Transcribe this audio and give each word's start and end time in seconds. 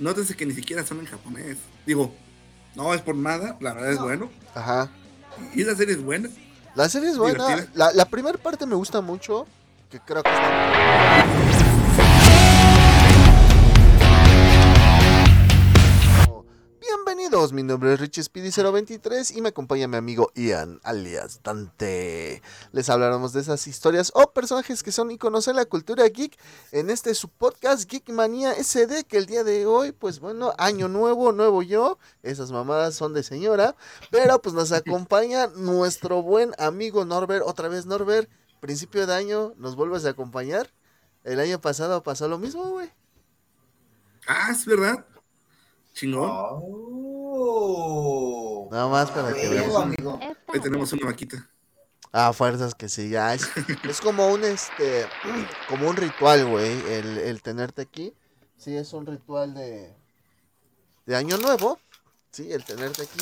nótese 0.00 0.36
que 0.36 0.46
ni 0.46 0.52
siquiera 0.54 0.84
son 0.84 0.98
en 1.00 1.06
japonés. 1.06 1.58
Digo, 1.86 2.12
no 2.74 2.92
es 2.94 3.00
por 3.02 3.14
nada, 3.14 3.56
la 3.60 3.74
verdad 3.74 3.92
es 3.92 3.98
bueno. 4.00 4.30
Ajá. 4.54 4.90
Y 5.54 5.62
la 5.64 5.74
serie 5.76 5.94
es 5.94 6.02
buena. 6.02 6.28
La 6.74 6.88
serie 6.88 7.10
es 7.10 7.18
buena. 7.18 7.46
Divertida. 7.46 7.70
La, 7.74 7.92
la 7.92 8.04
primera 8.04 8.38
parte 8.38 8.66
me 8.66 8.74
gusta 8.74 9.00
mucho. 9.00 9.46
Que 9.90 9.98
creo 10.00 10.22
que 10.22 10.30
está- 10.30 11.49
Bienvenidos, 17.40 17.52
mi 17.54 17.62
nombre 17.62 17.94
es 17.94 18.00
Richie 18.00 18.22
Speedy 18.22 18.50
023 18.50 19.30
y 19.30 19.40
me 19.40 19.48
acompaña 19.48 19.88
mi 19.88 19.96
amigo 19.96 20.30
Ian, 20.34 20.78
alias 20.82 21.40
Dante. 21.42 22.42
Les 22.72 22.90
hablaremos 22.90 23.32
de 23.32 23.40
esas 23.40 23.66
historias 23.66 24.12
o 24.14 24.30
personajes 24.32 24.82
que 24.82 24.92
son 24.92 25.10
iconos 25.10 25.48
en 25.48 25.56
la 25.56 25.64
cultura 25.64 26.06
geek 26.06 26.38
en 26.70 26.90
este 26.90 27.14
su 27.14 27.30
podcast 27.30 27.90
Geek 27.90 28.10
Manía 28.10 28.52
SD 28.52 29.04
que 29.04 29.16
el 29.16 29.24
día 29.24 29.42
de 29.42 29.64
hoy, 29.64 29.92
pues 29.92 30.20
bueno, 30.20 30.52
año 30.58 30.88
nuevo, 30.88 31.32
nuevo 31.32 31.62
yo, 31.62 31.98
esas 32.22 32.52
mamadas 32.52 32.94
son 32.94 33.14
de 33.14 33.22
señora, 33.22 33.74
pero 34.10 34.42
pues 34.42 34.54
nos 34.54 34.70
acompaña 34.72 35.46
nuestro 35.46 36.22
buen 36.22 36.52
amigo 36.58 37.06
Norbert, 37.06 37.46
otra 37.46 37.68
vez 37.68 37.86
Norbert, 37.86 38.28
principio 38.60 39.06
de 39.06 39.14
año, 39.14 39.54
nos 39.56 39.76
vuelves 39.76 40.04
a 40.04 40.10
acompañar. 40.10 40.70
El 41.24 41.40
año 41.40 41.58
pasado 41.58 42.02
pasó 42.02 42.28
lo 42.28 42.36
mismo, 42.36 42.64
güey. 42.64 42.90
Ah, 44.26 44.50
es 44.50 44.66
verdad. 44.66 45.06
Chingón. 45.94 46.28
Oh. 46.30 47.09
Nada 48.70 48.88
más 48.88 49.10
para 49.10 49.32
que 49.32 49.48
Huevo, 49.48 49.86
veamos. 49.88 50.20
Ahí 50.48 50.60
tenemos 50.60 50.92
una 50.92 51.06
vaquita. 51.06 51.48
Ah, 52.12 52.32
fuerzas 52.32 52.74
que 52.74 52.88
sí, 52.88 53.08
ya 53.10 53.34
es, 53.34 53.48
es 53.88 54.00
como 54.00 54.28
un 54.28 54.44
este 54.44 55.06
como 55.68 55.88
un 55.88 55.96
ritual, 55.96 56.44
güey, 56.46 56.70
el, 56.92 57.18
el 57.18 57.42
tenerte 57.42 57.82
aquí. 57.82 58.12
Sí, 58.56 58.76
es 58.76 58.92
un 58.92 59.06
ritual 59.06 59.54
de 59.54 59.94
de 61.06 61.16
año 61.16 61.36
nuevo. 61.38 61.78
Sí, 62.30 62.52
el 62.52 62.64
tenerte 62.64 63.02
aquí. 63.02 63.20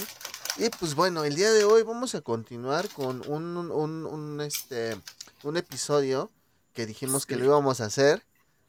Y 0.58 0.68
pues 0.70 0.94
bueno, 0.94 1.24
el 1.24 1.34
día 1.36 1.50
de 1.52 1.64
hoy 1.64 1.82
vamos 1.82 2.14
a 2.14 2.20
continuar 2.20 2.88
con 2.88 3.22
un, 3.30 3.56
un, 3.56 3.70
un, 3.70 4.06
un, 4.06 4.40
este 4.40 5.00
un 5.44 5.56
episodio 5.56 6.30
que 6.74 6.84
dijimos 6.84 7.26
que 7.26 7.36
lo 7.36 7.44
íbamos 7.44 7.80
a 7.80 7.86
hacer. 7.86 8.22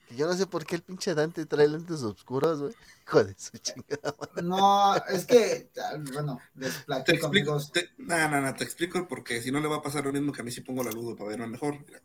Que 0.09 0.15
yo 0.15 0.25
no 0.27 0.33
sé 0.33 0.47
por 0.47 0.65
qué 0.65 0.75
el 0.75 0.81
pinche 0.81 1.13
Dante 1.13 1.45
trae 1.45 1.67
lentes 1.67 2.01
oscuros, 2.01 2.59
güey. 2.59 2.73
Hijo 3.07 3.23
de 3.23 3.35
su 3.37 3.57
chingada. 3.59 4.13
madre. 4.19 4.41
No, 4.43 4.95
es 5.07 5.25
que, 5.25 5.71
ah, 5.81 5.97
bueno, 6.13 6.39
les 6.55 6.83
Te 6.85 6.93
explico. 6.95 7.27
amigos. 7.27 7.71
Te... 7.71 7.89
No, 7.99 8.27
no, 8.29 8.41
no, 8.41 8.53
te 8.55 8.63
explico 8.63 9.07
porque 9.07 9.41
si 9.41 9.51
no 9.51 9.59
le 9.59 9.67
va 9.67 9.77
a 9.77 9.81
pasar 9.83 10.03
lo 10.05 10.11
mismo 10.11 10.31
que 10.33 10.41
a 10.41 10.43
mí 10.43 10.51
si 10.51 10.61
pongo 10.61 10.83
la 10.83 10.91
luz 10.91 11.15
para 11.15 11.29
verme 11.29 11.47
mejor. 11.47 11.79
Mira, 11.85 12.01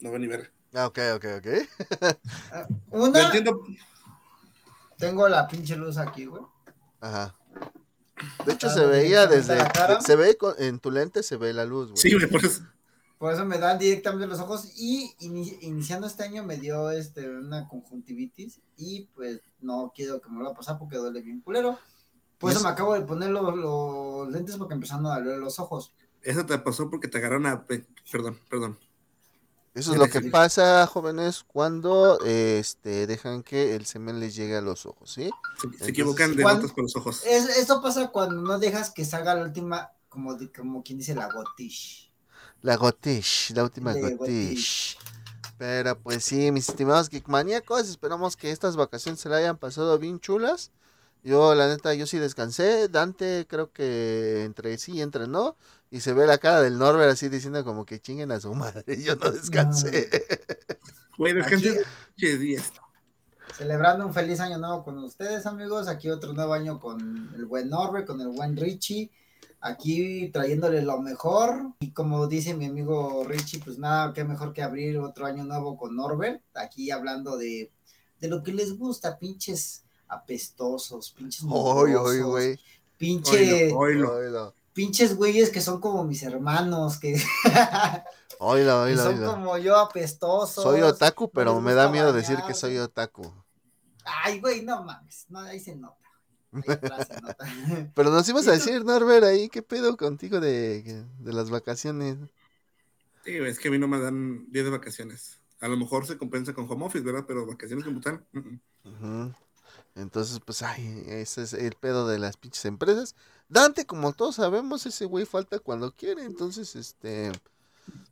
no 0.00 0.10
va 0.12 0.18
ni 0.18 0.26
ver. 0.26 0.52
Ah, 0.74 0.86
ok, 0.86 0.98
ok, 1.14 1.24
ok. 1.38 1.46
Ah, 2.52 2.66
Una, 2.90 3.22
entiendo. 3.26 3.62
tengo 4.98 5.28
la 5.28 5.46
pinche 5.46 5.76
luz 5.76 5.96
aquí, 5.98 6.26
güey. 6.26 6.42
Ajá. 7.00 7.34
De 8.44 8.52
hecho, 8.54 8.68
Ah, 8.68 8.74
se 8.74 8.86
veía 8.86 9.26
desde. 9.26 9.52
a 9.54 9.56
la 9.64 9.68
cara. 9.72 10.00
Se 10.00 10.16
ve 10.16 10.36
con- 10.36 10.54
en 10.58 10.80
tu 10.80 10.90
lente, 10.90 11.22
se 11.22 11.36
ve 11.36 11.52
la 11.52 11.64
luz, 11.64 11.90
güey. 11.92 11.96
Sí, 12.00 12.12
güey, 12.14 12.26
por 12.28 12.44
eso. 12.44 12.62
Por 13.18 13.32
eso 13.32 13.44
me 13.46 13.58
dan 13.58 13.78
directamente 13.78 14.26
los 14.26 14.40
ojos 14.40 14.72
y 14.76 15.14
ini- 15.20 15.56
iniciando 15.62 16.06
este 16.06 16.22
año 16.24 16.42
me 16.44 16.58
dio 16.58 16.90
este 16.90 17.28
una 17.30 17.66
conjuntivitis 17.66 18.60
y 18.76 19.08
pues 19.14 19.40
no 19.60 19.90
quiero 19.94 20.20
que 20.20 20.28
me 20.28 20.38
lo 20.38 20.44
va 20.46 20.50
a 20.50 20.54
pasar 20.54 20.78
porque 20.78 20.96
duele 20.98 21.22
bien 21.22 21.40
culero. 21.40 21.78
Por 22.38 22.50
¿Y 22.50 22.52
eso 22.52 22.58
eso? 22.60 22.68
me 22.68 22.72
acabo 22.72 22.92
de 22.92 23.00
poner 23.00 23.30
los, 23.30 23.56
los 23.56 24.28
lentes 24.28 24.56
porque 24.56 24.74
empezaron 24.74 25.06
a 25.06 25.18
doler 25.18 25.38
los 25.38 25.58
ojos. 25.58 25.92
Eso 26.22 26.44
te 26.44 26.58
pasó 26.58 26.90
porque 26.90 27.08
te 27.08 27.16
agarraron 27.18 27.46
a. 27.46 27.64
pe- 27.66 27.86
Perdón, 28.12 28.38
perdón. 28.50 28.78
Eso 29.74 29.92
es 29.92 29.98
lo 29.98 30.08
que 30.08 30.22
pasa, 30.30 30.86
jóvenes, 30.86 31.44
cuando 31.46 32.18
este 32.24 33.06
dejan 33.06 33.42
que 33.42 33.76
el 33.76 33.84
semen 33.84 34.20
les 34.20 34.34
llegue 34.34 34.56
a 34.56 34.62
los 34.62 34.86
ojos, 34.86 35.10
¿sí? 35.12 35.30
Se, 35.78 35.90
equivocan 35.90 36.34
de 36.34 36.42
notas 36.42 36.72
con 36.72 36.84
los 36.84 36.96
ojos. 36.96 37.22
Es, 37.26 37.58
esto 37.58 37.82
pasa 37.82 38.08
cuando 38.08 38.40
no 38.40 38.58
dejas 38.58 38.90
que 38.90 39.04
salga 39.04 39.34
la 39.34 39.42
última, 39.44 39.90
como, 40.08 40.34
de- 40.34 40.50
como 40.50 40.82
quien 40.82 40.98
dice 40.98 41.14
la 41.14 41.30
gotish. 41.30 42.10
La 42.62 42.76
gotish, 42.76 43.52
la 43.54 43.64
última 43.64 43.94
De 43.94 44.14
gotish. 44.14 44.98
Pero 45.58 45.98
pues 45.98 46.24
sí, 46.24 46.50
mis 46.52 46.68
estimados 46.68 47.08
geekmaníacos, 47.08 47.88
esperamos 47.88 48.36
que 48.36 48.50
estas 48.50 48.76
vacaciones 48.76 49.20
se 49.20 49.28
la 49.28 49.36
hayan 49.36 49.56
pasado 49.56 49.98
bien 49.98 50.20
chulas. 50.20 50.70
Yo, 51.22 51.54
la 51.54 51.66
neta, 51.66 51.92
yo 51.94 52.06
sí 52.06 52.18
descansé. 52.18 52.88
Dante 52.88 53.46
creo 53.48 53.72
que 53.72 54.44
entre 54.44 54.78
sí 54.78 54.92
y 54.92 55.02
entre 55.02 55.26
no. 55.26 55.56
Y 55.90 56.00
se 56.00 56.12
ve 56.12 56.26
la 56.26 56.38
cara 56.38 56.60
del 56.60 56.78
Norbert 56.78 57.10
así 57.10 57.28
diciendo 57.28 57.64
como 57.64 57.84
que 57.84 58.00
chinguen 58.00 58.30
a 58.30 58.38
su 58.38 58.54
madre. 58.54 59.02
Yo 59.02 59.16
no 59.16 59.30
descansé. 59.30 60.08
Güey, 61.18 61.32
descansé 61.34 61.84
pinches 62.14 62.40
días. 62.40 62.72
Celebrando 63.56 64.06
un 64.06 64.12
feliz 64.14 64.38
año 64.40 64.58
nuevo 64.58 64.84
con 64.84 64.98
ustedes, 64.98 65.46
amigos. 65.46 65.88
Aquí 65.88 66.10
otro 66.10 66.32
nuevo 66.32 66.52
año 66.52 66.78
con 66.78 67.32
el 67.34 67.46
buen 67.46 67.70
Norbert, 67.70 68.06
con 68.06 68.20
el 68.20 68.28
buen 68.28 68.56
Richie. 68.56 69.10
Aquí 69.60 70.30
trayéndole 70.32 70.82
lo 70.82 71.00
mejor. 71.00 71.72
Y 71.80 71.92
como 71.92 72.26
dice 72.26 72.54
mi 72.54 72.66
amigo 72.66 73.24
Richie, 73.24 73.60
pues 73.64 73.78
nada, 73.78 74.12
qué 74.12 74.24
mejor 74.24 74.52
que 74.52 74.62
abrir 74.62 74.98
otro 74.98 75.26
año 75.26 75.44
nuevo 75.44 75.76
con 75.76 75.96
Norbert. 75.96 76.42
Aquí 76.54 76.90
hablando 76.90 77.36
de, 77.36 77.72
de 78.20 78.28
lo 78.28 78.42
que 78.42 78.52
les 78.52 78.76
gusta, 78.76 79.18
pinches 79.18 79.84
apestosos, 80.08 81.10
pinches 81.10 81.44
Oy, 81.48 82.58
pinche, 82.96 83.72
pinches 84.72 85.16
güeyes 85.16 85.50
que 85.50 85.60
son 85.60 85.80
como 85.80 86.04
mis 86.04 86.22
hermanos, 86.22 86.98
que, 86.98 87.18
son 88.38 89.24
como 89.24 89.58
yo 89.58 89.76
apestosos. 89.78 90.62
Soy 90.62 90.82
otaku, 90.82 91.30
pero 91.30 91.60
me 91.60 91.74
da 91.74 91.88
miedo 91.88 92.12
decir 92.12 92.38
que 92.46 92.54
soy 92.54 92.78
otaku. 92.78 93.32
Ay, 94.04 94.38
güey, 94.40 94.62
no 94.62 94.84
mames, 94.84 95.26
no, 95.28 95.40
ahí 95.40 95.58
se 95.58 95.74
nota. 95.74 96.05
Pero 97.94 98.10
nos 98.10 98.28
ibas 98.28 98.46
¿Y 98.46 98.50
a 98.50 98.52
decir, 98.52 98.84
Norbert, 98.84 99.24
ahí, 99.24 99.48
¿qué 99.48 99.62
pedo 99.62 99.96
contigo 99.96 100.40
de, 100.40 101.04
de 101.18 101.32
las 101.32 101.50
vacaciones? 101.50 102.18
Sí, 103.24 103.36
es 103.36 103.58
que 103.58 103.68
a 103.68 103.70
mí 103.70 103.78
no 103.78 103.88
me 103.88 103.98
dan 103.98 104.50
días 104.52 104.64
de 104.64 104.70
vacaciones. 104.70 105.40
A 105.60 105.68
lo 105.68 105.76
mejor 105.76 106.06
se 106.06 106.16
compensa 106.16 106.54
con 106.54 106.70
home 106.70 106.86
office, 106.86 107.04
¿verdad? 107.04 107.24
Pero 107.26 107.46
vacaciones 107.46 107.84
como 107.84 108.00
tal. 108.00 108.24
Ujú. 108.84 109.34
Entonces, 109.96 110.40
pues, 110.44 110.62
ay, 110.62 111.04
ese 111.08 111.42
es 111.42 111.52
el 111.54 111.74
pedo 111.74 112.06
de 112.06 112.18
las 112.18 112.36
pinches 112.36 112.64
empresas. 112.66 113.16
Dante, 113.48 113.86
como 113.86 114.12
todos 114.12 114.36
sabemos, 114.36 114.84
ese 114.86 115.06
güey 115.06 115.24
falta 115.24 115.58
cuando 115.58 115.90
quiere, 115.92 116.24
entonces, 116.24 116.76
este, 116.76 117.32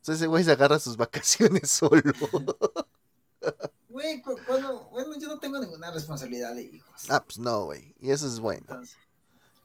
pues, 0.04 0.16
ese 0.16 0.26
güey 0.26 0.44
se 0.44 0.52
agarra 0.52 0.78
sus 0.78 0.96
vacaciones 0.96 1.70
solo. 1.70 2.02
Güey, 3.88 4.20
cuando, 4.22 4.88
bueno, 4.90 5.16
yo 5.20 5.28
no 5.28 5.38
tengo 5.38 5.58
ninguna 5.60 5.90
responsabilidad 5.92 6.52
de 6.54 6.62
hijos. 6.64 6.90
ah, 7.10 7.22
pues 7.24 7.38
no, 7.38 7.66
güey, 7.66 7.94
y 8.00 8.10
eso 8.10 8.26
es 8.26 8.40
bueno. 8.40 8.64
Entonces, 8.68 8.96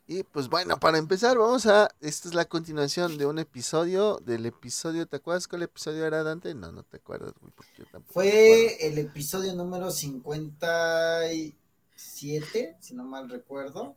Y 0.05 0.21
pues 0.23 0.47
bueno, 0.49 0.79
para 0.79 0.97
empezar, 0.99 1.35
vamos 1.37 1.65
a, 1.65 1.89
esta 1.99 2.27
es 2.27 2.33
la 2.35 2.45
continuación 2.45 3.17
de 3.17 3.25
un 3.25 3.39
episodio, 3.39 4.19
del 4.23 4.45
episodio, 4.45 5.07
¿te 5.07 5.15
acuerdas 5.17 5.47
cuál 5.47 5.63
episodio 5.63 6.05
era 6.05 6.21
Dante? 6.23 6.53
No, 6.53 6.71
no 6.71 6.83
te 6.83 6.97
acuerdas, 6.97 7.33
güey, 7.41 7.51
porque 7.55 7.71
yo 7.77 7.85
tampoco 7.91 8.13
fue 8.13 8.85
el 8.87 8.97
episodio 8.99 9.53
número 9.55 9.89
57, 9.91 12.77
si 12.79 12.93
no 12.93 13.03
mal 13.05 13.29
recuerdo, 13.29 13.95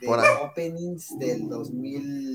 de 0.00 0.06
Por 0.06 0.20
ahí. 0.20 0.26
openings 0.42 1.18
del 1.18 1.48
2000, 1.48 2.34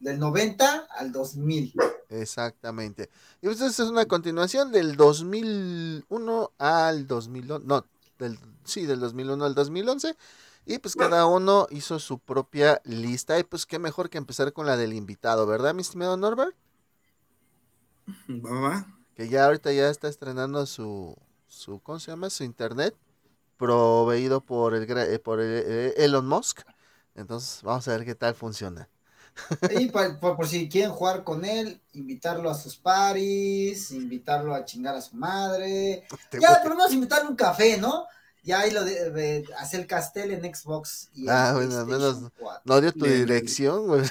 del 0.00 0.18
90 0.18 0.86
al 0.90 1.12
2000. 1.12 1.74
Exactamente. 2.08 3.10
Y 3.42 3.46
pues 3.46 3.60
esta 3.60 3.82
es 3.82 3.88
una 3.88 4.06
continuación 4.06 4.70
del 4.72 4.96
2001 4.96 6.52
al 6.58 7.06
2011. 7.06 7.66
No, 7.66 7.84
del, 8.18 8.38
sí, 8.64 8.86
del 8.86 9.00
2001 9.00 9.44
al 9.44 9.54
2011. 9.54 10.16
Y 10.66 10.78
pues 10.78 10.96
cada 10.96 11.26
uno 11.26 11.66
hizo 11.70 11.98
su 11.98 12.18
propia 12.18 12.80
lista. 12.84 13.38
Y 13.38 13.44
pues 13.44 13.66
qué 13.66 13.78
mejor 13.78 14.10
que 14.10 14.18
empezar 14.18 14.52
con 14.52 14.66
la 14.66 14.76
del 14.76 14.92
invitado, 14.94 15.46
¿verdad, 15.46 15.74
mi 15.74 15.82
estimado 15.82 16.16
Norbert? 16.16 16.54
Va. 18.28 18.86
Que 19.14 19.28
ya 19.28 19.46
ahorita 19.46 19.72
ya 19.72 19.88
está 19.88 20.08
estrenando 20.08 20.66
su, 20.66 21.16
su 21.48 21.80
¿cómo 21.80 21.98
se 21.98 22.10
llama? 22.10 22.30
Su 22.30 22.44
internet 22.44 22.94
proveído 23.56 24.40
por 24.40 24.74
el, 24.74 24.90
eh, 24.98 25.18
por 25.18 25.40
el- 25.40 25.64
eh, 25.66 25.94
Elon 25.98 26.26
Musk. 26.26 26.60
Entonces 27.14 27.62
vamos 27.62 27.88
a 27.88 27.92
ver 27.92 28.04
qué 28.04 28.14
tal 28.14 28.34
funciona. 28.34 28.88
Y 29.78 29.90
por, 29.90 30.18
por- 30.18 30.36
por 30.36 30.48
si 30.48 30.68
quieren 30.68 30.92
jugar 30.92 31.22
con 31.24 31.44
él, 31.44 31.80
invitarlo 31.92 32.50
a 32.50 32.54
sus 32.54 32.76
paris, 32.76 33.90
invitarlo 33.90 34.54
a 34.54 34.64
chingar 34.64 34.94
a 34.96 35.00
su 35.02 35.16
madre. 35.16 36.04
Te 36.30 36.40
Ya, 36.40 36.60
por 36.62 36.70
lo 36.70 36.76
menos 36.76 36.92
invitarle 36.92 37.28
un 37.28 37.36
café, 37.36 37.76
¿no? 37.76 38.06
Ya 38.42 38.60
ahí 38.60 38.70
lo 38.70 38.84
de, 38.84 39.10
de 39.10 39.44
hacer 39.58 39.80
el 39.80 39.86
castel 39.86 40.30
en 40.30 40.54
Xbox 40.54 41.10
y 41.14 41.24
en 41.24 41.30
Ah, 41.30 41.52
bueno, 41.54 41.78
al 41.78 41.86
menos 41.86 42.18
4. 42.38 42.62
No 42.64 42.80
dio 42.80 42.92
tu 42.92 43.04
Bien. 43.04 43.26
dirección, 43.26 43.86
güey. 43.86 44.04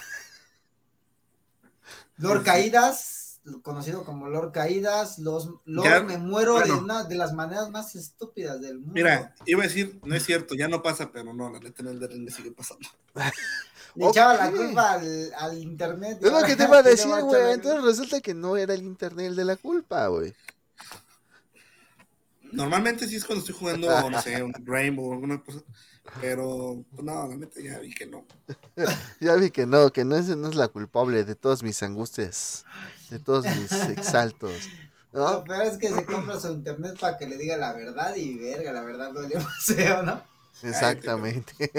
Lord 2.17 2.43
Caídas, 2.43 3.39
conocido 3.61 4.03
como 4.05 4.27
Lord 4.27 4.51
Caídas, 4.51 5.19
los 5.19 5.49
Lord 5.65 5.85
Ya, 5.85 6.01
me 6.01 6.17
muero 6.17 6.59
de 6.59 6.71
una 6.71 7.03
de 7.03 7.15
las 7.15 7.33
maneras 7.33 7.69
más 7.69 7.95
estúpidas 7.95 8.59
del 8.61 8.79
mundo. 8.79 8.93
Mira, 8.93 9.35
iba 9.45 9.63
a 9.63 9.67
decir, 9.67 9.99
no 10.03 10.15
es 10.15 10.25
cierto, 10.25 10.55
ya 10.55 10.67
no 10.67 10.81
pasa, 10.81 11.11
pero 11.11 11.33
no, 11.33 11.49
la 11.49 11.59
neta 11.59 11.81
en 11.81 11.87
el 11.87 12.31
sigue 12.33 12.51
pasando. 12.51 12.87
Le 13.95 14.07
echaba 14.07 14.35
la 14.35 14.51
culpa 14.51 14.93
al, 14.93 15.33
al 15.37 15.57
internet. 15.57 16.19
Es 16.21 16.31
lo 16.31 16.43
que 16.43 16.55
te 16.55 16.63
iba 16.65 16.77
a 16.77 16.83
decir, 16.83 17.11
güey. 17.21 17.53
Entonces 17.53 17.83
resulta 17.83 18.21
que 18.21 18.33
no 18.33 18.57
era 18.57 18.73
el 18.73 18.83
internet 18.83 19.27
el 19.27 19.35
de 19.35 19.45
la 19.45 19.55
culpa, 19.55 20.07
güey. 20.07 20.33
Normalmente 22.51 23.07
sí 23.07 23.15
es 23.15 23.25
cuando 23.25 23.41
estoy 23.41 23.55
jugando, 23.55 23.87
no 24.09 24.21
sé, 24.21 24.41
un 24.41 24.53
Rainbow 24.65 25.09
o 25.09 25.13
alguna 25.13 25.41
cosa. 25.41 25.59
Pero, 26.21 26.83
pues, 26.91 27.03
no, 27.03 27.27
la 27.27 27.35
neta 27.35 27.59
ya 27.59 27.79
vi 27.79 27.93
que 27.93 28.05
no. 28.05 28.25
ya 29.19 29.35
vi 29.35 29.49
que 29.49 29.65
no, 29.65 29.91
que 29.91 30.05
no 30.05 30.15
es, 30.15 30.27
no 30.27 30.49
es 30.49 30.55
la 30.55 30.67
culpable 30.67 31.23
de 31.23 31.35
todas 31.35 31.63
mis 31.63 31.81
angustias, 31.83 32.65
de 33.09 33.19
todos 33.19 33.45
mis 33.45 33.71
exaltos. 33.89 34.69
¿no? 35.11 35.31
Lo 35.31 35.43
peor 35.43 35.63
es 35.63 35.77
que 35.77 35.89
se 35.89 36.05
compra 36.05 36.39
su 36.39 36.51
internet 36.51 36.97
para 36.99 37.17
que 37.17 37.27
le 37.27 37.37
diga 37.37 37.57
la 37.57 37.73
verdad 37.73 38.15
y 38.15 38.37
verga, 38.37 38.71
la 38.71 38.83
verdad 38.83 39.11
duele 39.13 39.35
más 39.35 39.65
feo, 39.65 40.03
¿no? 40.03 40.21
Exactamente. 40.61 41.71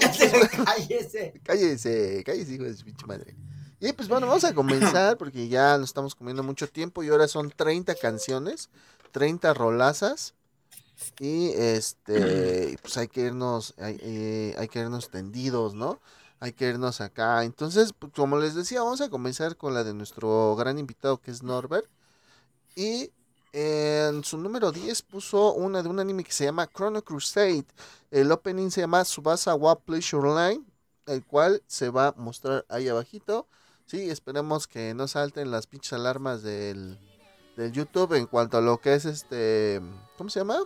cállese. 0.64 1.40
Cállese, 1.42 2.22
cállese, 2.24 2.54
hijo 2.54 2.64
de 2.64 2.74
su 2.74 2.84
pinche 2.84 3.06
madre. 3.06 3.36
Y 3.80 3.92
pues 3.92 4.08
bueno, 4.08 4.26
vamos 4.26 4.44
a 4.44 4.54
comenzar 4.54 5.16
porque 5.16 5.48
ya 5.48 5.78
nos 5.78 5.88
estamos 5.88 6.14
comiendo 6.14 6.42
mucho 6.42 6.68
tiempo 6.68 7.02
y 7.02 7.08
ahora 7.08 7.28
son 7.28 7.50
30 7.50 7.94
canciones, 7.94 8.68
30 9.12 9.54
rolazas. 9.54 10.34
Y 11.18 11.52
este, 11.54 12.76
pues 12.82 12.98
hay 12.98 13.08
que 13.08 13.22
irnos, 13.22 13.74
hay, 13.78 13.98
eh, 14.02 14.54
hay 14.58 14.68
que 14.68 14.80
irnos 14.80 15.08
tendidos, 15.08 15.74
¿no? 15.74 15.98
Hay 16.40 16.52
que 16.52 16.68
irnos 16.68 17.00
acá. 17.00 17.42
Entonces, 17.44 17.94
pues, 17.98 18.12
como 18.12 18.38
les 18.38 18.54
decía, 18.54 18.82
vamos 18.82 19.00
a 19.00 19.08
comenzar 19.08 19.56
con 19.56 19.72
la 19.72 19.82
de 19.82 19.94
nuestro 19.94 20.54
gran 20.56 20.78
invitado 20.78 21.18
que 21.18 21.30
es 21.30 21.42
Norbert. 21.42 21.86
Y 22.76 23.12
en 23.52 24.22
su 24.24 24.38
número 24.38 24.72
10 24.72 25.02
puso 25.02 25.52
una 25.54 25.82
de 25.82 25.88
un 25.88 25.98
anime 25.98 26.24
que 26.24 26.32
se 26.32 26.44
llama 26.44 26.68
Chrono 26.68 27.02
Crusade. 27.02 27.66
El 28.10 28.30
opening 28.30 28.70
se 28.70 28.82
llama 28.82 29.04
Subasa 29.04 29.54
Wa 29.54 29.78
Pleasure 29.80 30.28
Line, 30.28 30.64
el 31.06 31.24
cual 31.24 31.62
se 31.66 31.90
va 31.90 32.08
a 32.08 32.14
mostrar 32.16 32.64
ahí 32.68 32.88
abajito. 32.88 33.48
Sí, 33.86 34.08
esperemos 34.08 34.68
que 34.68 34.94
no 34.94 35.08
salten 35.08 35.50
las 35.50 35.66
pinches 35.66 35.94
alarmas 35.94 36.42
del, 36.42 36.98
del 37.56 37.72
YouTube 37.72 38.14
en 38.14 38.26
cuanto 38.26 38.58
a 38.58 38.60
lo 38.60 38.78
que 38.78 38.94
es 38.94 39.04
este, 39.04 39.80
¿cómo 40.16 40.30
se 40.30 40.40
llama? 40.40 40.60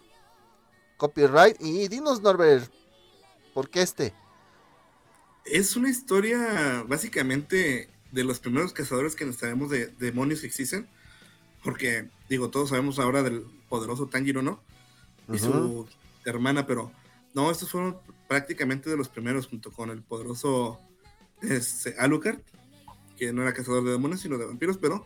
Copyright. 0.98 1.56
Y 1.60 1.88
dinos, 1.88 2.20
Norbert, 2.20 2.70
¿por 3.54 3.70
qué 3.70 3.82
este? 3.82 4.14
Es 5.46 5.76
una 5.76 5.90
historia 5.90 6.84
básicamente 6.86 7.90
de 8.12 8.24
los 8.24 8.40
primeros 8.40 8.72
cazadores 8.72 9.14
que 9.14 9.24
nos 9.24 9.36
sabemos 9.36 9.70
de 9.70 9.86
demonios 9.86 10.40
que 10.40 10.46
existen. 10.46 10.88
Porque, 11.64 12.08
digo, 12.28 12.50
todos 12.50 12.68
sabemos 12.68 12.98
ahora 12.98 13.22
del 13.22 13.44
poderoso 13.68 14.06
Tanjiro, 14.06 14.42
¿no? 14.42 14.62
Y 15.32 15.38
su 15.38 15.88
hermana, 16.24 16.66
pero 16.66 16.92
no, 17.34 17.50
estos 17.50 17.70
fueron 17.70 17.96
prácticamente 18.28 18.90
de 18.90 18.96
los 18.96 19.08
primeros 19.08 19.46
junto 19.46 19.72
con 19.72 19.90
el 19.90 20.02
poderoso 20.02 20.78
este, 21.42 21.94
Alucard 21.98 22.38
que 23.16 23.32
no 23.32 23.42
era 23.42 23.52
cazador 23.52 23.84
de 23.84 23.92
demonios, 23.92 24.20
sino 24.20 24.38
de 24.38 24.46
vampiros, 24.46 24.78
pero 24.78 25.04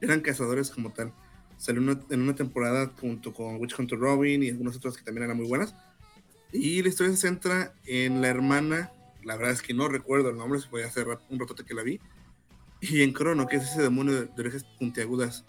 eran 0.00 0.20
cazadores 0.20 0.70
como 0.70 0.92
tal. 0.92 1.12
Salió 1.56 1.82
en 2.10 2.20
una 2.20 2.34
temporada 2.34 2.92
junto 3.00 3.32
con 3.32 3.56
Witch 3.60 3.78
Hunter 3.78 3.98
Robin 3.98 4.42
y 4.42 4.50
algunas 4.50 4.76
otras 4.76 4.96
que 4.96 5.04
también 5.04 5.24
eran 5.24 5.36
muy 5.36 5.46
buenas. 5.46 5.74
Y 6.52 6.82
la 6.82 6.88
historia 6.88 7.12
se 7.12 7.20
centra 7.20 7.74
en 7.84 8.20
la 8.20 8.28
hermana, 8.28 8.92
la 9.22 9.36
verdad 9.36 9.52
es 9.52 9.62
que 9.62 9.74
no 9.74 9.88
recuerdo 9.88 10.30
el 10.30 10.36
nombre, 10.36 10.60
se 10.60 10.68
puede 10.68 10.84
hacer 10.84 11.06
un 11.28 11.38
ratote 11.38 11.64
que 11.64 11.74
la 11.74 11.82
vi, 11.82 12.00
y 12.80 13.02
en 13.02 13.12
Crono, 13.12 13.46
que 13.46 13.56
es 13.56 13.64
ese 13.64 13.82
demonio 13.82 14.14
de, 14.14 14.28
orejas 14.38 14.64
puntiagudas. 14.78 15.44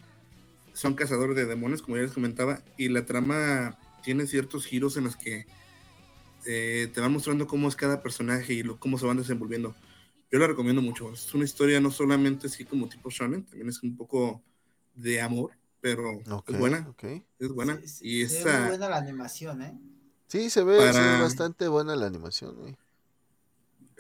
Son 0.76 0.94
cazadores 0.94 1.36
de 1.36 1.46
demonios, 1.46 1.82
como 1.82 1.98
ya 1.98 2.04
les 2.04 2.12
comentaba, 2.12 2.62
y 2.78 2.90
la 2.90 3.06
trama 3.06 3.80
tiene 4.04 4.28
ciertos 4.28 4.66
giros 4.66 4.98
en 4.98 5.06
los 5.06 5.16
que 5.16 5.48
eh, 6.46 6.92
te 6.94 7.02
van 7.02 7.12
mostrando 7.12 7.48
cómo 7.48 7.68
es 7.68 7.76
cada 7.76 8.04
personaje 8.04 8.54
y 8.54 8.64
cómo 8.78 9.00
se 9.00 9.08
van 9.08 9.18
desenvolviendo 9.18 9.74
yo 10.32 10.40
la 10.40 10.48
recomiendo 10.48 10.82
mucho. 10.82 11.14
Es 11.14 11.34
una 11.34 11.46
historia 11.46 11.80
no 11.80 11.92
solamente 11.92 12.48
así 12.48 12.66
como 12.66 12.90
tipo 12.90 13.10
shonen, 13.10 13.46
también 13.46 13.70
es 13.70 13.82
un 13.84 13.96
poco 13.96 14.44
de 14.94 15.22
amor, 15.22 15.52
pero 15.82 16.22
es 16.48 16.60
buena. 16.60 16.94
Es 17.40 17.50
buena. 17.50 17.80
y 18.02 18.22
esa... 18.22 18.60
muy 18.60 18.70
buena 18.70 18.90
la 18.90 18.98
animación, 18.98 19.62
¿eh? 19.62 19.80
Sí, 20.28 20.50
se 20.50 20.64
ve, 20.64 20.78
bastante 20.78 21.68
buena 21.68 21.96
la 21.96 22.08
animación. 22.08 22.68
¿eh? 22.68 22.76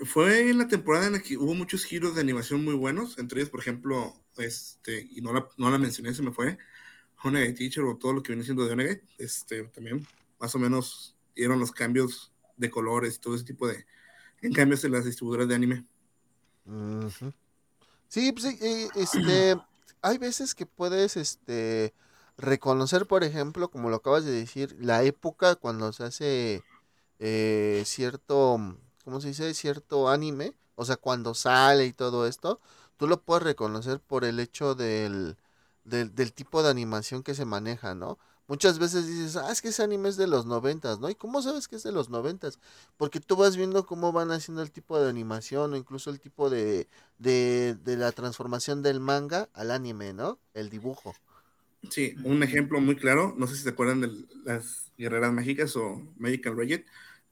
Fue 0.04 0.50
en 0.50 0.58
la 0.58 0.68
temporada 0.68 1.08
en 1.08 1.14
la 1.14 1.20
que 1.22 1.38
hubo 1.38 1.54
muchos 1.54 1.86
giros 1.86 2.16
de 2.16 2.22
animación 2.22 2.66
muy 2.66 2.74
buenos, 2.74 3.18
entre 3.18 3.40
ellos, 3.40 3.52
por 3.52 3.60
ejemplo, 3.60 4.14
este, 4.38 5.08
y 5.12 5.22
no 5.22 5.34
la, 5.34 5.48
no 5.58 5.70
la 5.70 5.78
mencioné, 5.78 6.14
se 6.14 6.22
me 6.22 6.32
fue, 6.32 6.58
Honegate 7.24 7.54
Teacher 7.54 7.84
o 7.84 7.98
todo 7.98 8.14
lo 8.14 8.24
que 8.24 8.34
viene 8.34 8.44
siendo 8.44 8.66
de 8.66 8.74
Honegate, 8.74 9.04
este, 9.18 9.64
también 9.66 10.06
más 10.40 10.54
o 10.56 10.60
menos 10.60 11.16
dieron 11.36 11.60
los 11.60 11.72
cambios 11.72 12.32
de 12.58 12.70
colores 12.70 13.16
y 13.16 13.20
todo 13.20 13.36
ese 13.36 13.46
tipo 13.46 13.68
de 13.68 13.86
en 14.42 14.54
cambios 14.54 14.84
en 14.84 14.92
las 14.92 15.06
distribuidoras 15.06 15.48
de 15.48 15.56
anime. 15.56 15.86
Sí, 18.08 18.32
pues 18.32 18.46
este, 18.96 19.56
hay 20.02 20.18
veces 20.18 20.54
que 20.54 20.66
puedes, 20.66 21.18
este, 21.18 21.94
reconocer, 22.38 23.06
por 23.06 23.24
ejemplo, 23.24 23.70
como 23.70 23.90
lo 23.90 23.98
acabas 23.98 24.26
de 24.26 24.32
decir, 24.32 24.76
la 24.80 25.04
época 25.04 25.56
cuando 25.56 25.92
se 25.94 26.04
hace 26.04 26.64
eh, 27.20 27.84
cierto, 27.86 28.78
¿cómo 29.04 29.22
se 29.22 29.30
dice? 29.30 29.54
Cierto 29.54 30.10
anime, 30.10 30.54
o 30.76 30.86
sea, 30.86 30.98
cuando 30.98 31.34
sale 31.34 31.86
y 31.86 31.94
todo 31.94 32.28
esto, 32.28 32.60
tú 32.98 33.08
lo 33.08 33.22
puedes 33.22 33.44
reconocer 33.44 34.00
por 34.00 34.26
el 34.26 34.40
hecho 34.40 34.76
del, 34.76 35.38
del, 35.84 36.14
del 36.16 36.34
tipo 36.34 36.64
de 36.64 36.70
animación 36.70 37.24
que 37.24 37.36
se 37.36 37.46
maneja, 37.46 37.96
¿no? 37.96 38.18
Muchas 38.48 38.78
veces 38.78 39.08
dices, 39.08 39.38
ah, 39.38 39.52
es 39.52 39.62
que 39.62 39.70
ese 39.70 39.82
anime 39.82 40.08
es 40.08 40.18
de 40.18 40.28
los 40.28 40.46
noventas, 40.46 41.00
¿no? 41.00 41.10
¿Y 41.10 41.16
cómo 41.16 41.42
sabes 41.42 41.68
que 41.68 41.78
es 41.78 41.84
de 41.84 41.92
los 41.92 42.10
noventas? 42.10 42.60
Porque 42.96 43.20
tú 43.20 43.36
vas 43.36 43.58
viendo 43.58 43.88
cómo 43.88 44.12
van 44.12 44.32
haciendo 44.32 44.62
el 44.62 44.72
tipo 44.72 45.00
de 45.00 45.10
animación 45.10 45.74
o 45.74 45.76
incluso 45.76 46.12
el 46.12 46.20
tipo 46.20 46.52
de, 46.52 46.88
de, 47.18 47.76
de 47.84 47.98
la 47.98 48.12
transformación 48.12 48.84
del 48.84 49.00
manga 49.00 49.50
al 49.54 49.72
anime, 49.72 50.14
¿no? 50.14 50.38
El 50.54 50.70
dibujo. 50.70 51.16
Sí, 51.90 52.16
un 52.24 52.42
ejemplo 52.44 52.80
muy 52.82 52.96
claro, 52.96 53.34
no 53.38 53.48
sé 53.48 53.56
si 53.56 53.64
se 53.64 53.70
acuerdan 53.70 54.02
de 54.02 54.26
las 54.44 54.92
guerreras 54.98 55.34
mágicas 55.34 55.76
o 55.76 56.02
Magical 56.18 56.58
Rayet, 56.58 56.86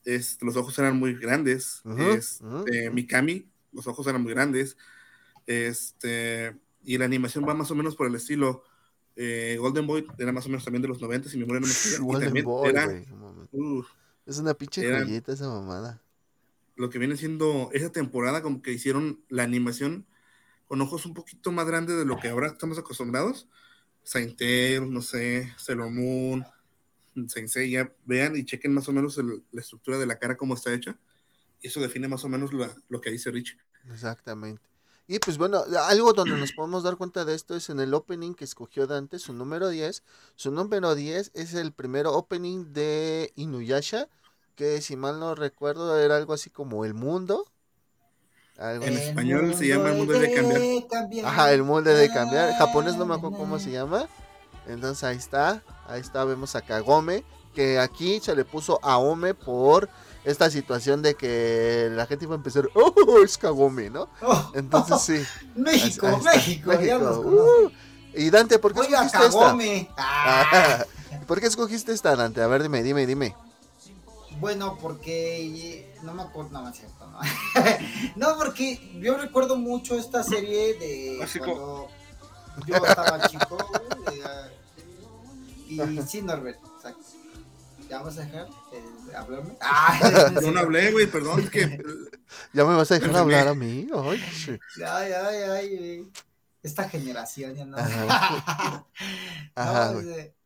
es, 0.06 0.38
los 0.42 0.56
ojos 0.56 0.78
eran 0.80 0.98
muy 0.98 1.16
grandes, 1.16 1.82
este, 2.16 2.90
Mikami, 2.92 3.50
los 3.72 3.88
ojos 3.88 4.06
eran 4.08 4.22
muy 4.22 4.34
grandes, 4.34 4.78
este, 5.48 6.56
y 6.84 6.98
la 6.98 7.06
animación 7.06 7.48
va 7.48 7.54
más 7.54 7.72
o 7.72 7.76
menos 7.76 7.96
por 7.96 8.08
el 8.08 8.16
estilo 8.16 8.64
eh, 9.16 9.58
Golden 9.60 9.86
Boy 9.86 10.08
era 10.18 10.32
más 10.32 10.46
o 10.46 10.50
menos 10.50 10.64
también 10.64 10.82
de 10.82 10.88
los 10.88 11.02
90, 11.02 11.30
si 11.30 11.38
mi 11.38 11.42
memoria 11.42 11.62
no 11.62 11.68
me 11.68 11.74
falla. 11.74 11.98
Golden 12.02 12.44
Boy, 12.44 12.70
era, 12.70 13.04
es 14.26 14.38
una 14.40 14.54
pinche 14.54 14.90
joyita 14.90 15.34
esa 15.34 15.48
mamada. 15.48 16.02
Lo 16.76 16.90
que 16.90 16.98
viene 16.98 17.18
siendo 17.18 17.70
esa 17.74 17.92
temporada, 17.92 18.42
como 18.42 18.62
que 18.62 18.72
hicieron 18.72 19.24
la 19.30 19.44
animación 19.44 20.08
con 20.66 20.82
ojos 20.82 21.06
un 21.06 21.14
poquito 21.14 21.52
más 21.52 21.68
grandes 21.68 21.98
de 21.98 22.06
lo 22.06 22.18
que 22.18 22.30
ahora 22.30 22.48
estamos 22.48 22.78
acostumbrados. 22.80 23.48
Saint 24.02 24.40
no 24.82 25.02
sé, 25.02 25.54
Sailor 25.58 25.92
Moon, 25.92 26.44
Saint 27.28 27.50
ya 27.70 27.94
vean 28.06 28.36
y 28.36 28.44
chequen 28.44 28.74
más 28.74 28.90
o 28.90 28.92
menos 28.92 29.18
la 29.18 29.62
estructura 29.62 30.00
de 30.00 30.08
la 30.08 30.18
cara, 30.18 30.36
cómo 30.36 30.56
está 30.56 30.74
hecha. 30.74 30.98
Y 31.62 31.68
eso 31.68 31.80
define 31.80 32.08
más 32.08 32.24
o 32.24 32.30
menos 32.30 32.52
lo 32.54 33.02
que 33.02 33.12
dice 33.12 33.30
Rich. 33.30 33.58
Exactamente. 33.92 34.73
Y 35.08 35.20
pues 35.20 35.38
bueno, 35.38 35.64
algo 35.88 36.14
donde 36.14 36.38
nos 36.38 36.54
podemos 36.54 36.84
dar 36.84 36.96
cuenta 36.96 37.26
de 37.26 37.36
esto 37.36 37.56
es 37.56 37.70
en 37.70 37.80
el 37.80 37.94
opening 37.94 38.34
que 38.34 38.46
escogió 38.46 38.88
Dante, 38.88 39.20
su 39.20 39.34
número 39.34 39.68
10. 39.68 40.02
Su 40.36 40.52
número 40.52 40.96
10 40.96 41.32
es 41.34 41.54
el 41.56 41.74
primer 41.74 42.08
opening 42.08 42.72
de 42.72 43.34
Inuyasha, 43.36 44.08
que 44.56 44.82
si 44.82 44.96
mal 44.96 45.20
no 45.20 45.36
recuerdo 45.36 46.00
era 46.00 46.16
algo 46.16 46.34
así 46.34 46.50
como 46.50 46.86
El 46.86 46.94
Mundo. 46.94 47.52
en 48.58 48.82
español 48.84 49.54
se 49.56 49.68
llama 49.68 49.90
El 49.90 49.98
Mundo 49.98 50.14
de 50.14 50.34
cambiar. 50.90 51.26
Ajá, 51.26 51.52
El 51.52 51.64
Mundo 51.64 51.90
de 51.90 52.08
cambiar. 52.10 52.50
En 52.52 52.56
japonés 52.56 52.96
no 52.96 53.06
me 53.06 53.16
acuerdo 53.16 53.38
cómo 53.38 53.60
se 53.60 53.72
llama. 53.72 54.08
Entonces 54.68 55.04
ahí 55.04 55.18
está, 55.18 55.62
ahí 55.88 56.00
está, 56.00 56.24
vemos 56.24 56.56
a 56.56 56.62
Kagome, 56.62 57.26
que 57.54 57.80
aquí 57.80 58.20
se 58.20 58.36
le 58.36 58.46
puso 58.46 58.80
Aome 58.84 59.34
por 59.34 59.90
esta 60.24 60.50
situación 60.50 61.02
de 61.02 61.16
que 61.16 61.90
la 61.92 62.06
gente 62.06 62.26
iba 62.26 62.36
a 62.36 62.38
empezar, 62.38 62.70
oh, 62.76 63.20
es 63.24 63.38
Kagome, 63.38 63.90
¿no? 63.90 64.10
Oh, 64.22 64.52
Entonces 64.54 65.02
sí. 65.28 65.48
México, 65.56 66.08
México, 66.24 66.72
uh. 66.72 67.72
y 68.14 68.30
Dante, 68.30 68.60
¿por 68.60 68.74
qué 68.74 68.82
escogiste 68.82 69.26
esta? 69.26 69.58
Ah. 69.98 70.86
¿Por 71.28 71.40
qué 71.40 71.48
escogiste 71.48 71.94
esta, 71.94 72.16
Dante? 72.16 72.42
A 72.42 72.48
ver, 72.48 72.64
dime, 72.64 72.84
dime, 72.84 73.06
dime. 73.06 73.36
Bueno, 74.40 74.78
porque 74.82 75.94
no 76.02 76.14
me 76.14 76.24
acuerdo, 76.24 76.62
no, 76.62 76.70
es 76.70 76.78
cierto, 76.78 77.08
no. 77.08 77.20
no, 78.16 78.38
porque 78.38 79.00
yo 79.00 79.18
recuerdo 79.18 79.56
mucho 79.56 79.96
esta 79.96 80.24
serie 80.24 80.74
de 80.76 81.28
cuando 81.40 81.88
yo 82.66 82.76
estaba 82.76 83.28
chico, 83.28 83.58
y 85.68 85.80
sí, 86.08 86.22
Norbert, 86.22 86.60
exacto. 86.76 87.23
¿Ya 87.94 88.02
vas 88.02 88.18
a 88.18 88.22
dejar 88.22 88.50
de 88.50 89.16
hablarme? 89.16 89.56
Ah, 89.62 90.32
no 90.42 90.60
hablé, 90.60 90.92
güey, 90.92 91.06
perdón. 91.06 91.48
que... 91.48 91.80
¿Ya 92.54 92.66
me 92.66 92.74
vas 92.74 92.90
a 92.90 92.96
dejar 92.96 93.16
hablar 93.16 93.48
a 93.48 93.54
mí? 93.54 93.88
Ay, 93.94 94.20
ay, 94.84 95.12
ay, 95.14 95.44
ay. 95.52 96.12
Esta 96.64 96.90
generación 96.90 97.54
ya 97.54 97.66
no. 97.66 97.78
Ajá. 97.78 98.84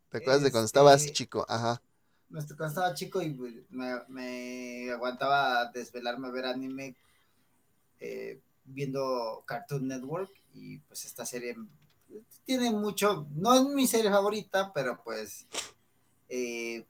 ¿Te 0.09 0.17
acuerdas 0.17 0.43
de 0.43 0.51
cuando 0.51 0.65
estabas 0.65 0.99
este, 0.99 1.13
chico? 1.13 1.45
Ajá. 1.47 1.81
Cuando 2.29 2.67
estaba 2.67 2.93
chico 2.93 3.21
y 3.21 3.29
me, 3.69 3.93
me 4.09 4.91
aguantaba 4.91 5.71
desvelarme 5.71 6.27
a 6.27 6.31
ver 6.31 6.47
anime 6.47 6.97
eh, 8.01 8.41
viendo 8.65 9.43
Cartoon 9.45 9.87
Network 9.87 10.31
y 10.53 10.79
pues 10.79 11.05
esta 11.05 11.25
serie 11.25 11.55
tiene 12.43 12.71
mucho, 12.71 13.25
no 13.35 13.53
es 13.53 13.63
mi 13.63 13.87
serie 13.87 14.11
favorita, 14.11 14.73
pero 14.73 15.01
pues 15.01 15.47
eh, 16.27 16.85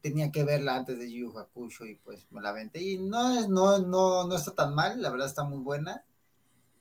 tenía 0.00 0.30
que 0.30 0.44
verla 0.44 0.76
antes 0.76 0.98
de 0.98 1.12
Yu 1.12 1.36
Hakusho 1.36 1.86
y 1.86 1.96
pues 1.96 2.26
me 2.30 2.40
la 2.40 2.50
aventé 2.50 2.82
y 2.82 2.98
no 2.98 3.38
es, 3.38 3.48
no, 3.48 3.78
no, 3.78 4.26
no 4.26 4.36
está 4.36 4.54
tan 4.54 4.74
mal, 4.74 5.00
la 5.02 5.10
verdad 5.10 5.26
está 5.26 5.44
muy 5.44 5.58
buena, 5.58 6.04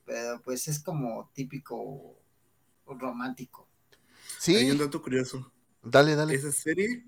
pero 0.06 0.42
pues 0.42 0.68
es 0.68 0.80
como 0.80 1.30
típico 1.34 2.20
romántico. 2.86 3.68
Sí. 4.40 4.56
Hay 4.56 4.72
un 4.72 4.78
dato 4.78 5.02
curioso. 5.02 5.52
Dale, 5.84 6.16
dale. 6.16 6.36
Esa 6.36 6.52
serie 6.52 7.06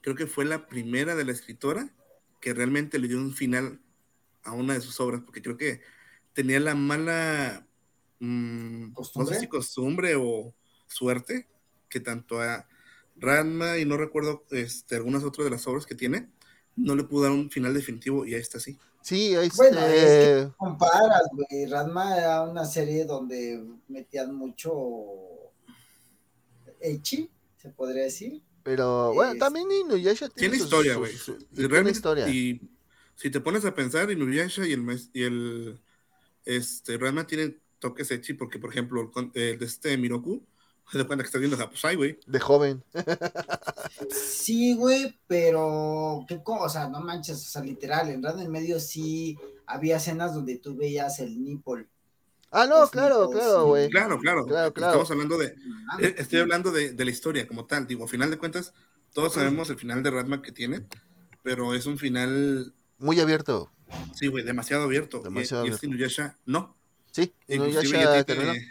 creo 0.00 0.16
que 0.16 0.26
fue 0.26 0.44
la 0.44 0.66
primera 0.66 1.14
de 1.14 1.24
la 1.24 1.32
escritora 1.32 1.92
que 2.40 2.54
realmente 2.54 2.98
le 2.98 3.08
dio 3.08 3.18
un 3.18 3.32
final 3.32 3.80
a 4.42 4.52
una 4.52 4.74
de 4.74 4.80
sus 4.80 4.98
obras, 5.00 5.22
porque 5.24 5.42
creo 5.42 5.56
que 5.56 5.80
tenía 6.32 6.58
la 6.58 6.74
mala 6.74 7.66
mmm, 8.18 8.92
¿Costumbre? 8.92 9.30
no 9.30 9.34
sé 9.34 9.40
si 9.40 9.48
costumbre 9.48 10.14
o 10.16 10.54
suerte 10.88 11.48
que 11.88 12.00
tanto 12.00 12.40
a 12.40 12.66
Ranma 13.22 13.78
y 13.78 13.84
no 13.84 13.96
recuerdo 13.96 14.44
este, 14.50 14.96
algunas 14.96 15.24
otras 15.24 15.44
de 15.44 15.50
las 15.50 15.66
obras 15.66 15.86
que 15.86 15.94
tiene, 15.94 16.28
no 16.76 16.94
le 16.94 17.04
pudo 17.04 17.24
dar 17.24 17.32
un 17.32 17.50
final 17.50 17.72
definitivo 17.72 18.26
y 18.26 18.34
ahí 18.34 18.40
está 18.40 18.58
así. 18.58 18.78
Sí, 19.02 19.34
ahí 19.34 19.50
Bueno, 19.56 19.80
es 19.80 20.04
que 20.04 20.48
comparas, 20.56 21.22
güey. 21.32 21.66
Ranma 21.66 22.16
era 22.16 22.42
una 22.42 22.64
serie 22.64 23.04
donde 23.04 23.64
metían 23.88 24.34
mucho 24.34 24.72
Echi, 26.80 27.30
se 27.56 27.70
podría 27.70 28.04
decir. 28.04 28.42
Pero 28.62 29.12
bueno, 29.12 29.32
es... 29.32 29.38
también 29.38 29.70
Inuyasha 29.70 30.28
tiene, 30.28 30.50
tiene 30.50 30.64
historia, 30.64 30.96
güey. 30.96 31.12
Tiene 31.54 31.90
historia. 31.90 32.28
Y 32.28 32.60
si 33.16 33.30
te 33.30 33.40
pones 33.40 33.64
a 33.64 33.74
pensar, 33.74 34.10
Inuyasha 34.10 34.66
y 34.66 34.72
el, 34.72 35.00
y 35.12 35.22
el 35.22 35.80
este, 36.44 36.96
Ranma 36.96 37.26
tienen 37.26 37.60
toques 37.80 38.10
Echi 38.12 38.34
porque, 38.34 38.60
por 38.60 38.70
ejemplo, 38.70 39.10
el 39.34 39.58
de 39.58 39.66
este 39.66 39.98
Miroku, 39.98 40.46
se 40.90 40.98
da 40.98 41.06
cuenta 41.06 41.22
que 41.22 41.26
está 41.26 41.38
viendo 41.38 41.56
Japosai, 41.56 41.96
güey. 41.96 42.18
De 42.26 42.40
joven. 42.40 42.82
sí, 44.10 44.74
güey, 44.74 45.18
pero 45.26 46.24
qué 46.28 46.42
cosa, 46.42 46.64
o 46.64 46.68
sea, 46.68 46.88
no 46.88 47.00
manches, 47.00 47.36
o 47.36 47.50
sea, 47.50 47.62
literal, 47.62 48.10
en 48.10 48.22
Ranma 48.22 48.42
en 48.42 48.50
medio 48.50 48.78
sí 48.80 49.38
había 49.66 49.96
escenas 49.96 50.34
donde 50.34 50.58
tú 50.58 50.76
veías 50.76 51.18
el 51.20 51.42
nipple. 51.42 51.86
Ah, 52.50 52.66
no, 52.66 52.86
claro, 52.88 53.30
claro, 53.30 53.66
güey. 53.66 53.86
Sí. 53.86 53.90
Claro, 53.90 54.18
claro, 54.18 54.44
claro, 54.44 54.74
claro. 54.74 54.92
Estamos 54.92 55.10
hablando 55.10 55.38
de. 55.38 55.46
Eh, 56.00 56.14
estoy 56.18 56.40
hablando 56.40 56.70
de, 56.70 56.92
de, 56.92 57.04
la 57.04 57.10
historia 57.10 57.48
como 57.48 57.64
tal. 57.64 57.86
Digo, 57.86 58.04
a 58.04 58.08
final 58.08 58.30
de 58.30 58.36
cuentas, 58.36 58.74
todos 59.14 59.32
sabemos 59.32 59.70
el 59.70 59.78
final 59.78 60.02
de 60.02 60.10
Ratma 60.10 60.42
que 60.42 60.52
tiene, 60.52 60.86
pero 61.42 61.74
es 61.74 61.86
un 61.86 61.96
final. 61.96 62.74
Muy 62.98 63.20
abierto. 63.20 63.72
Sí, 64.14 64.26
güey, 64.26 64.44
demasiado 64.44 64.84
abierto. 64.84 65.20
Demasiado 65.20 65.64
y, 65.64 65.70
y 65.70 65.72
este 65.72 65.86
Inuyasha, 65.86 66.36
no. 66.44 66.76
Sí, 67.10 67.32
Inuyasha 67.48 68.24
tiene, 68.24 68.68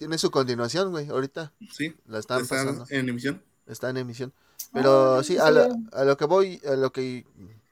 tiene 0.00 0.16
su 0.16 0.30
continuación, 0.30 0.92
güey, 0.92 1.10
ahorita. 1.10 1.52
Sí. 1.70 1.94
La 2.06 2.20
están 2.20 2.40
está 2.40 2.56
pasando. 2.56 2.86
en 2.88 3.10
emisión. 3.10 3.42
Está 3.66 3.90
en 3.90 3.98
emisión. 3.98 4.32
Pero 4.72 5.16
oh, 5.16 5.22
sí, 5.22 5.36
a 5.36 5.50
lo, 5.50 5.76
a 5.92 6.04
lo 6.04 6.16
que 6.16 6.24
voy, 6.24 6.58
a 6.66 6.74
lo 6.74 6.90
que 6.90 7.26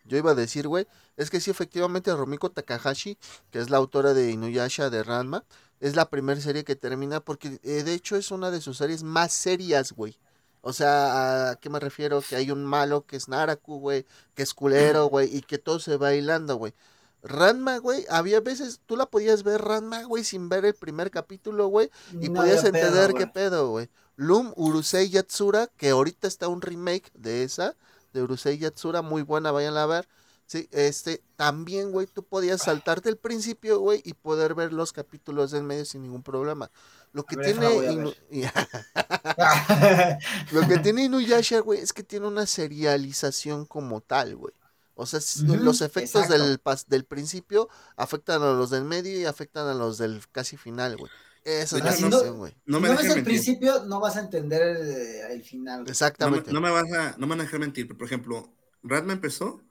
yo 0.05 0.19
iba 0.19 0.33
a 0.33 0.35
decir, 0.35 0.69
güey, 0.69 0.87
es 1.17 1.31
que 1.31 1.41
sí, 1.41 1.51
efectivamente, 1.51 2.15
Romiko 2.15 2.51
Takahashi, 2.51 3.17
que 3.51 3.61
es 3.61 3.71
la 3.71 3.79
autora 3.79 4.13
de 4.13 4.31
Inuyasha 4.31 4.91
de 4.91 5.03
Ranma, 5.03 5.43
es 5.81 5.97
la 5.97 6.11
primera 6.11 6.39
serie 6.39 6.65
que 6.65 6.77
termina 6.77 7.21
porque 7.21 7.61
eh, 7.63 7.83
de 7.83 7.95
hecho 7.95 8.17
es 8.17 8.31
una 8.31 8.51
de 8.51 8.61
sus 8.61 8.77
series 8.77 9.03
más 9.03 9.33
serias, 9.33 9.93
güey. 9.93 10.19
O 10.61 10.75
sea, 10.75 11.53
¿a 11.53 11.57
qué 11.57 11.71
me 11.71 11.81
refiero? 11.81 12.21
Que 12.21 12.37
hay 12.37 12.51
un 12.51 12.63
malo 12.63 13.07
que 13.07 13.17
es 13.17 13.29
Naraku, 13.29 13.79
güey, 13.79 14.05
que 14.35 14.43
es 14.43 14.53
culero, 14.53 15.07
güey, 15.07 15.35
y 15.35 15.41
que 15.41 15.57
todo 15.57 15.81
se 15.81 15.97
va 15.97 16.13
hilando, 16.13 16.57
güey. 16.57 16.75
Ranma, 17.23 17.79
güey, 17.79 18.05
había 18.09 18.41
veces, 18.41 18.81
tú 18.87 18.97
la 18.97 19.07
podías 19.07 19.43
ver 19.43 19.63
Ranma, 19.63 20.05
güey, 20.05 20.25
sin 20.25 20.49
ver 20.49 20.65
el 20.65 20.75
primer 20.75 21.11
capítulo, 21.11 21.67
güey, 21.69 21.91
y 22.21 22.29
no 22.29 22.41
podías 22.41 22.65
entender 22.65 23.13
pedo, 23.13 23.19
qué 23.19 23.27
pedo, 23.27 23.71
güey. 23.71 23.89
Loom 24.17 24.53
Urusei 24.57 25.09
Yatsura, 25.09 25.69
que 25.77 25.91
ahorita 25.91 26.29
está 26.29 26.49
un 26.49 26.63
remake 26.63 27.11
de 27.15 27.43
esa, 27.43 27.75
de 28.13 28.23
Urusei 28.23 28.59
Yatsura, 28.59 29.03
muy 29.03 29.23
buena, 29.23 29.51
vayan 29.51 29.77
a 29.77 29.87
ver. 29.87 30.09
Sí, 30.47 30.67
este, 30.73 31.23
también, 31.37 31.93
güey, 31.93 32.07
tú 32.07 32.23
podías 32.23 32.63
saltarte 32.63 33.11
el 33.11 33.19
principio, 33.19 33.81
güey, 33.81 34.01
y 34.05 34.15
poder 34.15 34.55
ver 34.55 34.73
los 34.73 34.95
capítulos 34.95 35.51
del 35.51 35.63
medio 35.63 35.85
sin 35.85 36.03
ningún 36.03 36.23
problema. 36.23 36.71
Lo 37.13 37.25
que 37.25 37.37
ver, 37.37 37.53
tiene 37.53 37.93
Inu... 37.93 38.15
Lo 40.53 40.67
que 40.67 40.79
tiene 40.79 41.05
Inuyasha, 41.05 41.61
güey, 41.61 41.81
es 41.81 41.93
que 41.93 42.03
tiene 42.03 42.27
una 42.27 42.47
serialización 42.47 43.67
como 43.67 44.01
tal, 44.01 44.37
güey. 44.37 44.55
O 45.01 45.07
sea, 45.07 45.21
uh 45.21 45.23
-huh, 45.23 45.61
los 45.61 45.81
efectos 45.81 46.29
del, 46.29 46.61
del 46.89 47.05
principio 47.05 47.69
afectan 47.97 48.43
a 48.43 48.53
los 48.53 48.71
del 48.71 48.85
medio 48.85 49.17
y 49.17 49.25
afectan 49.27 49.69
a 49.69 49.75
los 49.75 49.97
del 49.97 50.21
casi 50.33 50.57
final, 50.57 50.97
güey. 50.97 51.11
Esa 51.45 51.79
es 51.79 51.85
la 51.85 51.93
situación, 51.93 52.39
güey. 52.39 52.53
No, 52.67 52.81
no, 52.81 52.89
no 52.89 52.97
ves 52.97 53.17
el 53.17 53.23
principio, 53.23 53.85
no 53.85 54.01
vas 54.01 54.17
a 54.17 54.21
entender 54.21 54.61
el, 54.61 55.31
el 55.31 55.45
final. 55.45 55.83
Wey. 55.83 55.91
Exactamente. 55.91 56.53
No 56.53 56.61
me, 56.61 56.69
no 56.69 56.75
me, 56.75 56.83
vas 56.83 56.93
a, 56.93 57.17
no 57.17 57.27
me 57.27 57.31
van 57.31 57.41
a 57.41 57.45
dejar 57.45 57.61
mentir, 57.61 57.87
pero 57.87 57.97
por 57.97 58.07
ejemplo, 58.07 58.53
Radma 58.83 59.13
empezó 59.13 59.63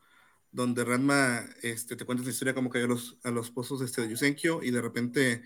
donde 0.51 0.85
Ranma 0.85 1.45
este, 1.61 1.97
te 1.97 2.05
cuenta 2.05 2.23
la 2.23 2.29
historia 2.29 2.55
como 2.55 2.69
cayó 2.69 2.85
a 2.85 2.87
los, 2.87 3.17
a 3.23 3.29
los 3.29 3.51
pozos 3.51 3.81
este, 3.81 4.01
de 4.01 4.09
Yusenkyo 4.09 4.63
y 4.63 4.71
de 4.71 4.81
repente 4.81 5.43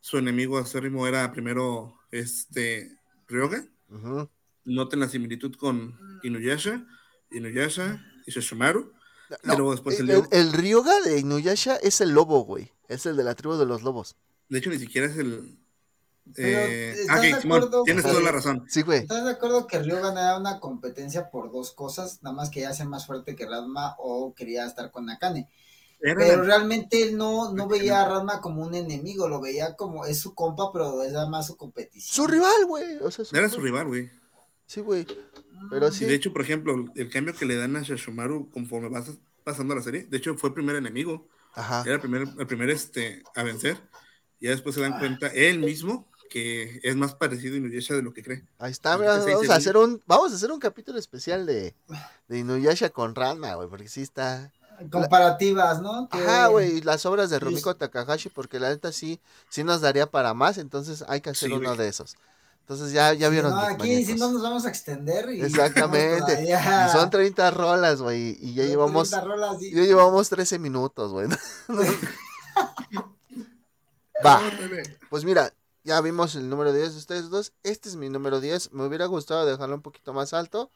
su 0.00 0.18
enemigo 0.18 0.58
acérrimo 0.58 1.06
era 1.06 1.30
primero 1.30 2.00
este, 2.10 2.98
Ryoga. 3.28 3.64
Uh 3.90 3.96
-huh. 3.96 4.30
Noten 4.64 5.00
la 5.00 5.08
similitud 5.08 5.54
con 5.54 5.96
Inuyasha, 6.24 6.84
Inuyasha 7.30 8.04
y 8.26 8.32
Shoshimaru. 8.32 8.92
No, 9.42 9.54
pero 9.54 9.70
después 9.70 10.00
el, 10.00 10.10
el, 10.10 10.24
el, 10.30 10.52
Ryoga 10.52 11.00
de 11.00 11.18
Inuyasha 11.18 11.76
es 11.76 12.00
el 12.00 12.10
lobo, 12.10 12.44
güey. 12.44 12.72
Es 12.88 13.06
el 13.06 13.16
de 13.16 13.24
la 13.24 13.34
tribu 13.34 13.56
de 13.56 13.66
los 13.66 13.82
lobos. 13.82 14.16
De 14.48 14.58
hecho, 14.58 14.70
ni 14.70 14.78
siquiera 14.78 15.06
es 15.06 15.16
el, 15.16 15.60
eh, 16.36 17.06
ah, 17.08 17.18
okay, 17.18 17.34
Simón, 17.34 17.70
tienes 17.84 18.04
toda 18.04 18.20
la 18.20 18.32
razón. 18.32 18.64
Sí, 18.68 18.82
güey. 18.82 19.00
¿Estás 19.00 19.24
de 19.24 19.30
acuerdo 19.30 19.66
que 19.66 19.78
Ryogan 19.78 20.16
era 20.16 20.36
una 20.36 20.60
competencia 20.60 21.30
por 21.30 21.50
dos 21.50 21.72
cosas? 21.72 22.22
Nada 22.22 22.34
más 22.36 22.50
quería 22.50 22.72
ser 22.72 22.86
más 22.86 23.06
fuerte 23.06 23.34
que 23.34 23.46
Radma 23.46 23.96
o 23.98 24.34
quería 24.34 24.66
estar 24.66 24.90
con 24.90 25.06
Nakane. 25.06 25.48
Era 26.02 26.14
pero 26.16 26.42
realmente 26.42 27.02
él 27.02 27.16
no, 27.16 27.52
no 27.52 27.68
veía 27.68 28.02
a 28.02 28.08
Radma 28.08 28.40
como 28.40 28.62
un 28.62 28.74
enemigo, 28.74 29.28
lo 29.28 29.40
veía 29.40 29.76
como 29.76 30.06
es 30.06 30.18
su 30.18 30.34
compa, 30.34 30.72
pero 30.72 31.02
era 31.02 31.26
más 31.26 31.48
su 31.48 31.56
competición. 31.56 32.14
Su 32.14 32.26
rival, 32.30 32.66
güey. 32.66 32.96
O 33.02 33.10
sea, 33.10 33.24
su 33.24 33.36
era 33.36 33.48
su 33.48 33.60
rival, 33.60 33.86
güey. 33.86 34.10
Sí, 34.70 34.80
güey. 34.82 35.04
Pero 35.68 35.90
sí. 35.90 36.04
Y 36.04 36.06
de 36.06 36.14
hecho, 36.14 36.32
por 36.32 36.42
ejemplo, 36.42 36.84
el 36.94 37.10
cambio 37.10 37.34
que 37.34 37.44
le 37.44 37.56
dan 37.56 37.74
a 37.74 37.82
Shashomaru 37.82 38.50
conforme 38.50 38.88
vas 38.88 39.10
pasando 39.42 39.74
la 39.74 39.82
serie, 39.82 40.04
de 40.04 40.16
hecho, 40.16 40.36
fue 40.36 40.50
el 40.50 40.54
primer 40.54 40.76
enemigo. 40.76 41.26
Ajá. 41.54 41.82
Era 41.84 41.94
el 41.94 42.00
primer, 42.00 42.28
el 42.38 42.46
primer 42.46 42.70
este, 42.70 43.24
a 43.34 43.42
vencer. 43.42 43.78
Y 44.38 44.44
ya 44.44 44.52
después 44.52 44.76
se 44.76 44.80
dan 44.80 44.96
cuenta 45.00 45.26
él 45.26 45.58
mismo 45.58 46.08
que 46.30 46.78
es 46.84 46.94
más 46.94 47.16
parecido 47.16 47.56
a 47.56 47.58
Inuyasha 47.58 47.94
de 47.94 48.02
lo 48.02 48.12
que 48.12 48.22
cree. 48.22 48.44
Ahí 48.60 48.70
está, 48.70 48.96
mira, 48.96 49.18
vamos 49.18 49.50
a 49.50 49.56
hacer 49.56 49.76
un, 49.76 50.00
vamos 50.06 50.30
a 50.30 50.36
hacer 50.36 50.52
un 50.52 50.60
capítulo 50.60 51.00
especial 51.00 51.46
de, 51.46 51.74
de 52.28 52.38
Inuyasha 52.38 52.90
con 52.90 53.16
Ranma, 53.16 53.54
güey, 53.54 53.68
porque 53.68 53.88
sí 53.88 54.02
está. 54.02 54.52
Comparativas, 54.88 55.82
¿no? 55.82 56.08
Que... 56.08 56.18
Ajá, 56.18 56.46
güey, 56.46 56.80
las 56.82 57.04
obras 57.06 57.28
de 57.28 57.40
Rumiko 57.40 57.74
Takahashi, 57.74 58.28
porque 58.28 58.60
la 58.60 58.68
neta 58.68 58.92
sí, 58.92 59.18
sí 59.48 59.64
nos 59.64 59.80
daría 59.80 60.06
para 60.06 60.32
más, 60.32 60.58
entonces 60.58 61.04
hay 61.08 61.20
que 61.20 61.30
hacer 61.30 61.48
sí, 61.48 61.54
uno 61.56 61.74
de 61.74 61.88
esos. 61.88 62.16
Entonces 62.60 62.92
ya, 62.92 63.12
ya 63.14 63.28
vieron. 63.28 63.50
No, 63.50 63.58
aquí 63.58 64.04
sí 64.04 64.14
no 64.14 64.30
nos 64.30 64.42
vamos 64.42 64.64
a 64.64 64.68
extender. 64.68 65.32
Y 65.32 65.42
Exactamente. 65.42 66.44
Y 66.48 66.92
son 66.92 67.10
30 67.10 67.50
rolas, 67.50 68.00
güey. 68.00 68.38
Y 68.40 68.54
ya 68.54 68.64
llevamos. 68.64 69.10
Rolas, 69.10 69.58
sí. 69.58 69.72
Ya 69.72 69.82
llevamos 69.82 70.28
13 70.28 70.58
minutos, 70.58 71.10
güey. 71.10 71.28
Va. 74.24 74.40
Pues 75.08 75.24
mira, 75.24 75.52
ya 75.82 76.00
vimos 76.00 76.34
el 76.36 76.48
número 76.48 76.72
10 76.72 76.92
de 76.92 76.98
ustedes 76.98 77.30
dos. 77.30 77.52
Este 77.62 77.88
es 77.88 77.96
mi 77.96 78.08
número 78.08 78.40
10. 78.40 78.72
Me 78.72 78.84
hubiera 78.84 79.06
gustado 79.06 79.46
dejarlo 79.46 79.74
un 79.74 79.82
poquito 79.82 80.12
más 80.12 80.34
alto. 80.34 80.70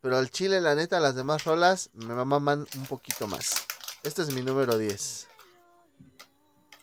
Pero 0.00 0.16
al 0.16 0.30
chile, 0.30 0.60
la 0.60 0.74
neta, 0.74 1.00
las 1.00 1.14
demás 1.14 1.44
rolas 1.44 1.90
me 1.92 2.14
maman 2.14 2.66
un 2.76 2.86
poquito 2.86 3.26
más. 3.26 3.54
Este 4.02 4.22
es 4.22 4.32
mi 4.32 4.42
número 4.42 4.78
10. 4.78 5.26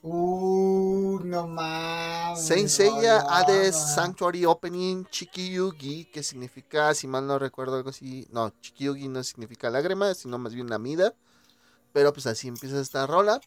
Uh, 0.10 1.20
no 1.26 1.48
mames. 1.48 2.40
Saint 2.40 2.70
Seiya 2.70 3.24
no, 3.24 3.30
Hades 3.30 3.76
no, 3.76 3.82
no. 3.82 3.88
Sanctuary 3.88 4.46
Opening 4.46 5.06
Chikiyugi, 5.06 6.06
que 6.06 6.24
significa, 6.24 6.94
si 6.94 7.08
mal 7.08 7.28
no 7.28 7.38
recuerdo 7.38 7.76
algo 7.76 7.90
así. 7.90 8.26
No, 8.32 8.50
Chikiyugi 8.62 9.10
no 9.10 9.22
significa 9.24 9.70
lágrima, 9.70 10.14
sino 10.14 10.38
más 10.38 10.54
bien 10.54 10.68
una 10.68 10.78
mida. 10.78 11.14
Pero 11.92 12.14
pues 12.14 12.26
así 12.28 12.48
empieza 12.48 12.80
esta 12.80 13.06
rola. 13.06 13.42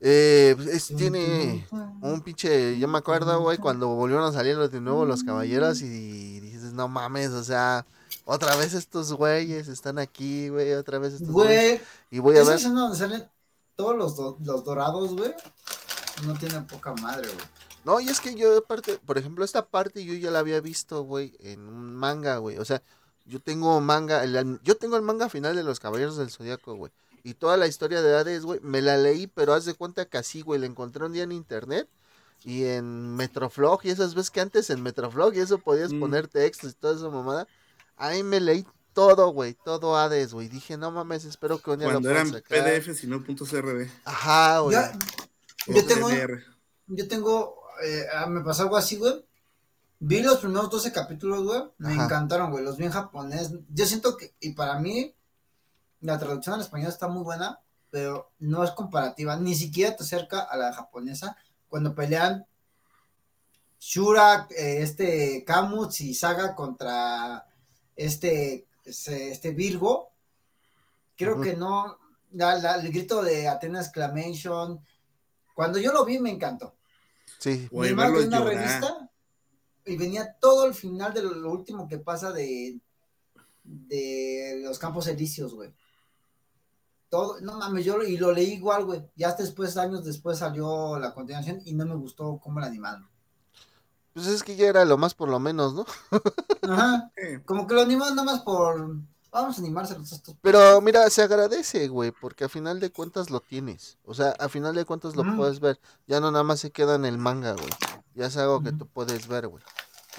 Eh, 0.00 0.54
es, 0.70 0.86
tiene 0.96 1.66
un 2.00 2.20
pinche, 2.20 2.78
yo 2.78 2.86
me 2.86 2.98
acuerdo, 2.98 3.40
güey, 3.40 3.58
cuando 3.58 3.88
volvieron 3.88 4.24
a 4.24 4.32
salir 4.32 4.56
de 4.56 4.80
nuevo 4.80 5.04
los 5.04 5.24
caballeros 5.24 5.82
y 5.82 6.38
dices, 6.38 6.72
no 6.72 6.86
mames, 6.86 7.30
o 7.30 7.42
sea, 7.42 7.84
otra 8.24 8.54
vez 8.54 8.74
estos 8.74 9.12
güeyes 9.12 9.66
están 9.66 9.98
aquí, 9.98 10.50
güey, 10.50 10.74
otra 10.74 11.00
vez 11.00 11.14
estos 11.14 11.30
güeyes. 11.30 11.82
Y 12.12 12.20
voy 12.20 12.36
a 12.36 12.44
ver. 12.44 12.56
Es 12.56 12.62
donde 12.62 12.96
salen 12.96 13.28
todos 13.78 13.96
los, 13.96 14.16
do 14.16 14.36
los 14.44 14.64
dorados, 14.64 15.14
güey. 15.14 15.32
No 16.26 16.34
tienen 16.34 16.66
poca 16.66 16.92
madre, 16.94 17.28
güey. 17.28 17.46
No, 17.84 18.00
y 18.00 18.08
es 18.08 18.20
que 18.20 18.34
yo, 18.34 18.58
aparte, 18.58 18.98
por 19.06 19.18
ejemplo, 19.18 19.44
esta 19.44 19.64
parte 19.64 20.04
yo 20.04 20.14
ya 20.14 20.32
la 20.32 20.40
había 20.40 20.60
visto, 20.60 21.02
güey, 21.04 21.32
en 21.38 21.60
un 21.60 21.94
manga, 21.94 22.38
güey. 22.38 22.58
O 22.58 22.64
sea, 22.64 22.82
yo 23.24 23.40
tengo 23.40 23.80
manga, 23.80 24.24
el, 24.24 24.60
yo 24.64 24.76
tengo 24.76 24.96
el 24.96 25.02
manga 25.02 25.28
final 25.28 25.54
de 25.54 25.62
los 25.62 25.78
Caballeros 25.78 26.16
del 26.16 26.30
Zodíaco, 26.30 26.74
güey. 26.74 26.90
Y 27.22 27.34
toda 27.34 27.56
la 27.56 27.68
historia 27.68 28.02
de 28.02 28.16
Hades, 28.16 28.42
güey, 28.42 28.58
me 28.62 28.82
la 28.82 28.96
leí, 28.96 29.28
pero 29.28 29.54
haz 29.54 29.64
de 29.64 29.74
cuenta 29.74 30.06
que 30.06 30.18
así, 30.18 30.42
güey, 30.42 30.60
la 30.60 30.66
encontré 30.66 31.04
un 31.04 31.12
día 31.12 31.22
en 31.22 31.32
internet 31.32 31.88
y 32.44 32.64
en 32.64 33.14
Metroflog 33.14 33.80
y 33.84 33.90
esas 33.90 34.14
veces 34.14 34.30
que 34.30 34.40
antes 34.40 34.70
en 34.70 34.82
Metroflog 34.82 35.34
y 35.34 35.40
eso 35.40 35.58
podías 35.58 35.92
mm. 35.92 36.00
poner 36.00 36.26
textos 36.26 36.72
y 36.72 36.74
toda 36.74 36.96
esa 36.96 37.08
mamada. 37.10 37.46
Ahí 37.96 38.24
me 38.24 38.40
leí 38.40 38.66
todo, 38.92 39.32
güey, 39.32 39.54
todo 39.64 39.96
Hades, 39.96 40.32
güey. 40.32 40.48
Dije, 40.48 40.76
no 40.76 40.90
mames, 40.90 41.24
espero 41.24 41.60
que 41.60 41.70
un 41.70 41.78
día 41.78 41.88
Cuando 41.88 42.08
lo 42.08 42.14
eran 42.14 42.32
sacar. 42.32 42.64
PDF, 42.64 43.04
no 43.04 43.22
.crb. 43.24 43.90
Ajá, 44.04 44.58
güey. 44.60 44.76
Yo 45.66 45.86
tengo, 45.86 46.08
yo 46.86 47.08
tengo, 47.08 47.62
eh, 47.84 48.06
ah, 48.14 48.26
me 48.26 48.42
pasó 48.42 48.62
algo 48.62 48.76
así, 48.76 48.96
güey. 48.96 49.24
Vi 50.00 50.22
los 50.22 50.38
primeros 50.38 50.70
12 50.70 50.92
capítulos, 50.92 51.44
güey. 51.44 51.62
Me 51.78 51.92
Ajá. 51.92 52.04
encantaron, 52.04 52.50
güey. 52.50 52.64
Los 52.64 52.76
vi 52.76 52.84
en 52.84 52.92
japonés. 52.92 53.50
Yo 53.68 53.84
siento 53.86 54.16
que, 54.16 54.34
y 54.40 54.52
para 54.52 54.78
mí, 54.78 55.14
la 56.00 56.18
traducción 56.18 56.54
al 56.54 56.60
español 56.60 56.88
está 56.88 57.08
muy 57.08 57.24
buena, 57.24 57.60
pero 57.90 58.30
no 58.38 58.62
es 58.62 58.70
comparativa. 58.70 59.36
Ni 59.36 59.54
siquiera 59.54 59.96
te 59.96 60.04
acerca 60.04 60.40
a 60.40 60.56
la 60.56 60.72
japonesa. 60.72 61.36
Cuando 61.68 61.94
pelean 61.94 62.46
Shura, 63.80 64.46
eh, 64.56 64.78
este 64.82 65.44
Kamutz 65.44 66.00
y 66.00 66.14
Saga 66.14 66.54
contra 66.54 67.46
este, 67.96 68.67
este, 68.88 69.30
este 69.30 69.52
Virgo. 69.52 70.10
Creo 71.16 71.40
que 71.40 71.54
no. 71.56 71.98
la- 72.32 72.58
la- 72.58 72.74
el 72.76 72.92
grito 72.92 73.22
de 73.22 73.48
Athena 73.48 73.80
Exclamation. 73.80 74.80
Cuando 75.54 75.78
yo 75.78 75.92
lo 75.92 76.04
vi, 76.04 76.18
me 76.18 76.30
encantó. 76.30 76.76
Sí, 77.38 77.68
Mi 77.72 77.88
hermano 77.88 78.18
tenía 78.18 78.40
una 78.40 78.50
llorar. 78.52 78.56
revista 78.66 79.10
y 79.86 79.96
venía 79.96 80.36
todo 80.40 80.66
el 80.66 80.74
final 80.74 81.14
de 81.14 81.22
lo, 81.22 81.32
lo 81.34 81.50
último 81.50 81.88
que 81.88 81.98
pasa 81.98 82.30
de, 82.32 82.78
de 83.64 84.60
los 84.62 84.78
campos 84.78 85.06
elíseos, 85.08 85.54
güey. 85.54 85.72
Todo, 87.08 87.40
no 87.40 87.56
mames, 87.58 87.84
yo 87.86 87.96
lo- 87.96 88.06
y 88.06 88.18
lo 88.18 88.32
leí 88.32 88.52
igual, 88.52 88.84
güey. 88.84 89.02
Ya 89.16 89.32
después, 89.34 89.76
años 89.78 90.04
después 90.04 90.38
salió 90.38 90.98
la 90.98 91.14
continuación 91.14 91.60
y 91.64 91.72
no 91.74 91.86
me 91.86 91.94
gustó 91.96 92.38
cómo 92.38 92.60
la 92.60 92.66
animaron. 92.66 93.08
Pues 94.18 94.34
es 94.34 94.42
que 94.42 94.56
ya 94.56 94.68
era 94.68 94.84
lo 94.84 94.98
más 94.98 95.14
por 95.14 95.28
lo 95.28 95.38
menos, 95.38 95.74
¿no? 95.74 95.86
Ajá, 96.62 97.10
como 97.44 97.66
que 97.66 97.74
lo 97.74 97.82
animaron 97.82 98.16
nada 98.16 98.32
más 98.32 98.40
por. 98.42 98.96
Vamos 99.30 99.58
a 99.58 99.60
animarse 99.60 99.96
los 99.96 100.10
estos. 100.10 100.34
Pero 100.40 100.80
mira, 100.80 101.08
se 101.10 101.22
agradece, 101.22 101.88
güey, 101.88 102.10
porque 102.10 102.44
a 102.44 102.48
final 102.48 102.80
de 102.80 102.90
cuentas 102.90 103.30
lo 103.30 103.40
tienes. 103.40 103.98
O 104.04 104.14
sea, 104.14 104.30
a 104.38 104.48
final 104.48 104.74
de 104.74 104.84
cuentas 104.84 105.14
lo 105.16 105.36
puedes 105.36 105.60
ver. 105.60 105.78
Ya 106.06 106.18
no 106.18 106.30
nada 106.30 106.44
más 106.44 106.60
se 106.60 106.70
queda 106.70 106.94
en 106.94 107.04
el 107.04 107.18
manga, 107.18 107.52
güey. 107.52 107.68
Ya 108.14 108.26
es 108.26 108.36
algo 108.36 108.62
que 108.62 108.72
tú 108.72 108.86
puedes 108.86 109.28
ver, 109.28 109.46
güey. 109.48 109.62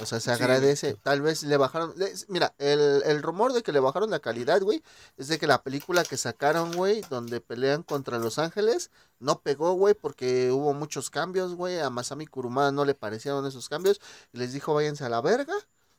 O 0.01 0.05
sea, 0.05 0.19
se 0.19 0.33
Sí, 0.35 0.41
agradece. 0.41 0.95
Tal 1.03 1.21
vez 1.21 1.43
le 1.43 1.57
bajaron. 1.57 1.93
mira, 2.29 2.53
el, 2.57 3.01
el 3.05 3.21
rumor 3.21 3.53
de 3.53 3.63
que 3.63 3.71
le 3.71 3.79
bajaron 3.79 4.09
la 4.09 4.19
calidad, 4.19 4.61
güey, 4.61 4.81
es 5.17 5.27
de 5.27 5.37
que 5.37 5.47
la 5.47 5.61
película 5.61 6.03
que 6.03 6.15
sacaron, 6.17 6.71
güey, 6.73 7.01
donde 7.09 7.41
pelean 7.41 7.83
contra 7.83 8.17
Los 8.17 8.39
Ángeles, 8.39 8.91
no 9.19 9.39
pegó, 9.41 9.73
güey, 9.73 9.93
porque 9.93 10.51
hubo 10.51 10.73
muchos 10.73 11.09
cambios, 11.09 11.55
güey. 11.55 11.79
A 11.79 11.89
Masami 11.89 12.27
Kurumada 12.27 12.71
no 12.71 12.85
le 12.85 12.95
parecieron 12.95 13.45
esos 13.45 13.67
cambios. 13.69 13.99
Y 14.31 14.37
les 14.37 14.53
dijo, 14.53 14.73
váyanse 14.73 15.03
a 15.03 15.09
la 15.09 15.21
verga, 15.21 15.53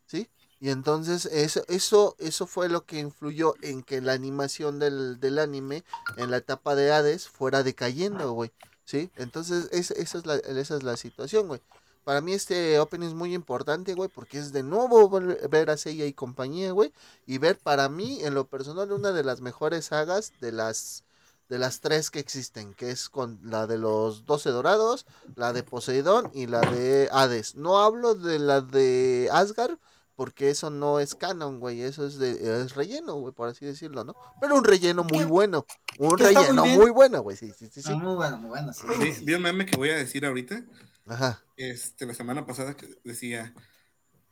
¿sí? 0.06 0.28
Y 0.62 0.68
entonces 0.70 1.24
eso, 1.26 1.62
eso, 1.68 2.16
eso 2.18 2.46
fue 2.46 2.68
lo 2.68 2.84
que 2.84 2.98
influyó 2.98 3.54
en 3.62 3.82
que 3.82 4.00
la 4.02 4.12
animación 4.12 4.78
del, 4.78 5.18
del 5.18 5.38
anime 5.38 5.84
en 6.16 6.30
la 6.30 6.36
etapa 6.38 6.74
de 6.74 6.92
Hades 6.92 7.28
fuera 7.28 7.62
decayendo, 7.62 8.32
güey. 8.32 8.52
¿Sí? 8.84 9.10
Entonces 9.16 9.68
es- 9.72 9.92
esa, 9.92 10.18
es 10.18 10.26
la, 10.26 10.34
esa 10.36 10.76
es 10.76 10.82
la 10.82 10.96
situación, 10.96 11.46
güey. 11.48 11.60
Para 12.04 12.20
mí 12.20 12.32
este 12.32 12.78
opening 12.78 13.08
es 13.08 13.14
muy 13.14 13.34
importante, 13.34 13.94
güey, 13.94 14.08
porque 14.08 14.38
es 14.38 14.52
de 14.52 14.62
nuevo 14.62 15.08
ver 15.50 15.70
a 15.70 15.76
Seiya 15.76 16.06
y 16.06 16.12
compañía, 16.12 16.72
güey. 16.72 16.92
Y 17.26 17.38
ver 17.38 17.58
para 17.58 17.88
mí, 17.88 18.20
en 18.22 18.34
lo 18.34 18.46
personal, 18.46 18.92
una 18.92 19.12
de 19.12 19.24
las 19.24 19.40
mejores 19.40 19.86
sagas 19.86 20.32
de 20.40 20.52
las 20.52 21.04
de 21.50 21.58
las 21.58 21.80
tres 21.80 22.10
que 22.10 22.20
existen, 22.20 22.74
que 22.74 22.90
es 22.90 23.08
con 23.08 23.40
la 23.42 23.66
de 23.66 23.76
los 23.76 24.24
12 24.24 24.50
dorados, 24.50 25.04
la 25.34 25.52
de 25.52 25.64
Poseidón 25.64 26.30
y 26.32 26.46
la 26.46 26.60
de 26.60 27.08
Hades. 27.10 27.56
No 27.56 27.80
hablo 27.80 28.14
de 28.14 28.38
la 28.38 28.60
de 28.60 29.28
Asgard, 29.32 29.76
porque 30.14 30.50
eso 30.50 30.70
no 30.70 31.00
es 31.00 31.16
canon, 31.16 31.58
güey, 31.58 31.82
eso 31.82 32.06
es 32.06 32.18
de 32.18 32.62
es 32.62 32.74
relleno, 32.76 33.14
güey, 33.14 33.34
por 33.34 33.48
así 33.48 33.66
decirlo, 33.66 34.04
¿no? 34.04 34.14
Pero 34.40 34.54
un 34.54 34.64
relleno 34.64 35.02
muy 35.02 35.20
¿Qué? 35.20 35.24
bueno, 35.24 35.66
un 35.98 36.08
muy 36.10 36.18
relleno 36.18 36.66
muy 36.66 36.90
bueno, 36.90 37.22
güey, 37.22 37.36
sí, 37.36 37.52
sí, 37.58 37.68
sí, 37.72 37.82
sí. 37.82 37.90
Ah, 37.90 37.96
muy 37.96 38.14
bueno, 38.14 38.36
muy 38.36 38.50
bueno. 38.50 38.72
sí. 38.72 39.12
sí, 39.14 39.24
vi 39.24 39.34
un 39.34 39.42
meme 39.42 39.66
que 39.66 39.76
voy 39.76 39.90
a 39.90 39.96
decir 39.96 40.24
ahorita. 40.24 40.62
Ajá. 41.10 41.42
Este, 41.56 42.06
la 42.06 42.14
semana 42.14 42.46
pasada 42.46 42.76
que 42.76 42.88
decía 43.04 43.52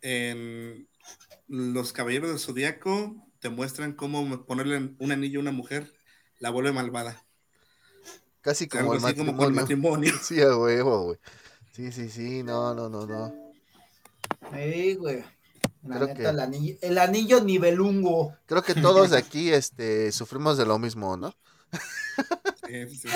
en 0.00 0.88
los 1.48 1.92
caballeros 1.92 2.30
del 2.30 2.38
zodiaco 2.38 3.16
te 3.40 3.48
muestran 3.48 3.92
cómo 3.94 4.46
ponerle 4.46 4.94
un 4.98 5.12
anillo 5.12 5.40
a 5.40 5.42
una 5.42 5.52
mujer 5.52 5.92
la 6.38 6.50
vuelve 6.50 6.70
malvada. 6.72 7.24
Casi 8.40 8.68
como 8.68 8.94
el 8.94 9.04
así 9.04 9.14
como 9.16 9.36
con 9.36 9.46
el 9.48 9.52
matrimonio. 9.54 10.12
matrimonio. 10.12 10.14
Sí, 10.22 10.40
a 10.40 10.56
huevo, 10.56 11.02
güey. 11.04 11.18
Sí, 11.72 11.90
sí, 11.90 12.08
sí, 12.08 12.42
no, 12.44 12.72
no, 12.74 12.88
no, 12.88 13.06
no. 13.06 13.34
Sí, 14.54 14.94
güey. 14.94 15.24
La 15.82 15.96
Creo 15.96 16.06
neta, 16.08 16.14
que- 16.14 16.28
el, 16.28 16.40
anillo, 16.40 16.76
el 16.80 16.98
anillo 16.98 17.40
nivelungo. 17.42 18.36
Creo 18.46 18.62
que 18.62 18.74
todos 18.74 19.10
de 19.10 19.18
aquí, 19.18 19.52
este, 19.52 20.12
sufrimos 20.12 20.56
de 20.56 20.66
lo 20.66 20.78
mismo, 20.78 21.16
¿no? 21.16 21.34
Sí. 22.68 23.08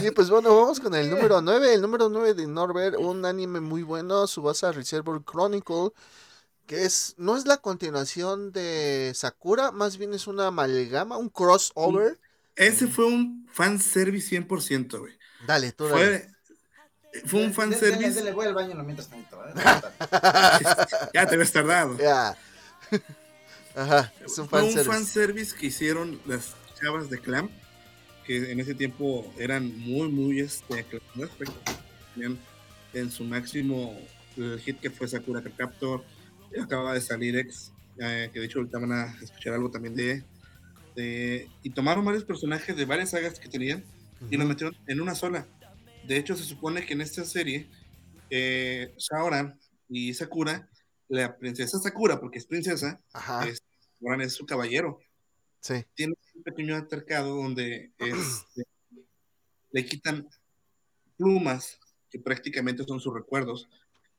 Sí, 0.00 0.10
pues 0.10 0.30
bueno, 0.30 0.54
vamos 0.56 0.80
con 0.80 0.94
el 0.94 1.08
número 1.10 1.40
9. 1.42 1.74
El 1.74 1.80
número 1.82 2.08
9 2.08 2.34
de 2.34 2.46
Norbert, 2.46 2.96
un 2.98 3.24
anime 3.24 3.60
muy 3.60 3.82
bueno, 3.82 4.26
Subasa 4.26 4.72
Reservoir 4.72 5.22
Chronicle, 5.24 5.90
que 6.66 6.84
es, 6.84 7.14
no 7.18 7.36
es 7.36 7.46
la 7.46 7.58
continuación 7.58 8.52
de 8.52 9.12
Sakura, 9.14 9.70
más 9.70 9.96
bien 9.98 10.12
es 10.14 10.26
una 10.26 10.48
amalgama, 10.48 11.16
un 11.16 11.28
crossover. 11.28 12.18
Ese 12.56 12.88
fue 12.88 13.04
un 13.06 13.46
fanservice 13.52 14.34
100%, 14.40 14.98
güey. 14.98 15.16
Dale, 15.46 15.72
tú 15.72 15.86
dale. 15.86 16.28
Fue, 17.12 17.20
fue 17.26 17.44
un 17.44 17.54
fanservice. 17.54 18.14
dele, 18.14 18.32
voy 18.32 18.46
al 18.46 18.54
baño 18.54 18.74
lo 18.74 18.82
mientras 18.82 19.08
tanto. 19.08 19.38
¿eh? 19.46 19.52
ya 21.14 21.26
te 21.26 21.34
habías 21.34 21.52
tardado. 21.52 21.96
Ya. 21.98 22.36
Ajá, 23.76 24.12
es 24.24 24.38
un 24.38 24.48
Fue 24.48 24.62
un 24.62 24.72
fanservice. 24.72 24.84
fanservice 24.90 25.54
que 25.56 25.66
hicieron 25.66 26.18
las 26.26 26.54
chavas 26.80 27.10
de 27.10 27.20
Clam, 27.20 27.50
que 28.26 28.50
en 28.50 28.60
ese 28.60 28.74
tiempo 28.74 29.32
eran 29.38 29.78
muy, 29.78 30.08
muy 30.08 30.40
este, 30.40 30.84
tenían 32.14 32.38
en 32.92 33.10
su 33.10 33.24
máximo 33.24 33.98
el 34.36 34.58
hit 34.60 34.80
que 34.80 34.90
fue 34.90 35.08
Sakura 35.08 35.42
Captor, 35.56 36.04
y 36.54 36.60
acababa 36.60 36.94
de 36.94 37.00
salir 37.00 37.36
X, 37.38 37.72
eh, 37.98 38.30
que 38.32 38.40
de 38.40 38.46
hecho 38.46 38.58
ahorita 38.58 38.78
van 38.78 38.92
a 38.92 39.16
escuchar 39.22 39.54
algo 39.54 39.70
también 39.70 39.94
de, 39.94 40.22
de- 40.94 41.48
Y 41.62 41.70
tomaron 41.70 42.04
varios 42.04 42.24
personajes 42.24 42.76
de 42.76 42.84
varias 42.84 43.10
sagas 43.10 43.38
que 43.38 43.48
tenían 43.48 43.84
y 44.30 44.36
los 44.36 44.46
metieron 44.46 44.76
en 44.86 45.00
una 45.00 45.14
sola. 45.14 45.46
De 46.06 46.16
hecho, 46.16 46.36
se 46.36 46.44
supone 46.44 46.84
que 46.86 46.94
en 46.94 47.00
esta 47.00 47.24
serie, 47.24 47.66
eh, 48.30 48.92
Shaoran 48.96 49.58
y 49.88 50.14
Sakura, 50.14 50.68
la 51.08 51.36
princesa 51.36 51.78
Sakura, 51.78 52.18
porque 52.20 52.38
es 52.38 52.46
princesa, 52.46 53.00
Ajá, 53.12 53.46
es- 53.48 53.62
Shaoran 54.00 54.20
es 54.22 54.34
su 54.34 54.46
caballero. 54.46 54.98
Tiene 55.94 56.14
un 56.34 56.42
pequeño 56.42 56.76
altercado 56.76 57.36
donde 57.36 57.92
este, 57.98 58.64
le 59.72 59.84
quitan 59.84 60.28
plumas, 61.16 61.78
que 62.10 62.18
prácticamente 62.18 62.84
son 62.84 63.00
sus 63.00 63.14
recuerdos, 63.14 63.68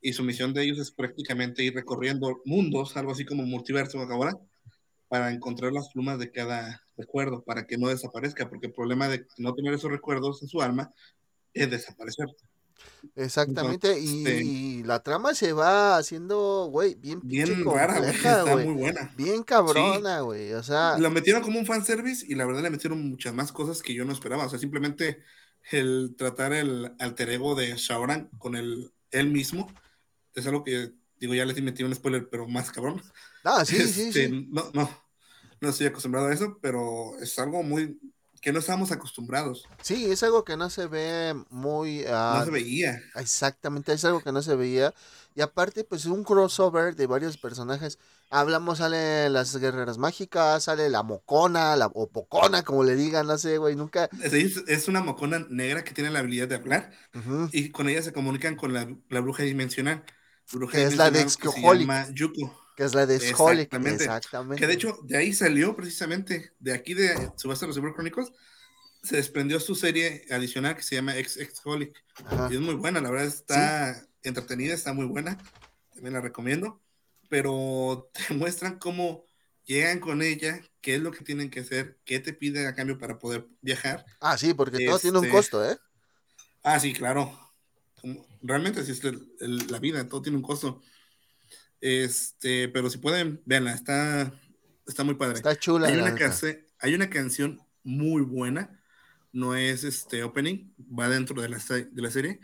y 0.01 0.13
su 0.13 0.23
misión 0.23 0.53
de 0.53 0.63
ellos 0.63 0.79
es 0.79 0.91
prácticamente 0.91 1.63
ir 1.63 1.73
recorriendo 1.73 2.41
mundos, 2.45 2.95
algo 2.97 3.11
así 3.11 3.25
como 3.25 3.43
multiverso 3.43 3.99
ahora, 3.99 4.33
para 5.07 5.31
encontrar 5.31 5.71
las 5.71 5.89
plumas 5.89 6.19
de 6.19 6.31
cada 6.31 6.81
recuerdo, 6.97 7.43
para 7.43 7.65
que 7.65 7.77
no 7.77 7.87
desaparezca, 7.87 8.49
porque 8.49 8.67
el 8.67 8.73
problema 8.73 9.07
de 9.07 9.25
no 9.37 9.53
tener 9.53 9.73
esos 9.73 9.91
recuerdos 9.91 10.41
en 10.41 10.49
su 10.49 10.61
alma 10.61 10.93
es 11.53 11.69
desaparecer. 11.69 12.27
Exactamente, 13.15 13.99
y, 13.99 14.83
la 14.83 15.01
trama 15.01 15.33
se 15.33 15.53
va 15.53 15.97
haciendo, 15.97 16.67
güey, 16.71 16.95
bien 16.95 17.19
Bien 17.23 17.65
rara, 17.65 17.99
güey, 17.99 18.11
está 18.11 18.55
muy 18.55 18.73
buena. 18.73 19.13
Bien 19.17 19.43
cabrona, 19.43 20.21
güey. 20.21 20.53
O 20.53 20.63
sea, 20.63 20.97
Lo 20.97 21.09
metieron 21.09 21.41
como 21.41 21.59
un 21.59 21.65
fanservice 21.65 22.25
y 22.27 22.35
la 22.35 22.45
verdad 22.45 22.61
le 22.61 22.69
metieron 22.69 23.09
muchas 23.09 23.33
más 23.33 23.51
cosas 23.51 23.81
que 23.81 23.93
yo 23.93 24.05
no 24.05 24.13
esperaba. 24.13 24.45
O 24.45 24.49
sea, 24.49 24.59
simplemente 24.59 25.23
el 25.71 26.15
tratar 26.17 26.53
el 26.53 26.93
alter 26.99 27.29
ego 27.31 27.55
de 27.55 27.75
Shaoran 27.75 28.29
con 28.37 28.55
el, 28.55 28.91
él 29.11 29.29
mismo 29.29 29.71
es 30.33 30.45
algo 30.47 30.63
que, 30.63 30.93
digo, 31.19 31.33
ya 31.33 31.45
les 31.45 31.61
metí 31.61 31.83
un 31.83 31.95
spoiler, 31.95 32.29
pero 32.29 32.47
más 32.47 32.71
cabrón. 32.71 33.01
ah, 33.43 33.65
sí, 33.65 33.77
sí, 33.87 34.07
Este, 34.09 34.29
sí. 34.29 34.47
No, 34.51 34.69
no, 34.73 34.89
no 35.59 35.69
estoy 35.69 35.87
acostumbrado 35.87 36.27
a 36.27 36.33
eso, 36.33 36.59
pero 36.61 37.17
es 37.19 37.37
algo 37.39 37.63
muy 37.63 37.99
que 38.41 38.51
no 38.53 38.59
estamos 38.59 38.91
acostumbrados. 38.91 39.67
Sí, 39.81 40.11
es 40.11 40.23
algo 40.23 40.43
que 40.43 40.57
no 40.57 40.69
se 40.69 40.87
ve 40.87 41.35
muy... 41.49 42.05
ah, 42.07 42.37
no 42.39 42.45
se 42.45 42.51
veía. 42.51 43.01
Exactamente, 43.15 43.93
es 43.93 44.05
algo 44.05 44.21
que 44.21 44.31
no 44.31 44.41
se 44.41 44.55
veía. 44.55 44.93
Y 45.35 45.41
aparte, 45.41 45.83
pues 45.83 46.05
un 46.05 46.23
crossover 46.23 46.95
de 46.95 47.05
varios 47.05 47.37
personajes. 47.37 47.99
Hablamos, 48.29 48.79
sale 48.79 49.29
las 49.29 49.55
guerreras 49.55 49.97
mágicas, 49.97 50.63
sale 50.63 50.89
la 50.89 51.03
mocona, 51.03 51.75
la 51.75 51.87
o 51.87 52.09
pocona, 52.09 52.63
como 52.63 52.83
le 52.83 52.95
digan, 52.95 53.27
no 53.27 53.37
sé, 53.37 53.57
güey, 53.57 53.75
nunca. 53.75 54.09
Es, 54.21 54.33
es 54.33 54.87
una 54.87 55.01
mocona 55.01 55.45
negra 55.49 55.83
que 55.83 55.93
tiene 55.93 56.09
la 56.09 56.19
habilidad 56.19 56.47
de 56.47 56.55
hablar 56.55 56.91
Ujú, 57.13 57.49
y 57.51 57.69
con 57.69 57.87
ella 57.87 58.01
se 58.01 58.13
comunican 58.13 58.55
con 58.55 58.73
la, 58.73 58.87
la 59.09 59.19
bruja 59.21 59.43
dimensional. 59.43 60.03
Bruja 60.51 60.77
Que 60.77 60.83
es 60.83 60.97
la 60.97 61.11
de 61.11 61.19
dimensional 61.19 62.13
Yuko. 62.13 62.66
Que 62.77 62.83
es 62.85 62.93
la 62.93 63.05
de 63.07 63.17
Sholic. 63.17 63.33
Exactamente. 63.73 64.03
Exactamente. 64.05 64.61
Que 64.61 64.67
de 64.67 64.73
hecho, 64.73 64.99
de 65.03 65.17
ahí 65.17 65.33
salió 65.33 65.75
precisamente, 65.75 66.51
de 66.59 66.73
aquí 66.73 66.93
de 66.93 67.13
los 67.43 67.59
Cyber 67.59 67.93
Chronicles, 67.93 68.31
se 69.03 69.15
desprendió 69.15 69.59
su 69.59 69.73
serie 69.75 70.25
adicional 70.29 70.75
que 70.75 70.83
se 70.83 70.95
llama 70.95 71.17
Ex 71.17 71.37
Ex 71.37 71.59
Holic. 71.65 71.95
Y 72.51 72.53
es 72.55 72.61
muy 72.61 72.75
buena, 72.75 73.01
la 73.01 73.09
verdad 73.09 73.27
está 73.27 74.07
entretenida, 74.21 74.73
está 74.75 74.93
muy 74.93 75.05
buena. 75.07 75.37
También 75.93 76.13
la 76.13 76.21
recomiendo. 76.21 76.81
pero 77.29 78.09
te 78.13 78.33
muestran 78.35 78.77
cómo 78.79 79.25
llegan 79.65 79.99
con 79.99 80.21
ella, 80.21 80.61
qué 80.79 80.95
es 80.95 81.01
lo 81.01 81.11
que 81.11 81.25
tienen 81.25 81.49
que 81.49 81.59
hacer, 81.61 81.97
qué 82.05 82.19
te 82.21 82.31
piden 82.31 82.67
a 82.67 82.75
cambio 82.75 82.97
para 82.97 83.19
poder 83.19 83.47
viajar. 83.61 84.05
Ah, 84.21 84.37
sí, 84.37 84.53
porque 84.53 84.85
todo 84.85 84.99
tiene 84.99 85.17
un 85.17 85.25
Este, 85.25 85.35
costo, 85.35 85.69
¿eh? 85.69 85.77
Ah, 86.63 86.79
sí, 86.79 86.93
claro. 86.93 87.37
Como- 87.99 88.25
realmente 88.41 88.79
así 88.81 88.91
es 88.93 89.03
el- 89.03 89.29
el- 89.41 89.67
la 89.67 89.79
vida, 89.79 90.07
todo 90.07 90.21
tiene 90.21 90.37
un 90.37 90.43
costo. 90.43 90.81
Este, 91.81 92.69
pero 92.69 92.89
si 92.89 92.97
pueden, 92.97 93.41
véanla, 93.45 93.73
está, 93.73 94.33
está 94.87 95.03
muy 95.03 95.15
padre. 95.15 95.35
Está 95.35 95.55
chula. 95.57 95.87
hay, 95.87 95.97
una 95.97 96.15
canse- 96.15 96.65
hay 96.79 96.95
una 96.95 97.09
canción 97.09 97.61
muy 97.83 98.21
buena, 98.21 98.81
no 99.31 99.55
es 99.55 99.83
este 99.83 100.23
opening, 100.23 100.73
va 100.77 101.09
dentro 101.09 101.41
de 101.41 101.49
la, 101.49 101.57
de 101.57 102.01
la 102.01 102.11
serie. 102.11 102.39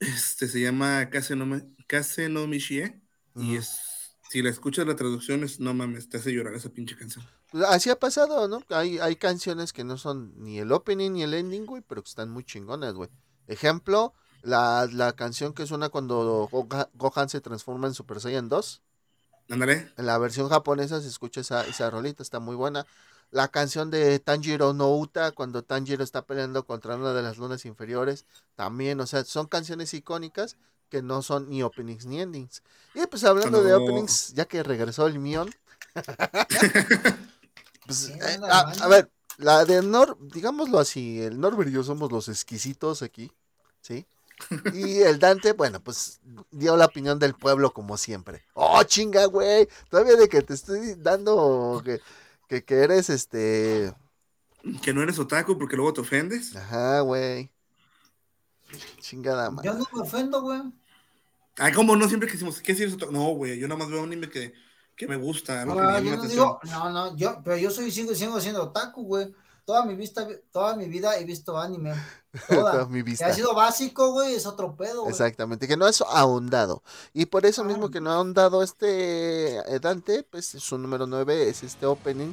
Este 0.00 0.48
se 0.48 0.60
llama 0.60 1.08
Kase 1.10 1.36
no, 1.36 1.46
Me- 1.46 1.64
Kase 1.86 2.28
no 2.28 2.46
Mishie, 2.46 3.00
y 3.34 3.40
Ujú. 3.50 3.56
es, 3.56 3.80
si 4.30 4.42
la 4.42 4.50
escuchas 4.50 4.86
la 4.86 4.96
traducción 4.96 5.42
es, 5.44 5.60
no 5.60 5.72
mames, 5.72 6.08
te 6.08 6.18
hace 6.18 6.32
llorar 6.32 6.54
esa 6.54 6.70
pinche 6.70 6.96
canción. 6.96 7.24
Pues 7.50 7.64
así 7.64 7.88
ha 7.90 7.98
pasado, 7.98 8.48
¿no? 8.48 8.62
Hay, 8.70 8.98
hay 8.98 9.16
canciones 9.16 9.72
que 9.72 9.84
no 9.84 9.96
son 9.96 10.34
ni 10.42 10.58
el 10.58 10.72
opening 10.72 11.12
ni 11.12 11.22
el 11.22 11.32
ending, 11.32 11.64
güey, 11.64 11.82
pero 11.86 12.02
que 12.02 12.08
están 12.08 12.30
muy 12.30 12.44
chingonas, 12.44 12.92
güey. 12.94 13.08
Ejemplo, 13.46 14.14
la, 14.46 14.88
la 14.92 15.12
canción 15.12 15.52
que 15.52 15.66
suena 15.66 15.88
cuando 15.88 16.48
Goha- 16.50 16.88
Gohan 16.94 17.28
se 17.28 17.40
transforma 17.40 17.86
en 17.88 17.94
Super 17.94 18.20
Saiyan 18.20 18.48
2. 18.48 18.82
Ándale, 19.50 19.92
En 19.96 20.06
la 20.06 20.18
versión 20.18 20.48
japonesa 20.48 21.00
se 21.00 21.08
escucha 21.08 21.40
esa, 21.40 21.64
esa 21.66 21.90
rolita, 21.90 22.22
está 22.22 22.40
muy 22.40 22.56
buena. 22.56 22.86
La 23.30 23.48
canción 23.48 23.90
de 23.90 24.18
Tanjiro 24.20 24.72
no 24.72 24.94
Uta, 24.96 25.32
cuando 25.32 25.62
Tanjiro 25.62 26.02
está 26.04 26.22
peleando 26.26 26.64
contra 26.64 26.96
una 26.96 27.12
de 27.12 27.22
las 27.22 27.38
lunas 27.38 27.64
inferiores, 27.64 28.24
también, 28.54 29.00
o 29.00 29.06
sea, 29.06 29.24
son 29.24 29.46
canciones 29.46 29.92
icónicas 29.94 30.56
que 30.90 31.02
no 31.02 31.22
son 31.22 31.48
ni 31.48 31.62
openings 31.62 32.06
ni 32.06 32.20
endings. 32.20 32.62
Y 32.94 33.04
pues 33.06 33.24
hablando 33.24 33.62
de 33.62 33.74
openings, 33.74 34.32
ya 34.34 34.44
que 34.46 34.62
regresó 34.62 35.06
el 35.08 35.18
Mion, 35.18 35.50
pues, 37.86 38.08
eh, 38.08 38.38
a 38.80 38.88
ver, 38.88 39.10
la 39.38 39.64
de 39.64 39.82
Nor, 39.82 40.16
digámoslo 40.20 40.78
así, 40.78 41.20
el 41.20 41.40
Norbert 41.40 41.70
y 41.70 41.72
yo 41.72 41.82
somos 41.82 42.10
los 42.12 42.28
exquisitos 42.28 43.02
aquí, 43.02 43.30
¿sí? 43.80 44.06
Y 44.74 45.00
el 45.00 45.18
Dante, 45.18 45.52
bueno, 45.52 45.80
pues 45.80 46.20
dio 46.50 46.76
la 46.76 46.86
opinión 46.86 47.18
del 47.18 47.34
pueblo 47.34 47.72
como 47.72 47.96
siempre. 47.96 48.44
Oh, 48.54 48.82
chinga, 48.84 49.26
güey. 49.26 49.68
Todavía 49.88 50.16
de 50.16 50.28
que 50.28 50.42
te 50.42 50.54
estoy 50.54 50.94
dando 50.96 51.82
que, 51.84 52.00
que, 52.48 52.64
que 52.64 52.74
eres 52.74 53.10
este. 53.10 53.94
que 54.82 54.92
no 54.92 55.02
eres 55.02 55.18
otaku 55.18 55.58
porque 55.58 55.76
luego 55.76 55.92
te 55.92 56.02
ofendes. 56.02 56.54
Ajá, 56.54 57.00
güey. 57.00 57.50
Chingada 59.00 59.46
Yo 59.46 59.52
madre. 59.52 59.70
no 59.70 59.86
me 59.92 60.00
ofendo, 60.02 60.42
güey. 60.42 60.62
Ay, 61.58 61.72
como 61.72 61.96
no 61.96 62.06
siempre 62.06 62.30
quisimos, 62.30 62.60
¿qué 62.60 62.74
si 62.74 62.82
eres 62.82 62.94
otaku? 62.94 63.12
No, 63.12 63.28
güey, 63.30 63.58
yo 63.58 63.66
nada 63.66 63.78
más 63.78 63.88
veo 63.88 64.00
un 64.00 64.06
anime 64.06 64.28
que, 64.28 64.52
que 64.94 65.08
me 65.08 65.16
gusta, 65.16 65.60
que 65.60 65.66
me 65.66 66.04
yo 66.04 66.16
no 66.16 66.24
digo, 66.24 66.60
no, 66.64 66.90
no, 66.90 67.16
yo, 67.16 67.40
pero 67.42 67.56
yo 67.56 67.70
soy, 67.70 67.90
sigo, 67.90 68.14
sigo 68.14 68.38
siendo 68.40 68.64
otaku, 68.64 69.02
güey. 69.04 69.34
Toda 69.66 69.84
mi 69.84 69.94
vista, 69.96 70.26
toda 70.52 70.76
mi 70.76 70.86
vida 70.86 71.18
he 71.18 71.24
visto 71.24 71.58
anime. 71.58 71.92
Toda 72.48 72.72
Toda. 72.72 72.86
mi 72.86 72.98
Que 73.00 73.02
vista. 73.02 73.26
ha 73.26 73.32
sido 73.34 73.52
básico, 73.54 74.12
güey, 74.12 74.34
es 74.34 74.46
otro 74.46 74.74
pedo, 74.76 75.00
güey. 75.02 75.10
Exactamente, 75.10 75.66
que 75.66 75.76
no 75.76 75.88
es 75.88 76.00
ahondado. 76.02 76.82
Y 77.12 77.26
por 77.26 77.44
eso 77.46 77.64
mismo 77.64 77.86
Ah. 77.86 77.90
que 77.90 78.00
no 78.00 78.10
ha 78.12 78.14
ahondado 78.14 78.62
este 78.62 79.56
eh, 79.58 79.80
Dante, 79.80 80.22
pues 80.22 80.46
su 80.46 80.78
número 80.78 81.06
9 81.06 81.48
es 81.50 81.62
este 81.64 81.84
opening 81.84 82.32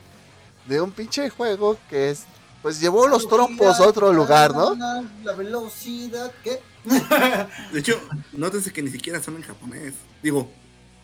de 0.68 0.80
un 0.80 0.92
pinche 0.92 1.30
juego 1.32 1.76
que 1.90 2.12
es, 2.12 2.24
pues 2.62 2.80
llevó 2.80 3.08
los 3.08 3.28
trompos 3.28 3.80
a 3.80 3.88
otro 3.88 4.14
lugar, 4.14 4.54
¿no? 4.56 4.76
La, 5.24 5.34
velocidad, 5.34 6.32
¿qué? 6.44 6.62
De 7.74 7.80
hecho, 7.80 8.00
nótese 8.34 8.72
que 8.72 8.82
ni 8.84 8.92
siquiera 8.92 9.22
son 9.24 9.38
en 9.38 9.42
japonés. 9.42 9.96
Digo, 10.22 10.48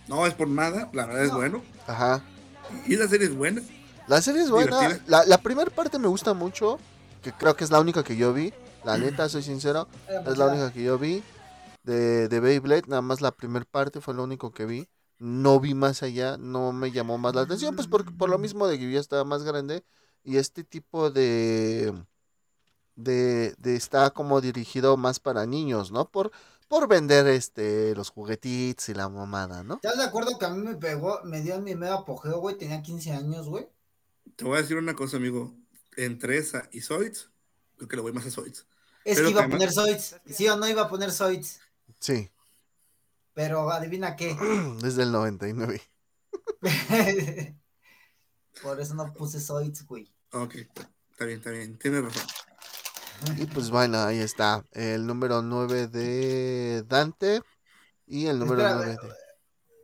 no 0.08 0.28
es 0.28 0.34
por 0.36 0.48
nada, 0.48 0.90
la 0.94 1.06
verdad 1.08 1.24
es 1.24 1.32
No. 1.32 1.38
bueno. 1.38 1.64
Ajá. 1.88 2.22
Y 2.86 2.96
la 2.98 3.08
serie 3.08 3.28
es 3.28 3.36
buena. 3.36 3.62
La 4.10 4.24
serie 4.24 4.42
es 4.42 4.50
buena. 4.50 4.80
Divertida. 4.80 5.04
La, 5.08 5.26
la 5.26 5.38
primera 5.38 5.70
parte 5.70 6.00
me 6.00 6.08
gusta 6.08 6.34
mucho, 6.34 6.80
que 7.22 7.32
creo 7.32 7.56
que 7.56 7.64
es 7.64 7.70
la 7.70 7.80
única 7.80 8.04
que 8.04 8.18
yo 8.18 8.34
vi. 8.34 8.52
La 8.84 8.98
neta, 8.98 9.30
soy 9.30 9.44
sincero, 9.44 9.88
es 10.26 10.38
la 10.38 10.48
única 10.48 10.74
que 10.74 10.82
yo 10.82 10.98
vi 10.98 11.22
de, 11.84 12.28
de 12.28 12.40
Beyblade. 12.40 12.88
Nada 12.88 13.04
más 13.04 13.22
la 13.22 13.32
primera 13.32 13.66
parte 13.70 14.02
fue 14.02 14.16
lo 14.16 14.24
único 14.24 14.52
que 14.52 14.66
vi. 14.66 14.90
No 15.20 15.60
vi 15.60 15.76
más 15.76 16.02
allá, 16.02 16.38
no 16.38 16.72
me 16.72 16.92
llamó 16.92 17.20
más 17.20 17.36
la 17.36 17.42
atención, 17.42 17.76
pues 17.76 17.88
por, 17.88 18.18
por 18.18 18.30
lo 18.30 18.40
mismo 18.40 18.68
de 18.68 18.80
que 18.80 18.86
yo 18.86 18.90
ya 18.90 19.00
estaba 19.00 19.26
más 19.26 19.44
grande 19.44 19.84
y 20.24 20.38
este 20.38 20.64
tipo 20.64 21.12
de, 21.12 21.94
de, 22.96 23.54
de 23.60 23.76
está 23.76 24.10
como 24.10 24.42
dirigido 24.42 24.98
más 24.98 25.20
para 25.20 25.46
niños, 25.46 25.92
¿no? 25.92 26.10
Por, 26.10 26.32
por 26.68 26.88
vender 26.88 27.28
este 27.28 27.94
los 27.96 28.10
juguetitos 28.10 28.90
y 28.90 28.94
la 28.94 29.10
mamada, 29.10 29.62
¿no? 29.62 29.76
¿Estás 29.76 29.98
de 29.98 30.06
acuerdo 30.06 30.40
que 30.40 30.46
a 30.46 30.50
mí 30.50 30.64
me 30.64 30.76
pegó, 30.76 31.20
me 31.26 31.42
dio 31.42 31.60
mi 31.62 31.76
medio 31.76 31.96
apogeo, 31.96 32.40
güey? 32.40 32.58
Tenía 32.58 32.82
15 32.82 33.12
años, 33.12 33.50
güey. 33.50 33.68
Te 34.40 34.46
voy 34.46 34.58
a 34.58 34.62
decir 34.62 34.78
una 34.78 34.96
cosa, 34.96 35.18
amigo. 35.18 35.54
Entre 35.98 36.38
esa 36.38 36.70
y 36.72 36.80
Zoids, 36.80 37.30
creo 37.76 37.90
que 37.90 37.96
le 37.98 38.02
voy 38.02 38.14
más 38.14 38.26
a 38.26 38.32
Zoids. 38.32 38.66
Es 39.04 39.18
Pero 39.18 39.28
que 39.28 39.32
iba 39.32 39.44
a 39.44 39.50
poner 39.50 39.70
Zoids. 39.70 40.16
Sí 40.28 40.48
o 40.48 40.56
no 40.56 40.66
iba 40.66 40.84
a 40.84 40.90
poner 40.90 41.12
Zoids. 41.12 41.60
Sí, 42.00 42.32
Pero 43.34 43.70
adivina 43.70 44.16
qué. 44.16 44.38
desde 44.82 45.04
el 45.04 45.12
99. 45.12 45.82
Por 48.64 48.80
eso 48.80 48.96
no 48.96 49.12
puse 49.12 49.42
Zoids, 49.42 49.86
güey. 49.86 50.10
Ok, 50.32 50.56
está 50.56 51.26
bien, 51.26 51.40
está 51.40 51.52
bien. 51.52 51.78
Tienes 51.78 52.06
razón. 52.06 52.24
Y 53.36 53.46
pues 53.46 53.70
bueno, 53.70 53.98
ahí 53.98 54.20
está. 54.20 54.66
El 54.72 55.06
número 55.06 55.42
9 55.42 55.88
de 55.88 56.86
Dante. 56.88 57.42
Y 58.08 58.28
el 58.28 58.40
número 58.40 58.62
Espera, 58.62 58.76
9 58.86 58.98
de... 59.02 59.10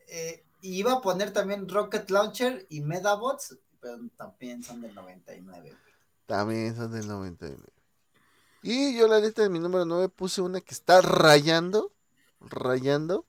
Eh, 0.07 0.45
y 0.61 0.79
iba 0.79 0.93
a 0.93 1.01
poner 1.01 1.33
también 1.33 1.67
Rocket 1.67 2.09
Launcher 2.09 2.65
y 2.69 2.79
Medabots, 2.81 3.57
pero 3.85 3.99
también 4.17 4.63
son 4.63 4.81
del 4.81 4.95
99. 4.95 5.61
güey. 5.61 5.73
También 6.25 6.75
son 6.75 6.91
del 6.91 7.07
99. 7.07 7.63
Y 8.63 8.97
yo 8.97 9.07
la 9.07 9.19
neta 9.19 9.43
de 9.43 9.49
mi 9.49 9.59
número 9.59 9.85
9 9.85 10.09
puse 10.09 10.41
una 10.41 10.59
que 10.59 10.73
está 10.73 11.01
rayando. 11.01 11.91
Rayando 12.39 13.25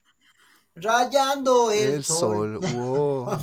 Rayando 0.74 1.70
el, 1.70 1.94
el 1.94 2.04
sol. 2.04 2.58
sol. 2.62 2.74
Wow. 2.74 3.38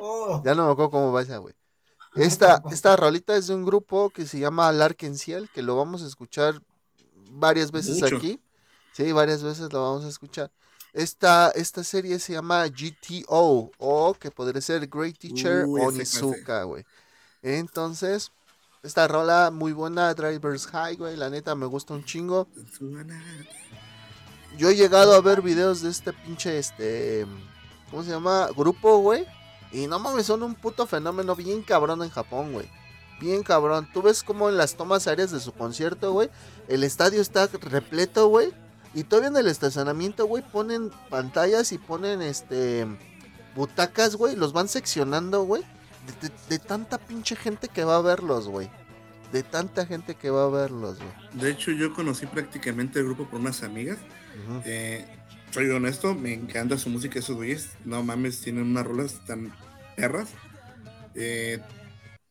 Oh. 0.00 0.42
Ya 0.44 0.54
no 0.54 0.66
me 0.66 0.72
acuerdo 0.72 0.92
cómo 0.92 1.12
va 1.12 1.22
esa, 1.22 1.38
güey. 1.38 1.56
Esta, 2.14 2.62
esta 2.70 2.94
rolita 2.96 3.36
es 3.36 3.48
de 3.48 3.54
un 3.56 3.64
grupo 3.64 4.10
que 4.10 4.26
se 4.26 4.38
llama 4.38 4.70
Larkenciel, 4.70 5.50
que 5.50 5.62
lo 5.62 5.76
vamos 5.76 6.04
a 6.04 6.06
escuchar 6.06 6.62
varias 7.32 7.72
veces 7.72 8.00
Mucho. 8.00 8.16
aquí. 8.16 8.40
Sí, 8.92 9.10
varias 9.10 9.42
veces 9.42 9.72
lo 9.72 9.82
vamos 9.82 10.04
a 10.04 10.08
escuchar. 10.08 10.52
Esta, 10.92 11.50
esta 11.50 11.84
serie 11.84 12.18
se 12.18 12.32
llama 12.32 12.66
GTO, 12.66 13.70
o 13.78 14.14
que 14.14 14.30
podría 14.30 14.60
ser 14.60 14.86
Great 14.86 15.18
Teacher 15.18 15.64
ese 15.64 15.86
Onizuka, 15.86 16.62
güey. 16.62 16.84
Entonces, 17.42 18.32
esta 18.82 19.06
rola 19.06 19.50
muy 19.52 19.72
buena, 19.72 20.14
Driver's 20.14 20.66
High, 20.66 20.96
güey, 20.96 21.16
la 21.16 21.30
neta 21.30 21.54
me 21.54 21.66
gusta 21.66 21.94
un 21.94 22.04
chingo. 22.04 22.48
Yo 24.56 24.70
he 24.70 24.76
llegado 24.76 25.14
a 25.14 25.20
ver 25.20 25.42
videos 25.42 25.82
de 25.82 25.90
este 25.90 26.12
pinche, 26.12 26.58
este, 26.58 27.26
¿cómo 27.90 28.02
se 28.02 28.10
llama? 28.10 28.48
Grupo, 28.56 28.98
güey. 28.98 29.26
Y 29.72 29.86
no 29.86 29.98
mames, 29.98 30.26
son 30.26 30.42
un 30.42 30.54
puto 30.54 30.86
fenómeno 30.86 31.36
bien 31.36 31.62
cabrón 31.62 32.02
en 32.02 32.10
Japón, 32.10 32.52
güey. 32.52 32.68
Bien 33.20 33.42
cabrón. 33.42 33.88
Tú 33.92 34.02
ves 34.02 34.22
como 34.22 34.48
en 34.48 34.56
las 34.56 34.74
tomas 34.76 35.06
aéreas 35.06 35.30
de 35.30 35.40
su 35.40 35.52
concierto, 35.52 36.12
güey. 36.12 36.30
El 36.68 36.84
estadio 36.84 37.20
está 37.20 37.46
repleto, 37.46 38.28
güey. 38.28 38.52
Y 38.94 39.04
todavía 39.04 39.28
en 39.28 39.36
el 39.36 39.48
estacionamiento, 39.48 40.26
güey, 40.26 40.42
ponen 40.50 40.90
pantallas 41.10 41.72
y 41.72 41.78
ponen, 41.78 42.22
este, 42.22 42.86
butacas, 43.54 44.16
güey. 44.16 44.34
Los 44.36 44.52
van 44.52 44.68
seccionando, 44.68 45.42
güey. 45.44 45.62
De, 46.22 46.28
de- 46.28 46.34
de 46.48 46.58
tanta 46.58 46.98
pinche 46.98 47.36
gente 47.36 47.68
que 47.68 47.84
va 47.84 47.96
a 47.96 48.00
verlos, 48.02 48.48
güey. 48.48 48.70
De 49.32 49.42
tanta 49.42 49.84
gente 49.84 50.14
que 50.14 50.30
va 50.30 50.44
a 50.44 50.48
verlos, 50.48 50.96
güey. 50.98 51.40
De 51.42 51.50
hecho, 51.50 51.70
yo 51.70 51.92
conocí 51.92 52.24
prácticamente 52.26 52.98
el 53.00 53.04
grupo 53.04 53.28
por 53.28 53.40
unas 53.40 53.62
amigas. 53.62 53.98
Ujú. 54.48 54.62
Eh, 54.64 55.04
soy 55.50 55.68
honesto, 55.68 56.14
me 56.14 56.32
encanta 56.32 56.78
su 56.78 56.88
música, 56.88 57.18
esos 57.18 57.36
güeyes. 57.36 57.70
No 57.84 58.02
mames, 58.02 58.40
tienen 58.40 58.64
unas 58.64 58.86
rolas 58.86 59.20
tan 59.26 59.52
perras. 59.96 60.30
Eh, 61.14 61.60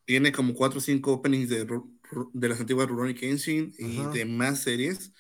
tiene 0.06 0.32
como 0.32 0.54
4 0.56 0.80
o 0.80 0.82
5 0.82 1.12
openings 1.13 1.50
de, 1.50 1.67
las 2.48 2.60
antiguas 2.60 2.88
Rurouni 2.88 3.13
Kenshin 3.13 3.74
y 3.78 4.00
Ajá. 4.00 4.10
de 4.10 4.26
más 4.26 4.60
series. 4.62 5.12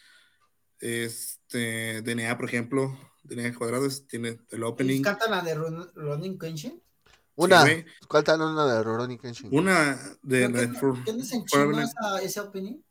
Este, 0.79 2.01
DNA, 2.01 2.37
por 2.37 2.47
ejemplo, 2.47 2.97
DNA 3.23 3.53
Cuadrados 3.55 4.07
tiene 4.07 4.39
el 4.49 4.59
¿Y 4.59 4.63
opening. 4.63 5.01
cantan 5.01 5.31
la 5.31 5.41
de 5.41 5.55
Ron- 5.55 5.91
Ronin 5.95 6.37
Kenshin? 6.37 6.81
Una, 7.35 7.61
güey. 7.61 7.85
faltan 8.09 8.41
una 8.41 8.65
de 8.65 8.83
Rurouni 8.83 9.19
Kenshin. 9.19 9.49
Una 9.51 9.95
de 10.23 10.47
¿Pero 10.47 10.49
la 10.49 10.59
¿Qué, 10.61 10.67
de 10.67 10.73
For- 10.79 11.03
qué 11.03 11.13
no 11.13 11.19
es 11.21 11.31
en 11.31 11.79
esa, 11.79 12.21
ese 12.21 12.39
opening? 12.39 12.81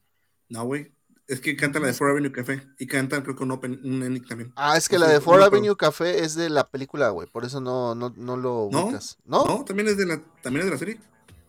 No, 0.49 0.65
güey. 0.65 0.93
Es 1.27 1.41
que 1.41 1.57
canta 1.57 1.81
la 1.81 1.89
de 1.89 1.93
Four 1.93 2.11
Avenue 2.11 2.31
Café 2.31 2.63
y 2.79 2.87
cantan, 2.87 3.23
creo 3.23 3.35
que 3.35 3.43
un, 3.43 3.51
open, 3.51 3.81
un 3.83 4.05
ending 4.05 4.25
también. 4.25 4.53
Ah, 4.55 4.77
es 4.77 4.89
que 4.89 4.95
Es 4.95 5.01
la 5.01 5.09
de 5.09 5.21
Four 5.21 5.43
Avenue 5.43 5.77
Café 5.77 6.23
es 6.23 6.37
de 6.37 6.49
la 6.49 6.71
película, 6.71 7.09
güey. 7.09 7.27
Por 7.29 7.45
eso 7.45 7.61
no, 7.61 7.97
no, 7.97 8.15
no 8.17 8.37
lo 8.37 8.67
ubicas. 8.67 9.19
¿No? 9.25 9.45
No, 9.45 9.65
también 9.65 9.89
es 9.89 9.97
de 9.97 10.07
la, 10.07 10.23
también 10.43 10.61
es 10.61 10.67
de 10.67 10.71
la 10.71 10.79
serie. 10.79 11.01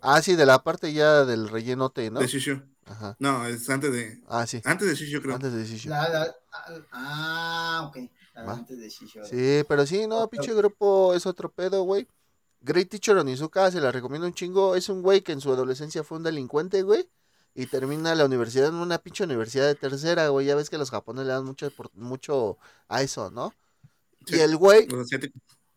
Ah, 0.02 0.20
sí, 0.24 0.36
de 0.36 0.48
la 0.48 0.64
parte 0.64 0.92
ya 0.94 1.26
del 1.26 1.50
rellenote, 1.50 2.10
¿no? 2.10 2.20
De 2.20 2.26
Shisho. 2.26 2.64
Ajá. 2.90 3.16
No, 3.20 3.46
es 3.46 3.70
antes 3.70 3.92
de. 3.92 4.22
Ah, 4.28 4.46
sí. 4.48 4.62
Antes 4.66 4.88
de 4.88 4.96
Shisho, 4.96 5.22
creo. 5.22 5.36
Antes 5.36 5.54
de 5.54 5.66
Shisho. 5.66 5.90
La, 5.90 6.08
la- 6.10 6.36
ah, 6.92 7.86
ok. 7.90 7.98
Antes 8.36 8.78
de 8.80 8.90
Shishore. 8.90 9.28
Sí, 9.28 9.66
pero 9.68 9.86
sí, 9.86 10.06
no, 10.08 10.28
pinche 10.30 10.54
grupo 10.54 11.14
es 11.16 11.26
otro 11.26 11.50
pedo, 11.52 11.84
güey. 11.84 12.08
Great 12.62 12.90
Teacher 12.90 13.18
Onizuka, 13.18 13.72
se 13.72 13.82
la 13.82 13.92
recomiendo 13.92 14.28
un 14.28 14.34
chingo. 14.34 14.76
Es 14.76 14.90
un 14.90 15.02
güey 15.02 15.22
que 15.22 15.32
en 15.32 15.42
su 15.42 15.52
adolescencia 15.52 16.04
fue 16.04 16.18
un 16.18 16.24
delincuente, 16.24 16.82
güey. 16.84 17.08
Y 17.56 17.66
termina 17.66 18.14
la 18.14 18.26
universidad 18.26 18.68
en 18.70 18.76
una 18.76 19.00
pinche 19.00 19.24
universidad 19.24 19.66
de 19.66 19.76
tercera, 19.76 20.28
güey. 20.30 20.46
Ya 20.46 20.56
ves 20.56 20.70
que 20.70 20.78
los 20.78 20.92
japoneses 20.92 21.28
le 21.28 21.34
dan 21.34 21.46
mucho, 21.46 21.70
por- 21.72 21.92
mucho 21.96 22.58
a 22.88 23.02
eso, 23.02 23.32
¿no? 23.32 23.54
Y 24.28 24.36
el 24.40 24.58
güey 24.58 24.88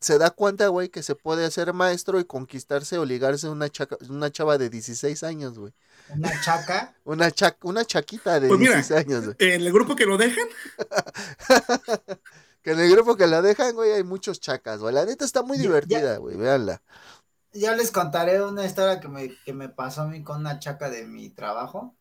se 0.01 0.19
da 0.19 0.31
cuenta, 0.31 0.69
güey, 0.69 0.89
que 0.89 1.03
se 1.03 1.15
puede 1.15 1.45
hacer 1.47 1.73
maestro 1.73 2.21
y 2.21 2.25
conquistarse 2.25 2.99
o 2.99 3.05
ligarse 3.05 3.47
a 3.47 3.51
una, 3.51 3.69
chaca- 3.71 3.97
una 4.11 4.31
chava 4.31 4.59
de 4.59 4.69
16 4.69 5.23
años, 5.23 5.59
güey. 5.59 5.73
Una 6.15 6.41
chaca. 6.41 6.95
Una, 7.05 7.31
cha- 7.31 7.57
una 7.63 7.85
chaquita 7.85 8.39
de 8.41 8.49
Pues 8.49 8.59
mira, 8.61 8.75
16 8.75 9.01
años, 9.07 9.25
güey. 9.25 9.37
En 9.39 9.61
el 9.63 9.73
grupo 9.73 9.95
que 9.97 10.07
lo 10.07 10.17
dejan, 10.19 10.47
Que 12.63 12.73
en 12.73 12.81
el 12.81 12.91
grupo 12.91 13.17
que 13.17 13.27
la 13.27 13.41
dejan, 13.41 13.75
güey, 13.75 13.93
hay 13.93 14.05
muchos 14.05 14.39
chacas, 14.41 14.81
güey. 14.81 14.95
La 14.95 15.07
neta 15.07 15.25
está 15.25 15.43
muy 15.43 15.57
Ya- 15.57 15.63
divertida, 15.63 16.17
güey. 16.19 16.37
Véanla. 16.37 16.83
Ya 17.53 17.75
les 17.75 17.91
contaré 17.91 18.43
una 18.43 18.65
historia 18.67 19.01
que 19.01 19.09
me, 19.09 19.35
que 19.45 19.53
me 19.53 19.69
pasó 19.69 20.03
a 20.03 20.07
mí 20.07 20.23
con 20.23 20.41
una 20.41 20.59
chaca 20.59 20.89
de 20.91 21.07
mi 21.07 21.31
trabajo. 21.31 21.95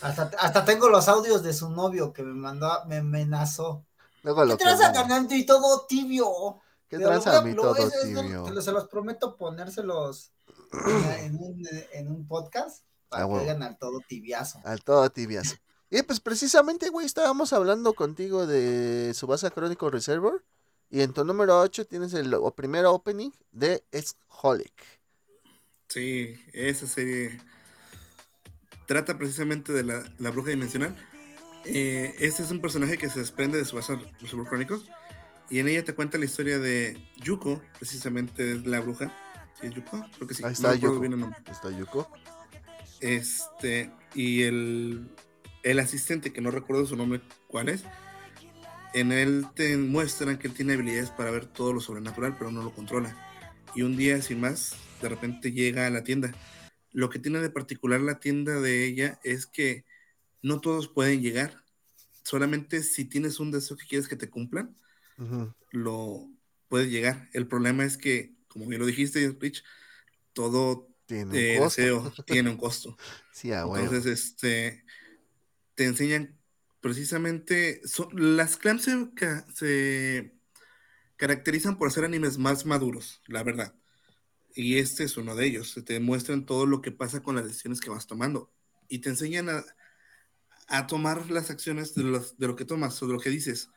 Hasta, 0.00 0.30
hasta 0.38 0.64
tengo 0.64 0.88
los 0.88 1.08
audios 1.08 1.42
de 1.42 1.52
su 1.52 1.68
novio 1.70 2.12
que 2.12 2.22
me 2.22 2.32
mandó, 2.34 2.66
a- 2.72 2.84
me 2.86 2.98
amenazó. 2.98 3.84
Luego 4.22 4.46
¿Qué 4.46 4.56
tranza 4.56 4.86
ponemos. 4.92 5.08
ganando 5.08 5.34
y 5.34 5.44
todo 5.44 5.84
tibio? 5.86 6.60
¿Qué 6.88 6.98
tranza 6.98 7.30
voy 7.30 7.38
a- 7.38 7.42
mi 7.42 7.52
lo- 7.54 7.62
todo 7.74 7.90
tibio? 8.04 8.62
se 8.62 8.72
los 8.72 8.88
prometo 8.88 9.36
ponérselos 9.36 10.32
en, 11.20 11.36
un, 11.36 11.62
en 11.92 12.08
un 12.10 12.26
podcast 12.26 12.84
para 13.08 13.24
Ah, 13.24 13.26
que 13.28 13.32
oigan 13.34 13.62
al 13.62 13.78
todo 13.78 14.00
tibiazo. 14.08 14.60
Al 14.64 14.82
todo 14.82 15.08
tibias. 15.10 15.56
Y 15.90 16.02
pues 16.02 16.18
precisamente, 16.20 16.88
güey, 16.88 17.06
estábamos 17.06 17.52
hablando 17.52 17.94
contigo 17.94 18.46
de 18.46 19.12
Subasa 19.14 19.50
Chronicle 19.50 19.90
Reservoir. 19.90 20.42
Y 20.90 21.00
en 21.02 21.12
tu 21.12 21.24
número 21.24 21.58
8 21.60 21.86
tienes 21.86 22.12
el 22.14 22.32
o- 22.34 22.54
primer 22.54 22.84
opening 22.86 23.30
de 23.52 23.84
Holic. 24.42 24.72
sí, 25.88 26.34
esa 26.52 26.86
serie 26.86 27.40
trata 28.86 29.16
precisamente 29.18 29.72
de 29.72 29.82
la, 29.84 30.04
la 30.18 30.30
bruja 30.30 30.50
dimensional. 30.50 30.94
Eh, 31.64 32.14
este 32.20 32.42
es 32.42 32.50
un 32.50 32.60
personaje 32.60 32.98
que 32.98 33.08
se 33.08 33.20
desprende 33.20 33.58
de 33.58 33.64
su 33.64 33.76
base 33.76 33.96
Super 34.26 34.46
Chronicles 34.46 34.82
y 35.48 35.58
en 35.60 35.68
ella 35.68 35.84
te 35.84 35.94
cuenta 35.94 36.18
la 36.18 36.26
historia 36.26 36.58
de 36.58 36.98
Yuko, 37.16 37.62
precisamente 37.78 38.52
es 38.52 38.66
la 38.66 38.80
bruja. 38.80 39.12
¿Sí 39.64 39.68
es 39.68 39.74
Yuko? 39.76 40.06
Creo 40.16 40.28
que 40.28 40.34
sí. 40.34 40.44
Ahí 40.44 40.52
está 40.52 40.74
Yuko. 40.74 41.00
bien. 41.00 41.34
Está 41.50 41.70
Yuko. 41.70 42.10
Este, 43.00 43.90
y 44.14 44.42
el, 44.42 45.08
el 45.62 45.78
asistente, 45.78 46.32
que 46.32 46.42
no 46.42 46.50
recuerdo 46.50 46.84
su 46.84 46.96
nombre, 46.96 47.22
¿cuál 47.48 47.70
es? 47.70 47.84
En 48.92 49.10
él 49.10 49.46
te 49.54 49.76
muestran 49.78 50.38
que 50.38 50.48
él 50.48 50.54
tiene 50.54 50.74
habilidades 50.74 51.10
para 51.10 51.30
ver 51.30 51.46
todo 51.46 51.72
lo 51.72 51.80
sobrenatural, 51.80 52.36
pero 52.38 52.50
no 52.50 52.62
lo 52.62 52.72
controla. 52.74 53.16
Y 53.74 53.82
un 53.82 53.96
día, 53.96 54.20
sin 54.20 54.40
más, 54.40 54.76
de 55.00 55.08
repente 55.08 55.52
llega 55.52 55.86
a 55.86 55.90
la 55.90 56.04
tienda. 56.04 56.32
Lo 56.92 57.08
que 57.08 57.18
tiene 57.18 57.40
de 57.40 57.50
particular 57.50 58.00
la 58.02 58.20
tienda 58.20 58.60
de 58.60 58.84
ella 58.84 59.18
es 59.24 59.46
que 59.46 59.84
no 60.42 60.60
todos 60.60 60.88
pueden 60.88 61.22
llegar. 61.22 61.64
Solamente 62.22 62.82
si 62.82 63.06
tienes 63.06 63.40
un 63.40 63.50
deseo 63.50 63.78
que 63.78 63.86
quieres 63.86 64.08
que 64.08 64.16
te 64.16 64.28
cumplan, 64.28 64.76
lo 65.70 66.28
puedes 66.68 66.90
llegar. 66.90 67.28
El 67.32 67.46
problema 67.48 67.84
es 67.84 67.96
que, 67.96 68.34
como 68.54 68.66
bien 68.68 68.80
lo 68.80 68.86
dijiste, 68.86 69.36
Rich, 69.40 69.64
todo 70.32 70.88
Tiene 71.06 71.38
eh, 71.38 71.54
un 71.56 71.60
costo. 71.64 71.82
deseo 71.82 72.14
tiene 72.26 72.50
un 72.50 72.56
costo. 72.58 72.96
Sí, 73.32 73.52
ah. 73.52 73.64
Entonces, 73.64 74.06
este, 74.06 74.84
te 75.74 75.84
enseñan 75.86 76.38
precisamente, 76.80 77.80
son- 77.86 78.10
las 78.36 78.56
clans 78.56 78.84
se, 78.84 79.10
ca- 79.14 79.46
se 79.54 80.34
caracterizan 81.16 81.78
por 81.78 81.88
hacer 81.88 82.04
animes 82.04 82.38
más 82.38 82.66
maduros, 82.66 83.22
la 83.28 83.42
verdad. 83.44 83.74
Y 84.54 84.78
este 84.78 85.04
es 85.04 85.16
uno 85.16 85.36
de 85.36 85.46
ellos. 85.46 85.78
Te 85.86 86.00
muestran 86.00 86.46
todo 86.46 86.66
lo 86.66 86.82
que 86.82 86.92
pasa 86.92 87.22
con 87.22 87.36
las 87.36 87.44
decisiones 87.46 87.80
que 87.80 87.90
vas 87.90 88.06
tomando. 88.06 88.52
Y 88.88 89.00
te 89.00 89.10
enseñan 89.10 89.48
a, 89.50 89.64
a 90.68 90.86
tomar 90.86 91.30
las 91.30 91.50
acciones 91.50 91.94
de, 91.94 92.04
los- 92.04 92.36
de 92.38 92.46
lo 92.46 92.56
que 92.56 92.64
tomas 92.64 93.02
o 93.02 93.06
de 93.06 93.12
lo 93.14 93.20
que 93.20 93.30
dices. 93.30 93.70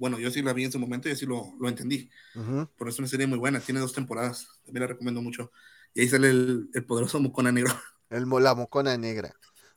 Bueno, 0.00 0.18
yo 0.18 0.32
sí 0.32 0.42
la 0.42 0.52
vi 0.54 0.64
en 0.64 0.72
su 0.72 0.80
momento 0.80 1.08
y 1.08 1.12
así 1.12 1.26
lo, 1.26 1.54
lo 1.60 1.68
entendí. 1.68 2.10
Ujú. 2.34 2.68
Por 2.76 2.88
eso 2.88 2.96
es 2.96 3.00
una 3.00 3.08
serie 3.08 3.28
muy 3.28 3.38
buena. 3.38 3.60
Tiene 3.60 3.80
dos 3.80 3.92
temporadas. 3.94 4.48
También 4.64 4.82
la 4.82 4.88
recomiendo 4.88 5.22
mucho. 5.22 5.52
Y 5.94 6.02
ahí 6.02 6.08
sale 6.08 6.30
el, 6.30 6.70
el 6.74 6.86
poderoso 6.86 7.20
Mocona 7.20 7.52
Negro. 7.52 7.72
El 8.10 8.26
mo- 8.26 8.40
la 8.40 8.56
mocona 8.56 8.96
negra. 8.98 9.34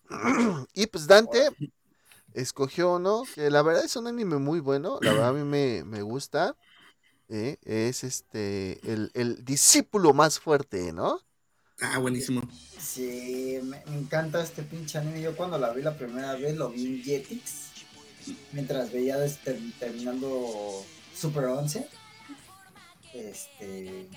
y 0.73 0.88
pues 0.88 1.07
Dante 1.07 1.49
escogió 2.33 2.95
uno 2.95 3.23
que 3.36 3.49
la 3.51 3.62
verdad 3.62 3.86
es 3.86 3.95
un 3.95 4.07
anime 4.07 4.38
muy 4.38 4.59
bueno. 4.59 4.99
La 5.01 5.13
verdad 5.13 5.29
a 5.29 5.33
mí 5.33 5.43
me, 5.43 5.83
me 5.86 6.01
gusta. 6.01 6.55
eh, 7.29 7.57
es 7.63 8.03
este 8.03 8.79
el, 8.91 9.12
el 9.15 9.45
discípulo 9.45 10.13
más 10.13 10.39
fuerte, 10.39 10.93
¿no? 10.93 11.21
Ah, 11.81 11.99
buenísimo. 11.99 12.41
Sí, 12.79 13.59
me, 13.63 13.83
me 13.88 13.97
encanta 13.99 14.41
este 14.43 14.63
pinche 14.63 14.97
anime. 14.97 15.21
Yo 15.21 15.36
cuando 15.36 15.57
la 15.57 15.71
vi 15.73 15.81
la 15.81 15.95
primera 15.97 16.33
vez 16.36 16.55
lo 16.55 16.69
vi 16.69 16.86
en 16.88 17.03
Jetix. 17.03 17.72
Mientras 18.51 18.91
veía 18.91 19.17
ter- 19.43 19.59
terminando 19.79 20.86
Super 21.15 21.45
11. 21.45 21.88
Este. 23.13 24.07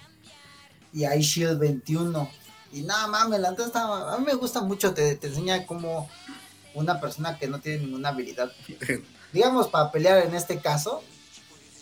Y 0.92 1.04
hay 1.04 1.20
Shield 1.22 1.58
21. 1.58 2.30
Y 2.72 2.82
nada 2.82 3.06
mames, 3.06 3.40
la 3.40 3.50
neta 3.50 3.66
está. 3.66 4.12
A 4.14 4.18
mí 4.18 4.24
me 4.24 4.34
gusta 4.34 4.60
mucho. 4.62 4.92
Te, 4.94 5.14
te 5.16 5.28
enseña 5.28 5.66
como 5.66 6.08
una 6.74 7.00
persona 7.00 7.38
que 7.38 7.46
no 7.48 7.60
tiene 7.60 7.84
ninguna 7.84 8.10
habilidad. 8.10 8.50
Digamos, 9.32 9.68
para 9.68 9.90
pelear 9.90 10.24
en 10.26 10.34
este 10.34 10.60
caso. 10.60 11.02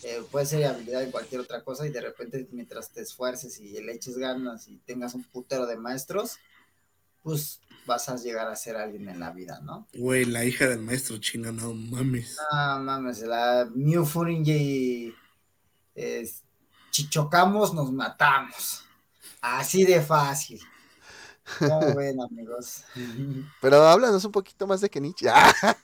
eh, 0.03 0.21
puede 0.31 0.45
ser 0.45 0.65
habilidad 0.65 1.03
en 1.03 1.11
cualquier 1.11 1.41
otra 1.41 1.63
cosa 1.63 1.85
y 1.85 1.89
de 1.89 2.01
repente 2.01 2.47
mientras 2.51 2.89
te 2.91 3.01
esfuerces 3.01 3.59
y 3.59 3.81
le 3.81 3.93
eches 3.93 4.17
ganas 4.17 4.67
y 4.67 4.77
tengas 4.85 5.15
un 5.15 5.23
putero 5.23 5.65
de 5.65 5.77
maestros, 5.77 6.37
pues 7.23 7.59
vas 7.85 8.09
a 8.09 8.15
llegar 8.15 8.47
a 8.47 8.55
ser 8.55 8.75
alguien 8.77 9.07
en 9.09 9.19
la 9.19 9.31
vida, 9.31 9.59
¿no? 9.63 9.87
Güey, 9.93 10.25
la 10.25 10.43
hija 10.45 10.67
del 10.67 10.79
maestro 10.79 11.17
chino, 11.17 11.51
no 11.51 11.73
mames. 11.73 12.37
Ah, 12.51 12.79
mames, 12.81 13.21
la 13.21 13.67
Mew 13.73 14.05
Furinge 14.05 15.13
es, 15.93 16.43
chichocamos, 16.91 17.73
nos 17.73 17.91
matamos. 17.91 18.83
Así 19.41 19.83
de 19.85 20.01
fácil. 20.01 20.59
¿Cómo 21.59 21.93
ven, 21.95 22.19
amigos? 22.21 22.83
Pero 23.61 23.83
háblanos 23.87 24.25
un 24.25 24.31
poquito 24.31 24.65
más 24.67 24.81
de 24.81 24.89
Kenichi. 24.89 25.27
Ah, 25.27 25.53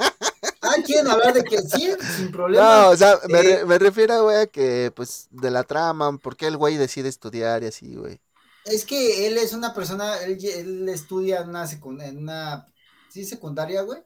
Ah, 0.64 0.76
quieren 0.86 1.08
hablar 1.12 1.34
de 1.34 1.44
que 1.44 1.58
sí, 1.60 1.92
sin 2.16 2.32
problema. 2.32 2.64
no, 2.84 2.90
o 2.92 2.96
sea, 2.96 3.18
me, 3.28 3.40
Eh, 3.40 3.44
re- 3.58 3.66
me 3.66 3.80
refiero, 3.80 4.24
güey, 4.24 4.38
a 4.38 4.48
que, 4.48 4.92
pues, 4.96 5.28
de 5.32 5.50
la 5.50 5.64
trama, 5.64 6.16
por 6.20 6.38
qué 6.38 6.48
el 6.48 6.56
güey 6.56 6.78
decide 6.78 7.10
estudiar 7.10 7.64
y 7.64 7.66
así, 7.68 7.96
güey. 7.96 8.22
Es 8.65 8.86
que 8.86 9.28
él 9.28 9.38
es 9.38 9.54
una 9.54 9.74
persona, 9.74 10.17
él, 10.24 10.88
estudia 10.89 11.41
en 11.41 11.50
una, 11.50 11.65
en 12.06 12.17
una 12.17 12.67
sí, 13.10 13.26
secundaria, 13.26 13.82
güey, 13.82 14.02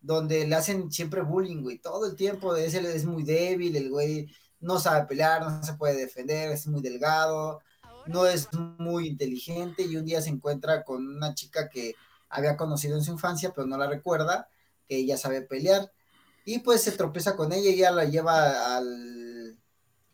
donde 0.00 0.46
le 0.46 0.54
hacen 0.54 0.92
siempre 0.92 1.22
bullying, 1.22 1.62
güey, 1.62 1.78
todo 1.78 2.06
el 2.06 2.14
tiempo, 2.14 2.54
es, 2.54 2.74
él 2.74 2.86
es 2.86 3.04
muy 3.04 3.24
débil, 3.24 3.74
el 3.76 3.90
güey 3.90 4.28
no 4.60 4.78
sabe 4.78 5.06
pelear, 5.06 5.42
no 5.42 5.62
se 5.62 5.74
puede 5.74 5.96
defender, 5.96 6.52
es 6.52 6.66
muy 6.66 6.82
delgado, 6.82 7.60
no 8.06 8.26
es 8.26 8.48
muy 8.78 9.08
inteligente. 9.08 9.82
Y 9.82 9.96
un 9.96 10.04
día 10.04 10.22
se 10.22 10.30
encuentra 10.30 10.84
con 10.84 11.06
una 11.06 11.34
chica 11.34 11.68
que 11.68 11.94
había 12.28 12.56
conocido 12.56 12.96
en 12.96 13.04
su 13.04 13.12
infancia, 13.12 13.52
pero 13.54 13.66
no 13.66 13.76
la 13.76 13.88
recuerda, 13.88 14.48
que 14.86 14.96
ella 14.96 15.16
sabe 15.16 15.42
pelear, 15.42 15.92
y 16.44 16.60
pues 16.60 16.82
se 16.82 16.92
tropieza 16.92 17.36
con 17.36 17.52
ella 17.52 17.70
y 17.70 17.74
ella 17.74 17.90
la 17.90 18.04
lleva 18.04 18.76
al, 18.76 19.58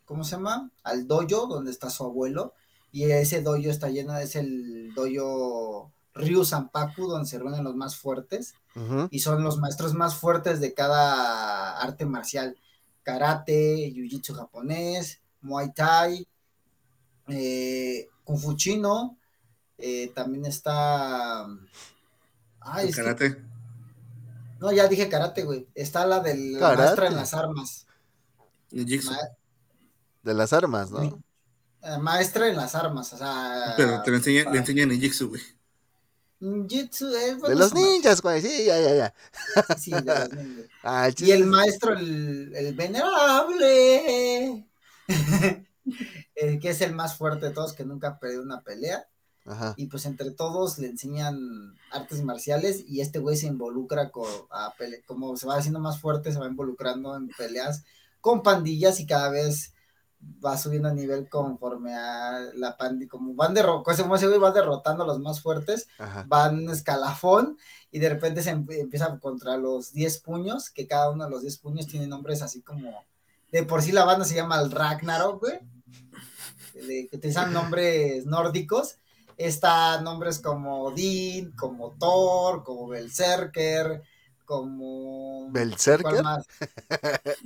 ¿cómo 0.03 0.23
se 0.23 0.31
llama? 0.31 0.71
Al 0.83 1.07
dojo 1.07 1.45
donde 1.47 1.71
está 1.71 1.91
su 1.91 2.03
abuelo, 2.03 2.55
y 2.93 3.03
ese 3.11 3.41
dojo 3.41 3.57
está 3.69 3.89
lleno, 3.89 4.15
es 4.17 4.37
el 4.37 4.93
dojo 4.95 5.91
Ryu 6.13 6.45
Sanpaku, 6.45 7.07
donde 7.07 7.27
se 7.27 7.37
reúnen 7.39 7.63
los 7.65 7.75
más 7.75 7.97
fuertes, 7.97 8.53
y 9.11 9.19
son 9.19 9.43
los 9.43 9.57
maestros 9.57 9.93
más 9.93 10.15
fuertes 10.15 10.61
de 10.61 10.73
cada 10.73 11.77
arte 11.81 12.05
marcial, 12.05 12.55
karate, 13.03 13.91
jiu-jitsu 13.93 14.33
japonés, 14.35 15.19
muay 15.41 15.73
thai, 15.73 16.25
eh, 17.27 18.07
kung 18.23 18.37
fu 18.39 18.53
chino, 18.55 19.17
eh, 19.77 20.11
también 20.15 20.45
está... 20.45 21.45
Ay, 22.61 22.89
es 22.89 22.95
que- 22.95 23.01
Karate. 23.01 23.41
no, 24.59 24.71
ya 24.71 24.87
dije 24.87 25.09
karate, 25.09 25.43
güey. 25.43 25.67
Está 25.75 26.05
la 26.05 26.19
del 26.21 26.57
maestra 26.77 27.07
en 27.07 27.15
las 27.17 27.33
armas. 27.33 27.85
Ma- 29.11 29.17
De 30.23 30.33
las 30.33 30.53
armas, 30.53 30.89
¿no? 30.91 30.99
Eh, 31.83 31.97
maestra 31.99 32.47
en 32.47 32.55
las 32.57 32.73
armas, 32.75 33.11
o 33.13 33.17
sea... 33.17 33.73
Pero 33.77 34.01
te 34.01 34.11
lo 34.11 34.17
enseña, 34.17 34.43
ah, 34.47 34.51
le 34.51 34.59
enseñan 34.59 34.89
Ninjitsu, 34.89 35.29
güey. 35.29 35.41
Ninjutsu, 36.39 37.07
eh, 37.15 37.25
De 37.27 37.35
bueno, 37.35 37.55
los 37.55 37.67
es 37.67 37.73
más- 37.73 37.83
ninjas, 37.83 38.21
güey, 38.21 38.41
sí, 38.41 38.65
ya, 38.65 38.79
ya, 38.79 38.95
ya. 38.95 39.13
Sí, 39.77 39.91
de 39.91 40.01
los 40.01 40.29
ninjas. 40.33 40.69
Ah, 40.83 41.07
el 41.07 41.15
Y 41.27 41.31
el 41.31 41.41
es- 41.41 41.47
maestro, 41.47 41.93
el, 41.97 42.53
el 42.55 42.73
venerable, 42.73 44.65
eh, 46.35 46.59
que 46.59 46.69
es 46.69 46.81
el 46.81 46.93
más 46.93 47.15
fuerte 47.15 47.47
de 47.47 47.51
todos, 47.53 47.73
que 47.73 47.85
nunca 47.85 48.07
ha 48.09 48.19
perdido 48.19 48.41
una 48.41 48.61
pelea. 48.61 49.07
Ajá. 49.45 49.73
Y 49.75 49.87
pues 49.87 50.05
entre 50.05 50.31
todos 50.31 50.77
le 50.79 50.87
enseñan 50.87 51.75
artes 51.91 52.23
marciales 52.23 52.83
y 52.87 53.01
este 53.01 53.19
güey 53.19 53.35
se 53.35 53.47
involucra 53.47 54.09
con, 54.09 54.29
a 54.49 54.73
pele- 54.77 55.03
como 55.05 55.35
se 55.35 55.45
va 55.47 55.57
haciendo 55.57 55.79
más 55.81 55.99
fuerte, 55.99 56.31
se 56.31 56.39
va 56.39 56.47
involucrando 56.47 57.15
en 57.17 57.27
peleas 57.29 57.83
con 58.21 58.41
pandillas 58.41 59.01
y 59.01 59.05
cada 59.05 59.29
vez 59.29 59.73
va 60.43 60.57
subiendo 60.57 60.89
a 60.89 60.93
nivel 60.93 61.29
conforme 61.29 61.95
a 61.95 62.39
la 62.55 62.75
pandilla, 62.77 63.09
como 63.09 63.33
van 63.33 63.53
derrotando, 63.53 64.39
van 64.39 64.53
derrotando 64.53 65.03
a 65.03 65.07
los 65.07 65.19
más 65.19 65.41
fuertes, 65.41 65.87
van 66.27 66.69
escalafón 66.69 67.57
y 67.91 67.99
de 67.99 68.09
repente 68.09 68.43
se 68.43 68.51
empieza 68.51 69.17
contra 69.19 69.57
los 69.57 69.93
10 69.93 70.19
puños, 70.19 70.69
que 70.69 70.87
cada 70.87 71.09
uno 71.11 71.25
de 71.25 71.31
los 71.31 71.41
10 71.41 71.57
puños 71.59 71.87
tiene 71.87 72.07
nombres 72.07 72.41
así 72.41 72.61
como, 72.61 72.91
de 73.51 73.63
por 73.63 73.81
sí 73.81 73.91
la 73.91 74.05
banda 74.05 74.25
se 74.25 74.35
llama 74.35 74.59
el 74.59 74.71
Ragnarok, 74.71 75.39
güey, 75.39 75.59
que 77.09 77.17
utilizan 77.17 77.53
nombres 77.53 78.25
nórdicos, 78.25 78.97
está 79.37 80.01
nombres 80.01 80.39
como 80.39 80.83
Odín, 80.83 81.51
como 81.51 81.91
Thor, 81.91 82.63
como 82.63 82.87
Berserker, 82.87 84.01
como... 84.45 85.49
¿Belserker? 85.51 86.23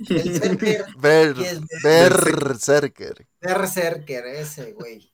Belserker. 0.08 0.86
Ber 0.98 1.34
Berserker. 1.82 3.26
Berserker, 3.40 4.26
ese 4.26 4.72
güey. 4.72 5.12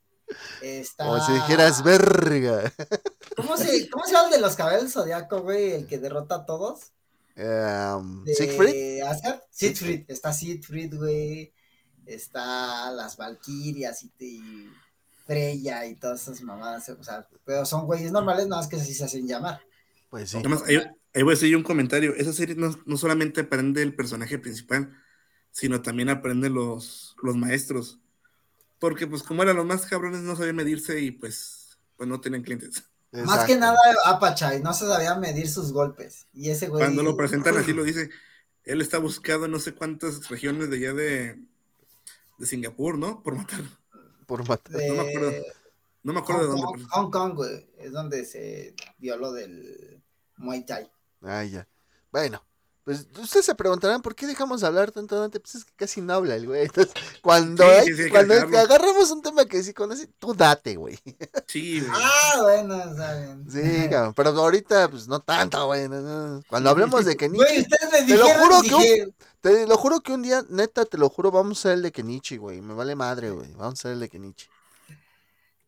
Está... 0.63 1.05
Como 1.05 1.25
si 1.25 1.33
dijeras 1.33 1.83
verga. 1.83 2.73
¿Cómo 3.37 3.57
se, 3.57 3.89
¿Cómo 3.91 4.05
se 4.05 4.13
llama 4.13 4.29
el 4.29 4.35
de 4.35 4.41
los 4.41 4.57
cabellos 4.57 4.93
zodiaco, 4.93 5.43
güey? 5.43 5.73
El 5.73 5.87
que 5.87 5.99
derrota 5.99 6.37
a 6.37 6.47
todos. 6.47 6.93
Um, 7.37 8.25
¿Siegfried? 8.27 9.03
Siegfried. 9.51 10.05
Está 10.09 10.33
Siegfried, 10.33 10.95
güey. 10.97 11.53
Está 12.07 12.91
las 12.93 13.17
Valkyrias 13.17 14.05
y, 14.05 14.13
y 14.19 14.71
Freya 15.27 15.87
y 15.87 15.97
todas 15.97 16.23
esas 16.23 16.41
mamadas. 16.43 16.89
O 16.89 17.03
sea, 17.03 17.27
pero 17.45 17.65
son 17.67 17.87
güeyes 17.87 18.13
normales, 18.13 18.47
nada 18.47 18.63
más 18.63 18.69
que 18.69 18.77
así 18.77 18.95
se 18.95 19.05
hacen 19.05 19.27
llamar. 19.27 19.61
Pues 20.15 20.31
sí. 20.31 20.37
Además, 20.37 20.63
ahí, 20.69 20.77
ahí, 21.13 21.23
voy 21.25 21.33
a 21.33 21.35
decir 21.35 21.57
un 21.57 21.65
comentario. 21.65 22.15
Esa 22.15 22.33
serie 22.33 22.55
no, 22.55 22.73
no, 22.87 22.97
solamente 22.97 23.41
aprende 23.41 23.83
el 23.83 23.97
personaje 23.97 24.39
principal, 24.39 24.97
sino 25.51 25.83
también 25.83 26.09
aprende 26.09 26.49
los, 26.51 27.17
los 27.21 27.35
maestros. 27.35 27.99
Porque, 28.79 29.09
pues, 29.09 29.25
como 29.25 29.43
eran 29.43 29.57
los 29.57 29.67
más 29.67 29.87
cabrones, 29.87 30.21
no 30.21 30.37
sabían 30.37 30.55
medirse 30.55 31.01
y, 31.01 31.11
pues, 31.11 31.81
pues 31.97 32.09
no 32.09 32.21
tenían 32.21 32.45
clientes. 32.45 32.85
Exacto. 33.11 33.29
Más 33.29 33.45
que 33.45 33.57
nada, 33.57 33.77
Apachay 34.05 34.63
no 34.63 34.73
se 34.73 34.87
sabía 34.87 35.17
medir 35.17 35.49
sus 35.49 35.73
golpes. 35.73 36.29
Y 36.33 36.51
ese 36.51 36.69
güey. 36.69 36.85
Cuando 36.85 37.03
lo 37.03 37.17
presentan 37.17 37.57
así, 37.57 37.73
lo 37.73 37.83
dice. 37.83 38.09
Él 38.63 38.83
está 38.83 38.99
buscado 38.99 39.47
en 39.47 39.51
no 39.51 39.59
sé 39.59 39.75
cuántas 39.75 40.29
regiones 40.29 40.71
de 40.71 40.77
allá 40.77 40.93
de, 40.93 41.43
de 42.39 42.47
Singapur, 42.47 42.99
¿no? 42.99 43.21
Por 43.21 43.35
matar. 43.35 43.63
Por 44.27 44.49
matar. 44.49 44.77
De... 44.77 44.87
No 44.91 44.95
me 44.95 45.11
acuerdo. 45.11 45.33
No 46.05 46.13
me 46.13 46.21
acuerdo 46.21 46.43
Hong 46.43 46.55
de 46.55 46.63
Kong, 46.63 46.71
dónde. 46.71 46.89
Hong 46.91 47.11
Kong, 47.11 47.35
güey. 47.35 47.67
Es 47.79 47.91
donde 47.91 48.25
se 48.25 48.77
dio 49.01 49.17
lo 49.17 49.33
del 49.33 49.94
Muay 50.37 50.65
Thai. 50.65 50.91
Ah, 51.23 51.45
ya. 51.45 51.67
Bueno, 52.11 52.43
pues 52.85 53.07
ustedes 53.19 53.47
se 53.47 53.55
preguntarán 53.55 54.03
por 54.03 54.15
qué 54.15 54.27
dejamos 54.27 54.61
de 54.61 54.67
hablar 54.67 54.91
tanto 54.93 55.19
Dante. 55.19 55.41
Pues 55.41 55.55
es 55.55 55.65
que 55.65 55.73
casi 55.75 56.01
no 56.03 56.13
habla 56.15 56.35
el 56.37 56.47
güey. 56.47 56.63
Entonces, 56.65 56.93
cuando, 57.23 57.65
Sí, 57.65 57.71
hay- 57.71 57.87
sí, 57.87 57.95
sí, 57.95 58.01
hay 58.03 58.05
que 58.07 58.11
cuando 58.13 58.35
agarramos 58.59 59.11
un 59.11 59.23
tema 59.23 59.47
que 59.47 59.63
sí 59.63 59.73
conoce, 59.73 60.07
tú 60.19 60.35
date, 60.35 60.77
güey. 60.77 60.99
Sí, 61.47 61.81
güey. 61.87 61.91
Ah, 61.95 62.43
bueno, 62.43 62.77
está 62.83 63.19
bien. 63.19 63.47
Sí, 63.51 63.89
cabrón. 63.91 64.13
Pero 64.15 64.31
ahorita, 64.31 64.89
pues 64.91 65.09
no 65.09 65.21
tanto, 65.21 65.65
güey. 65.67 65.89
no, 65.89 66.01
no. 66.01 66.43
Cuando 66.49 66.71
hablemos 66.71 67.05
de 67.07 67.17
Kenichi, 67.17 67.43
Güey, 67.43 67.61
ustedes 67.63 67.91
me 67.93 68.03
Te 68.07 68.17
lo 68.19 68.25
dijeron, 68.27 68.43
juro 68.43 68.63
que 68.63 68.69
dije, 68.69 69.15
te 69.41 69.67
lo 69.67 69.77
juro 69.79 70.01
que 70.01 70.13
un 70.13 70.23
día, 70.23 70.45
neta, 70.51 70.85
te 70.85 70.99
lo 70.99 71.09
juro, 71.09 71.31
vamos 71.31 71.59
a 71.59 71.61
hacer 71.61 71.73
el 71.73 71.83
de 71.83 71.93
Kenichi, 71.93 72.37
güey. 72.37 72.61
Me 72.61 72.75
vale 72.75 72.95
madre, 72.95 73.31
güey. 73.31 73.51
Vamos 73.53 73.75
a 73.75 73.81
hacer 73.81 73.93
el 73.93 74.01
de 74.01 74.09
Kenichi. 74.11 74.47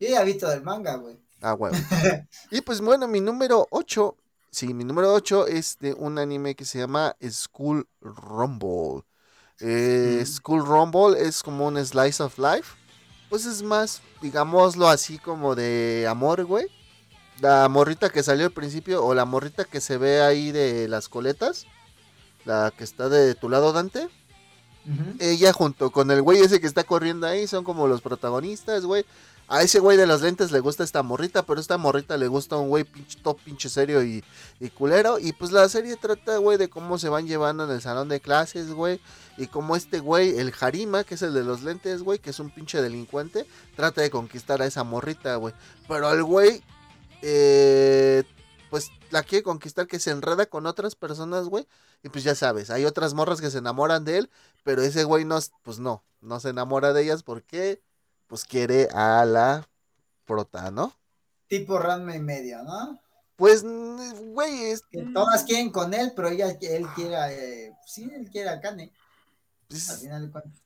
yo 0.00 0.08
ya 0.08 0.22
vi 0.22 0.34
todo 0.34 0.52
el 0.52 0.62
manga, 0.62 0.96
güey. 0.96 1.18
Ah, 1.40 1.54
huevo. 1.54 1.74
y 2.50 2.60
pues 2.60 2.80
bueno, 2.80 3.06
mi 3.08 3.20
número 3.20 3.66
8, 3.70 4.16
sí, 4.56 4.72
mi 4.74 4.84
número 4.84 5.12
8 5.12 5.46
es 5.48 5.78
de 5.80 5.92
un 5.94 6.18
anime 6.18 6.54
que 6.54 6.64
se 6.64 6.78
llama 6.78 7.14
School 7.30 7.86
Rumble. 8.00 9.02
Eh, 9.60 10.20
Mm. 10.22 10.26
School 10.26 10.64
Rumble 10.66 11.20
es 11.20 11.42
como 11.42 11.66
un 11.66 11.76
slice 11.84 12.22
of 12.22 12.38
life. 12.38 12.74
Pues 13.28 13.44
es 13.44 13.62
más, 13.62 14.00
digámoslo 14.22 14.88
así 14.88 15.18
como 15.18 15.54
de 15.54 16.06
amor, 16.08 16.44
güey. 16.44 16.66
La 17.40 17.68
morrita 17.68 18.08
que 18.10 18.22
salió 18.22 18.46
al 18.46 18.52
principio 18.52 19.04
o 19.04 19.14
la 19.14 19.24
morrita 19.26 19.64
que 19.64 19.80
se 19.80 19.98
ve 19.98 20.22
ahí 20.22 20.52
de 20.52 20.88
las 20.88 21.08
coletas. 21.08 21.66
La 22.44 22.72
que 22.76 22.84
está 22.84 23.08
de 23.08 23.34
tu 23.34 23.48
lado, 23.50 23.72
Dante. 23.72 24.08
Ella 25.18 25.52
junto 25.52 25.90
con 25.90 26.10
el 26.12 26.22
güey 26.22 26.38
ese 26.40 26.60
que 26.60 26.68
está 26.68 26.84
corriendo 26.84 27.26
ahí 27.26 27.48
son 27.48 27.64
como 27.64 27.88
los 27.88 28.00
protagonistas, 28.02 28.84
güey. 28.84 29.04
A 29.48 29.62
ese 29.62 29.78
güey 29.78 29.96
de 29.96 30.06
los 30.06 30.22
lentes 30.22 30.50
le 30.50 30.58
gusta 30.58 30.82
esta 30.82 31.04
morrita, 31.04 31.44
pero 31.44 31.60
esta 31.60 31.78
morrita 31.78 32.16
le 32.16 32.26
gusta 32.26 32.56
un 32.56 32.68
güey 32.68 32.82
pinche 32.82 33.20
top, 33.22 33.38
pinche 33.44 33.68
serio 33.68 34.02
y, 34.02 34.24
y 34.58 34.70
culero. 34.70 35.20
Y 35.20 35.32
pues 35.32 35.52
la 35.52 35.68
serie 35.68 35.96
trata, 35.96 36.38
güey, 36.38 36.58
de 36.58 36.68
cómo 36.68 36.98
se 36.98 37.08
van 37.08 37.28
llevando 37.28 37.64
en 37.64 37.70
el 37.70 37.80
salón 37.80 38.08
de 38.08 38.20
clases, 38.20 38.72
güey. 38.72 39.00
Y 39.38 39.46
cómo 39.46 39.76
este 39.76 40.00
güey, 40.00 40.36
el 40.38 40.52
Harima, 40.58 41.04
que 41.04 41.14
es 41.14 41.22
el 41.22 41.32
de 41.32 41.44
los 41.44 41.62
lentes, 41.62 42.02
güey, 42.02 42.18
que 42.18 42.30
es 42.30 42.40
un 42.40 42.50
pinche 42.50 42.82
delincuente, 42.82 43.46
trata 43.76 44.00
de 44.00 44.10
conquistar 44.10 44.62
a 44.62 44.66
esa 44.66 44.82
morrita, 44.82 45.36
güey. 45.36 45.54
Pero 45.86 46.08
al 46.08 46.24
güey, 46.24 46.64
eh, 47.22 48.24
pues 48.68 48.90
la 49.10 49.22
quiere 49.22 49.44
conquistar 49.44 49.86
que 49.86 50.00
se 50.00 50.10
enreda 50.10 50.46
con 50.46 50.66
otras 50.66 50.96
personas, 50.96 51.46
güey. 51.46 51.68
Y 52.02 52.08
pues 52.08 52.24
ya 52.24 52.34
sabes, 52.34 52.70
hay 52.70 52.84
otras 52.84 53.14
morras 53.14 53.40
que 53.40 53.50
se 53.50 53.58
enamoran 53.58 54.04
de 54.04 54.18
él, 54.18 54.30
pero 54.64 54.82
ese 54.82 55.04
güey 55.04 55.24
no, 55.24 55.38
pues 55.62 55.78
no, 55.78 56.04
no 56.20 56.40
se 56.40 56.48
enamora 56.48 56.92
de 56.92 57.04
ellas 57.04 57.22
porque 57.22 57.80
pues 58.26 58.44
quiere 58.44 58.88
a 58.92 59.24
la 59.24 59.68
prota, 60.24 60.70
¿no? 60.70 60.96
Tipo 61.48 61.78
Ranma 61.78 62.16
y 62.16 62.20
medio, 62.20 62.62
¿no? 62.62 63.00
Pues, 63.36 63.62
güey, 63.62 64.64
es, 64.64 64.82
Que 64.90 65.02
todas 65.12 65.44
quieren 65.44 65.70
con 65.70 65.92
él, 65.92 66.12
pero 66.16 66.28
ella, 66.28 66.56
él 66.60 66.86
quiere, 66.94 67.66
eh, 67.66 67.72
sí, 67.86 68.10
él 68.12 68.30
quiere 68.30 68.48
a 68.48 68.60
Kane, 68.60 68.92
pues, 69.68 69.90
al 69.90 69.98
final 69.98 70.26
de 70.26 70.32
cuentas. 70.32 70.62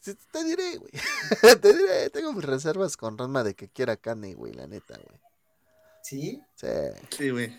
sí, 0.00 0.14
te 0.30 0.44
diré, 0.44 0.76
güey. 0.76 0.92
te 1.60 1.72
diré, 1.72 2.10
tengo 2.10 2.32
mis 2.34 2.44
reservas 2.44 2.96
con 2.96 3.16
Ranma 3.16 3.42
de 3.42 3.54
que 3.54 3.68
quiera 3.68 3.96
Kane, 3.96 4.34
güey, 4.34 4.52
la 4.52 4.66
neta, 4.66 4.96
güey. 4.96 5.20
¿Sí? 6.02 6.42
Sí. 6.54 6.66
Sí, 7.16 7.30
güey. 7.30 7.56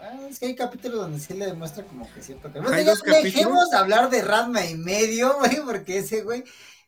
Ah, 0.00 0.18
es 0.28 0.38
que 0.38 0.46
hay 0.46 0.56
capítulos 0.56 0.98
donde 0.98 1.20
sí 1.20 1.34
le 1.34 1.46
demuestra 1.46 1.84
como 1.84 2.10
que 2.12 2.22
cierto 2.22 2.50
que... 2.50 2.58
Hay 2.58 2.84
dos 2.84 3.00
capítulos. 3.00 3.24
dejemos 3.24 3.70
de 3.70 3.76
hablar 3.76 4.10
de 4.10 4.22
Ranma 4.22 4.64
y 4.64 4.74
medio, 4.74 5.36
güey, 5.38 5.60
porque 5.64 5.98
ese 5.98 6.22
güey 6.22 6.42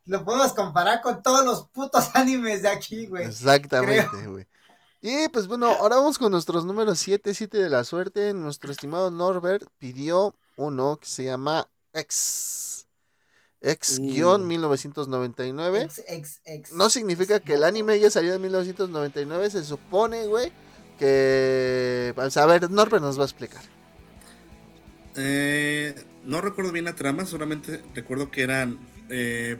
lo 0.06 0.24
podemos 0.24 0.52
comparar 0.52 1.02
con 1.02 1.22
todos 1.22 1.44
los 1.44 1.68
putos 1.68 2.10
animes 2.14 2.62
de 2.62 2.68
aquí, 2.68 3.06
güey. 3.06 3.26
Exactamente, 3.26 4.26
güey. 4.26 4.46
Y 5.00 5.28
pues 5.28 5.48
bueno, 5.48 5.66
ahora 5.66 5.96
vamos 5.96 6.16
con 6.16 6.30
nuestros 6.30 6.64
números 6.64 7.00
7, 7.00 7.34
7 7.34 7.58
de 7.58 7.68
la 7.68 7.82
suerte. 7.82 8.32
Nuestro 8.34 8.70
estimado 8.70 9.10
Norbert 9.10 9.66
pidió 9.78 10.36
uno 10.56 10.98
que 10.98 11.06
se 11.06 11.24
llama 11.24 11.68
X. 11.92 12.86
X-1999. 13.62 15.82
Ex, 15.82 16.04
ex, 16.06 16.40
ex. 16.44 16.72
No 16.72 16.88
significa 16.90 17.40
que 17.40 17.54
el 17.54 17.64
anime 17.64 17.94
haya 17.94 18.10
salido 18.10 18.36
en 18.36 18.42
1999, 18.42 19.50
se 19.50 19.64
supone, 19.64 20.26
güey, 20.26 20.52
que... 20.98 22.12
pues, 22.14 22.36
a 22.36 22.46
ver, 22.46 22.70
Norbert 22.70 23.02
nos 23.02 23.18
va 23.18 23.22
a 23.22 23.26
explicar. 23.26 23.62
Eh, 25.16 25.94
no 26.24 26.40
recuerdo 26.40 26.70
bien 26.72 26.86
la 26.86 26.94
trama, 26.94 27.26
solamente 27.26 27.82
recuerdo 27.94 28.30
que 28.30 28.42
eran 28.42 28.78
eh, 29.10 29.58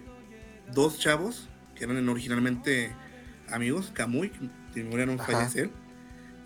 dos 0.72 0.98
chavos 0.98 1.48
que 1.74 1.84
eran 1.84 2.08
originalmente 2.08 2.92
amigos, 3.50 3.90
Kamui, 3.92 4.32
que 4.74 4.84
murieron 4.84 5.18
fallecer. 5.18 5.70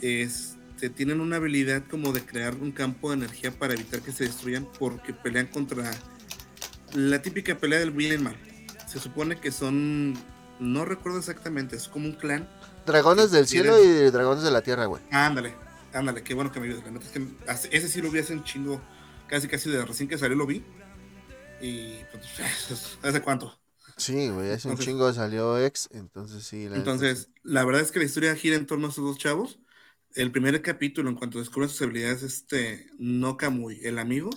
Este, 0.01 0.91
tienen 0.91 1.21
una 1.21 1.37
habilidad 1.37 1.83
como 1.89 2.13
de 2.13 2.25
crear 2.25 2.55
un 2.55 2.73
campo 2.73 3.11
de 3.11 3.17
energía 3.17 3.51
para 3.51 3.75
evitar 3.75 4.01
que 4.01 4.13
se 4.13 4.25
destruyan 4.25 4.69
porque 4.79 5.13
pelean 5.13 5.47
contra 5.47 5.91
la 6.95 7.23
típica 7.23 7.57
pelea 7.57 7.79
del 7.79 7.91
bien 7.91 8.13
y 8.13 8.15
el 8.15 8.23
mal. 8.23 8.37
Se 8.87 9.01
supone 9.01 9.37
que 9.41 9.51
son, 9.51 10.15
no 10.61 10.85
recuerdo 10.85 11.19
exactamente, 11.19 11.77
es 11.77 11.89
como 11.89 12.07
un 12.07 12.13
clan. 12.13 12.49
Dragones 12.87 13.31
del 13.31 13.47
cielo 13.47 13.83
y 13.83 14.11
dragones 14.11 14.45
de 14.45 14.51
la 14.51 14.63
tierra, 14.63 14.87
güey. 14.87 15.03
Ándale, 15.11 15.55
ándale, 15.93 16.23
qué 16.23 16.35
bueno 16.35 16.53
que 16.53 16.61
me 16.61 16.67
ayudes. 16.67 16.85
La 16.85 16.93
neta 16.93 17.05
es 17.07 17.11
que 17.11 17.77
ese 17.77 17.89
sí 17.89 18.01
lo 18.01 18.11
vi 18.11 18.21
hace 18.21 18.33
un 18.33 18.45
chingo, 18.45 18.81
casi 19.29 19.49
casi 19.49 19.71
de 19.71 19.85
recién 19.85 20.09
que 20.09 20.19
salió 20.19 20.37
lo 20.37 20.47
vi. 20.47 20.65
Y 21.61 21.97
pues, 22.13 22.99
¿hace 23.03 23.21
cuánto? 23.23 23.59
Sí, 23.97 24.29
güey, 24.29 24.51
hace 24.51 24.69
un 24.69 24.73
Entonces- 24.73 24.85
chingo 24.87 25.13
salió 25.13 25.59
X, 25.65 25.89
entonces 25.93 26.45
sí. 26.45 26.69
la 26.69 26.77
Entonces, 26.77 27.31
la 27.43 27.65
verdad 27.65 27.81
es 27.83 27.91
que 27.91 27.99
la 27.99 28.05
historia 28.05 28.35
gira 28.37 28.57
en 28.57 28.67
torno 28.67 28.87
a 28.87 28.91
estos 28.91 29.05
dos 29.05 29.19
chavos. 29.19 29.59
El 30.15 30.31
primer 30.33 30.61
capítulo, 30.63 31.09
en 31.09 31.17
cuanto 31.17 31.39
descubren 31.39 31.69
sus 31.71 31.81
habilidades, 31.83 32.23
este 32.23 32.87
no 32.99 33.37
Kamui, 33.37 33.81
el 33.85 33.99
amigo. 33.99 34.31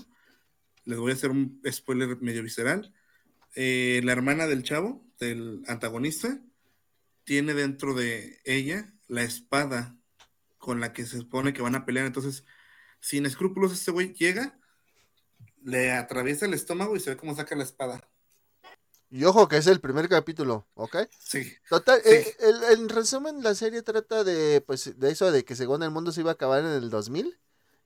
Les 0.85 0.97
voy 0.97 1.11
a 1.11 1.15
hacer 1.15 1.29
un 1.31 1.61
spoiler 1.69 2.21
medio 2.21 2.41
visceral. 2.41 2.93
Eh, 3.55 4.01
la 4.03 4.11
hermana 4.13 4.47
del 4.47 4.63
chavo, 4.63 5.05
del 5.19 5.61
antagonista, 5.67 6.41
tiene 7.25 7.53
dentro 7.53 7.93
de 7.93 8.39
ella 8.45 8.93
la 9.07 9.23
espada 9.23 9.97
con 10.57 10.79
la 10.79 10.93
que 10.93 11.05
se 11.05 11.17
supone 11.17 11.53
que 11.53 11.61
van 11.61 11.75
a 11.75 11.85
pelear. 11.85 12.05
Entonces, 12.05 12.43
sin 13.01 13.25
escrúpulos, 13.25 13.73
este 13.73 13.91
güey 13.91 14.13
llega, 14.13 14.57
le 15.63 15.91
atraviesa 15.91 16.45
el 16.45 16.53
estómago 16.53 16.95
y 16.95 16.99
se 16.99 17.11
ve 17.11 17.17
cómo 17.17 17.35
saca 17.35 17.55
la 17.55 17.63
espada. 17.63 18.09
Y 19.11 19.23
ojo 19.23 19.47
que 19.47 19.57
es 19.57 19.65
el 19.67 19.79
primer 19.79 20.07
capítulo, 20.07 20.67
¿ok? 20.75 20.97
Sí, 21.17 21.51
Total, 21.67 21.99
Sí. 22.03 22.09
eh, 22.11 22.35
el- 22.41 22.63
en 22.79 22.89
resumen, 22.89 23.41
la 23.41 23.55
serie 23.55 23.81
trata 23.81 24.23
de, 24.23 24.61
pues, 24.61 24.99
de 24.99 25.09
eso 25.11 25.31
de 25.31 25.43
que 25.43 25.55
según 25.55 25.81
el 25.83 25.89
mundo 25.89 26.11
se 26.11 26.21
iba 26.21 26.29
a 26.31 26.33
acabar 26.33 26.59
en 26.59 26.67
el 26.71 26.89
2000 26.89 27.37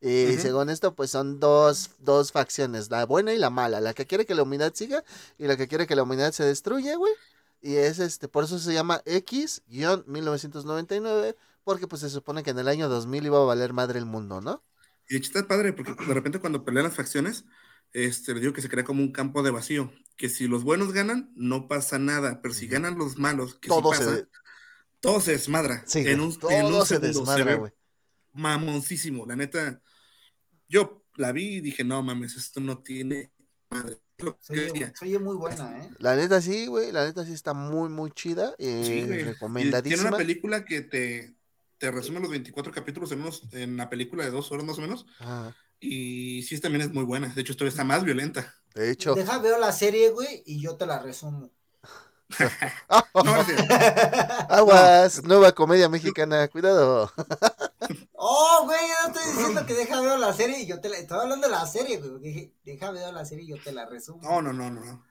Y 0.06 0.36
según 0.38 0.70
esto, 0.70 0.96
pues 0.96 1.12
son 1.12 1.40
dos, 1.40 1.92
dos 2.00 2.34
facciones, 2.34 2.92
la 2.92 3.06
buena 3.06 3.34
y 3.34 3.38
la 3.38 3.50
mala. 3.50 3.80
La 3.80 3.94
que 3.94 4.06
quiere 4.06 4.26
que 4.26 4.36
la 4.36 4.44
humanidad 4.44 4.74
siga 4.76 5.02
y 5.38 5.48
la 5.48 5.56
que 5.56 5.70
quiere 5.70 5.88
que 5.88 5.96
la 5.96 6.04
humanidad 6.04 6.34
se 6.34 6.44
destruya, 6.44 6.98
güey. 6.98 7.14
Y 7.62 7.76
es 7.78 8.00
este, 8.00 8.28
por 8.28 8.44
eso 8.44 8.60
se 8.60 8.74
llama 8.74 9.02
X-1999, 9.06 11.38
porque 11.64 11.88
pues 11.88 12.02
se 12.02 12.10
supone 12.10 12.44
que 12.44 12.50
en 12.52 12.60
el 12.60 12.68
año 12.68 12.90
2000 12.90 13.26
iba 13.26 13.38
a 13.38 13.46
valer 13.46 13.72
madre 13.72 13.98
el 14.00 14.06
mundo, 14.06 14.42
¿no? 14.42 14.62
Y 15.08 15.16
está 15.18 15.48
padre, 15.48 15.72
porque 15.74 15.94
de 16.06 16.14
repente 16.14 16.40
cuando 16.40 16.64
pelean 16.66 16.86
las 16.86 16.96
facciones, 16.96 17.46
este, 17.94 18.34
le 18.34 18.40
digo 18.42 18.54
que 18.54 18.62
se 18.62 18.70
crea 18.70 18.84
como 18.84 19.02
un 19.02 19.12
campo 19.12 19.42
de 19.44 19.52
vacío. 19.52 19.92
Que 20.18 20.30
si 20.30 20.48
los 20.48 20.64
buenos 20.64 20.94
ganan, 20.94 21.32
no 21.36 21.68
pasa 21.68 21.98
nada. 22.00 22.42
Pero 22.42 22.54
si 22.54 22.68
ganan 22.68 22.98
los 22.98 23.18
malos, 23.18 23.56
que 23.56 23.68
Todo 23.70 23.94
sí 23.94 24.04
se 24.04 24.12
de- 24.12 24.28
todo 25.00 25.20
se 25.20 25.32
desmadra. 25.32 25.84
Sí, 25.86 26.00
en 26.08 26.22
un, 26.22 26.38
todo 26.38 26.50
en 26.52 26.66
un 26.66 26.86
se 26.86 26.96
segundo. 27.00 27.08
desmadra, 27.20 27.56
güey. 27.56 27.72
mamoncísimo. 28.34 29.26
La 29.26 29.36
neta, 29.36 29.82
yo 30.68 31.04
la 31.16 31.32
vi 31.32 31.56
y 31.58 31.62
dije, 31.62 31.84
no 31.84 32.02
mames, 32.04 32.36
esto 32.36 32.60
no 32.60 32.80
tiene 32.80 33.32
madre. 33.70 34.00
Muy 35.20 35.36
buena, 35.36 35.78
¿eh? 35.84 35.90
La 36.00 36.16
neta 36.16 36.42
sí, 36.42 36.68
güey, 36.68 36.92
la 36.92 37.06
neta 37.06 37.26
sí 37.26 37.34
está 37.34 37.54
muy, 37.54 37.90
muy 37.90 38.12
chida. 38.12 38.56
eh, 38.58 38.84
Sí, 38.86 38.92
güey. 38.92 39.04
Y 39.04 39.06
Tiene 39.08 39.24
recomendadísima. 39.34 40.08
una 40.10 40.18
película 40.18 40.64
que 40.66 40.82
te, 40.82 41.36
te 41.78 41.92
resume 41.92 42.20
los 42.22 42.30
24 42.30 42.72
capítulos 42.72 43.12
en, 43.12 43.22
unos, 43.22 43.44
en 43.54 43.76
la 43.78 43.90
película 43.90 44.24
de 44.24 44.32
dos 44.32 44.52
horas 44.52 44.66
más 44.66 44.78
o 44.78 44.82
menos. 44.82 45.06
Ajá. 45.20 45.56
Y 45.86 46.44
sí, 46.44 46.60
también 46.62 46.82
es 46.82 46.94
muy 46.94 47.04
buena. 47.04 47.28
De 47.28 47.42
hecho, 47.42 47.52
esto 47.52 47.68
está 47.68 47.84
más 47.84 48.04
violenta. 48.06 48.56
De 48.74 48.90
hecho, 48.90 49.16
Deja, 49.16 49.38
veo 49.40 49.60
la 49.60 49.74
serie, 49.74 50.10
güey, 50.12 50.42
y 50.46 50.62
yo 50.62 50.78
te 50.78 50.86
la 50.86 51.00
resumo. 51.00 51.52
No, 53.14 53.36
aguas, 54.50 55.24
nueva 55.24 55.52
comedia 55.52 55.88
mexicana, 55.90 56.48
cuidado. 56.48 57.12
Oh, 58.14 58.62
güey, 58.64 58.80
yo 58.80 59.08
no 59.08 59.14
estoy 59.14 59.32
diciendo 59.34 59.66
que 59.66 59.74
deja 59.74 60.00
veo 60.00 60.18
la 60.18 60.34
serie 60.34 60.62
y 60.62 60.66
yo 60.66 60.80
te 60.80 60.88
la... 60.88 60.98
Estoy 60.98 61.20
hablando 61.20 61.48
de 61.48 61.52
la 61.52 61.68
serie, 61.68 61.98
güey. 61.98 62.20
Dije, 62.20 62.54
deja 62.64 62.92
veo 62.92 63.12
la 63.12 63.26
serie 63.26 63.44
y 63.44 63.48
yo 63.50 63.58
te 63.62 63.74
la 63.74 63.86
resumo. 63.86 64.22
No, 64.24 64.42
no, 64.42 64.54
no, 64.54 64.72
no. 64.72 64.84
no. 64.84 65.04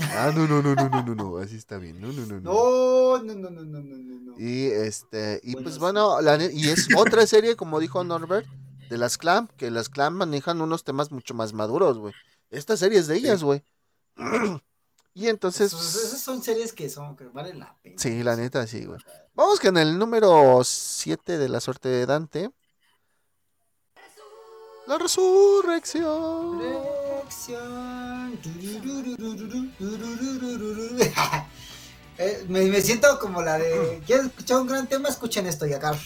Ah, 0.00 0.32
no, 0.34 0.48
no, 0.48 0.60
no, 0.60 0.74
no, 0.74 0.88
no, 0.88 1.02
no, 1.02 1.14
no, 1.14 1.38
así 1.38 1.56
está 1.56 1.78
bien, 1.78 2.00
no, 2.00 2.08
no, 2.08 2.26
no, 2.26 2.40
no. 2.40 2.52
No, 2.52 3.22
no, 3.22 3.34
no, 3.34 3.50
no, 3.50 3.62
no, 3.62 3.80
no, 3.80 3.96
no, 3.96 4.20
no. 4.32 4.34
Y 4.36 4.66
este, 4.66 5.40
y 5.44 5.52
Bueno, 5.52 5.64
pues 5.64 5.74
sí. 5.76 5.80
bueno, 5.80 6.20
la 6.20 6.36
y 6.42 6.68
es 6.68 6.88
otra 6.96 7.26
serie, 7.28 7.54
como 7.54 7.78
dijo 7.78 8.02
Norbert, 8.02 8.48
de 8.88 8.98
las 8.98 9.18
Clam, 9.18 9.48
que 9.56 9.70
las 9.70 9.88
Clam 9.88 10.14
manejan 10.14 10.60
unos 10.60 10.84
temas 10.84 11.10
mucho 11.10 11.34
más 11.34 11.52
maduros, 11.52 11.98
güey. 11.98 12.14
Esta 12.50 12.76
serie 12.76 12.98
es 12.98 13.06
de 13.06 13.16
ellas, 13.16 13.42
güey. 13.42 13.62
y 15.14 15.28
entonces, 15.28 15.72
esas 15.72 16.20
son 16.20 16.42
series 16.42 16.72
que 16.72 16.88
son, 16.88 17.16
que 17.16 17.24
valen 17.24 17.58
la 17.58 17.76
pena. 17.82 17.96
sí, 17.98 18.22
la 18.22 18.36
neta, 18.36 18.66
sí, 18.66 18.84
güey. 18.84 19.00
Vamos 19.34 19.58
que 19.58 19.68
en 19.68 19.78
el 19.78 19.98
número 19.98 20.62
7 20.62 21.38
de 21.38 21.48
la 21.48 21.60
suerte 21.60 21.88
de 21.88 22.06
Dante. 22.06 22.50
La 24.86 24.98
resurrección. 24.98 26.60
Eh, 32.16 32.44
me, 32.48 32.64
me 32.66 32.80
siento 32.80 33.18
como 33.18 33.42
la 33.42 33.58
de. 33.58 34.00
¿Quieren 34.06 34.26
escuchar 34.26 34.60
un 34.60 34.68
gran 34.68 34.86
tema? 34.86 35.08
Escuchen 35.08 35.46
esto 35.46 35.66
y 35.66 35.72
acá. 35.72 35.98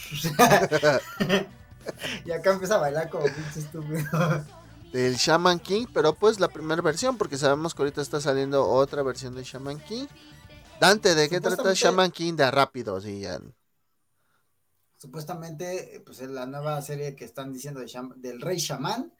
y 2.24 2.30
acá 2.30 2.52
empieza 2.52 2.76
a 2.76 2.78
bailar 2.78 3.08
como 3.10 3.24
pinche 3.24 3.60
estúpido. 3.60 4.44
Del 4.92 5.16
Shaman 5.16 5.60
King, 5.60 5.86
pero 5.92 6.14
pues 6.14 6.40
la 6.40 6.48
primera 6.48 6.80
versión, 6.82 7.18
porque 7.18 7.36
sabemos 7.36 7.74
que 7.74 7.82
ahorita 7.82 8.00
está 8.00 8.20
saliendo 8.20 8.66
otra 8.66 9.02
versión 9.02 9.34
de 9.34 9.44
Shaman 9.44 9.80
King. 9.80 10.06
Dante, 10.80 11.14
¿de 11.14 11.28
qué 11.28 11.40
trata 11.40 11.72
Shaman 11.74 12.10
King? 12.10 12.34
De 12.36 12.50
rápido, 12.50 13.00
sí, 13.00 13.20
ya. 13.20 13.40
Supuestamente, 14.96 16.02
pues 16.04 16.20
es 16.20 16.30
la 16.30 16.46
nueva 16.46 16.82
serie 16.82 17.14
que 17.14 17.24
están 17.24 17.52
diciendo 17.52 17.80
de 17.80 17.86
del 18.16 18.40
Rey 18.40 18.58
Shaman. 18.58 19.12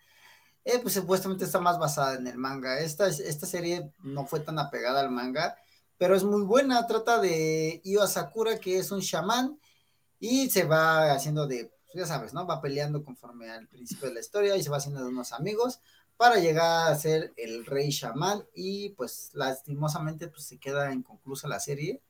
eh, 0.64 0.80
pues 0.82 0.94
supuestamente 0.94 1.44
está 1.46 1.60
más 1.60 1.78
basada 1.78 2.16
en 2.16 2.26
el 2.26 2.38
manga. 2.38 2.80
Esta, 2.80 3.08
es- 3.08 3.20
esta 3.20 3.46
serie 3.46 3.92
no 4.04 4.26
fue 4.26 4.40
tan 4.40 4.58
apegada 4.58 5.00
al 5.00 5.10
manga, 5.10 5.56
pero 5.98 6.14
es 6.16 6.24
muy 6.24 6.42
buena. 6.42 6.86
Trata 6.86 7.20
de 7.20 7.80
Io 7.84 8.06
Sakura, 8.06 8.58
que 8.60 8.78
es 8.78 8.90
un 8.92 9.00
chamán, 9.00 9.58
y 10.20 10.50
se 10.50 10.64
va 10.64 11.12
haciendo 11.12 11.46
de, 11.46 11.72
pues, 11.92 12.02
ya 12.02 12.06
sabes, 12.06 12.34
¿no? 12.34 12.46
Va 12.46 12.60
peleando 12.60 13.04
conforme 13.04 13.50
al 13.50 13.66
principio 13.66 14.08
de 14.08 14.14
la 14.14 14.20
historia 14.20 14.56
y 14.56 14.62
se 14.62 14.70
va 14.70 14.76
haciendo 14.76 15.02
de 15.02 15.08
unos 15.08 15.32
amigos 15.32 15.80
para 16.16 16.36
llegar 16.36 16.90
a 16.90 16.98
ser 16.98 17.32
el 17.36 17.64
rey 17.64 17.90
chamán 17.90 18.44
y 18.54 18.90
pues 18.90 19.30
lastimosamente 19.34 20.28
pues 20.28 20.44
se 20.44 20.58
queda 20.58 20.92
inconclusa 20.92 21.46
la 21.46 21.60
serie 21.60 22.00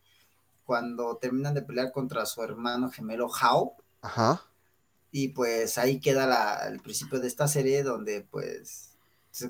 cuando 0.65 1.17
terminan 1.17 1.55
de 1.55 1.63
pelear 1.63 1.93
contra 1.93 2.25
su 2.25 2.43
hermano 2.43 2.91
gemelo 2.91 3.29
Hao 3.41 3.77
Ajá. 4.01 4.43
y 5.13 5.29
pues 5.29 5.77
ahí 5.77 6.01
queda 6.01 6.27
la, 6.27 6.67
el 6.69 6.81
principio 6.81 7.21
de 7.21 7.29
esta 7.29 7.49
serie 7.49 7.83
donde 7.83 8.23
pues 8.23 8.97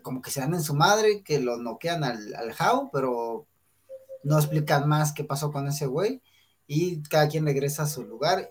como 0.02 0.20
que 0.20 0.30
se 0.30 0.40
dan 0.40 0.54
en 0.54 0.62
su 0.62 0.74
madre, 0.74 1.22
que 1.22 1.38
lo 1.38 1.56
noquean 1.56 2.04
al, 2.04 2.34
al 2.34 2.54
Hao, 2.58 2.90
pero 2.92 3.46
no 4.24 4.38
explican 4.38 4.88
más 4.88 5.12
qué 5.12 5.24
pasó 5.24 5.50
con 5.52 5.66
ese 5.68 5.86
güey 5.86 6.20
y 6.66 7.00
cada 7.02 7.28
quien 7.28 7.46
regresa 7.46 7.84
a 7.84 7.86
su 7.86 8.04
lugar. 8.04 8.50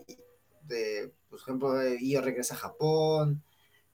De, 0.64 1.14
por 1.38 1.50
ejemplo, 1.50 1.98
Io 2.00 2.22
regresa 2.22 2.56
a 2.56 2.58
Japón, 2.58 3.44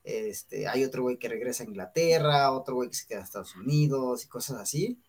este, 0.03 0.67
hay 0.67 0.83
otro 0.83 1.03
güey 1.03 1.17
que 1.17 1.29
regresa 1.29 1.63
a 1.63 1.67
Inglaterra, 1.67 2.51
otro 2.51 2.75
güey 2.75 2.89
que 2.89 2.95
se 2.95 3.05
queda 3.07 3.19
en 3.19 3.25
Estados 3.25 3.55
Unidos 3.55 4.23
y 4.25 4.27
cosas 4.27 4.57
así. 4.59 4.99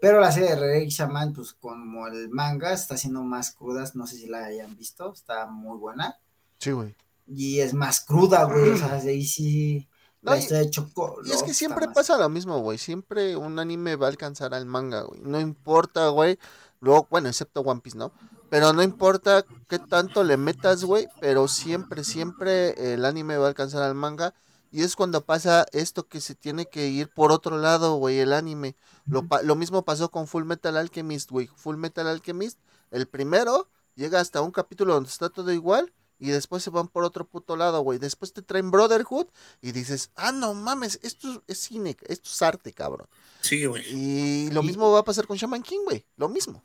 Pero 0.00 0.20
la 0.20 0.30
serie 0.30 0.50
de 0.50 0.56
Rey 0.56 0.88
Shaman, 0.88 1.32
pues 1.32 1.54
como 1.54 2.06
el 2.06 2.28
manga, 2.28 2.72
está 2.72 2.94
haciendo 2.94 3.22
más 3.22 3.52
crudas, 3.52 3.94
no 3.96 4.06
sé 4.06 4.16
si 4.16 4.26
la 4.26 4.44
hayan 4.44 4.76
visto, 4.76 5.12
está 5.12 5.46
muy 5.46 5.78
buena 5.78 6.18
Sí, 6.58 6.70
güey. 6.72 6.94
y 7.26 7.60
es 7.60 7.72
más 7.74 8.00
cruda, 8.00 8.44
güey. 8.44 8.70
O 8.70 8.76
sea, 8.76 8.94
ahí 9.06 9.24
sí. 9.24 9.88
No, 10.22 10.36
y-. 10.36 10.40
Y 10.40 11.30
es 11.30 11.42
que 11.42 11.54
siempre 11.54 11.88
pasa 11.88 12.18
lo 12.18 12.28
mismo, 12.28 12.58
güey. 12.58 12.78
Siempre 12.78 13.36
un 13.36 13.58
anime 13.58 13.96
va 13.96 14.06
a 14.06 14.10
alcanzar 14.10 14.54
al 14.54 14.66
manga, 14.66 15.02
güey. 15.02 15.20
No 15.22 15.40
importa, 15.40 16.08
güey. 16.08 16.38
Luego, 16.80 17.06
bueno, 17.10 17.28
excepto 17.28 17.60
One 17.62 17.80
Piece, 17.80 17.96
¿no? 17.96 18.12
Pero 18.50 18.72
no 18.72 18.82
importa 18.82 19.44
qué 19.68 19.78
tanto 19.78 20.22
le 20.24 20.36
metas, 20.36 20.84
güey. 20.84 21.08
Pero 21.20 21.48
siempre, 21.48 22.04
siempre 22.04 22.92
el 22.94 23.04
anime 23.04 23.36
va 23.36 23.46
a 23.46 23.48
alcanzar 23.48 23.82
al 23.82 23.94
manga. 23.94 24.34
Y 24.70 24.82
es 24.82 24.94
cuando 24.96 25.24
pasa 25.24 25.64
esto 25.72 26.06
que 26.06 26.20
se 26.20 26.34
tiene 26.34 26.66
que 26.66 26.88
ir 26.88 27.08
por 27.14 27.32
otro 27.32 27.56
lado, 27.58 27.96
güey, 27.96 28.18
el 28.18 28.32
anime. 28.32 28.76
Lo, 29.06 29.26
pa- 29.26 29.42
lo 29.42 29.54
mismo 29.56 29.84
pasó 29.84 30.10
con 30.10 30.26
Full 30.26 30.44
Metal 30.44 30.76
Alchemist, 30.76 31.30
güey. 31.30 31.46
Full 31.56 31.76
Metal 31.76 32.06
Alchemist, 32.06 32.58
el 32.90 33.06
primero, 33.06 33.68
llega 33.94 34.20
hasta 34.20 34.42
un 34.42 34.50
capítulo 34.50 34.94
donde 34.94 35.08
está 35.08 35.28
todo 35.30 35.52
igual. 35.52 35.92
Y 36.18 36.30
después 36.30 36.62
se 36.62 36.70
van 36.70 36.88
por 36.88 37.04
otro 37.04 37.26
puto 37.28 37.56
lado, 37.56 37.80
güey. 37.82 37.98
Después 37.98 38.32
te 38.32 38.40
traen 38.40 38.70
Brotherhood 38.70 39.26
y 39.60 39.72
dices, 39.72 40.10
ah, 40.16 40.32
no 40.32 40.54
mames, 40.54 40.98
esto 41.02 41.42
es 41.46 41.58
cine, 41.58 41.94
esto 42.08 42.30
es 42.30 42.40
arte, 42.42 42.72
cabrón. 42.72 43.06
Sí, 43.42 43.66
güey. 43.66 43.84
Y 43.90 44.50
lo 44.50 44.62
mismo 44.62 44.90
va 44.90 45.00
a 45.00 45.04
pasar 45.04 45.26
con 45.26 45.36
Shaman 45.36 45.62
King, 45.62 45.80
güey. 45.84 46.06
Lo 46.16 46.28
mismo. 46.30 46.64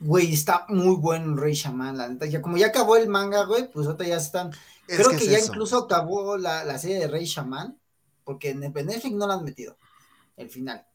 Güey, 0.00 0.32
está 0.32 0.64
muy 0.68 0.96
bueno 0.96 1.36
Rey 1.36 1.52
Shaman, 1.54 1.98
la 1.98 2.08
neta. 2.08 2.26
Ya, 2.26 2.40
como 2.40 2.56
ya 2.56 2.68
acabó 2.68 2.96
el 2.96 3.08
manga, 3.08 3.44
güey, 3.44 3.70
pues 3.70 3.86
ahorita 3.86 4.04
ya 4.04 4.16
están. 4.16 4.50
Es 4.88 4.96
Creo 4.96 5.10
que 5.10 5.18
que, 5.18 5.24
es 5.24 5.30
ya 5.30 5.38
eso. 5.38 5.48
incluso 5.48 5.76
acabó 5.78 6.36
la, 6.38 6.64
la 6.64 6.78
serie 6.78 6.98
de 6.98 7.06
Rey 7.08 7.26
Shaman, 7.26 7.78
porque 8.24 8.50
en, 8.50 8.60
Netflix 8.60 9.12
no 9.12 9.26
la 9.26 9.34
han 9.34 9.44
metido, 9.44 9.76
el 10.36 10.48
final. 10.50 10.86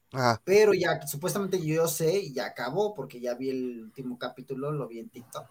Pero 0.43 0.73
ya, 0.73 1.05
supuestamente 1.05 1.63
yo 1.63 1.87
sé, 1.87 2.17
y 2.19 2.33
ya 2.33 2.45
acabó, 2.45 2.93
porque 2.93 3.19
ya 3.19 3.33
vi 3.35 3.49
el 3.49 3.83
último 3.83 4.17
capítulo, 4.17 4.71
lo 4.71 4.87
vi 4.87 4.99
en 4.99 5.09
TikTok. 5.09 5.45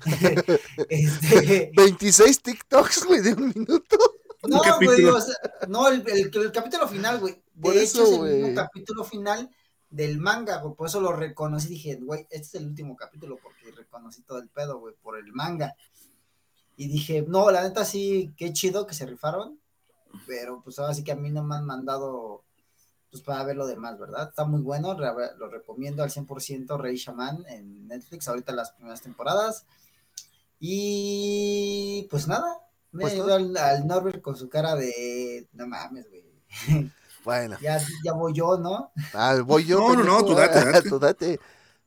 este, 0.88 1.72
26 1.76 2.42
TikToks, 2.42 3.04
güey, 3.06 3.20
de 3.20 3.32
un 3.34 3.52
minuto. 3.54 3.96
No, 4.46 4.60
güey, 4.80 5.04
o 5.06 5.20
sea, 5.20 5.34
no, 5.66 5.88
el, 5.88 6.04
el- 6.06 6.30
el 6.32 6.52
capítulo 6.52 6.86
final, 6.86 7.18
güey. 7.18 7.42
Por 7.60 7.74
De 7.74 7.82
eso, 7.82 8.04
hecho, 8.04 8.26
es 8.26 8.32
el 8.32 8.42
mismo 8.42 8.54
capítulo 8.54 9.02
final 9.02 9.50
del 9.90 10.18
manga, 10.18 10.58
güey. 10.58 10.74
Por 10.74 10.88
eso 10.88 11.00
lo 11.00 11.12
reconocí. 11.12 11.68
Dije, 11.68 11.96
güey, 11.96 12.26
este 12.30 12.58
es 12.58 12.62
el 12.62 12.66
último 12.68 12.96
capítulo 12.96 13.38
porque 13.42 13.70
reconocí 13.72 14.22
todo 14.22 14.38
el 14.38 14.48
pedo, 14.48 14.78
güey, 14.78 14.94
por 15.02 15.18
el 15.18 15.32
manga. 15.32 15.74
Y 16.76 16.88
dije, 16.88 17.24
no, 17.26 17.50
la 17.50 17.62
neta 17.62 17.84
sí, 17.84 18.34
qué 18.36 18.52
chido 18.52 18.86
que 18.86 18.94
se 18.94 19.06
rifaron. 19.06 19.58
Pero 20.26 20.62
pues 20.62 20.78
ahora 20.78 20.94
sí 20.94 21.04
que 21.04 21.12
a 21.12 21.16
mí 21.16 21.30
no 21.30 21.42
me 21.42 21.56
han 21.56 21.64
mandado, 21.64 22.44
pues 23.10 23.22
para 23.22 23.44
ver 23.44 23.56
lo 23.56 23.66
demás, 23.66 23.98
¿verdad? 23.98 24.28
Está 24.28 24.44
muy 24.44 24.62
bueno, 24.62 24.94
lo 24.94 25.48
recomiendo 25.48 26.02
al 26.02 26.10
100% 26.10 26.78
Rey 26.78 26.96
Shaman 26.96 27.44
en 27.48 27.86
Netflix, 27.86 28.28
ahorita 28.28 28.52
las 28.52 28.72
primeras 28.72 29.02
temporadas. 29.02 29.66
Y 30.58 32.06
pues 32.10 32.28
nada, 32.28 32.60
me 32.92 33.02
Pues, 33.02 33.20
al, 33.20 33.56
al 33.56 33.86
Norbert 33.86 34.22
con 34.22 34.36
su 34.36 34.48
cara 34.48 34.74
de, 34.74 35.48
no 35.52 35.66
mames, 35.66 36.08
güey. 36.08 36.24
Bueno, 37.26 37.58
Ya, 37.60 37.78
ya 38.04 38.12
voy 38.12 38.32
yo, 38.32 38.56
¿no? 38.56 38.92
ah, 39.12 39.36
voy 39.44 39.64
yo. 39.64 39.80
No, 39.80 39.96
no, 39.96 40.04
no, 40.04 40.24
tú 40.24 40.34
date, 40.34 40.64
date. 40.64 40.88
Tú 40.88 40.98
date. 41.00 41.40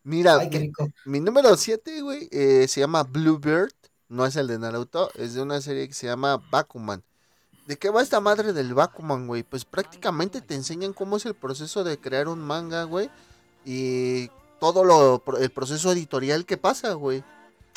Mira, 0.04 0.36
Ay, 0.38 0.50
qué 0.50 0.60
rico. 0.60 0.88
mi 1.06 1.22
número 1.22 1.56
7, 1.56 2.02
güey, 2.02 2.28
eh, 2.32 2.68
se 2.68 2.82
llama 2.82 3.04
Bluebird. 3.04 3.72
No 4.10 4.26
es 4.26 4.36
el 4.36 4.48
de 4.48 4.60
Naruto, 4.60 5.10
es 5.16 5.36
de 5.36 5.42
una 5.42 5.62
serie 5.62 5.88
que 5.88 5.94
se 5.94 6.08
llama 6.08 6.42
Bakuman. 6.52 7.04
¿De 7.68 7.78
qué 7.78 7.90
va 7.90 8.02
esta 8.02 8.20
madre 8.20 8.52
del 8.54 8.74
Bakuman, 8.74 9.28
güey? 9.28 9.44
Pues 9.44 9.64
prácticamente 9.64 10.42
te 10.42 10.56
enseñan 10.56 10.92
cómo 10.94 11.18
es 11.18 11.26
el 11.26 11.36
proceso 11.36 11.84
de 11.86 11.98
crear 12.00 12.28
un 12.28 12.40
manga, 12.40 12.84
güey. 12.84 13.10
Y 13.64 14.30
todo 14.60 14.84
lo, 14.84 15.24
el 15.40 15.52
proceso 15.52 15.92
editorial 15.92 16.46
que 16.46 16.58
pasa, 16.58 16.94
güey. 16.94 17.24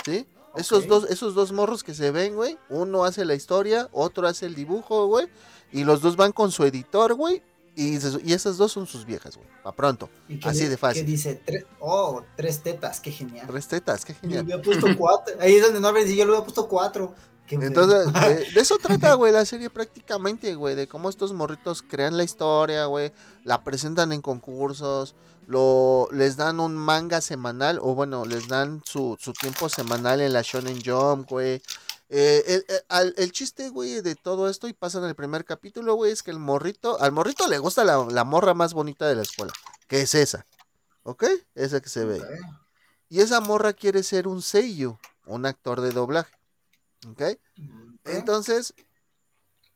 ¿Sí? 0.04 0.26
Esos 0.56 0.88
dos, 0.88 1.04
esos 1.10 1.34
dos 1.34 1.52
morros 1.52 1.84
que 1.84 1.94
se 1.94 2.10
ven, 2.10 2.34
güey, 2.34 2.58
uno 2.68 3.04
hace 3.04 3.24
la 3.24 3.34
historia, 3.34 3.88
otro 3.92 4.26
hace 4.26 4.44
el 4.46 4.54
dibujo, 4.54 5.06
güey, 5.06 5.26
y 5.72 5.84
los 5.84 6.02
dos 6.02 6.16
van 6.16 6.32
con 6.32 6.50
su 6.50 6.64
editor, 6.64 7.14
güey, 7.14 7.42
y, 7.74 7.94
esas 8.32 8.56
dos 8.56 8.72
son 8.72 8.86
sus 8.86 9.04
viejas, 9.06 9.36
güey, 9.36 9.48
pa' 9.62 9.72
pronto. 9.72 10.08
¿Y 10.28 10.38
qué 10.38 10.48
Así 10.48 10.66
de 10.66 10.76
fácil. 10.76 11.04
qué 11.04 11.10
dice? 11.10 11.42
Tre- 11.44 11.66
oh, 11.80 12.22
tres 12.36 12.62
tetas, 12.62 13.00
qué 13.00 13.10
genial. 13.10 13.46
Tres 13.46 13.66
tetas, 13.68 14.04
qué 14.04 14.12
Yo 14.14 14.18
genial. 14.20 14.46
le 14.46 14.52
había 14.54 14.64
puesto 14.64 14.86
cuatro. 14.98 15.34
Ahí 15.40 15.54
es 15.56 15.62
donde 15.62 15.80
Norbert 15.80 16.04
dice, 16.06 16.18
yo 16.18 16.24
le 16.26 16.32
había 16.32 16.44
puesto 16.44 16.68
cuatro. 16.68 17.14
Entonces, 17.48 18.12
de, 18.12 18.50
de 18.52 18.60
eso 18.60 18.78
trata, 18.80 19.14
güey, 19.14 19.32
la 19.32 19.44
serie 19.44 19.68
prácticamente, 19.68 20.54
güey, 20.54 20.74
de 20.74 20.86
cómo 20.88 21.08
estos 21.10 21.32
morritos 21.32 21.82
crean 21.82 22.16
la 22.16 22.24
historia, 22.24 22.86
güey, 22.86 23.12
la 23.44 23.62
presentan 23.62 24.12
en 24.12 24.22
concursos, 24.22 25.14
lo, 25.46 26.08
les 26.12 26.36
dan 26.36 26.60
un 26.60 26.74
manga 26.76 27.20
semanal, 27.20 27.78
o 27.82 27.94
bueno, 27.94 28.24
les 28.24 28.48
dan 28.48 28.80
su, 28.84 29.16
su 29.20 29.32
tiempo 29.34 29.68
semanal 29.68 30.20
en 30.20 30.32
la 30.32 30.42
Shonen 30.42 30.80
Jump, 30.84 31.28
güey. 31.28 31.60
Eh, 32.14 32.62
el, 32.90 33.14
el- 33.16 33.32
chiste, 33.32 33.70
güey, 33.70 34.02
de 34.02 34.14
todo 34.14 34.50
esto, 34.50 34.68
y 34.68 34.74
pasa 34.74 34.98
en 34.98 35.04
el 35.04 35.14
primer 35.14 35.46
capítulo, 35.46 35.94
güey, 35.94 36.12
es 36.12 36.22
que 36.22 36.30
el 36.30 36.38
morrito, 36.38 37.00
al 37.00 37.10
morrito 37.10 37.48
le 37.48 37.56
gusta 37.56 37.84
la, 37.84 38.04
la 38.04 38.24
morra 38.24 38.52
más 38.52 38.74
bonita 38.74 39.08
de 39.08 39.14
la 39.14 39.22
escuela, 39.22 39.52
que 39.88 40.02
es 40.02 40.14
esa, 40.14 40.44
¿ok? 41.04 41.24
Esa 41.54 41.80
que 41.80 41.88
se 41.88 42.04
ve. 42.04 42.20
Y 43.08 43.20
esa 43.20 43.40
morra 43.40 43.72
quiere 43.72 44.02
ser 44.02 44.28
un 44.28 44.42
seiyuu, 44.42 44.98
un 45.24 45.46
actor 45.46 45.80
de 45.80 45.90
doblaje, 45.92 46.34
¿ok? 47.08 47.22
Entonces, 48.04 48.74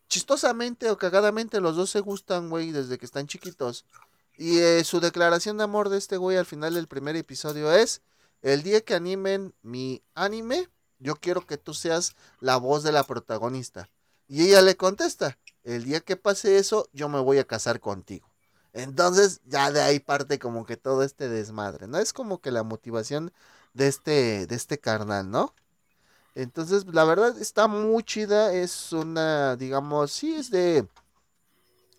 chistosamente 0.09 0.91
o 0.91 0.99
cagadamente, 0.99 1.61
los 1.61 1.75
dos 1.75 1.89
se 1.89 2.01
gustan, 2.01 2.51
güey, 2.51 2.71
desde 2.71 2.99
que 2.99 3.07
están 3.07 3.27
chiquitos. 3.27 3.87
Y 4.37 4.59
eh, 4.59 4.85
su 4.85 5.01
declaración 5.01 5.57
de 5.57 5.65
amor 5.65 5.89
de 5.89 5.97
este 5.97 6.19
güey 6.19 6.37
al 6.37 6.45
final 6.45 6.75
del 6.75 6.87
primer 6.87 7.17
episodio 7.17 7.73
es, 7.73 8.03
el 8.43 8.63
día 8.63 8.83
que 8.83 8.95
animen 8.95 9.55
mi 9.63 10.03
anime, 10.15 10.69
yo 10.99 11.17
quiero 11.17 11.47
que 11.47 11.59
tú 11.59 11.75
seas 11.75 12.17
la 12.41 12.57
voz 12.57 12.83
de 12.83 12.93
la 12.93 13.05
protagonista. 13.05 13.89
Y 14.29 14.43
ella 14.43 14.63
le 14.63 14.77
contesta, 14.77 15.39
el 15.65 15.85
día 15.85 16.01
que 16.01 16.17
pase 16.17 16.59
eso, 16.59 16.89
yo 16.93 17.09
me 17.09 17.21
voy 17.21 17.39
a 17.39 17.47
casar 17.47 17.81
contigo. 17.81 18.29
Entonces, 18.73 19.41
ya 19.47 19.71
de 19.71 19.81
ahí 19.81 20.01
parte 20.01 20.39
como 20.39 20.67
que 20.67 20.77
todo 20.77 21.03
este 21.03 21.29
desmadre, 21.29 21.87
¿no? 21.89 21.99
Es 21.99 22.13
como 22.13 22.41
que 22.41 22.51
la 22.51 22.63
motivación 22.63 23.33
de 23.73 23.89
este, 23.89 24.47
de 24.47 24.55
este 24.55 24.79
carnal, 24.79 25.31
¿no? 25.31 25.55
Entonces, 26.35 26.85
la 26.93 27.05
verdad 27.05 27.39
está 27.41 27.69
muy 27.69 28.03
chida. 28.03 28.53
Es 28.53 28.93
una, 28.93 29.57
digamos, 29.57 30.13
sí 30.13 30.35
es 30.35 30.51
de, 30.51 30.87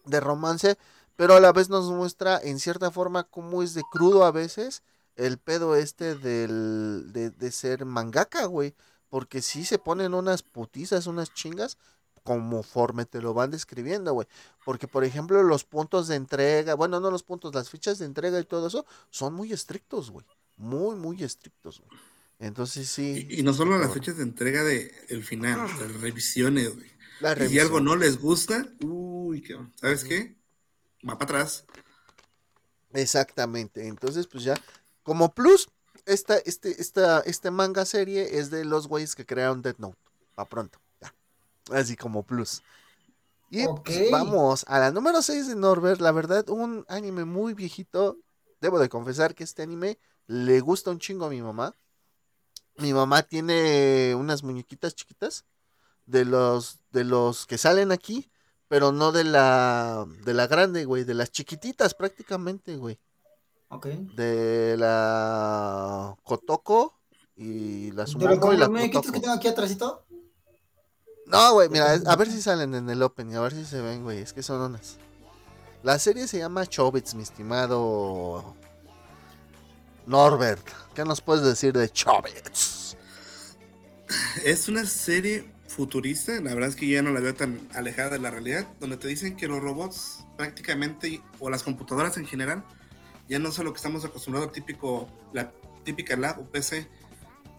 de 0.05 0.19
romance, 0.19 0.77
pero 1.15 1.35
a 1.35 1.39
la 1.39 1.51
vez 1.51 1.69
nos 1.69 1.89
muestra 1.89 2.39
en 2.43 2.59
cierta 2.59 2.91
forma 2.91 3.23
cómo 3.23 3.63
es 3.63 3.73
de 3.73 3.83
crudo 3.91 4.23
a 4.23 4.31
veces 4.31 4.83
el 5.17 5.37
pedo 5.37 5.75
este 5.75 6.15
del, 6.15 7.11
de, 7.11 7.29
de 7.31 7.51
ser 7.51 7.85
mangaka, 7.85 8.45
güey. 8.45 8.73
Porque 9.09 9.41
sí 9.41 9.65
se 9.65 9.79
ponen 9.79 10.13
unas 10.13 10.43
putizas, 10.43 11.07
unas 11.07 11.33
chingas, 11.33 11.77
conforme 12.23 13.05
te 13.05 13.21
lo 13.21 13.33
van 13.33 13.51
describiendo, 13.51 14.13
güey. 14.13 14.27
Porque, 14.65 14.87
por 14.87 15.03
ejemplo, 15.03 15.43
los 15.43 15.63
puntos 15.63 16.07
de 16.07 16.15
entrega, 16.15 16.75
bueno, 16.75 16.99
no 16.99 17.09
los 17.11 17.23
puntos, 17.23 17.53
las 17.55 17.69
fichas 17.69 17.99
de 17.99 18.05
entrega 18.05 18.39
y 18.39 18.43
todo 18.43 18.67
eso, 18.67 18.85
son 19.09 19.33
muy 19.33 19.53
estrictos, 19.53 20.11
güey. 20.11 20.25
Muy, 20.57 20.95
muy 20.95 21.23
estrictos, 21.23 21.79
güey. 21.79 22.01
Entonces 22.39 22.89
sí. 22.89 23.27
Y, 23.29 23.39
y 23.39 23.43
no 23.43 23.53
solo 23.53 23.77
las 23.77 23.93
fechas 23.93 24.17
de 24.17 24.23
entrega 24.23 24.63
de 24.63 24.93
el 25.09 25.23
final, 25.23 25.57
las 25.59 26.01
revisiones, 26.01 26.75
güey. 26.75 26.91
La 27.19 27.35
Y 27.49 27.57
algo 27.59 27.79
no 27.79 27.95
les 27.95 28.19
gusta, 28.19 28.67
uy, 28.81 29.41
qué- 29.41 29.57
¿sabes 29.75 30.03
qué? 30.03 30.35
Va 31.07 31.17
para 31.17 31.39
atrás. 31.39 31.65
Exactamente. 32.93 33.87
Entonces, 33.87 34.27
pues 34.27 34.43
ya, 34.43 34.55
como 35.07 35.33
plus, 35.33 35.69
esta, 36.05 36.35
este, 36.39 36.81
esta, 36.81 37.21
este 37.21 37.49
manga 37.49 37.85
serie 37.85 38.39
es 38.39 38.49
de 38.51 38.65
los 38.65 38.89
güeyes 38.89 39.15
que 39.15 39.25
crearon 39.25 39.61
Death 39.61 39.77
Note. 39.77 39.97
Pa' 40.35 40.43
pronto. 40.43 40.81
Ya. 40.99 41.15
Así 41.71 41.95
como 41.95 42.23
plus. 42.23 42.61
Y 43.49 43.65
pues, 43.85 44.11
vamos 44.11 44.65
a 44.67 44.79
la 44.79 44.91
número 44.91 45.21
6 45.21 45.47
de 45.47 45.55
Norbert. 45.55 46.01
La 46.01 46.11
verdad, 46.11 46.49
un 46.49 46.83
anime 46.89 47.23
muy 47.23 47.53
viejito. 47.53 48.17
Debo 48.59 48.79
de 48.79 48.89
confesar 48.89 49.33
que 49.33 49.45
este 49.45 49.61
anime 49.61 49.97
le 50.25 50.59
gusta 50.59 50.91
un 50.91 50.99
chingo 50.99 51.27
a 51.27 51.29
mi 51.29 51.41
mamá. 51.41 51.73
Mi 52.75 52.91
mamá 52.91 53.23
tiene 53.23 54.13
unas 54.13 54.43
muñequitas 54.43 54.93
chiquitas 54.93 55.45
de 56.05 56.25
los 56.25 56.79
de 56.91 57.05
los 57.05 57.45
que 57.45 57.57
salen 57.57 57.93
aquí, 57.93 58.29
pero 58.67 58.91
no 58.91 59.13
de 59.13 59.23
la 59.23 60.05
de 60.25 60.33
la 60.33 60.47
grande, 60.47 60.83
güey, 60.83 61.05
de 61.05 61.13
las 61.13 61.31
chiquititas 61.31 61.93
prácticamente, 61.93 62.75
güey. 62.75 62.99
Ok. 63.69 63.87
De 64.15 64.75
la 64.77 66.15
Kotoko 66.23 66.97
y 67.35 67.91
la 67.91 68.03
los 68.03 68.15
y 68.15 68.19
la 68.19 68.69
que 68.91 69.19
tengo 69.19 69.33
aquí 69.33 69.47
atrásito. 69.47 70.05
No, 71.25 71.53
güey, 71.53 71.67
mira, 71.67 71.91
a 72.05 72.15
ver 72.15 72.31
si 72.31 72.41
salen 72.41 72.73
en 72.73 72.89
el 72.89 73.03
open, 73.03 73.35
a 73.35 73.41
ver 73.41 73.53
si 73.53 73.65
se 73.65 73.81
ven, 73.81 74.03
güey, 74.03 74.19
es 74.19 74.31
que 74.31 74.41
son 74.41 74.61
unas. 74.61 74.97
La 75.83 75.99
serie 75.99 76.27
se 76.27 76.39
llama 76.39 76.65
Chobits, 76.65 77.15
mi 77.15 77.23
estimado 77.23 78.55
Norbert. 80.05 80.65
¿Qué 80.95 81.03
nos 81.03 81.19
puedes 81.19 81.43
decir 81.43 81.73
de 81.73 81.89
Chobits? 81.89 82.95
Es 84.45 84.69
una 84.69 84.85
serie 84.85 85.51
futurista, 85.67 86.39
la 86.39 86.53
verdad 86.53 86.69
es 86.69 86.75
que 86.77 86.87
ya 86.87 87.01
no 87.01 87.11
la 87.11 87.19
veo 87.19 87.35
tan 87.35 87.67
alejada 87.73 88.11
de 88.11 88.19
la 88.19 88.31
realidad, 88.31 88.65
donde 88.79 88.95
te 88.95 89.09
dicen 89.09 89.35
que 89.35 89.49
los 89.49 89.61
robots 89.61 90.25
prácticamente, 90.37 91.21
o 91.39 91.49
las 91.49 91.63
computadoras 91.63 92.17
en 92.17 92.25
general, 92.25 92.63
ya 93.27 93.39
no 93.39 93.51
son 93.51 93.65
lo 93.65 93.73
que 93.73 93.77
estamos 93.77 94.03
acostumbrados, 94.05 94.51
típico, 94.51 95.07
la 95.33 95.51
típica 95.83 96.15
lab 96.15 96.39
o 96.39 96.45
PC. 96.45 96.87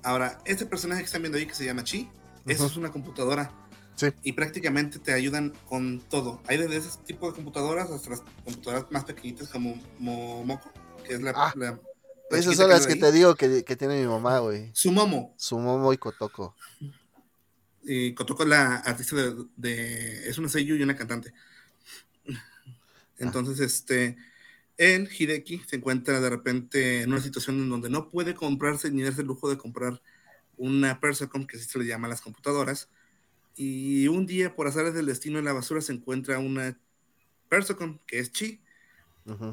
Ahora, 0.02 0.38
este 0.44 0.64
personaje 0.66 1.00
que 1.02 1.06
están 1.06 1.22
viendo 1.22 1.38
ahí 1.38 1.46
que 1.46 1.54
se 1.54 1.64
llama 1.64 1.84
Chi, 1.84 2.08
eso 2.46 2.64
Ujú. 2.64 2.70
es 2.72 2.76
una 2.76 2.90
computadora. 2.92 3.52
Sí. 3.96 4.06
Y 4.22 4.32
prácticamente 4.32 5.00
te 5.00 5.12
ayudan 5.12 5.52
con 5.68 6.00
todo. 6.00 6.40
Hay 6.46 6.56
desde 6.56 6.76
ese 6.76 6.90
tipo 7.04 7.28
de 7.28 7.34
computadoras 7.34 7.90
hasta 7.90 8.10
las 8.10 8.22
computadoras 8.44 8.90
más 8.92 9.04
pequeñitas 9.04 9.48
como 9.48 9.74
Mo- 9.98 10.44
Moco, 10.44 10.72
que 11.04 11.14
es 11.14 11.20
la... 11.20 11.32
Ah, 11.34 11.52
la- 11.56 11.80
la 12.30 12.38
Esas 12.38 12.54
son 12.56 12.68
las 12.70 12.86
que 12.86 12.94
te 12.94 13.10
digo 13.10 13.34
que, 13.34 13.64
que 13.64 13.74
tiene 13.76 14.00
mi 14.00 14.06
mamá, 14.06 14.38
güey. 14.38 14.70
Sumomo. 14.74 15.34
Sumomo 15.36 15.92
y 15.92 15.98
Kotoko. 15.98 16.54
Y 17.82 18.14
Kotoko 18.14 18.44
es 18.44 18.48
la 18.50 18.76
artista 18.76 19.16
de, 19.16 19.34
de- 19.56 20.28
es 20.28 20.38
una 20.38 20.48
seiyuu 20.48 20.76
y 20.76 20.82
una 20.82 20.94
cantante. 20.94 21.32
Entonces, 23.18 23.58
este, 23.60 24.16
en 24.78 25.08
Hideki 25.10 25.62
se 25.66 25.76
encuentra 25.76 26.20
de 26.20 26.30
repente 26.30 27.02
en 27.02 27.12
una 27.12 27.20
situación 27.20 27.56
en 27.56 27.68
donde 27.68 27.90
no 27.90 28.08
puede 28.08 28.34
comprarse 28.34 28.90
ni 28.90 29.02
darse 29.02 29.22
el 29.22 29.26
lujo 29.26 29.50
de 29.50 29.58
comprar 29.58 30.00
una 30.56 31.00
Persocom, 31.00 31.46
que 31.46 31.56
así 31.56 31.66
se 31.66 31.78
le 31.78 31.86
llama 31.86 32.06
a 32.06 32.10
las 32.10 32.20
computadoras. 32.20 32.88
Y 33.56 34.06
un 34.06 34.24
día, 34.24 34.54
por 34.54 34.68
azares 34.68 34.94
del 34.94 35.06
destino, 35.06 35.38
en 35.38 35.44
la 35.44 35.52
basura 35.52 35.80
se 35.80 35.92
encuentra 35.92 36.38
una 36.38 36.78
Persocom, 37.48 37.98
que 38.06 38.20
es 38.20 38.32
Chi. 38.32 38.60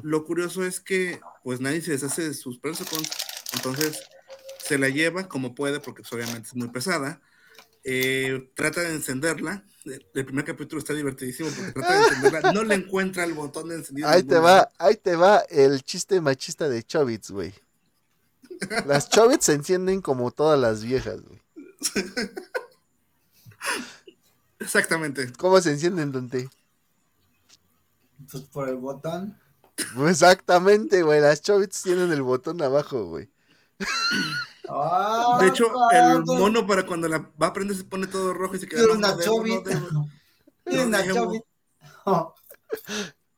Lo 0.02 0.24
curioso 0.24 0.64
es 0.64 0.80
que, 0.80 1.20
pues 1.44 1.60
nadie 1.60 1.82
se 1.82 1.92
deshace 1.92 2.28
de 2.28 2.34
sus 2.34 2.58
Persocons. 2.58 3.10
Entonces, 3.54 4.00
se 4.58 4.78
la 4.78 4.88
lleva 4.88 5.28
como 5.28 5.54
puede, 5.54 5.80
porque 5.80 6.02
pues, 6.02 6.12
obviamente 6.12 6.48
es 6.48 6.54
muy 6.54 6.68
pesada. 6.68 7.20
Eh, 7.88 8.50
trata 8.54 8.80
de 8.80 8.94
encenderla. 8.94 9.64
El, 9.84 10.04
el 10.12 10.24
primer 10.26 10.44
capítulo 10.44 10.80
está 10.80 10.92
divertidísimo 10.92 11.48
porque 11.50 11.70
trata 11.70 12.00
de 12.00 12.08
encenderla. 12.08 12.52
No 12.52 12.64
le 12.64 12.74
encuentra 12.74 13.22
el 13.22 13.32
botón 13.32 13.68
de 13.68 13.76
encendido. 13.76 14.08
en 14.08 14.14
Ahí 14.14 14.24
te 14.24 14.38
va, 14.40 14.72
ahí 14.76 14.96
te 14.96 15.14
va 15.14 15.38
el 15.48 15.84
chiste 15.84 16.20
machista 16.20 16.68
de 16.68 16.82
Chobits, 16.82 17.30
güey. 17.30 17.54
Las 18.86 19.08
Chobits 19.08 19.44
se 19.46 19.52
encienden 19.52 20.00
como 20.00 20.32
todas 20.32 20.58
las 20.58 20.82
viejas, 20.82 21.20
güey. 21.22 21.40
Exactamente. 24.58 25.32
¿Cómo 25.38 25.60
se 25.60 25.70
encienden, 25.70 26.10
Dante? 26.10 26.48
Pues 28.30 28.42
por 28.44 28.68
el 28.68 28.76
botón. 28.76 29.38
Exactamente, 30.08 31.02
güey. 31.02 31.20
Las 31.20 31.40
Chobits 31.40 31.82
tienen 31.82 32.10
el 32.10 32.22
botón 32.22 32.60
abajo, 32.62 33.04
güey. 33.04 33.30
Ah, 34.68 35.38
De 35.40 35.48
hecho, 35.48 35.66
el 35.92 36.24
mono 36.24 36.66
para 36.66 36.84
cuando 36.86 37.08
la 37.08 37.18
va 37.40 37.48
a 37.48 37.52
prender 37.52 37.76
se 37.76 37.84
pone 37.84 38.06
todo 38.06 38.34
rojo 38.34 38.56
y 38.56 38.58
se 38.58 38.68
queda 38.68 38.80
Tiene 38.82 38.92
no, 38.94 38.98
una 38.98 39.10
no 39.10 39.16
debo, 39.16 39.44
no 39.44 40.08
No 40.66 40.86
una. 40.86 41.40
Oh, 42.08 42.34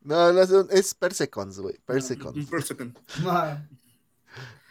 No, 0.02 0.32
no 0.32 0.40
es 0.70 0.94
Persecons, 0.94 1.58
güey. 1.58 1.74
Un 1.76 1.82
Persecons. 1.86 2.46
per 2.50 2.62
second. 2.62 2.98
ma. 3.22 3.68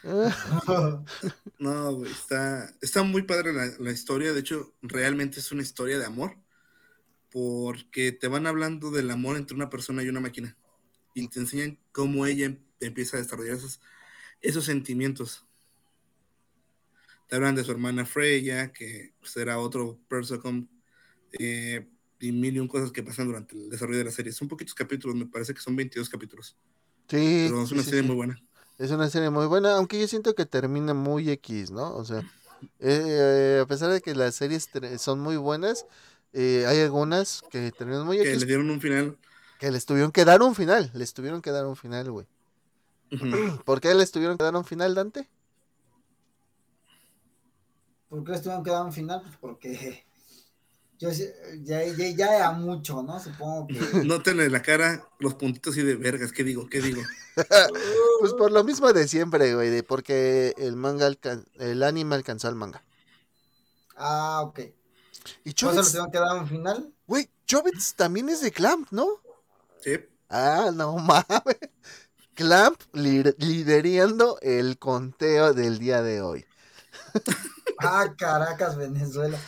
Ah, 0.04 1.02
No, 1.58 1.94
güey, 1.94 2.10
está, 2.12 2.72
está 2.80 3.02
muy 3.02 3.22
padre 3.22 3.52
la, 3.52 3.66
la 3.78 3.90
historia. 3.90 4.32
De 4.32 4.40
hecho, 4.40 4.72
realmente 4.82 5.40
es 5.40 5.50
una 5.52 5.62
historia 5.62 5.98
de 5.98 6.04
amor. 6.06 6.36
Porque 7.30 8.12
te 8.12 8.26
van 8.28 8.46
hablando 8.46 8.90
del 8.90 9.10
amor 9.10 9.36
entre 9.36 9.54
una 9.56 9.68
persona 9.68 10.02
y 10.02 10.08
una 10.08 10.20
máquina. 10.20 10.56
Y 11.14 11.28
te 11.28 11.40
enseñan 11.40 11.78
cómo 11.92 12.24
ella 12.26 12.46
em- 12.46 12.64
empieza 12.80 13.16
a 13.16 13.20
desarrollar 13.20 13.56
esos, 13.56 13.80
esos 14.40 14.64
sentimientos. 14.64 15.44
Te 17.28 17.36
hablan 17.36 17.54
de 17.56 17.64
su 17.64 17.72
hermana 17.72 18.06
Freya, 18.06 18.72
que 18.72 19.14
será 19.22 19.58
otro 19.60 20.00
Persocom. 20.08 20.68
eh, 21.32 21.88
y 22.20 22.32
mil 22.32 22.56
y 22.56 22.60
un 22.60 22.68
cosas 22.68 22.92
que 22.92 23.02
pasan 23.04 23.26
durante 23.28 23.56
el 23.56 23.70
desarrollo 23.70 23.98
de 23.98 24.04
la 24.06 24.10
serie. 24.12 24.32
Son 24.32 24.48
poquitos 24.48 24.74
capítulos, 24.74 25.16
me 25.16 25.26
parece 25.26 25.54
que 25.54 25.60
son 25.60 25.76
22 25.76 26.08
capítulos. 26.10 26.56
Sí, 27.08 27.16
Pero 27.42 27.62
es 27.64 27.72
una 27.72 27.82
sí, 27.82 27.90
serie 27.90 28.02
sí. 28.02 28.08
muy 28.08 28.16
buena. 28.16 28.40
Es 28.78 28.90
una 28.92 29.10
serie 29.10 29.30
muy 29.30 29.46
buena, 29.46 29.76
aunque 29.76 30.00
yo 30.00 30.08
siento 30.08 30.34
que 30.34 30.46
termina 30.46 30.94
muy 30.94 31.30
X, 31.30 31.70
¿no? 31.72 31.94
O 31.96 32.04
sea, 32.04 32.24
Eh, 32.80 33.60
a 33.62 33.66
pesar 33.66 33.90
de 33.92 34.00
que 34.02 34.14
las 34.16 34.36
series 34.36 34.70
son 34.98 35.20
muy 35.20 35.36
buenas, 35.38 35.86
eh, 36.34 36.66
hay 36.68 36.80
algunas 36.80 37.42
que 37.50 37.72
terminan 37.72 38.06
muy 38.06 38.20
Que 38.20 38.36
X, 38.36 38.42
le 38.42 38.46
dieron 38.46 38.70
un 38.70 38.80
final. 38.80 39.18
que 39.58 39.70
les 39.70 39.86
tuvieron 39.86 40.10
que 40.12 40.24
dar 40.24 40.42
un 40.42 40.54
final. 40.54 40.90
Les 40.94 41.14
tuvieron 41.14 41.42
que 41.42 41.50
dar 41.52 41.66
un 41.66 41.76
final, 41.76 42.10
güey. 42.10 42.26
Ujú. 43.12 43.60
¿Por 43.64 43.80
qué 43.80 43.94
les 43.94 44.10
tuvieron 44.10 44.36
que 44.38 44.44
dar 44.44 44.56
un 44.56 44.64
final, 44.64 44.94
Dante? 44.94 45.28
¿Por 48.08 48.24
qué 48.24 48.32
les 48.32 48.42
tuvieron 48.42 48.64
que 48.64 48.70
dar 48.70 48.84
un 48.84 48.92
final? 48.92 49.20
Pues 49.22 49.36
porque 49.40 50.04
yo 50.98 51.10
ya, 51.10 51.84
ya, 51.84 52.08
ya 52.10 52.36
era 52.36 52.50
mucho, 52.52 53.02
¿no? 53.02 53.18
Supongo 53.20 53.66
que. 53.66 53.74
Noten 54.04 54.40
en 54.40 54.52
la 54.52 54.62
cara 54.62 55.06
los 55.18 55.34
puntitos 55.34 55.76
y 55.76 55.82
de 55.82 55.94
vergas. 55.96 56.32
¿Qué 56.32 56.44
digo? 56.44 56.68
¿Qué 56.68 56.80
digo? 56.80 57.02
Pues 58.20 58.32
por 58.32 58.50
lo 58.50 58.64
mismo 58.64 58.92
de 58.92 59.06
siempre, 59.06 59.54
güey, 59.54 59.70
de 59.70 59.84
porque 59.84 60.52
el 60.58 60.74
manga, 60.74 61.06
alcan- 61.06 61.46
el 61.60 61.84
anime 61.84 62.16
alcanzó 62.16 62.48
al 62.48 62.56
manga. 62.56 62.82
Ah, 63.96 64.40
ok. 64.42 64.58
Y 64.58 64.62
¿Por 64.64 64.74
eso 65.44 65.44
les 65.44 65.54
Chobits, 65.54 65.90
tuvieron 65.92 66.10
que 66.10 66.18
dar 66.18 66.36
un 66.36 66.48
final? 66.48 66.92
güey, 67.06 67.30
Chobits 67.46 67.94
también 67.94 68.28
es 68.28 68.40
de 68.40 68.50
Clamp, 68.50 68.88
¿no? 68.90 69.06
Sí. 69.80 69.92
Ah, 70.28 70.70
no 70.74 70.96
mames. 70.96 71.28
Clamp 72.34 72.80
li- 72.92 73.22
liderando 73.38 74.38
el 74.42 74.76
conteo 74.78 75.54
del 75.54 75.78
día 75.78 76.02
de 76.02 76.20
hoy. 76.22 76.44
Ah, 77.80 78.14
Caracas, 78.16 78.76
Venezuela. 78.76 79.38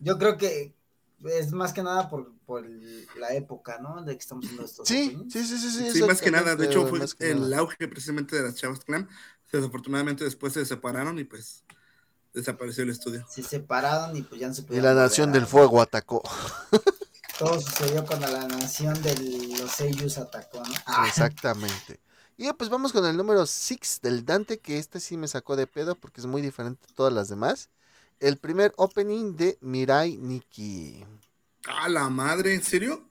Yo 0.00 0.18
creo 0.18 0.36
que 0.36 0.74
es 1.24 1.52
más 1.52 1.72
que 1.72 1.82
nada 1.82 2.08
por, 2.08 2.32
por 2.46 2.64
la 3.18 3.32
época, 3.34 3.78
¿no? 3.78 4.02
De 4.02 4.12
que 4.12 4.20
estamos 4.20 4.44
haciendo 4.44 4.64
estos. 4.64 4.88
Sí, 4.88 5.16
sí, 5.30 5.44
sí, 5.44 5.58
sí, 5.58 5.70
sí. 5.70 5.90
Sí, 5.92 6.02
más 6.02 6.20
que 6.20 6.30
nada. 6.30 6.56
De 6.56 6.66
hecho, 6.66 6.86
güey, 6.86 7.06
fue 7.06 7.30
el 7.30 7.50
nada. 7.50 7.58
auge 7.58 7.88
precisamente 7.88 8.36
de 8.36 8.42
las 8.42 8.54
Chavas 8.56 8.80
Clan. 8.80 9.08
Desafortunadamente 9.52 10.24
después 10.24 10.52
se 10.52 10.64
separaron 10.66 11.18
y 11.18 11.24
pues 11.24 11.62
desapareció 12.32 12.82
el 12.82 12.90
estudio. 12.90 13.24
Se 13.28 13.42
separaron 13.42 14.16
y 14.16 14.22
pues 14.22 14.40
ya 14.40 14.48
no 14.48 14.54
se 14.54 14.62
Y 14.62 14.64
pudieron 14.64 14.86
la 14.86 14.92
volver 14.94 15.04
Nación 15.10 15.32
del 15.32 15.46
Fuego 15.46 15.80
atacó. 15.80 16.22
Todo 17.38 17.60
sucedió 17.60 18.04
cuando 18.06 18.28
la 18.28 18.46
nación 18.46 19.00
de 19.02 19.14
los 19.58 19.70
Seiyus 19.70 20.18
atacó, 20.18 20.58
¿no? 20.58 20.74
Ah, 20.86 21.06
Exactamente. 21.08 22.00
Y 22.36 22.52
pues 22.52 22.68
vamos 22.70 22.92
con 22.92 23.04
el 23.06 23.16
número 23.16 23.46
6 23.46 24.00
del 24.02 24.24
Dante, 24.24 24.58
que 24.58 24.78
este 24.78 25.00
sí 25.00 25.16
me 25.16 25.28
sacó 25.28 25.56
de 25.56 25.66
pedo 25.66 25.94
porque 25.94 26.20
es 26.20 26.26
muy 26.26 26.42
diferente 26.42 26.86
a 26.90 26.94
todas 26.94 27.12
las 27.12 27.28
demás. 27.28 27.70
El 28.20 28.38
primer 28.38 28.72
opening 28.76 29.36
de 29.36 29.58
Mirai 29.60 30.16
Nikki. 30.16 31.04
¡Ah, 31.66 31.88
la 31.88 32.08
madre! 32.08 32.54
¿En 32.54 32.62
serio? 32.62 33.02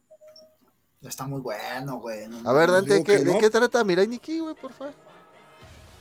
está 1.02 1.26
muy 1.28 1.42
bueno, 1.42 2.00
güey. 2.00 2.28
no 2.30 2.50
A 2.50 2.54
ver. 2.54 2.72
Dante, 2.72 2.94
digo 2.94 3.04
¿qué- 3.04 3.18
que 3.18 3.24
¿de 3.26 3.38
qué 3.38 3.50
trata 3.50 3.84
Mirai 3.84 4.08
Nikki, 4.08 4.40
güey, 4.40 4.56
por 4.56 4.72
favor? 4.72 4.94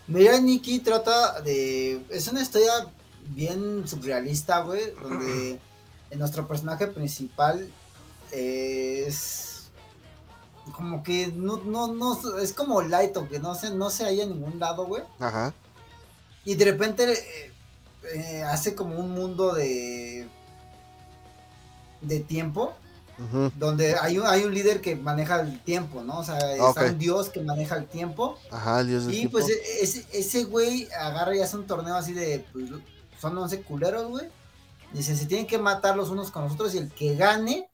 Mira, 0.07 0.39
Nikki 0.39 0.79
trata 0.81 1.41
de. 1.41 2.05
Es 2.09 2.29
una 2.29 2.41
historia 2.43 2.73
bien 3.31 3.87
surrealista, 3.87 4.61
güey. 4.61 4.93
Donde 5.03 5.59
en 6.11 6.19
nuestro 6.19 6.47
personaje 6.47 6.87
principal 6.87 7.69
es. 8.31 9.71
Como 10.77 11.03
que 11.03 11.27
no, 11.29 11.57
no, 11.59 11.89
no. 11.93 12.39
Es 12.39 12.53
como 12.53 12.81
Lighto, 12.83 13.29
que 13.29 13.41
no 13.41 13.55
se, 13.57 13.71
no 13.75 13.91
se 13.91 14.05
halla 14.05 14.23
en 14.25 14.31
ningún 14.31 14.59
lado, 14.61 14.87
güey. 14.87 15.03
Ajá. 15.19 15.53
Y 16.45 16.55
de 16.55 16.65
repente 16.65 17.13
eh, 17.13 17.52
eh, 18.15 18.43
hace 18.43 18.75
como 18.75 18.99
un 18.99 19.11
mundo 19.13 19.55
de. 19.55 20.29
de 22.01 22.21
tiempo. 22.21 22.75
Donde 23.57 23.95
hay 24.01 24.19
un, 24.19 24.27
hay 24.27 24.43
un 24.43 24.53
líder 24.53 24.81
que 24.81 24.97
maneja 24.97 25.41
el 25.43 25.61
tiempo, 25.63 26.03
¿no? 26.03 26.19
O 26.21 26.25
sea, 26.25 26.39
está 26.55 26.65
Ok. 26.71 26.81
un 26.91 26.99
dios 26.99 27.29
que 27.29 27.41
maneja 27.41 27.77
el 27.77 27.87
tiempo. 27.87 28.37
Ajá, 28.51 28.81
el 28.81 28.89
dios 28.89 29.05
del 29.07 29.15
Y 29.15 29.19
tiempo. 29.19 29.39
pues 29.39 29.49
e- 29.49 29.83
ese, 29.85 30.05
ese 30.13 30.45
güey 30.45 30.89
agarra 30.99 31.37
y 31.37 31.41
hace 31.41 31.57
un 31.57 31.67
torneo 31.67 31.95
así 31.95 32.15
de, 32.15 32.45
pues, 32.53 32.71
son 33.21 33.39
11 33.39 33.63
culeros, 33.63 34.09
güey. 34.09 34.27
Dice, 34.93 35.15
se 35.17 35.27
tienen 35.27 35.47
que 35.47 35.59
matar 35.59 35.97
los 35.97 36.11
unos 36.11 36.33
con 36.33 36.43
los 36.43 36.55
otros 36.55 36.75
y 36.75 36.79
el 36.79 36.91
que 36.91 37.15
gane 37.15 37.71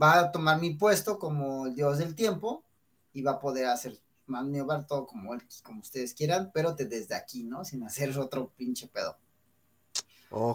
va 0.00 0.18
a 0.20 0.32
tomar 0.32 0.60
mi 0.60 0.70
puesto 0.70 1.18
como 1.18 1.66
el 1.66 1.74
dios 1.74 1.98
del 1.98 2.14
tiempo 2.14 2.64
y 3.12 3.20
va 3.22 3.32
a 3.32 3.40
poder 3.40 3.66
hacer 3.66 3.98
maniobrar 4.26 4.86
todo 4.86 5.06
como, 5.06 5.34
él- 5.34 5.42
como 5.62 5.80
ustedes 5.80 6.14
quieran, 6.14 6.50
pero 6.52 6.74
te- 6.74 6.86
desde 6.86 7.14
aquí, 7.14 7.44
¿no? 7.44 7.64
Sin 7.64 7.82
hacer 7.84 8.16
otro 8.18 8.52
pinche 8.56 8.88
pedo. 8.88 9.16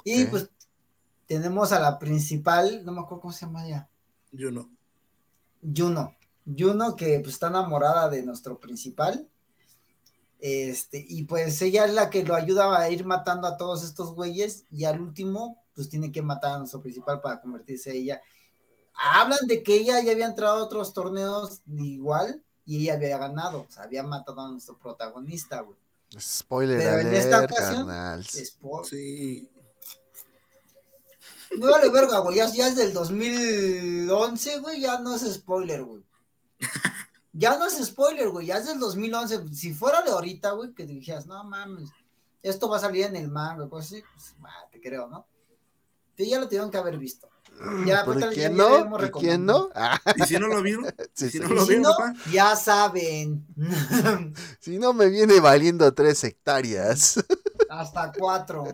Y 0.03 0.26
pues 0.26 0.49
tenemos 1.26 1.72
a 1.72 1.80
la 1.80 1.97
principal, 1.97 2.84
no 2.86 2.91
me 2.91 3.01
acuerdo 3.01 3.22
cómo 3.22 3.34
se 3.34 3.45
llama 3.45 3.65
ella. 3.65 3.89
Yo 4.32 4.51
no. 4.51 4.69
Juno. 5.61 6.15
Juno 6.45 6.95
que 6.95 7.19
pues, 7.19 7.34
está 7.36 7.47
enamorada 7.47 8.09
de 8.09 8.24
nuestro 8.24 8.59
principal. 8.59 9.28
Este, 10.39 11.05
y 11.07 11.24
pues 11.24 11.61
ella 11.61 11.86
es 11.86 11.93
la 11.93 12.09
que 12.09 12.24
lo 12.24 12.34
ayuda 12.36 12.76
a 12.78 12.89
ir 12.89 13.05
matando 13.05 13.47
a 13.47 13.57
todos 13.57 13.84
estos 13.84 14.15
güeyes 14.15 14.65
y 14.72 14.86
al 14.86 14.99
último 14.99 15.63
pues 15.76 15.88
tiene 15.88 16.11
que 16.11 16.24
matar 16.24 16.53
a 16.53 16.57
nuestro 16.57 16.82
principal 16.82 17.22
para 17.22 17.39
convertirse 17.39 17.95
ella. 17.95 18.22
Hablan 18.93 19.47
de 19.47 19.63
que 19.63 19.76
ella 19.76 20.01
ya 20.01 20.11
había 20.11 20.26
entrado 20.26 20.57
a 20.57 20.63
otros 20.63 20.93
torneos 20.93 21.61
igual 21.67 22.43
y 22.66 22.84
ella 22.84 22.93
había 22.93 23.18
ganado, 23.18 23.62
o 23.62 23.72
sea, 23.72 23.84
había 23.84 24.03
matado 24.03 24.41
a 24.41 24.49
nuestro 24.49 24.78
protagonista, 24.78 25.62
güey. 25.62 25.78
Spoiler 26.20 26.78
Pero 26.78 26.99
en 26.99 27.14
esta 27.14 27.43
ocasión, 27.43 27.88
carnal. 27.88 28.20
Es 28.20 28.51
por- 28.51 28.86
Sí. 28.86 29.47
Me 31.57 31.66
vale 31.70 31.89
verga, 31.89 32.20
güey, 32.20 32.38
ya, 32.38 32.47
ya 32.49 32.68
es 32.68 32.76
del 32.78 32.93
2011, 32.93 34.59
güey, 34.59 34.80
ya 34.80 34.99
no 34.99 35.16
es 35.16 35.22
spoiler, 35.34 35.84
güey. 35.84 36.01
Ya 37.34 37.57
no 37.57 37.66
es 37.66 37.74
spoiler, 37.86 38.30
güey, 38.30 38.47
ya 38.47 38.57
es 38.57 38.68
del 38.68 38.80
2011. 38.80 39.53
Si 39.53 39.74
fuera 39.74 40.01
de 40.01 40.12
ahorita, 40.12 40.51
güey, 40.51 40.74
que 40.74 40.86
te 40.86 40.93
dijeras, 40.93 41.26
no 41.28 41.43
mames, 41.43 41.89
esto 42.41 42.70
va 42.70 42.78
a 42.78 42.82
salir 42.82 43.05
en 43.05 43.16
el 43.18 43.30
manga, 43.30 43.68
pues 43.68 43.88
sí, 43.88 44.01
pues, 44.14 44.34
bah, 44.39 44.68
te 44.72 44.80
creo, 44.82 45.07
¿no? 45.07 45.26
Pero 46.16 46.30
ya 46.30 46.39
lo 46.39 46.45
tuvieron 46.47 46.72
que 46.72 46.78
haber 46.78 46.97
visto. 46.97 47.30
Ya, 47.86 48.04
¿Por 48.06 48.16
pues, 48.16 48.26
ya- 48.26 48.32
quién 48.32 48.58
ya 48.58 48.86
no? 48.86 49.06
¿Y 49.06 49.12
quién 49.12 49.45
no? 49.45 49.70
Ah, 49.76 49.99
¿Y 50.16 50.24
si 50.24 50.39
no 50.39 50.47
lo 50.47 50.62
vieron? 50.64 50.86
sí, 51.14 51.30
si 51.30 51.38
sí. 51.38 51.39
no 51.39 51.49
lo 51.49 51.62
si 51.64 51.76
vieron, 51.76 51.84
no, 51.84 52.32
ya 52.32 52.56
saben. 52.56 53.45
Si 54.60 54.78
no 54.80 54.93
me 54.93 55.10
viene 55.10 55.39
valiendo 55.39 55.93
tres 55.93 56.24
hectáreas. 56.24 57.24
Hasta 57.70 58.12
cuatro. 58.12 58.66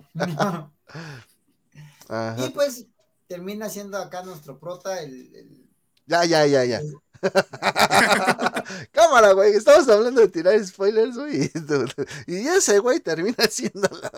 Ajá. 2.10 2.36
y 2.46 2.50
pues 2.50 2.86
termina 3.28 3.70
siendo 3.70 3.98
acá 3.98 4.24
nuestro 4.24 4.58
prota 4.60 5.02
el- 5.02 5.36
el 5.36 5.70
Ya, 6.06 6.24
ya, 6.24 6.46
ya, 6.46 6.64
ya. 6.64 6.82
Cámara, 8.92 9.34
güey. 9.34 9.54
Estamos 9.54 9.88
hablando 9.90 10.22
de 10.22 10.28
tirar 10.28 10.64
spoilers, 10.66 11.18
güey. 11.18 11.52
Y 12.28 12.48
ese 12.48 12.80
güey 12.80 13.00
termina 13.00 13.46
siendo 13.50 13.90
la. 14.02 14.12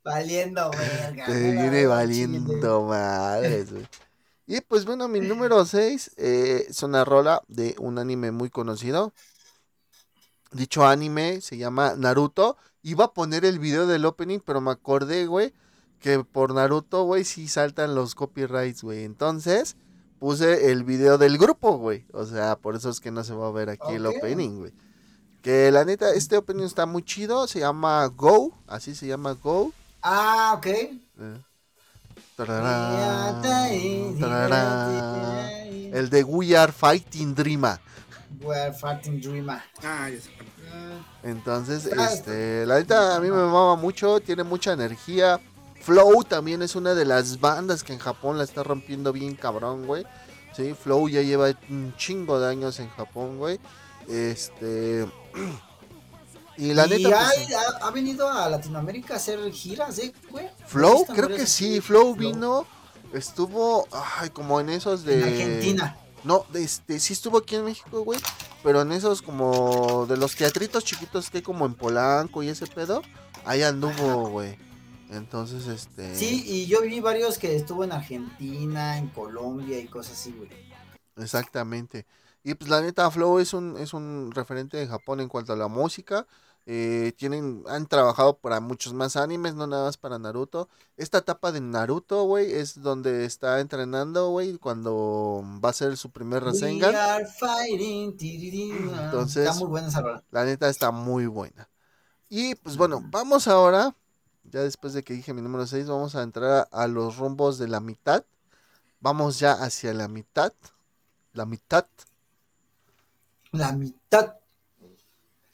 valiendo 0.04 0.70
verga. 0.70 1.26
Te 1.26 1.52
viene 1.52 1.86
valiendo 1.86 2.82
madres, 2.82 3.72
güey. 3.72 3.86
Y 4.46 4.60
pues 4.60 4.84
bueno, 4.84 5.08
mi 5.08 5.20
número 5.20 5.64
6 5.64 6.12
es 6.16 6.82
una 6.82 7.04
rola 7.04 7.42
de 7.48 7.74
un 7.78 7.98
anime 7.98 8.30
muy 8.30 8.48
conocido. 8.48 9.12
Dicho 10.52 10.86
anime 10.86 11.40
se 11.40 11.56
llama 11.56 11.94
Naruto. 11.96 12.56
Iba 12.82 13.06
a 13.06 13.12
poner 13.14 13.44
el 13.44 13.58
video 13.58 13.88
del 13.88 14.04
opening, 14.04 14.38
pero 14.38 14.60
me 14.60 14.70
acordé, 14.70 15.26
güey, 15.26 15.52
que 15.98 16.22
por 16.22 16.54
Naruto, 16.54 17.02
güey, 17.02 17.24
sí 17.24 17.48
saltan 17.48 17.96
los 17.96 18.14
copyrights, 18.14 18.82
güey. 18.82 19.02
Entonces 19.02 19.76
puse 20.18 20.70
el 20.70 20.84
video 20.84 21.18
del 21.18 21.38
grupo, 21.38 21.78
güey. 21.78 22.04
O 22.12 22.24
sea, 22.24 22.56
por 22.56 22.76
eso 22.76 22.90
es 22.90 23.00
que 23.00 23.10
no 23.10 23.24
se 23.24 23.34
va 23.34 23.48
a 23.48 23.52
ver 23.52 23.70
aquí 23.70 23.92
el 23.94 24.06
opening, 24.06 24.58
güey. 24.58 24.72
Que 25.42 25.70
la 25.70 25.84
neta, 25.84 26.10
este 26.12 26.36
opening 26.36 26.64
está 26.64 26.86
muy 26.86 27.02
chido. 27.02 27.46
Se 27.46 27.60
llama 27.60 28.06
Go. 28.06 28.52
Así 28.66 28.94
se 28.94 29.06
llama 29.06 29.32
Go. 29.32 29.72
Ah, 30.02 30.54
ok. 30.58 30.66
Eh. 30.66 31.00
Tararán, 32.36 33.42
tararán. 34.20 35.60
El 35.92 36.10
de 36.10 36.24
We 36.24 36.56
Are 36.56 36.72
Fighting 36.72 37.34
Dreama. 37.34 37.80
We're 38.40 38.72
fighting 38.72 39.20
dreamer. 39.20 39.62
Ah, 39.82 40.10
ya 40.10 40.20
sé. 40.20 40.30
Entonces, 41.22 41.88
Ah, 41.96 42.10
este, 42.12 42.66
la 42.66 42.78
neta 42.78 43.16
a 43.16 43.20
mí 43.20 43.28
me 43.30 43.36
mama 43.36 43.76
mucho, 43.76 44.20
tiene 44.20 44.42
mucha 44.42 44.72
energía. 44.72 45.40
Flow 45.86 46.24
también 46.24 46.62
es 46.62 46.74
una 46.74 46.94
de 46.94 47.04
las 47.04 47.38
bandas 47.38 47.84
que 47.84 47.92
en 47.92 48.00
Japón 48.00 48.38
la 48.38 48.44
está 48.44 48.64
rompiendo 48.64 49.12
bien 49.12 49.36
cabrón, 49.36 49.86
güey. 49.86 50.04
Sí, 50.52 50.74
Flow 50.74 51.08
ya 51.08 51.22
lleva 51.22 51.46
un 51.70 51.94
chingo 51.96 52.40
de 52.40 52.48
años 52.48 52.80
en 52.80 52.88
Japón, 52.90 53.38
güey. 53.38 53.60
Este. 54.08 55.06
Y 56.58 56.72
la 56.72 56.86
y 56.86 57.02
neta. 57.02 57.30
pues, 57.36 57.54
ha, 57.54 57.86
ha 57.86 57.90
venido 57.90 58.26
a 58.30 58.48
Latinoamérica 58.48 59.12
a 59.12 59.16
hacer 59.18 59.52
giras, 59.52 59.98
¿eh, 59.98 60.10
güey? 60.30 60.48
Flow, 60.66 61.04
creo 61.04 61.28
que 61.28 61.46
sí, 61.46 61.82
Flow 61.82 62.14
vino. 62.16 62.66
Estuvo, 63.12 63.86
ay, 63.92 64.30
como 64.30 64.58
en 64.58 64.70
esos 64.70 65.04
de. 65.04 65.20
En 65.20 65.24
Argentina. 65.24 65.98
No, 66.24 66.46
este, 66.54 66.98
sí 66.98 67.12
estuvo 67.12 67.36
aquí 67.36 67.56
en 67.56 67.64
México, 67.66 68.02
güey. 68.04 68.18
Pero 68.64 68.80
en 68.80 68.92
esos 68.92 69.20
como 69.20 70.06
de 70.06 70.16
los 70.16 70.34
teatritos 70.34 70.82
chiquitos 70.82 71.28
que 71.28 71.38
hay 71.38 71.42
como 71.42 71.66
en 71.66 71.74
Polanco 71.74 72.42
y 72.42 72.48
ese 72.48 72.66
pedo. 72.66 73.02
Ahí 73.44 73.62
anduvo, 73.62 74.30
güey. 74.30 74.56
Entonces, 75.10 75.66
este. 75.66 76.14
Sí, 76.14 76.42
y 76.46 76.66
yo 76.66 76.82
vi 76.82 77.00
varios 77.00 77.38
que 77.38 77.54
estuvo 77.56 77.84
en 77.84 77.92
Argentina, 77.92 78.98
en 78.98 79.08
Colombia 79.08 79.78
y 79.78 79.86
cosas 79.86 80.14
así, 80.14 80.32
güey. 80.32 80.50
Exactamente. 81.16 82.06
Y 82.42 82.54
pues 82.54 82.70
la 82.70 82.80
neta, 82.80 83.10
Flow 83.10 83.38
es 83.38 83.54
un, 83.54 83.76
es 83.78 83.92
un 83.94 84.30
referente 84.32 84.76
de 84.76 84.86
Japón 84.86 85.20
en 85.20 85.28
cuanto 85.28 85.52
a 85.52 85.56
la 85.56 85.68
música. 85.68 86.26
Eh, 86.68 87.12
tienen, 87.16 87.62
han 87.68 87.86
trabajado 87.86 88.38
para 88.38 88.58
muchos 88.60 88.92
más 88.92 89.14
animes, 89.16 89.54
no 89.54 89.66
nada 89.68 89.84
más 89.86 89.96
para 89.96 90.18
Naruto. 90.18 90.68
Esta 90.96 91.18
etapa 91.18 91.52
de 91.52 91.60
Naruto, 91.60 92.24
güey, 92.24 92.52
es 92.52 92.80
donde 92.82 93.24
está 93.24 93.60
entrenando, 93.60 94.30
güey, 94.30 94.58
cuando 94.58 95.44
va 95.64 95.70
a 95.70 95.72
ser 95.72 95.96
su 95.96 96.10
primer 96.10 96.42
Rasengan. 96.42 96.90
We 96.90 96.96
are 97.00 97.26
fighting, 97.26 98.16
tirirín. 98.16 98.90
Entonces- 98.98 99.46
Está 99.48 99.58
muy 99.60 99.68
buena 99.68 99.88
esa. 99.88 100.22
La 100.30 100.44
neta 100.44 100.68
está 100.68 100.90
muy 100.90 101.26
buena. 101.26 101.68
Y 102.28 102.56
pues 102.56 102.76
bueno, 102.76 103.00
vamos 103.10 103.46
ahora, 103.46 103.94
ya 104.50 104.62
después 104.62 104.92
de 104.92 105.02
que 105.02 105.14
dije 105.14 105.34
mi 105.34 105.42
número 105.42 105.66
6, 105.66 105.88
vamos 105.88 106.14
a 106.14 106.22
entrar 106.22 106.50
a, 106.50 106.82
a 106.82 106.86
los 106.86 107.16
rumbos 107.16 107.58
de 107.58 107.68
la 107.68 107.80
mitad. 107.80 108.24
Vamos 109.00 109.38
ya 109.38 109.52
hacia 109.52 109.92
la 109.92 110.08
mitad. 110.08 110.52
La 111.32 111.46
mitad. 111.46 111.86
La 113.52 113.72
mitad. 113.72 114.36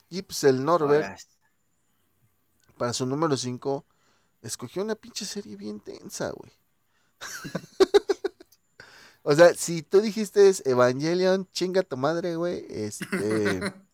Y 0.09 0.23
pues 0.23 0.45
el 0.45 0.65
Norbert, 0.65 1.05
Ahora, 1.05 1.17
para 2.77 2.93
su 2.93 3.07
número 3.07 3.37
5, 3.37 3.85
escogió 4.43 4.83
una 4.83 4.95
pinche 4.95 5.25
serie 5.25 5.57
bien 5.57 5.81
tensa, 5.81 6.31
güey. 6.31 6.53
o 9.23 9.35
sea, 9.35 9.55
si 9.55 9.83
tú 9.83 10.01
dijiste 10.01 10.49
es 10.49 10.65
Evangelion, 10.67 11.49
chinga 11.53 11.83
tu 11.83 11.97
madre, 11.97 12.37
güey. 12.37 12.67
Este. 12.69 13.07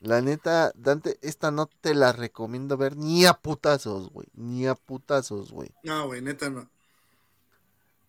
la 0.00 0.20
neta, 0.20 0.72
Dante, 0.76 1.18
esta 1.22 1.50
no 1.50 1.66
te 1.80 1.94
la 1.94 2.12
recomiendo 2.12 2.76
ver 2.76 2.96
ni 2.96 3.26
a 3.26 3.34
putazos, 3.34 4.10
güey. 4.10 4.28
Ni 4.34 4.66
a 4.66 4.74
putazos, 4.74 5.50
güey. 5.50 5.70
No, 5.82 6.06
güey, 6.06 6.22
neta 6.22 6.48
no. 6.50 6.68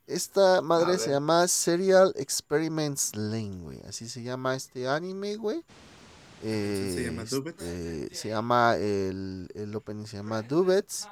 Esta 0.07 0.61
madre 0.61 0.97
se 0.97 1.11
llama 1.11 1.47
Serial 1.47 2.13
Experiments 2.15 3.15
Lane, 3.15 3.57
güey. 3.61 3.79
Así 3.87 4.09
se 4.09 4.23
llama 4.23 4.55
este 4.55 4.87
anime, 4.87 5.35
güey. 5.35 5.63
Eh, 6.41 6.93
¿Se 6.95 7.03
llama 7.05 7.25
Dubets? 7.25 7.61
este, 7.61 8.15
se 8.15 8.29
llama 8.29 8.75
el, 8.77 9.49
el 9.53 9.75
opening 9.75 10.05
se 10.05 10.17
llama 10.17 10.41
Dubets. 10.41 11.07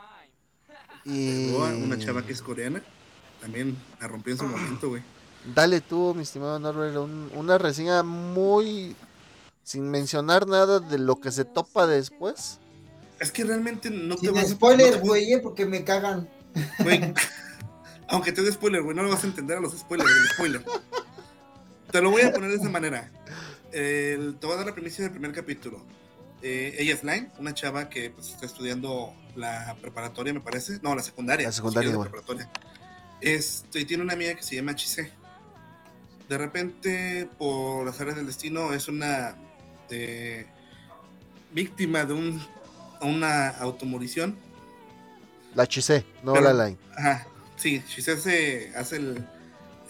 Y 1.06 1.54
una 1.54 1.98
chava 2.00 2.26
que 2.26 2.34
es 2.34 2.42
coreana, 2.42 2.82
también 3.42 3.78
la 4.02 4.08
rompió 4.08 4.34
en 4.34 4.40
su 4.40 4.46
momento, 4.46 4.90
güey. 4.90 5.04
dale 5.54 5.80
tú, 5.82 6.14
mi 6.16 6.24
estimado 6.24 6.58
Norbert, 6.60 6.96
un- 6.98 7.32
una 7.36 7.58
reseña 7.58 8.04
muy 8.04 8.96
sin 9.68 9.90
mencionar 9.92 10.48
nada 10.48 10.80
de 10.80 10.98
lo 10.98 11.20
que 11.20 11.30
se 11.30 11.44
topa 11.44 11.88
después. 11.88 12.60
Es 13.20 13.34
que 13.34 13.44
realmente 13.44 13.90
no 13.90 14.16
te 14.16 14.28
Sin 14.28 14.34
vas 14.34 14.46
a- 14.46 14.48
spoilers, 14.48 14.92
te- 14.94 15.00
güey, 15.00 15.34
eh, 15.34 15.40
porque 15.40 15.66
me 15.66 15.84
cagan. 15.84 16.30
Güey, 16.80 17.14
aunque 18.08 18.32
te 18.32 18.42
dé 18.44 18.52
spoiler, 18.54 18.82
güey, 18.82 18.96
no 18.96 19.04
lo 19.04 19.10
vas 19.10 19.26
a 19.26 19.28
entender 19.28 19.58
a 19.58 19.60
los 19.60 19.78
spoilers 19.78 20.10
del 20.10 20.30
spoiler. 20.30 20.64
Te 21.92 22.02
lo 22.02 22.12
voy 22.12 22.22
a 22.22 22.32
poner 22.32 22.50
de 22.52 22.56
esa 22.56 22.70
manera. 22.70 23.12
El- 23.74 24.38
te 24.40 24.46
voy 24.48 24.54
a 24.54 24.58
dar 24.60 24.68
la 24.68 24.74
primicia 24.74 25.04
del 25.04 25.12
primer 25.12 25.34
capítulo. 25.34 25.84
Eh, 26.42 26.76
ella 26.80 26.94
es 26.94 27.04
Line, 27.04 27.30
una 27.38 27.54
chava 27.54 27.90
que 27.90 28.10
pues, 28.12 28.30
está 28.30 28.46
estudiando 28.46 29.14
la 29.36 29.76
preparatoria, 29.82 30.34
me 30.34 30.40
parece. 30.40 30.80
No, 30.82 30.96
la 30.96 31.04
secundaria. 31.04 31.48
La 31.48 31.52
secundaria, 31.52 31.90
güey. 31.94 32.06
la 32.06 32.12
preparatoria. 32.12 32.50
Este, 33.20 33.82
y 33.82 33.86
tiene 33.86 34.04
una 34.04 34.14
amiga 34.14 34.34
que 34.34 34.44
se 34.44 34.56
llama 34.56 34.76
Chise. 34.76 35.12
De 36.30 36.38
repente, 36.38 37.28
por 37.38 37.86
las 37.86 38.00
áreas 38.00 38.16
del 38.16 38.28
destino, 38.28 38.72
es 38.74 38.88
una 38.88 39.36
eh, 39.90 40.46
víctima 41.52 42.06
de 42.06 42.14
un, 42.14 42.42
una 43.02 43.50
automorición 43.50 44.38
La 45.56 45.66
chisé, 45.68 46.06
no 46.24 46.34
Pero- 46.34 46.54
la 46.54 46.66
line. 46.68 46.78
Ajá, 46.96 47.28
sí, 47.56 47.82
Shise 47.88 48.18
se 48.22 48.74
hace 48.76 48.98
el, 48.98 49.28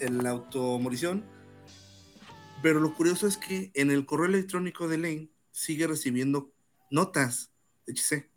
el 0.00 0.26
automorición. 0.26 1.24
Pero 2.62 2.80
lo 2.80 2.94
curioso 2.94 3.26
es 3.26 3.36
que 3.36 3.70
en 3.74 3.90
el 3.90 4.04
correo 4.06 4.26
electrónico 4.26 4.88
de 4.88 4.98
Lane 4.98 5.28
sigue 5.52 5.86
recibiendo 5.86 6.50
notas 6.90 7.50
de 7.86 7.94
Chise. 7.94 8.28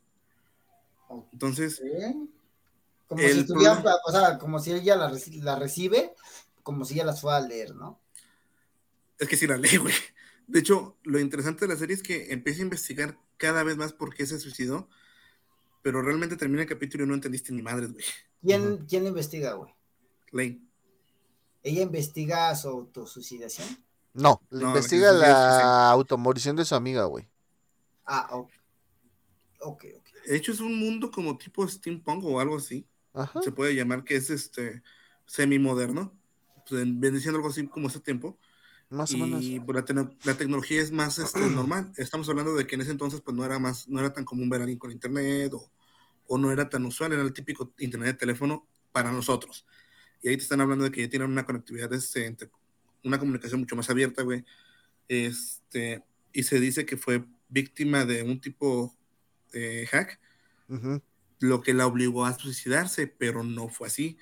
Entonces, 1.34 1.78
¿Sí? 1.78 2.30
Como 3.08 3.22
El 3.22 3.46
si 3.46 3.54
problema- 3.54 3.96
o 4.06 4.12
sea, 4.12 4.38
como 4.38 4.60
si 4.60 4.72
ella 4.74 4.96
la, 4.96 5.12
la 5.42 5.56
recibe, 5.58 6.14
como 6.64 6.86
si 6.86 6.94
ella 6.94 7.06
las 7.06 7.20
fuera 7.22 7.38
a 7.38 7.42
leer, 7.42 7.76
¿no? 7.76 8.00
es 9.20 9.28
que 9.28 9.38
sí 9.38 9.46
la 9.46 9.58
lee, 9.58 9.78
güey. 9.78 9.94
De 10.52 10.60
hecho, 10.60 10.98
lo 11.04 11.20
interesante 11.20 11.66
de 11.66 11.74
la 11.74 11.80
serie 11.80 11.96
es 11.96 12.04
que 12.04 12.32
empieza 12.34 12.60
a 12.60 12.64
investigar 12.64 13.18
cada 13.38 13.64
vez 13.64 13.78
más 13.78 13.94
por 13.94 14.14
qué 14.14 14.26
se 14.26 14.40
suicidó. 14.40 14.90
Pero 15.82 16.02
realmente 16.02 16.36
termina 16.38 16.62
el 16.62 16.68
capítulo 16.70 17.04
y 17.06 17.08
no 17.08 17.14
entendiste 17.16 17.54
ni 17.54 17.62
madres, 17.62 17.92
güey. 17.94 18.06
¿Quién, 18.42 18.74
Ujú. 18.74 18.86
¿quién 18.88 19.04
la 19.04 19.10
investiga, 19.10 19.54
güey? 19.54 19.74
Lane. 20.32 20.62
¿Ella 21.64 21.82
investiga 21.84 22.56
su 22.56 22.68
autosuicidación? 22.70 23.68
No, 24.14 24.42
le 24.50 24.62
No, 24.62 24.68
investiga 24.70 25.12
la 25.12 25.90
automorición 25.90 26.56
de 26.56 26.66
su 26.66 26.76
amiga, 26.76 27.06
güey. 27.06 27.28
Ah, 28.06 28.28
ok. 28.32 28.52
Ok, 29.62 29.86
ok. 29.98 30.08
De 30.28 30.36
hecho, 30.36 30.52
es 30.52 30.60
un 30.60 30.78
mundo 30.78 31.12
como 31.12 31.38
tipo 31.38 31.68
steampunk 31.68 32.24
o 32.26 32.40
algo 32.40 32.58
así. 32.58 32.86
Ajá. 33.14 33.42
se 33.42 33.52
puede 33.52 33.76
llamar 33.76 34.06
que 34.06 34.16
es 34.16 34.30
este 34.30 34.84
semi-moderno, 35.26 36.18
pues, 36.70 36.82
en- 36.82 37.02
viene 37.02 37.20
siendo 37.20 37.40
algo 37.40 37.50
así 37.50 37.68
como 37.68 37.90
ese 37.90 38.00
tiempo, 38.00 38.38
Más 38.92 39.14
o 39.14 39.18
menos. 39.18 39.42
y 39.42 39.60
pues, 39.60 39.74
la, 39.76 39.86
tecno- 39.86 40.16
la 40.26 40.36
tecnología 40.38 40.82
es 40.82 40.92
más 40.92 41.18
este, 41.18 41.40
normal. 41.50 41.92
Estamos 41.98 42.28
hablando 42.30 42.54
de 42.54 42.68
que 42.68 42.76
en 42.76 42.82
ese 42.82 42.92
entonces 42.92 43.22
pues 43.22 43.36
no 43.36 43.44
era 43.46 43.58
más, 43.58 43.88
no 43.88 44.00
era 44.00 44.12
tan 44.14 44.26
común 44.26 44.50
ver 44.50 44.60
a 44.62 44.64
alguien 44.66 44.78
con 44.78 44.92
internet 44.92 45.54
o, 45.54 45.72
o 46.28 46.38
no 46.38 46.52
era 46.52 46.70
tan 46.70 46.86
usual, 46.86 47.14
era 47.14 47.22
el 47.22 47.34
típico 47.34 47.74
internet 47.80 48.08
de 48.10 48.14
teléfono 48.20 48.68
para 48.92 49.12
nosotros. 49.12 49.66
Y 50.22 50.28
ahí 50.30 50.38
te 50.38 50.44
están 50.44 50.62
hablando 50.62 50.84
de 50.84 50.92
que 50.92 51.02
ya 51.02 51.10
tienen 51.10 51.32
una 51.32 51.46
conectividad, 51.46 51.92
este, 51.94 52.26
entre- 52.26 52.52
una 53.04 53.18
comunicación 53.18 53.62
mucho 53.62 53.76
más 53.76 53.90
abierta, 53.90 54.22
güey. 54.24 54.44
Este, 55.08 56.04
y 56.34 56.44
se 56.44 56.60
dice 56.60 56.86
que 56.86 56.98
fue 56.98 57.26
víctima 57.50 58.06
de 58.06 58.24
un 58.24 58.40
tipo 58.40 58.96
de 59.52 59.88
hack 59.88 60.20
Ujú. 60.70 61.02
lo 61.40 61.62
que 61.62 61.74
la 61.74 61.88
obligó 61.88 62.26
a 62.26 62.38
suicidarse, 62.38 63.08
pero 63.08 63.44
no 63.44 63.68
fue 63.70 63.88
así. 63.88 64.18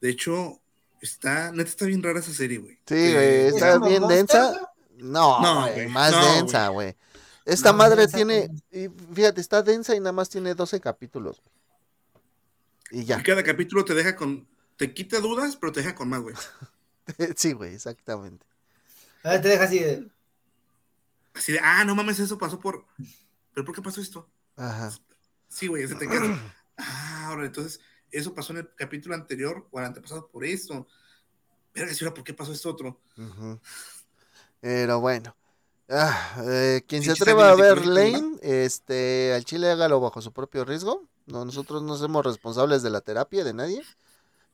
De 0.00 0.08
hecho, 0.10 0.60
está, 1.00 1.50
neta 1.52 1.68
está 1.68 1.86
bien 1.86 2.02
rara 2.02 2.20
esa 2.20 2.32
serie, 2.32 2.58
güey. 2.58 2.74
Sí, 2.86 2.94
Eh, 2.94 3.12
güey, 3.14 3.46
¿Es 3.48 3.54
está 3.54 3.78
bien 3.78 4.06
densa. 4.08 4.72
No, 4.96 5.40
No, 5.40 5.66
más 5.88 6.12
no, 6.12 6.34
densa, 6.34 6.68
güey. 6.68 6.96
Esta 7.44 7.72
madre 7.72 8.02
densa 8.02 8.16
tiene, 8.16 8.50
y 8.70 8.88
fíjate, 9.14 9.40
está 9.40 9.62
densa 9.62 9.94
y 9.96 10.00
nada 10.00 10.12
más 10.12 10.28
tiene 10.28 10.54
12 10.54 10.80
capítulos. 10.80 11.42
güey. 11.42 13.02
Y 13.02 13.04
ya. 13.06 13.18
Y 13.18 13.22
cada 13.22 13.42
capítulo 13.42 13.84
te 13.84 13.94
deja 13.94 14.14
con, 14.16 14.46
te 14.76 14.92
quita 14.92 15.20
dudas, 15.20 15.56
pero 15.56 15.72
te 15.72 15.80
deja 15.80 15.94
con 15.94 16.08
más, 16.08 16.20
güey. 16.20 16.34
sí, 17.36 17.52
güey, 17.52 17.74
exactamente. 17.74 18.46
A 19.22 19.30
ver, 19.30 19.42
te 19.42 19.48
deja 19.48 19.64
así 19.64 19.78
de. 19.78 20.08
Así 21.34 21.52
de, 21.52 21.60
ah, 21.62 21.84
no 21.84 21.94
mames, 21.94 22.18
eso 22.18 22.36
pasó 22.38 22.58
por, 22.58 22.84
pero 23.54 23.64
¿por 23.64 23.74
qué 23.74 23.82
pasó 23.82 24.00
esto? 24.00 24.28
Ajá. 24.56 24.90
Sí, 25.48 25.68
güey, 25.68 25.84
ese 25.84 25.94
te 25.94 26.08
queda. 26.08 26.38
Ah, 26.82 27.26
ahora, 27.26 27.44
entonces, 27.44 27.78
eso 28.10 28.34
pasó 28.34 28.52
en 28.52 28.60
el 28.60 28.74
capítulo 28.74 29.14
anterior 29.14 29.66
o 29.70 29.78
el 29.78 29.86
antepasado 29.86 30.28
por 30.28 30.44
esto. 30.44 30.86
Verga, 31.74 31.92
¿y 31.92 32.04
ahora 32.04 32.14
por 32.14 32.24
qué 32.24 32.34
pasó 32.34 32.52
esto 32.52 32.70
otro? 32.70 33.00
Pero 34.60 35.00
bueno. 35.00 35.34
Ah, 35.88 36.42
eh, 36.46 36.82
quien 36.86 37.02
se 37.02 37.10
atreva 37.10 37.50
a 37.50 37.56
ver 37.56 37.84
Lane, 37.84 38.38
este, 38.42 39.34
al 39.34 39.44
chile 39.44 39.70
hágalo 39.70 40.00
bajo 40.00 40.22
su 40.22 40.32
propio 40.32 40.64
riesgo. 40.64 41.04
No, 41.26 41.44
nosotros 41.44 41.82
no 41.82 41.96
somos 41.96 42.24
responsables 42.24 42.82
de 42.82 42.90
la 42.90 43.00
terapia 43.00 43.42
de 43.42 43.54
nadie. 43.54 43.82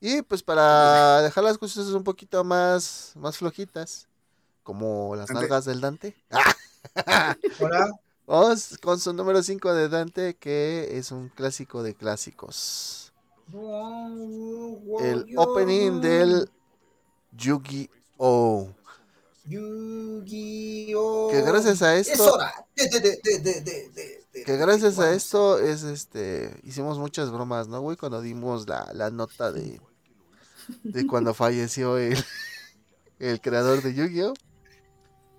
Y 0.00 0.22
pues 0.22 0.42
para 0.42 1.22
dejar 1.22 1.44
las 1.44 1.58
cosas 1.58 1.88
un 1.88 2.04
poquito 2.04 2.42
más, 2.44 3.12
más 3.16 3.36
flojitas, 3.38 4.08
como 4.62 5.14
las 5.16 5.28
Dante. 5.28 5.42
nalgas 5.42 5.64
del 5.64 5.80
Dante. 5.80 6.16
Hola. 7.60 7.90
Vamos 8.26 8.76
con 8.82 8.98
su 8.98 9.12
número 9.12 9.42
5 9.42 9.72
de 9.72 9.88
Dante, 9.88 10.34
que 10.36 10.98
es 10.98 11.12
un 11.12 11.28
clásico 11.28 11.82
de 11.82 11.94
clásicos. 11.94 13.05
El 15.00 15.26
opening 15.36 16.00
del 16.00 16.50
Yu-Gi-Oh! 17.36 18.68
Yu-Gi-Oh! 19.44 21.28
Que 21.30 21.42
gracias 21.42 21.82
a 21.82 21.96
Es 21.96 22.08
esto, 22.08 22.34
hora 22.34 22.52
de, 22.74 22.88
de, 22.88 23.00
de, 23.62 24.44
que 24.44 24.56
gracias 24.56 24.98
a 24.98 25.12
esto 25.12 25.58
es 25.58 25.82
este, 25.82 26.58
hicimos 26.64 26.98
muchas 26.98 27.30
bromas, 27.30 27.68
¿no, 27.68 27.80
güey? 27.80 27.96
Cuando 27.96 28.20
dimos 28.20 28.68
la, 28.68 28.90
la 28.92 29.10
nota 29.10 29.50
de, 29.52 29.80
de 30.82 31.06
cuando 31.06 31.32
falleció 31.34 31.96
el, 31.98 32.22
el 33.18 33.40
creador 33.40 33.82
de 33.82 33.94
Yu-Gi-Oh! 33.94 34.34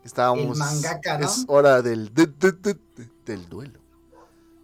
Estábamos, 0.04 0.54
El 0.54 0.58
mangaka, 0.58 1.18
¿no? 1.20 1.26
es 1.26 1.44
hora 1.48 1.82
del, 1.82 2.14
de- 2.14 2.28
de- 2.28 2.52
de- 2.54 2.74
de- 2.96 3.10
del 3.26 3.50
duelo, 3.50 3.80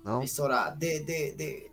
¿no? 0.05 0.21
Es 0.21 0.39
hora 0.39 0.73
de, 0.73 1.01
de, 1.01 1.33
de, 1.33 1.33
de, 1.35 1.71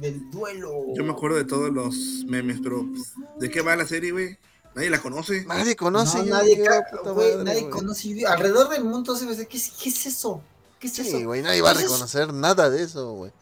del 0.00 0.30
duelo. 0.30 0.70
Yo 0.94 1.04
me 1.04 1.12
acuerdo 1.12 1.36
de 1.36 1.44
todos 1.44 1.70
los 1.72 1.94
memes, 2.26 2.58
pero 2.62 2.86
pues, 2.92 3.12
¿de 3.38 3.50
qué 3.50 3.60
va 3.60 3.76
la 3.76 3.86
serie, 3.86 4.10
güey? 4.12 4.38
Nadie 4.74 4.90
la 4.90 5.00
conoce. 5.02 5.44
Nadie 5.44 5.76
conoce 5.76 6.18
no, 6.18 6.24
nadie, 6.36 6.56
puta 6.90 7.12
madre, 7.12 7.44
nadie 7.44 7.68
conoce! 7.68 8.26
Alrededor 8.26 8.70
del 8.70 8.84
mundo 8.84 9.14
se 9.16 9.26
ve, 9.26 9.46
¿qué, 9.46 9.56
es- 9.58 9.70
¿qué 9.82 9.88
es 9.90 10.06
eso? 10.06 10.42
¿Qué 10.80 10.86
es 10.86 10.94
Sí, 10.94 11.02
eso? 11.02 11.20
güey, 11.26 11.42
nadie 11.42 11.60
va 11.60 11.70
a 11.70 11.72
es- 11.72 11.82
reconocer 11.82 12.32
nada 12.32 12.70
de 12.70 12.82
eso, 12.82 13.12
güey. 13.14 13.32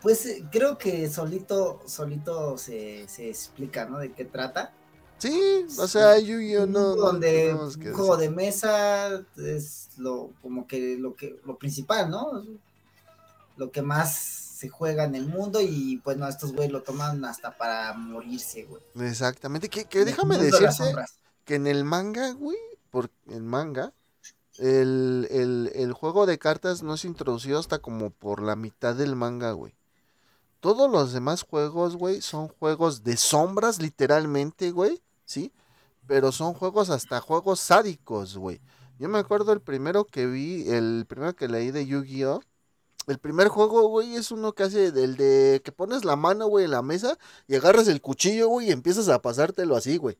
Pues 0.00 0.24
eh, 0.26 0.44
creo 0.52 0.78
que 0.78 1.10
solito, 1.10 1.82
solito 1.86 2.56
se, 2.56 3.08
se 3.08 3.28
explica, 3.28 3.86
¿no? 3.86 3.98
De 3.98 4.12
qué 4.12 4.24
trata. 4.24 4.72
Sí, 5.18 5.66
o 5.78 5.88
sea, 5.88 6.18
Yu-Gi-Oh! 6.20 6.64
Un 6.64 6.72
no, 6.72 6.94
no 6.94 7.02
donde 7.02 7.56
que 7.80 7.88
un 7.88 7.94
juego 7.96 8.16
de 8.16 8.30
mesa 8.30 9.24
es 9.38 9.88
lo 9.96 10.30
como 10.42 10.66
que 10.68 10.96
lo 10.98 11.16
que 11.16 11.40
lo 11.44 11.56
principal, 11.58 12.10
¿no? 12.10 12.44
lo 13.56 13.70
que 13.72 13.80
más 13.82 14.45
se 14.56 14.70
juega 14.70 15.04
en 15.04 15.14
el 15.14 15.26
mundo 15.26 15.60
y 15.60 16.00
pues 16.02 16.16
no, 16.16 16.26
estos 16.26 16.52
güeyes 16.54 16.72
lo 16.72 16.82
toman 16.82 17.22
hasta 17.26 17.58
para 17.58 17.92
morirse, 17.92 18.64
güey. 18.64 18.82
Exactamente, 19.06 19.68
que, 19.68 19.84
déjame 20.02 20.38
mundo 20.38 20.44
de 20.44 20.50
las 20.50 20.60
decirte 20.60 20.72
sombras. 20.72 21.18
que 21.44 21.56
en 21.56 21.66
el 21.66 21.84
manga, 21.84 22.32
güey, 22.32 22.56
por 22.90 23.10
el 23.28 23.42
manga, 23.42 23.92
el, 24.56 25.28
el, 25.30 25.70
el 25.74 25.92
juego 25.92 26.24
de 26.24 26.38
cartas 26.38 26.82
no 26.82 26.96
se 26.96 27.06
introdució 27.06 27.58
hasta 27.58 27.80
como 27.80 28.08
por 28.08 28.40
la 28.40 28.56
mitad 28.56 28.94
del 28.94 29.14
manga, 29.14 29.52
güey. 29.52 29.74
Todos 30.60 30.90
los 30.90 31.12
demás 31.12 31.42
juegos, 31.42 31.96
güey, 31.96 32.22
son 32.22 32.48
juegos 32.48 33.04
de 33.04 33.18
sombras, 33.18 33.78
literalmente, 33.82 34.70
güey, 34.70 35.02
¿sí? 35.26 35.52
Pero 36.06 36.32
son 36.32 36.54
juegos 36.54 36.88
hasta 36.88 37.20
juegos 37.20 37.60
sádicos, 37.60 38.38
güey. 38.38 38.62
Yo 38.98 39.10
me 39.10 39.18
acuerdo 39.18 39.52
el 39.52 39.60
primero 39.60 40.06
que 40.06 40.26
vi, 40.26 40.66
el 40.70 41.04
primero 41.06 41.36
que 41.36 41.46
leí 41.46 41.72
de 41.72 41.84
Yu-Gi-Oh! 41.84 42.40
El 43.06 43.18
primer 43.18 43.48
juego, 43.48 43.88
güey, 43.88 44.16
es 44.16 44.30
uno 44.32 44.52
que 44.52 44.64
hace 44.64 44.86
el 44.86 45.16
de 45.16 45.62
que 45.64 45.70
pones 45.72 46.04
la 46.04 46.16
mano, 46.16 46.46
güey, 46.48 46.64
en 46.64 46.72
la 46.72 46.82
mesa 46.82 47.16
y 47.46 47.54
agarras 47.54 47.86
el 47.88 48.00
cuchillo, 48.00 48.48
güey, 48.48 48.68
y 48.68 48.72
empiezas 48.72 49.08
a 49.08 49.22
pasártelo 49.22 49.76
así, 49.76 49.96
güey. 49.96 50.18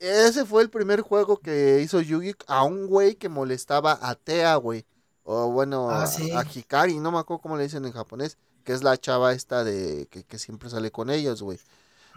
Ese 0.00 0.44
fue 0.44 0.62
el 0.62 0.68
primer 0.70 1.00
juego 1.00 1.38
que 1.38 1.80
hizo 1.82 2.00
Yugi 2.00 2.34
a 2.48 2.64
un 2.64 2.86
güey 2.86 3.14
que 3.14 3.28
molestaba 3.28 3.98
a 4.02 4.14
Tea, 4.16 4.56
güey. 4.56 4.84
O 5.22 5.50
bueno, 5.50 5.88
Ah, 5.90 6.02
a- 6.02 6.06
sí. 6.06 6.30
a, 6.32 6.42
Hikari, 6.44 6.98
no 7.00 7.10
me 7.12 7.18
acuerdo 7.18 7.40
cómo 7.42 7.56
le 7.56 7.62
dicen 7.64 7.84
en 7.84 7.92
japonés, 7.92 8.36
que 8.64 8.72
es 8.72 8.82
la 8.82 8.96
chava 8.98 9.32
esta 9.32 9.64
de 9.64 10.06
que, 10.10 10.22
que 10.24 10.38
siempre 10.38 10.68
sale 10.68 10.90
con 10.90 11.10
ellos, 11.10 11.42
güey. 11.42 11.58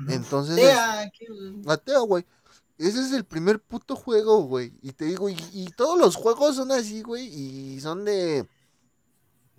Entonces, 0.07 0.55
Tea, 0.55 1.10
que- 1.18 1.28
a 1.68 1.78
Tea, 1.78 1.99
güey. 1.99 2.26
Ese 2.78 2.99
es 3.01 3.12
el 3.12 3.26
primer 3.26 3.60
puto 3.60 3.95
juego, 3.95 4.41
güey. 4.43 4.72
Y 4.82 4.93
te 4.93 5.05
digo, 5.05 5.30
y, 5.30 5.38
y 5.53 5.68
todos 5.72 5.99
los 5.99 6.16
juegos 6.16 6.55
son 6.55 6.72
así, 6.72 7.01
güey. 7.01 7.28
Y 7.28 7.80
son 7.82 8.05
de. 8.05 8.47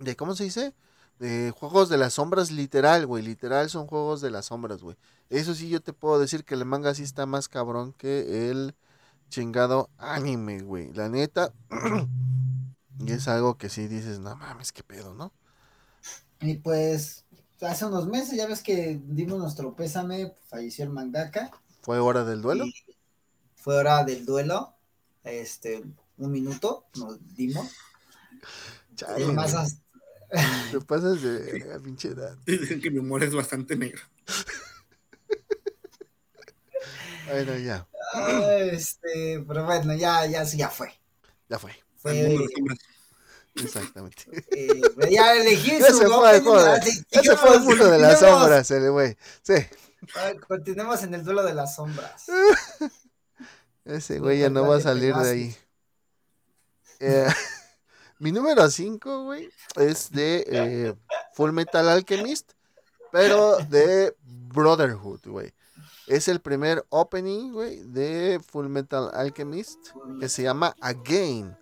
De 0.01 0.15
¿Cómo 0.15 0.35
se 0.35 0.45
dice? 0.45 0.73
De 1.19 1.51
juegos 1.51 1.89
de 1.89 1.97
las 1.97 2.15
sombras, 2.15 2.51
literal, 2.51 3.05
güey. 3.05 3.23
Literal 3.23 3.69
son 3.69 3.85
juegos 3.87 4.21
de 4.21 4.31
las 4.31 4.47
sombras, 4.47 4.81
güey. 4.81 4.97
Eso 5.29 5.53
sí, 5.53 5.69
yo 5.69 5.81
te 5.81 5.93
puedo 5.93 6.19
decir 6.19 6.43
que 6.43 6.55
el 6.55 6.65
manga 6.65 6.93
sí 6.95 7.03
está 7.03 7.25
más 7.25 7.47
cabrón 7.47 7.93
que 7.93 8.49
el 8.49 8.75
chingado 9.29 9.89
anime, 9.97 10.61
güey. 10.61 10.91
La 10.93 11.09
neta. 11.09 11.53
y 12.99 13.11
es 13.11 13.27
algo 13.27 13.57
que 13.57 13.69
sí 13.69 13.87
dices, 13.87 14.19
no 14.19 14.35
mames, 14.35 14.71
qué 14.71 14.83
pedo, 14.83 15.13
¿no? 15.13 15.31
Y 16.41 16.55
pues 16.55 17.25
hace 17.61 17.85
unos 17.85 18.07
meses, 18.07 18.35
ya 18.35 18.47
ves 18.47 18.61
que 18.63 18.99
dimos 19.05 19.37
nuestro 19.37 19.75
pésame, 19.75 20.33
falleció 20.47 20.85
el 20.85 20.89
mangaka. 20.89 21.51
Fue 21.81 21.99
hora 21.99 22.23
del 22.23 22.41
duelo. 22.41 22.65
fue 23.55 23.77
hora 23.77 24.03
del 24.03 24.25
duelo. 24.25 24.73
Este, 25.23 25.83
un 26.17 26.31
minuto 26.31 26.85
nos 26.95 27.19
dimos. 27.35 27.67
Chale, 28.95 29.25
te 30.71 30.81
pasas 30.81 31.21
de 31.21 31.29
verga, 31.39 31.79
pinche 31.79 32.09
edad. 32.09 32.37
Dicen 32.45 32.79
que 32.81 32.89
mi 32.91 32.99
humor 32.99 33.23
es 33.23 33.33
bastante 33.33 33.75
negro. 33.75 34.01
Bueno, 37.27 37.57
ya, 37.57 37.87
este, 38.71 39.43
pero 39.47 39.63
bueno, 39.65 39.93
ya, 39.95 40.25
ya, 40.25 40.45
sí, 40.45 40.57
ya 40.57 40.69
fue. 40.69 40.91
ya 41.47 41.57
fue. 41.59 41.71
Al 41.71 41.77
Fue, 41.97 42.13
mundo 42.13 42.29
de 42.29 42.39
las 42.39 42.51
sombras. 42.53 42.79
Exactamente. 43.55 44.23
eh, 44.51 44.81
ya 45.11 45.33
elegí 45.35 45.71
Ese 45.71 45.91
su 45.91 45.97
fue 45.97 46.05
el 46.07 46.11
opening, 46.13 46.41
juego 46.41 46.63
de- 46.63 46.69
ahora 46.69 46.81
sí, 46.81 47.03
Ese 47.11 47.37
fue 47.37 47.49
el 47.49 47.53
sigamos, 47.55 47.65
mundo 47.65 47.91
de 47.91 47.99
las 47.99 48.19
sombras, 48.19 48.71
el 48.71 48.91
güey. 48.91 49.17
Sí, 49.43 49.53
Ah, 50.15 50.31
Continuemos 50.47 51.03
en 51.03 51.13
el 51.13 51.23
duelo 51.23 51.43
de 51.43 51.53
las 51.53 51.75
sombras. 51.75 52.25
ese 53.85 54.19
güey 54.19 54.39
ya 54.39 54.49
no 54.49 54.67
va 54.67 54.77
a 54.77 54.81
salir 54.81 55.13
de 55.15 55.29
ahí. 55.29 55.55
Eh, 56.99 57.27
mi 58.21 58.31
número 58.31 58.69
5, 58.69 59.23
güey, 59.23 59.49
es 59.75 60.11
de 60.11 60.45
eh, 60.47 60.95
Full 61.33 61.51
Metal 61.51 61.89
Alchemist, 61.89 62.51
pero 63.11 63.57
de 63.57 64.15
Brotherhood, 64.23 65.21
güey. 65.25 65.51
Es 66.05 66.27
el 66.27 66.39
primer 66.39 66.85
opening, 66.89 67.51
güey, 67.51 67.81
de 67.81 68.39
Full 68.51 68.67
Metal 68.67 69.09
Alchemist 69.11 69.79
que 70.19 70.29
se 70.29 70.43
llama 70.43 70.75
Again. 70.81 71.57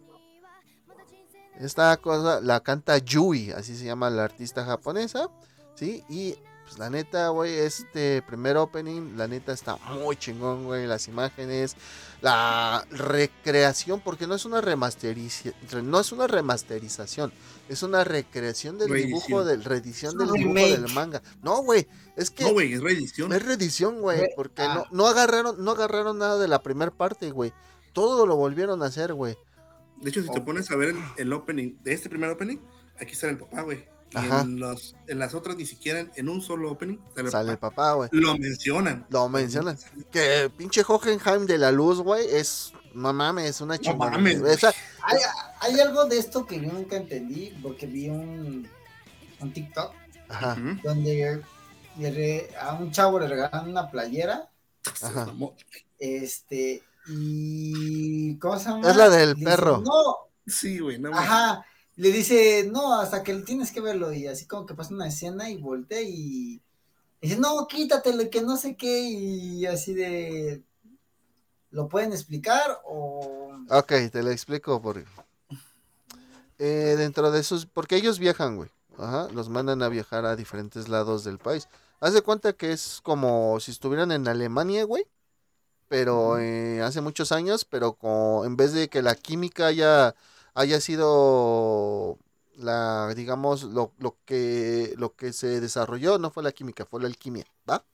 Esta 1.57 1.95
cosa 1.95 2.41
la 2.41 2.59
canta 2.59 2.97
Yui, 2.97 3.51
así 3.51 3.77
se 3.77 3.85
llama 3.85 4.09
la 4.09 4.25
artista 4.25 4.65
japonesa, 4.65 5.29
¿sí? 5.75 6.03
Y 6.09 6.35
pues 6.69 6.77
la 6.77 6.91
neta, 6.91 7.29
güey, 7.29 7.51
este 7.55 8.21
primer 8.21 8.55
opening, 8.57 9.17
la 9.17 9.27
neta 9.27 9.53
está 9.53 9.77
muy 9.77 10.15
chingón, 10.17 10.65
güey, 10.65 10.85
las 10.85 11.07
imágenes, 11.07 11.75
la 12.21 12.85
recreación, 12.91 14.01
porque 14.01 14.27
no 14.27 14.35
es 14.35 14.45
una 14.45 14.61
remasterización, 14.61 15.55
no 15.89 15.99
es 15.99 16.11
una 16.11 16.27
remasterización, 16.27 17.33
es 17.69 17.81
una 17.81 18.03
recreación 18.03 18.77
del 18.77 18.89
Reedición. 18.89 19.19
dibujo, 19.27 19.45
del 19.45 19.63
reedición 19.63 20.15
del 20.15 20.31
dibujo 20.31 20.53
remake. 20.53 20.79
del 20.79 20.93
manga. 20.93 21.23
No, 21.41 21.63
güey, 21.63 21.87
es 22.15 22.29
que 22.29 22.43
No, 22.43 22.51
güey, 22.51 22.71
es 22.73 22.81
reedición. 22.83 23.33
es 23.33 23.43
reedición, 23.43 23.99
güey, 24.01 24.29
porque 24.35 24.61
ah. 24.61 24.75
no, 24.75 24.85
no 24.91 25.07
agarraron, 25.07 25.63
no 25.63 25.71
agarraron 25.71 26.19
nada 26.19 26.37
de 26.37 26.47
la 26.47 26.61
primera 26.61 26.91
parte, 26.91 27.31
güey. 27.31 27.51
Todo 27.93 28.27
lo 28.27 28.35
volvieron 28.35 28.83
a 28.83 28.87
hacer, 28.87 29.15
güey. 29.15 29.35
De 29.97 30.11
hecho, 30.11 30.21
si 30.21 30.29
te 30.29 30.41
pones 30.41 30.69
a 30.69 30.75
ver 30.75 30.89
el, 30.89 30.99
el 31.17 31.33
opening, 31.33 31.77
de 31.83 31.93
este 31.93 32.09
primer 32.09 32.29
opening, 32.29 32.57
aquí 33.01 33.15
sale 33.15 33.33
el 33.33 33.39
papá, 33.39 33.63
güey. 33.63 33.87
Y 34.11 34.17
Ajá. 34.17 34.41
en, 34.41 34.59
los, 34.59 34.95
en 35.07 35.19
las 35.19 35.35
otras 35.35 35.55
ni 35.55 35.65
siquiera 35.67 36.07
en, 36.15 36.29
un 36.29 36.41
solo 36.41 36.71
opening 36.71 36.97
sale 37.13 37.25
el 37.27 37.31
Sale 37.31 37.51
el 37.51 37.57
papá. 37.59 37.75
papá, 37.75 37.93
güey. 37.93 38.09
Lo 38.13 38.35
mencionan. 38.37 39.05
Lo 39.09 39.29
mencionan. 39.29 39.77
Que 40.11 40.49
pinche 40.57 40.83
Hohenheim 40.87 41.45
de 41.45 41.57
la 41.59 41.71
luz, 41.71 41.99
güey, 42.01 42.25
es. 42.27 42.73
No 42.95 43.13
mames, 43.13 43.61
una 43.61 43.77
chingada. 43.77 44.11
mames, 44.11 44.41
Hay, 45.03 45.17
hay 45.61 45.79
algo 45.79 46.05
de 46.05 46.17
esto 46.17 46.45
que 46.47 46.59
yo 46.59 46.71
nunca 46.73 46.95
entendí, 46.95 47.55
porque 47.61 47.85
vi 47.85 48.09
un, 48.09 48.67
un 49.41 49.53
TikTok 49.53 49.93
Ajá, 50.27 50.57
donde 50.83 51.43
le 51.99 52.11
re- 52.11 52.49
a 52.59 52.73
un 52.73 52.91
chavo 52.91 53.19
le 53.19 53.27
regalan 53.27 53.69
una 53.69 53.91
playera, 53.91 54.49
ajá. 55.03 55.27
Este, 55.99 56.81
y 57.07 58.37
¿cómo 58.39 58.57
se 58.57 58.69
llama? 58.69 58.89
Es 58.89 58.95
la 58.95 59.09
del 59.09 59.29
Le 59.29 59.35
dice, 59.35 59.45
perro. 59.49 59.81
no, 59.85 60.15
Sí, 60.47 60.79
güey, 60.79 60.97
no 60.97 61.11
mames. 61.11 61.29
ajá, 61.29 61.65
le 61.99 62.11
dice, 62.11 62.69
no, 62.71 62.99
hasta 62.99 63.23
que 63.23 63.33
tienes 63.35 63.71
que 63.71 63.81
verlo, 63.81 64.13
y 64.13 64.27
así 64.27 64.45
como 64.45 64.65
que 64.65 64.73
pasa 64.73 64.93
una 64.93 65.07
escena 65.07 65.49
y 65.49 65.57
voltea 65.57 66.01
y 66.01 66.61
dice, 67.21 67.37
no, 67.37 67.67
quítatelo, 67.67 68.29
que 68.29 68.41
no 68.41 68.57
sé 68.57 68.75
qué, 68.75 69.01
y 69.01 69.65
así 69.65 69.93
de, 69.93 70.63
¿lo 71.71 71.87
pueden 71.87 72.13
explicar 72.13 72.81
o...? 72.85 73.51
Ok, 73.69 73.93
te 74.11 74.23
lo 74.23 74.31
explico 74.31 74.81
por. 74.81 75.03
Eh, 76.57 76.95
dentro 76.97 77.29
de 77.31 77.43
sus. 77.43 77.65
Porque 77.65 77.95
ellos 77.95 78.17
viajan, 78.17 78.55
güey. 78.55 78.69
Ajá, 78.97 79.27
los 79.33 79.49
mandan 79.49 79.81
a 79.83 79.89
viajar 79.89 80.25
a 80.25 80.35
diferentes 80.35 80.89
lados 80.89 81.23
del 81.23 81.37
país. 81.37 81.67
Haz 81.99 82.13
de 82.13 82.21
cuenta 82.21 82.53
que 82.53 82.71
es 82.71 82.99
como 83.03 83.59
si 83.59 83.71
estuvieran 83.71 84.11
en 84.11 84.27
Alemania, 84.27 84.83
güey. 84.85 85.05
Pero 85.87 86.37
eh, 86.39 86.81
hace 86.81 87.01
muchos 87.01 87.31
años, 87.31 87.65
pero 87.65 87.93
con, 87.93 88.45
en 88.45 88.57
vez 88.57 88.73
de 88.73 88.89
que 88.89 89.01
la 89.01 89.15
química 89.15 89.67
haya, 89.67 90.15
haya 90.59 90.81
sido 90.81 92.17
la, 92.57 93.13
digamos, 93.15 93.63
lo, 93.63 93.93
lo 93.97 94.17
que, 94.25 94.93
lo 94.97 95.15
que 95.15 95.31
se 95.31 95.61
desarrolló, 95.61 96.19
no 96.19 96.31
fue 96.31 96.43
la 96.43 96.51
química, 96.51 96.85
fue 96.85 96.99
la 96.99 97.07
alquimia, 97.07 97.45
¿va? 97.69 97.85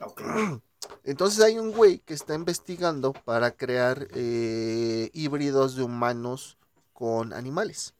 Ok. 0.00 0.22
Entonces 1.04 1.44
hay 1.44 1.60
un 1.60 1.70
güey 1.70 2.00
que 2.00 2.14
está 2.14 2.34
investigando 2.34 3.12
para 3.12 3.52
crear 3.52 4.08
eh, 4.10 5.10
híbridos 5.12 5.76
de 5.76 5.84
humanos 5.84 6.58
con 6.92 7.32
animales. 7.32 7.94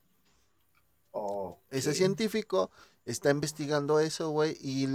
Ese 1.70 1.94
científico 1.94 2.70
está 3.04 3.30
investigando 3.30 4.00
eso, 4.00 4.30
güey, 4.30 4.58
y 4.60 4.86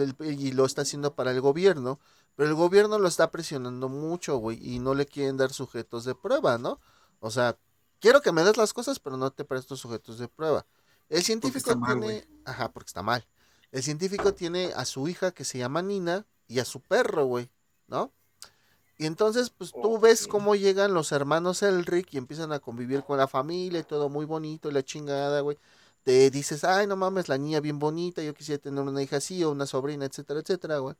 lo 0.51 0.65
está 0.65 0.81
haciendo 0.81 1.15
para 1.15 1.31
el 1.31 1.39
gobierno. 1.39 1.99
Pero 2.35 2.49
el 2.49 2.55
gobierno 2.55 2.99
lo 2.99 3.07
está 3.07 3.31
presionando 3.31 3.87
mucho, 3.87 4.37
güey, 4.37 4.59
y 4.61 4.79
no 4.79 4.93
le 4.93 5.05
quieren 5.05 5.37
dar 5.37 5.53
sujetos 5.53 6.03
de 6.05 6.13
prueba, 6.13 6.57
¿no? 6.57 6.79
O 7.19 7.31
sea, 7.31 7.57
quiero 7.99 8.21
que 8.21 8.31
me 8.31 8.43
des 8.43 8.57
las 8.57 8.73
cosas, 8.73 8.99
pero 8.99 9.17
no 9.17 9.31
te 9.31 9.45
presto 9.45 9.75
sujetos 9.75 10.17
de 10.19 10.27
prueba. 10.27 10.65
El 11.09 11.23
científico 11.23 11.75
mal, 11.75 11.99
tiene... 11.99 12.27
Ajá, 12.45 12.71
porque 12.71 12.87
está 12.89 13.01
mal. 13.01 13.25
El 13.71 13.83
científico 13.83 14.33
tiene 14.33 14.73
a 14.75 14.85
su 14.85 15.07
hija 15.07 15.31
que 15.31 15.43
se 15.45 15.57
llama 15.57 15.81
Nina 15.81 16.25
y 16.47 16.59
a 16.59 16.65
su 16.65 16.81
perro, 16.81 17.25
güey, 17.25 17.49
¿no? 17.87 18.11
Y 18.97 19.05
entonces, 19.05 19.51
pues 19.51 19.71
tú 19.71 19.99
ves 19.99 20.27
cómo 20.27 20.55
llegan 20.55 20.93
los 20.93 21.11
hermanos 21.11 21.61
Elric 21.61 22.13
y 22.13 22.17
empiezan 22.17 22.51
a 22.51 22.59
convivir 22.59 23.03
con 23.03 23.17
la 23.19 23.27
familia 23.27 23.79
y 23.79 23.83
todo 23.83 24.09
muy 24.09 24.25
bonito 24.25 24.69
y 24.69 24.73
la 24.73 24.83
chingada, 24.83 25.41
güey. 25.41 25.57
Te 26.03 26.31
dices, 26.31 26.63
ay, 26.63 26.87
no 26.87 26.95
mames, 26.95 27.27
la 27.29 27.37
niña 27.37 27.59
bien 27.59 27.77
bonita, 27.79 28.23
yo 28.23 28.33
quisiera 28.33 28.61
tener 28.61 28.81
una 28.83 29.03
hija 29.03 29.17
así 29.17 29.43
o 29.43 29.51
una 29.51 29.65
sobrina, 29.67 30.05
etcétera, 30.05 30.39
etcétera, 30.39 30.79
güey. 30.79 30.95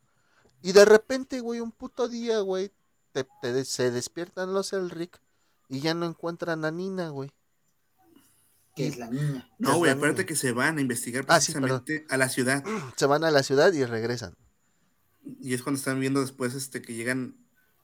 Y 0.61 0.73
de 0.73 0.85
repente, 0.85 1.39
güey, 1.39 1.59
un 1.59 1.71
puto 1.71 2.07
día, 2.07 2.39
güey, 2.41 2.71
te, 3.13 3.25
te- 3.41 3.65
se 3.65 3.89
despiertan 3.91 4.53
los 4.53 4.73
Elric 4.73 5.19
y 5.69 5.79
ya 5.81 5.93
no 5.93 6.05
encuentran 6.05 6.63
a 6.65 6.71
Nina, 6.71 7.09
güey. 7.09 7.31
Que 8.75 8.87
es 8.87 8.97
la 8.97 9.09
niña. 9.09 9.49
No, 9.57 9.77
güey, 9.77 9.89
la 9.89 9.95
acuérdate 9.97 10.25
que 10.25 10.35
se 10.35 10.51
van 10.51 10.77
a 10.77 10.81
investigar 10.81 11.25
Ah, 11.27 11.41
sí, 11.41 11.51
precisamente 11.51 12.05
a 12.09 12.17
la 12.17 12.29
ciudad. 12.29 12.63
Se 12.95 13.05
van 13.07 13.23
a 13.23 13.31
la 13.31 13.41
ciudad 13.43 13.73
y 13.73 13.83
regresan. 13.85 14.35
Y 15.41 15.53
es 15.55 15.63
cuando 15.63 15.79
están 15.79 15.99
viendo 15.99 16.21
después 16.21 16.53
este 16.53 16.81
que 16.81 16.93
llegan 16.93 17.35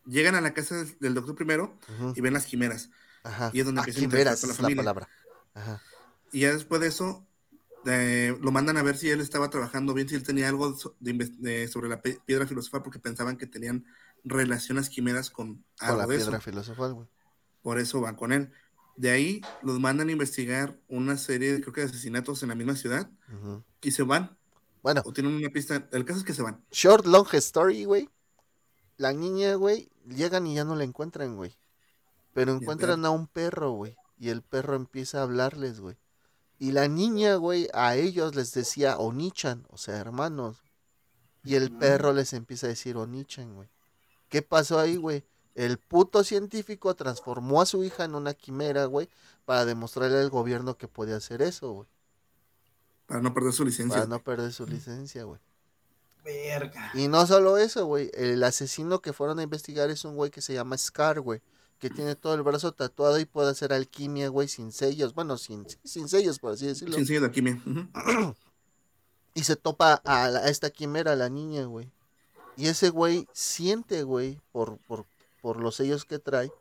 llegan 0.06 0.36
a 0.36 0.42
la 0.42 0.54
casa 0.54 0.76
del, 0.76 0.98
del 1.00 1.14
doctor 1.14 1.34
primero 1.36 1.78
y 2.16 2.22
ven 2.22 2.34
las 2.34 2.46
quimeras. 2.46 2.90
Ajá. 3.24 3.52
y 3.54 3.60
es 3.62 3.66
donde 3.66 3.80
Ah, 3.82 3.84
empiezan 3.86 4.04
a 4.04 4.10
quimeras 4.10 4.42
con 4.42 4.50
la 4.50 4.54
es 4.54 4.60
la 4.60 4.64
familia. 4.64 4.80
palabra. 4.82 5.10
Ajá. 5.54 5.82
Y 6.32 6.42
ya 6.42 6.54
después 6.54 6.80
de 6.82 6.88
eso 6.88 7.26
eh, 7.86 8.38
lo 8.42 8.52
mandan 8.52 8.78
a 8.78 8.84
ver 8.84 8.98
si 8.98 9.10
él 9.10 9.20
estaba 9.22 9.50
trabajando 9.50 9.94
bien, 9.94 10.08
si 10.10 10.16
él 10.16 10.24
tenía 10.24 10.48
algo 10.50 10.78
de 11.00 11.68
sobre 11.70 11.90
la 11.90 12.02
piedra 12.02 12.46
filosofal, 12.48 12.84
porque 12.84 13.00
pensaban 13.00 13.38
que 13.38 13.48
tenían 13.48 13.86
relaciones 14.24 14.90
quimeras 14.90 15.30
con 15.30 15.56
Con 15.80 15.88
algo 15.90 15.98
la 16.00 16.08
de 16.08 16.16
piedra 16.18 16.38
eso. 16.38 16.42
filosofal, 16.46 16.94
güey. 16.94 17.08
Por 17.64 17.80
eso 17.80 18.00
van 18.02 18.16
con 18.16 18.32
él. 18.32 18.52
De 18.96 19.10
ahí 19.10 19.42
los 19.64 19.80
mandan 19.80 20.10
a 20.10 20.12
investigar 20.12 20.78
una 20.88 21.18
serie, 21.18 21.60
creo 21.62 21.74
que 21.74 21.82
de 21.82 21.88
asesinatos 21.88 22.44
en 22.44 22.50
la 22.50 22.56
misma 22.56 22.76
ciudad, 22.76 23.10
y 23.82 23.92
se 23.92 24.04
van, 24.04 24.38
Bueno, 24.84 25.02
o 25.04 25.12
tienen 25.12 25.34
una 25.34 25.50
pista. 25.50 25.88
El 25.92 26.06
caso 26.06 26.20
es 26.20 26.26
que 26.26 26.34
se 26.34 26.44
van. 26.44 26.64
short, 26.72 27.08
long 27.08 27.28
story, 27.34 27.86
güey. 27.86 28.08
La 28.98 29.12
niña, 29.14 29.56
güey, 29.56 29.90
llegan 30.06 30.46
y 30.46 30.54
ya 30.56 30.64
no 30.64 30.76
la 30.76 30.84
encuentran, 30.84 31.36
güey. 31.36 31.58
Pero 32.34 32.54
encuentran 32.54 33.04
a 33.06 33.10
un 33.10 33.28
perro, 33.28 33.72
güey. 33.72 33.96
Y 34.20 34.30
el 34.30 34.44
perro 34.44 34.76
empieza 34.76 35.20
a 35.20 35.24
hablarles, 35.24 35.80
güey. 35.80 35.98
Y 36.60 36.72
la 36.72 36.88
niña, 36.88 37.36
güey, 37.36 37.68
a 37.74 37.96
ellos 37.96 38.36
les 38.36 38.54
decía 38.54 38.98
Onichan, 38.98 39.66
o 39.70 39.78
sea, 39.78 39.98
hermanos. 39.98 40.64
Y 41.44 41.56
el 41.56 41.72
perro 41.72 42.14
les 42.14 42.34
empieza 42.34 42.68
a 42.68 42.70
decir 42.70 42.96
Onichan, 42.96 43.56
güey. 43.56 43.70
¿Qué 44.30 44.42
pasó 44.42 44.80
ahí, 44.80 44.96
güey? 44.96 45.26
El 45.56 45.78
puto 45.78 46.24
científico 46.24 46.96
transformó 46.96 47.62
a 47.62 47.66
su 47.66 47.84
hija 47.84 48.06
en 48.06 48.16
una 48.16 48.34
quimera, 48.34 48.86
güey, 48.86 49.08
para 49.46 49.66
demostrarle 49.66 50.18
al 50.20 50.30
gobierno 50.30 50.78
que 50.78 50.88
podía 50.88 51.18
hacer 51.18 51.42
eso, 51.42 51.72
güey. 51.72 51.88
Para 53.06 53.22
no 53.22 53.34
perder 53.34 53.54
su 53.54 53.64
licencia. 53.66 53.96
Para 53.96 54.08
no 54.08 54.20
perder 54.24 54.52
su 54.54 54.66
licencia, 54.66 55.24
güey. 55.26 55.40
Verga. 56.24 56.92
Y 56.94 57.08
no 57.10 57.28
solo 57.28 57.58
eso, 57.58 57.86
güey. 57.86 58.10
El 58.14 58.42
asesino 58.44 59.02
que 59.02 59.12
fueron 59.14 59.40
a 59.40 59.44
investigar 59.44 59.90
es 59.90 60.06
un 60.06 60.16
güey 60.16 60.32
que 60.32 60.42
se 60.42 60.54
llama 60.54 60.78
Scar, 60.78 61.20
güey. 61.20 61.42
Que 61.80 61.90
tiene 61.90 62.16
todo 62.16 62.34
el 62.34 62.44
brazo 62.44 62.72
tatuado 62.72 63.20
y 63.20 63.26
puede 63.26 63.52
hacer 63.52 63.74
alquimia, 63.74 64.30
güey, 64.30 64.48
sin 64.48 64.72
sellos. 64.72 65.14
Bueno, 65.14 65.38
sin, 65.38 65.68
sin 65.84 66.08
sellos, 66.08 66.40
por 66.40 66.54
así 66.54 66.66
decirlo. 66.66 66.96
Sin 66.96 67.06
sello 67.06 67.20
de 67.20 67.26
alquimia. 67.28 67.62
Y 69.36 69.44
se 69.44 69.56
topa 69.58 69.96
a, 70.06 70.30
la- 70.30 70.40
a 70.40 70.50
esta 70.50 70.70
quimera, 70.70 71.12
a 71.12 71.16
la 71.18 71.28
niña, 71.30 71.66
güey. 71.66 71.92
Y 72.56 72.68
ese 72.68 72.90
güey 72.90 73.28
siente, 73.34 74.04
güey, 74.04 74.40
por, 74.52 74.78
por, 74.88 75.06
por 75.44 75.60
los 75.60 75.76
sellos 75.76 76.06
que 76.06 76.20
trae, 76.20 76.54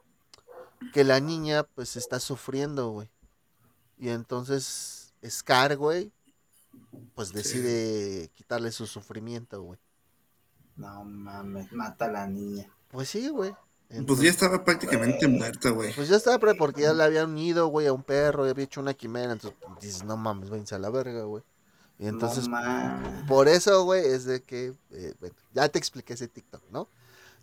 que 0.93 1.05
la 1.05 1.21
niña, 1.21 1.63
pues, 1.63 1.95
está 1.95 2.19
sufriendo, 2.19 2.89
güey. 2.89 3.09
Y 3.97 4.09
entonces, 4.09 5.15
Scar, 5.25 5.77
güey, 5.77 6.11
pues 7.15 7.33
decide 7.33 8.29
quitarle 8.35 8.73
su 8.73 8.89
sufrimiento, 8.89 9.63
güey. 9.63 9.79
No 10.75 11.05
mames, 11.05 11.71
mata 11.71 12.07
a 12.07 12.11
la 12.11 12.27
niña. 12.27 12.69
Pues 12.89 13.09
sí, 13.09 13.29
güey. 13.29 13.55
Pues 14.05 14.19
ya 14.19 14.31
estaba 14.31 14.65
prácticamente 14.65 15.29
muerta, 15.29 15.71
güey. 15.71 15.95
Pues 15.95 16.09
ya 16.09 16.17
estaba, 16.17 16.41
porque 16.59 16.83
ya 16.83 16.93
le 16.93 17.05
habían 17.05 17.31
unido, 17.31 17.69
güey, 17.69 17.87
a 17.87 17.93
un 17.93 18.03
perro, 18.03 18.49
y 18.49 18.51
había 18.51 18.65
hecho 18.65 18.81
una 18.81 18.95
quimera, 18.95 19.31
entonces 19.31 19.57
pues, 19.65 19.79
dices, 19.79 20.03
no 20.03 20.17
mames, 20.17 20.51
váyanse 20.51 20.75
a 20.75 20.81
la 20.81 20.91
verga, 20.91 21.23
güey. 21.23 21.45
Y 22.01 22.09
entonces, 22.09 22.49
no 22.49 22.57
mames. 22.57 23.29
por 23.29 23.47
eso, 23.47 23.85
güey, 23.85 24.05
es 24.05 24.25
de 24.25 24.43
que, 24.43 24.75
eh, 24.91 25.15
bueno, 25.21 25.37
ya 25.53 25.69
te 25.69 25.79
expliqué 25.79 26.15
ese 26.15 26.27
TikTok, 26.27 26.65
¿no? 26.73 26.89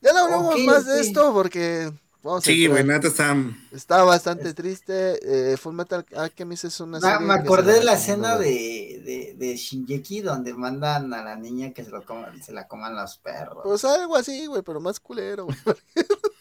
Ya 0.02 0.14
no 0.14 0.20
hablamos 0.20 0.60
más 0.64 0.86
de 0.86 1.02
esto 1.02 1.34
porque, 1.34 1.92
vamos 2.24 2.44
Sí, 2.44 2.68
güey, 2.68 2.84
neta 2.84 3.08
está. 3.08 3.36
Está 3.72 4.04
bastante 4.04 4.54
triste. 4.54 5.20
Eh, 5.54 5.58
Full 5.58 5.74
Metal 5.74 6.06
Alchemist 6.16 6.66
es 6.66 6.80
una 6.80 7.00
Me, 7.00 7.02
serie 7.02 7.26
me 7.26 7.34
acordé 7.34 7.74
de 7.74 7.84
la 7.84 7.94
escena 7.94 8.38
de, 8.38 9.02
de, 9.04 9.36
de 9.38 9.56
Shinjeki 9.56 10.22
donde 10.22 10.54
mandan 10.54 11.14
a 11.14 11.24
la 11.24 11.36
niña 11.36 11.74
que 11.74 11.84
se, 11.84 11.92
lo 11.92 12.06
coman, 12.06 12.42
se 12.42 12.54
la 12.54 12.68
coman 12.68 12.96
los 12.96 13.18
perros. 13.18 13.60
Pues 13.64 13.84
algo 13.86 14.16
así, 14.16 14.46
güey, 14.46 14.62
pero 14.62 14.80
más 14.80 15.00
culero, 15.00 15.46
güey. 15.46 15.58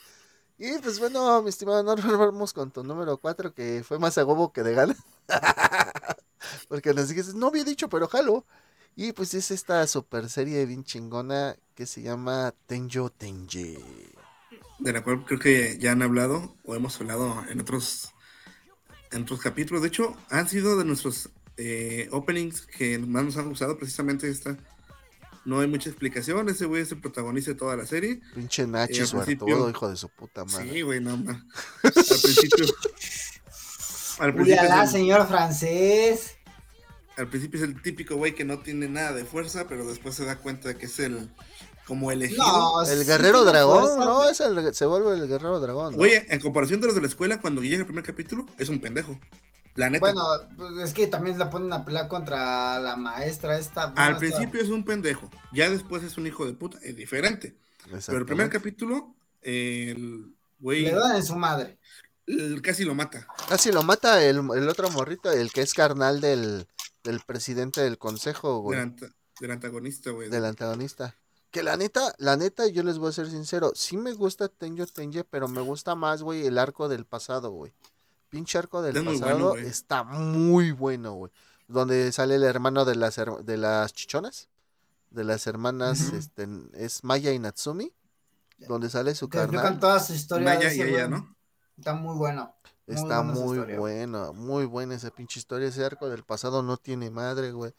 Y 0.60 0.76
pues 0.78 0.98
bueno, 0.98 1.40
mi 1.40 1.50
estimado 1.50 1.84
Norbert, 1.84 2.18
vamos 2.18 2.52
con 2.52 2.72
tu 2.72 2.82
número 2.82 3.16
4, 3.16 3.54
que 3.54 3.84
fue 3.86 4.00
más 4.00 4.18
a 4.18 4.24
huevo 4.24 4.52
que 4.52 4.64
de 4.64 4.74
gana. 4.74 4.96
Porque 6.68 6.92
nos 6.92 7.08
dijiste, 7.08 7.32
no 7.34 7.46
había 7.46 7.62
dicho, 7.62 7.88
pero 7.88 8.08
jalo. 8.08 8.44
Y 8.96 9.12
pues 9.12 9.34
es 9.34 9.50
esta 9.50 9.86
super 9.86 10.28
serie 10.28 10.66
bien 10.66 10.82
chingona 10.84 11.56
que 11.74 11.86
se 11.86 12.02
llama 12.02 12.52
Tenjo 12.66 13.10
Tenji. 13.10 13.78
de 14.80 14.92
la 14.92 15.02
cual 15.04 15.24
creo 15.24 15.38
que 15.38 15.78
ya 15.78 15.92
han 15.92 16.02
hablado 16.02 16.56
o 16.64 16.74
hemos 16.74 17.00
hablado 17.00 17.44
en 17.48 17.60
otros 17.60 18.12
en 19.12 19.22
otros 19.22 19.40
capítulos. 19.40 19.82
De 19.82 19.88
hecho, 19.88 20.16
han 20.30 20.48
sido 20.48 20.76
de 20.76 20.84
nuestros 20.84 21.30
eh, 21.56 22.08
openings 22.12 22.62
que 22.66 22.98
más 22.98 23.24
nos 23.24 23.36
han 23.36 23.48
gustado 23.48 23.78
precisamente 23.78 24.28
esta. 24.28 24.56
No 25.44 25.60
hay 25.60 25.66
mucha 25.68 25.88
explicación. 25.88 26.48
Ese 26.48 26.66
güey 26.66 26.82
es 26.82 26.92
el 26.92 27.00
protagonista 27.00 27.52
de 27.52 27.56
toda 27.56 27.74
la 27.76 27.86
serie. 27.86 28.20
Pinche 28.34 28.66
Nachi 28.66 29.00
Eh, 29.00 29.06
principio- 29.10 29.70
hijo 29.70 29.88
de 29.88 29.96
su 29.96 30.08
puta 30.10 30.44
madre. 30.44 30.70
Sí, 30.72 30.82
güey, 30.82 31.00
no 31.00 31.16
más. 31.16 31.36
Al 31.84 31.92
principio. 31.92 32.66
Al 34.18 34.34
principio, 34.34 34.86
señor 34.90 35.28
francés. 35.28 36.36
Al 37.18 37.28
principio 37.28 37.58
es 37.62 37.68
el 37.68 37.82
típico 37.82 38.16
güey 38.16 38.34
que 38.34 38.44
no 38.44 38.60
tiene 38.60 38.88
nada 38.88 39.12
de 39.12 39.24
fuerza, 39.24 39.66
pero 39.68 39.84
después 39.86 40.14
se 40.14 40.24
da 40.24 40.36
cuenta 40.38 40.68
de 40.68 40.76
que 40.78 40.86
es 40.86 40.98
el 41.00 41.28
como 41.86 42.10
elegido. 42.12 42.44
No, 42.46 42.82
El 42.82 42.98
sí 43.00 43.04
guerrero 43.04 43.44
dragón, 43.44 43.82
fuerza, 43.84 44.04
¿no? 44.04 44.28
Es 44.28 44.40
el, 44.40 44.74
se 44.74 44.86
vuelve 44.86 45.14
el 45.14 45.26
guerrero 45.28 45.58
dragón. 45.60 45.92
¿no? 45.92 45.98
Güey, 45.98 46.12
en 46.28 46.40
comparación 46.40 46.80
de 46.80 46.86
los 46.86 46.94
de 46.94 47.00
la 47.02 47.06
escuela, 47.08 47.40
cuando 47.40 47.62
llega 47.62 47.78
el 47.78 47.86
primer 47.86 48.04
capítulo, 48.04 48.46
es 48.58 48.68
un 48.68 48.80
pendejo. 48.80 49.18
La 49.74 49.88
neta. 49.90 50.00
Bueno, 50.00 50.22
pues, 50.56 50.72
es 50.88 50.92
que 50.92 51.06
también 51.06 51.38
la 51.38 51.50
ponen 51.50 51.72
a 51.72 51.84
pelear 51.84 52.08
contra 52.08 52.78
la 52.80 52.96
maestra 52.96 53.58
esta. 53.58 53.86
bueno, 53.86 54.00
Al 54.02 54.08
esta- 54.14 54.18
principio 54.18 54.60
es 54.60 54.68
un 54.70 54.84
pendejo, 54.84 55.30
ya 55.52 55.70
después 55.70 56.02
es 56.02 56.16
un 56.18 56.26
hijo 56.26 56.44
de 56.46 56.52
puta, 56.54 56.78
es 56.82 56.96
diferente. 56.96 57.56
Pero 58.06 58.18
el 58.18 58.26
primer 58.26 58.50
capítulo, 58.50 59.14
el 59.40 60.34
güey 60.58 60.82
Le 60.82 60.92
dan 60.94 61.16
en 61.16 61.24
su 61.24 61.36
madre. 61.36 61.78
el- 62.26 62.60
casi 62.60 62.84
lo 62.84 62.94
mata. 62.94 63.26
Casi 63.48 63.72
lo 63.72 63.82
mata 63.82 64.22
el, 64.22 64.36
el 64.54 64.68
otro 64.68 64.90
morrito, 64.90 65.30
el 65.32 65.50
que 65.52 65.62
es 65.62 65.72
carnal 65.72 66.20
del, 66.20 66.66
del 67.08 67.20
presidente 67.20 67.80
del 67.80 67.96
consejo, 67.96 68.60
güey. 68.60 68.78
Del, 68.78 68.88
anta- 68.90 69.14
del 69.40 69.50
antagonista, 69.50 70.10
güey. 70.10 70.28
del 70.28 70.44
antagonista. 70.44 71.14
Que 71.50 71.62
la 71.62 71.76
neta, 71.78 72.14
la 72.18 72.36
neta, 72.36 72.66
yo 72.66 72.82
les 72.82 72.98
voy 72.98 73.08
a 73.08 73.12
ser 73.12 73.30
sincero, 73.30 73.72
sí 73.74 73.96
me 73.96 74.12
gusta 74.12 74.48
Tenjo 74.48 74.84
Tenje, 74.86 75.24
pero 75.24 75.48
me 75.48 75.62
gusta 75.62 75.94
más, 75.94 76.22
güey, 76.22 76.46
el 76.46 76.58
arco 76.58 76.88
del 76.88 77.06
pasado, 77.06 77.50
güey. 77.50 77.72
Pinche 78.28 78.58
arco 78.58 78.82
del 78.82 79.02
muy 79.02 79.18
pasado 79.18 79.48
bueno, 79.50 79.66
está 79.68 80.04
muy 80.04 80.72
bueno, 80.72 81.12
güey. 81.14 81.32
Donde 81.66 82.12
sale 82.12 82.34
el 82.34 82.42
hermano 82.42 82.84
de 82.84 82.96
las 82.96 83.16
her- 83.16 83.42
de 83.42 83.56
las 83.56 83.94
chichonas, 83.94 84.48
de 85.10 85.24
las 85.24 85.46
hermanas, 85.46 86.12
este, 86.12 86.46
es 86.74 87.02
Maya 87.04 87.32
y 87.32 87.38
Natsumi, 87.38 87.94
donde 88.68 88.90
sale 88.90 89.14
su 89.14 89.30
carnal. 89.30 89.80
toda 89.80 89.98
su 90.00 90.12
historia. 90.12 90.44
Maya 90.54 90.74
y 90.74 90.82
ella. 90.82 91.08
¿no? 91.08 91.34
Está 91.78 91.94
muy 91.94 92.14
bueno. 92.16 92.54
Muy 92.88 92.96
Está 92.96 93.20
buena 93.22 93.22
muy 93.22 93.58
historia. 93.58 93.78
bueno, 93.78 94.32
muy 94.34 94.64
buena 94.66 94.94
esa 94.96 95.10
pinche 95.10 95.38
historia. 95.40 95.68
Ese 95.68 95.84
arco 95.84 96.08
del 96.08 96.24
pasado 96.24 96.62
no 96.62 96.76
tiene 96.78 97.10
madre, 97.10 97.52
güey. 97.52 97.74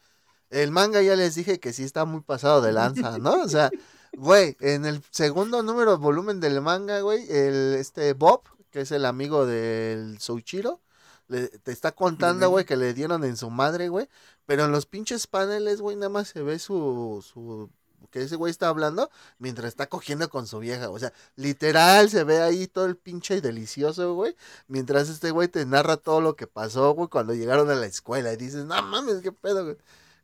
El 0.50 0.70
manga 0.72 1.02
ya 1.02 1.16
les 1.16 1.34
dije 1.34 1.60
que 1.60 1.72
sí 1.72 1.84
está 1.84 2.04
muy 2.04 2.22
pasado 2.22 2.62
de 2.62 2.72
lanza, 2.72 3.18
¿no? 3.18 3.42
O 3.42 3.48
sea, 3.48 3.70
güey, 4.12 4.56
en 4.60 4.86
el 4.86 5.02
segundo 5.10 5.62
número 5.62 5.98
volumen 5.98 6.40
del 6.40 6.60
manga, 6.60 7.00
güey, 7.00 7.24
el 7.30 7.74
este 7.74 8.14
Bob, 8.14 8.42
que 8.70 8.82
es 8.82 8.92
el 8.92 9.04
amigo 9.04 9.46
del 9.46 10.18
Souchiro, 10.20 10.80
le, 11.28 11.48
te 11.48 11.72
está 11.72 11.92
contando, 11.92 12.48
güey, 12.50 12.64
que 12.64 12.76
le 12.76 12.94
dieron 12.94 13.24
en 13.24 13.36
su 13.36 13.50
madre, 13.50 13.88
güey. 13.88 14.08
Pero 14.46 14.64
en 14.64 14.72
los 14.72 14.86
pinches 14.86 15.26
paneles, 15.26 15.80
güey, 15.80 15.96
nada 15.96 16.08
más 16.08 16.28
se 16.28 16.42
ve 16.42 16.58
su, 16.58 17.24
su 17.26 17.70
que 18.10 18.22
ese 18.22 18.36
güey 18.36 18.50
está 18.50 18.68
hablando 18.68 19.10
mientras 19.38 19.68
está 19.68 19.88
cogiendo 19.88 20.28
con 20.28 20.46
su 20.46 20.58
vieja. 20.58 20.90
O 20.90 20.98
sea, 20.98 21.12
literal 21.36 22.10
se 22.10 22.24
ve 22.24 22.42
ahí 22.42 22.66
todo 22.66 22.86
el 22.86 22.96
pinche 22.96 23.40
delicioso, 23.40 24.14
güey. 24.14 24.36
Mientras 24.68 25.08
este 25.08 25.30
güey 25.30 25.48
te 25.48 25.64
narra 25.66 25.96
todo 25.96 26.20
lo 26.20 26.36
que 26.36 26.46
pasó, 26.46 26.92
güey, 26.94 27.08
cuando 27.08 27.34
llegaron 27.34 27.70
a 27.70 27.74
la 27.74 27.86
escuela. 27.86 28.32
Y 28.32 28.36
dices, 28.36 28.64
no 28.64 28.82
mames, 28.82 29.20
qué 29.22 29.32
pedo, 29.32 29.64
güey. 29.64 29.76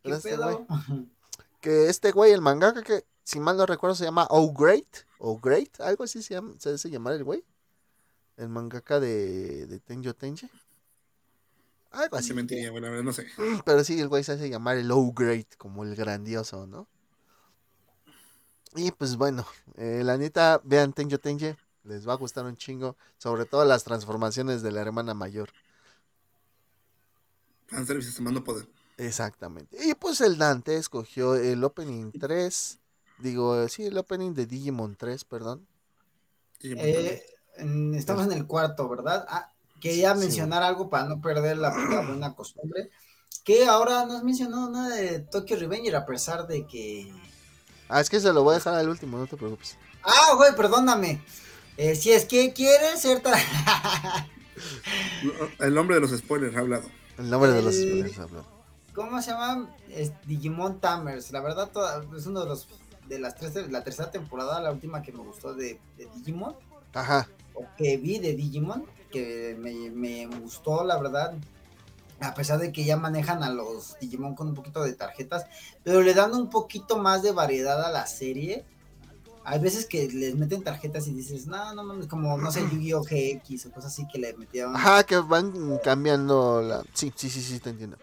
¿Qué 0.03 0.11
este 0.11 0.37
güey. 0.37 0.57
Que 1.61 1.89
este 1.89 2.11
güey, 2.11 2.31
el 2.33 2.41
mangaka, 2.41 2.83
que 2.83 3.03
si 3.23 3.39
mal 3.39 3.57
no 3.57 3.65
recuerdo, 3.65 3.95
se 3.95 4.05
llama 4.05 4.27
O 4.29 4.53
Great. 4.53 4.85
O 5.17 5.39
Great, 5.39 5.81
algo 5.81 6.03
así 6.03 6.21
se 6.21 6.35
llama, 6.35 6.53
se 6.59 6.69
hace 6.69 6.89
llamar 6.89 7.15
el 7.15 7.23
güey. 7.23 7.43
El 8.37 8.49
mangaka 8.49 8.99
de, 8.99 9.65
de 9.65 9.79
Tenjo 9.79 10.13
Tenje. 10.13 10.49
Algo 11.91 12.15
así. 12.15 12.27
Se 12.27 12.33
mentiría, 12.35 12.71
verdad, 12.71 13.01
no 13.01 13.11
sé. 13.11 13.25
Pero 13.65 13.83
sí, 13.83 13.99
el 13.99 14.07
güey 14.07 14.23
se 14.23 14.33
hace 14.33 14.49
llamar 14.49 14.77
el 14.77 14.91
O 14.91 15.11
Great, 15.11 15.55
como 15.57 15.83
el 15.83 15.95
grandioso, 15.95 16.67
¿no? 16.67 16.87
Y 18.75 18.91
pues 18.91 19.15
bueno, 19.15 19.45
eh, 19.75 20.01
la 20.03 20.17
neta, 20.17 20.61
vean 20.63 20.93
Tenjo 20.93 21.17
Tenje, 21.19 21.57
les 21.83 22.07
va 22.07 22.13
a 22.13 22.17
gustar 22.17 22.45
un 22.45 22.57
chingo, 22.57 22.95
sobre 23.17 23.45
todo 23.45 23.63
las 23.65 23.83
transformaciones 23.83 24.61
de 24.61 24.71
la 24.71 24.81
hermana 24.81 25.13
mayor. 25.13 25.49
Fanservice 27.67 28.15
tomando 28.15 28.43
poder. 28.43 28.67
Exactamente. 28.97 29.77
Y 29.85 29.93
pues 29.93 30.21
el 30.21 30.37
Dante 30.37 30.75
escogió 30.77 31.35
el 31.35 31.63
Opening 31.63 32.11
3, 32.11 32.79
digo, 33.19 33.61
eh, 33.61 33.69
sí, 33.69 33.85
el 33.85 33.97
Opening 33.97 34.33
de 34.33 34.45
Digimon 34.45 34.95
3, 34.95 35.23
perdón. 35.25 35.67
Sí, 36.59 36.73
Eh, 36.75 37.23
en- 37.57 37.93
estamos 37.93 38.25
en 38.25 38.31
el 38.33 38.47
cuarto, 38.47 38.87
¿verdad? 38.89 39.25
Ah, 39.29 39.51
quería 39.79 40.13
Sí. 40.15 40.19
mencionar 40.21 40.63
algo 40.63 40.89
para 40.89 41.07
no 41.07 41.21
perder 41.21 41.57
la, 41.57 41.69
la 41.69 42.01
buena 42.07 42.33
costumbre. 42.35 42.89
Que 43.43 43.65
ahora 43.65 44.05
no 44.05 44.17
has 44.17 44.23
mencionado 44.23 44.69
nada 44.69 44.95
de 44.95 45.19
Tokyo 45.19 45.55
Revenger 45.57 45.95
a 45.95 46.05
pesar 46.05 46.47
de 46.47 46.65
que. 46.65 47.13
Ah, 47.89 48.01
es 48.01 48.09
que 48.09 48.19
se 48.19 48.33
lo 48.33 48.43
voy 48.43 48.53
a 48.53 48.57
dejar 48.57 48.75
al 48.75 48.89
último, 48.89 49.17
no 49.17 49.27
te 49.27 49.37
preocupes. 49.37 49.77
Ah, 50.03 50.33
güey, 50.35 50.55
perdóname. 50.55 51.21
Eh, 51.77 51.95
si 51.95 52.11
es 52.11 52.25
que 52.25 52.53
quieres 52.53 53.01
ser. 53.01 53.21
El 55.59 55.73
nombre 55.73 55.95
de 55.95 56.01
los 56.01 56.11
spoilers 56.11 56.55
ha 56.55 56.59
hablado. 56.59 56.89
El 57.17 57.29
nombre 57.29 57.51
de 57.51 57.61
los 57.61 57.75
spoilers, 57.75 58.19
hablo. 58.19 58.57
¿cómo 58.97 59.21
se 59.21 59.29
llama? 59.29 59.69
Es 59.89 60.11
Digimon 60.25 60.79
Tamers. 60.79 61.31
La 61.31 61.39
verdad, 61.39 61.69
toda, 61.69 62.03
es 62.17 62.25
uno 62.25 62.41
de 62.41 62.47
los 62.47 62.67
de 63.07 63.19
las 63.19 63.35
tres, 63.35 63.69
la 63.69 63.83
tercera 63.83 64.11
temporada, 64.11 64.59
la 64.59 64.71
última 64.71 65.03
que 65.03 65.13
me 65.13 65.19
gustó 65.19 65.53
de, 65.53 65.79
de 65.97 66.07
Digimon. 66.15 66.55
Ajá. 66.93 67.29
O 67.53 67.63
que 67.77 67.97
vi 67.97 68.17
de 68.17 68.33
Digimon, 68.33 68.85
que 69.11 69.55
me, 69.59 69.91
me 69.91 70.25
gustó, 70.25 70.83
la 70.83 70.97
verdad. 70.97 71.35
A 72.19 72.33
pesar 72.33 72.59
de 72.59 72.71
que 72.71 72.83
ya 72.83 72.97
manejan 72.97 73.43
a 73.43 73.51
los 73.51 73.97
Digimon 73.99 74.35
con 74.35 74.47
un 74.47 74.55
poquito 74.55 74.83
de 74.83 74.93
tarjetas, 74.93 75.45
pero 75.83 76.01
le 76.01 76.13
dan 76.13 76.33
un 76.33 76.49
poquito 76.49 76.97
más 76.97 77.21
de 77.21 77.31
variedad 77.31 77.83
a 77.83 77.91
la 77.91 78.07
serie. 78.07 78.65
Hay 79.43 79.59
veces 79.59 79.85
que 79.85 80.07
les 80.07 80.35
meten 80.35 80.63
tarjetas 80.63 81.07
y 81.07 81.13
dices, 81.13 81.47
no, 81.47 81.73
no 81.73 81.83
mames, 81.83 82.07
como, 82.07 82.37
no 82.37 82.51
sé, 82.51 82.61
Yu-Gi-Oh! 82.71 83.03
GX 83.03 83.67
o 83.67 83.71
cosas 83.71 83.93
así 83.93 84.07
que 84.07 84.17
le 84.17 84.33
metieron. 84.33 84.75
Ajá, 84.75 85.03
que 85.03 85.17
van 85.17 85.77
cambiando 85.83 86.61
la... 86.61 86.83
Sí, 86.93 87.13
sí, 87.15 87.29
sí, 87.29 87.41
sí, 87.41 87.59
te 87.59 87.69
entiendo. 87.69 87.97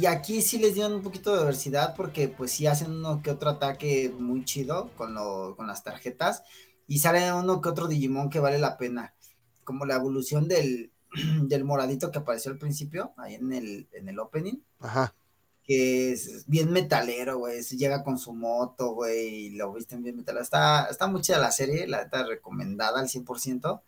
Y 0.00 0.06
aquí 0.06 0.42
sí 0.42 0.58
les 0.58 0.74
dieron 0.74 0.94
un 0.94 1.02
poquito 1.02 1.32
de 1.32 1.38
diversidad 1.40 1.94
porque 1.94 2.28
pues 2.28 2.50
sí 2.50 2.66
hacen 2.66 2.90
uno 2.90 3.22
que 3.22 3.30
otro 3.30 3.50
ataque 3.50 4.12
muy 4.18 4.44
chido 4.44 4.90
con, 4.96 5.14
lo, 5.14 5.54
con 5.56 5.68
las 5.68 5.84
tarjetas 5.84 6.42
y 6.88 6.98
sale 6.98 7.32
uno 7.32 7.60
que 7.60 7.68
otro 7.68 7.86
Digimon 7.86 8.30
que 8.30 8.40
vale 8.40 8.58
la 8.58 8.76
pena. 8.76 9.14
Como 9.62 9.86
la 9.86 9.94
evolución 9.94 10.48
del, 10.48 10.92
del 11.42 11.64
moradito 11.64 12.10
que 12.10 12.18
apareció 12.18 12.52
al 12.52 12.58
principio, 12.58 13.12
ahí 13.16 13.34
en 13.34 13.52
el, 13.52 13.88
en 13.92 14.08
el 14.08 14.18
opening. 14.18 14.56
Ajá. 14.80 15.14
Que 15.62 16.12
es 16.12 16.44
bien 16.46 16.72
metalero, 16.72 17.38
güey. 17.38 17.62
Llega 17.62 18.04
con 18.04 18.18
su 18.18 18.34
moto, 18.34 18.92
güey, 18.92 19.46
y 19.46 19.50
lo 19.50 19.72
visten 19.72 20.02
bien 20.02 20.16
metalero. 20.16 20.42
Está, 20.42 20.86
está 20.86 21.06
muy 21.06 21.22
chida 21.22 21.38
la 21.38 21.52
serie, 21.52 21.86
la 21.86 22.04
neta 22.04 22.24
recomendada 22.24 23.00
al 23.00 23.08
100%. 23.08 23.80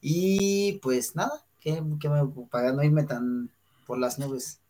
Y 0.00 0.74
pues 0.82 1.14
nada, 1.14 1.44
que, 1.60 1.82
que 2.00 2.08
me 2.08 2.26
para 2.50 2.72
no 2.72 2.82
irme 2.82 3.04
tan 3.04 3.50
por 3.86 3.98
las 3.98 4.18
nubes. 4.18 4.60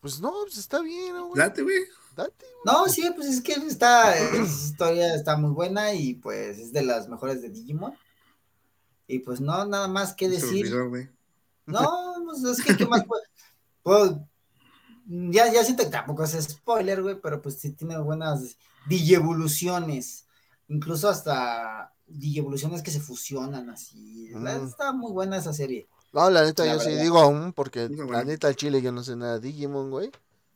Pues 0.00 0.20
no, 0.20 0.32
pues 0.42 0.58
está 0.58 0.80
bien, 0.80 1.18
güey. 1.28 1.36
Date, 1.36 1.62
güey. 1.62 1.76
Date, 2.14 2.46
No, 2.64 2.86
sí, 2.86 3.10
pues 3.16 3.28
es 3.28 3.40
que 3.40 3.54
esta 3.54 4.14
historia 4.40 5.14
está 5.14 5.36
muy 5.36 5.50
buena 5.50 5.94
y 5.94 6.14
pues 6.14 6.58
es 6.58 6.72
de 6.72 6.82
las 6.82 7.08
mejores 7.08 7.42
de 7.42 7.50
Digimon. 7.50 7.94
Y 9.06 9.18
pues 9.20 9.40
no, 9.40 9.64
nada 9.66 9.88
más 9.88 10.14
que 10.14 10.28
decir. 10.28 10.72
Olvidó. 10.74 11.08
No, 11.66 12.14
pues 12.24 12.44
es 12.44 12.64
que 12.64 12.76
qué 12.76 12.86
más 12.86 13.04
puedo. 13.04 13.22
puedo- 13.82 14.28
ya, 15.06 15.52
ya 15.52 15.62
siento 15.64 15.84
que 15.84 15.90
tampoco 15.90 16.24
es 16.24 16.32
spoiler, 16.32 17.02
güey, 17.02 17.20
pero 17.20 17.42
pues 17.42 17.56
sí 17.58 17.70
tiene 17.72 17.98
buenas 17.98 18.56
digievoluciones. 18.88 20.26
Incluso 20.68 21.08
hasta 21.08 21.92
digievoluciones 22.06 22.82
que 22.82 22.90
se 22.90 23.00
fusionan 23.00 23.68
así. 23.70 24.30
Mm. 24.34 24.46
Está 24.66 24.92
muy 24.92 25.12
buena 25.12 25.36
esa 25.36 25.52
serie. 25.52 25.86
No, 26.12 26.30
la 26.30 26.44
neta, 26.44 26.64
La 26.64 26.74
yo 26.74 26.80
sí 26.80 26.94
digo 26.94 27.18
aún, 27.18 27.52
porque 27.52 27.88
la 27.88 28.24
neta, 28.24 28.46
al 28.48 28.56
chile 28.56 28.80
yo 28.80 28.92
no 28.92 29.02
sé 29.02 29.16
nada 29.16 29.34
de 29.38 29.48
Digimon, 29.48 29.90
güey. 29.90 30.10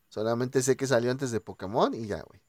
Solamente 0.09 0.63
sé 0.63 0.77
que 0.77 0.87
salió 0.87 1.11
antes 1.11 1.31
de 1.31 1.41
Pokémon 1.41 1.93
y 1.95 2.07
ya, 2.07 2.23
güey. 2.23 2.41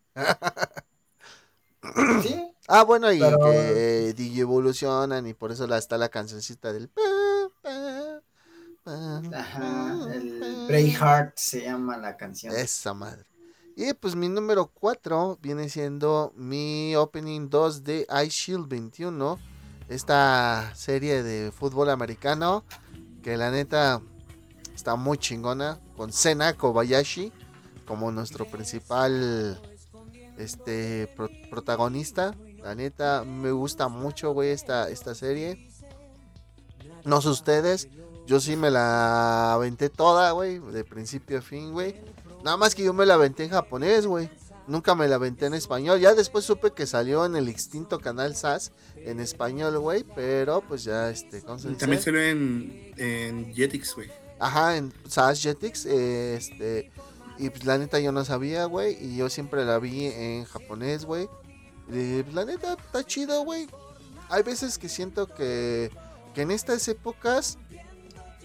Sí, 2.22 2.49
Ah, 2.72 2.84
bueno, 2.84 3.12
y 3.12 3.20
Pero- 3.20 3.40
que 3.40 4.14
Digi 4.16 4.42
evolucionan 4.42 5.26
y 5.28 5.34
por 5.34 5.52
eso 5.52 5.66
la, 5.68 5.78
está 5.80 5.98
la 5.98 6.10
cancioncita 6.10 6.72
del... 6.72 6.90
ajá. 9.34 10.06
El. 10.14 10.66
Braveheart 10.68 11.38
se 11.38 11.64
llama 11.64 11.98
la 11.98 12.16
canción. 12.18 12.56
Esa 12.56 12.94
madre. 12.94 13.26
Y 13.76 13.94
pues 13.94 14.16
mi 14.16 14.28
número 14.30 14.68
4 14.74 15.40
viene 15.42 15.70
siendo 15.70 16.34
mi 16.36 16.96
opening 16.96 17.50
2 17.50 17.84
de 17.84 18.08
Ice 18.26 18.30
Shield 18.30 18.68
21. 18.68 19.40
Esta 19.88 20.72
serie 20.76 21.24
de 21.24 21.52
fútbol 21.52 21.90
americano 21.90 22.64
que 23.24 23.38
la 23.38 23.50
neta 23.52 24.02
está 24.76 24.96
muy 24.96 25.18
chingona. 25.18 25.80
Con 25.96 26.12
Sena 26.14 26.54
Kobayashi 26.56 27.32
como 27.88 28.12
nuestro 28.12 28.46
principal 28.46 29.60
este 30.38 31.08
pro- 31.16 31.30
protagonista. 31.50 32.36
La 32.64 32.76
neta 32.76 33.24
me 33.24 33.52
gusta 33.52 33.88
mucho, 33.88 34.32
güey, 34.34 34.50
esta, 34.50 34.90
esta 34.90 35.16
serie. 35.16 35.70
No 37.06 37.22
sé 37.22 37.30
ustedes, 37.30 37.88
yo 38.28 38.40
sí 38.40 38.56
me 38.56 38.70
la 38.72 39.54
aventé 39.54 39.90
toda, 39.90 40.32
güey, 40.32 40.60
de 40.60 40.84
principio 40.84 41.40
a 41.40 41.42
fin, 41.42 41.72
güey. 41.72 41.96
Nada 42.44 42.58
más 42.58 42.76
que 42.76 42.84
yo 42.84 42.94
me 42.94 43.06
la 43.06 43.16
aventé 43.16 43.44
en 43.46 43.50
japonés, 43.52 44.06
güey. 44.06 44.30
Nunca 44.68 44.94
me 44.94 45.08
la 45.08 45.16
aventé 45.16 45.48
en 45.48 45.56
español. 45.56 46.00
Ya 46.00 46.14
después 46.14 46.46
supe 46.46 46.72
que 46.72 46.86
salió 46.86 47.26
en 47.26 47.36
el 47.36 47.48
extinto 47.50 48.00
canal 48.00 48.36
SAS 48.36 48.72
en 48.98 49.20
español, 49.20 49.80
güey. 49.80 50.04
Pero 50.16 50.62
pues 50.62 50.84
ya, 50.84 51.10
este, 51.10 51.42
¿cómo 51.42 51.58
se 51.58 51.68
Y 51.68 51.72
dice? 51.72 51.80
También 51.80 52.02
salió 52.04 52.22
en, 52.22 52.94
en 52.98 53.54
Jetix, 53.54 53.96
güey. 53.96 54.12
Ajá, 54.38 54.78
en 54.78 54.94
SAS 55.08 55.42
Jetix. 55.42 55.86
eh, 55.88 56.36
este, 56.38 56.92
y 57.40 57.50
pues 57.50 57.66
la 57.66 57.78
neta 57.80 58.00
yo 58.00 58.12
no 58.12 58.24
sabía, 58.26 58.66
güey. 58.66 58.96
Y 59.04 59.18
yo 59.18 59.28
siempre 59.30 59.66
la 59.66 59.80
vi 59.80 60.06
en 60.06 60.46
japonés, 60.46 61.06
güey. 61.06 61.28
Pues, 61.90 62.34
la 62.34 62.46
neta 62.46 62.74
está 62.74 63.04
chido, 63.04 63.44
güey. 63.44 63.68
Hay 64.30 64.44
veces 64.44 64.78
que 64.78 64.90
siento 64.90 65.28
que, 65.28 65.92
que 66.34 66.44
en 66.44 66.52
estas 66.52 66.88
épocas, 66.88 67.58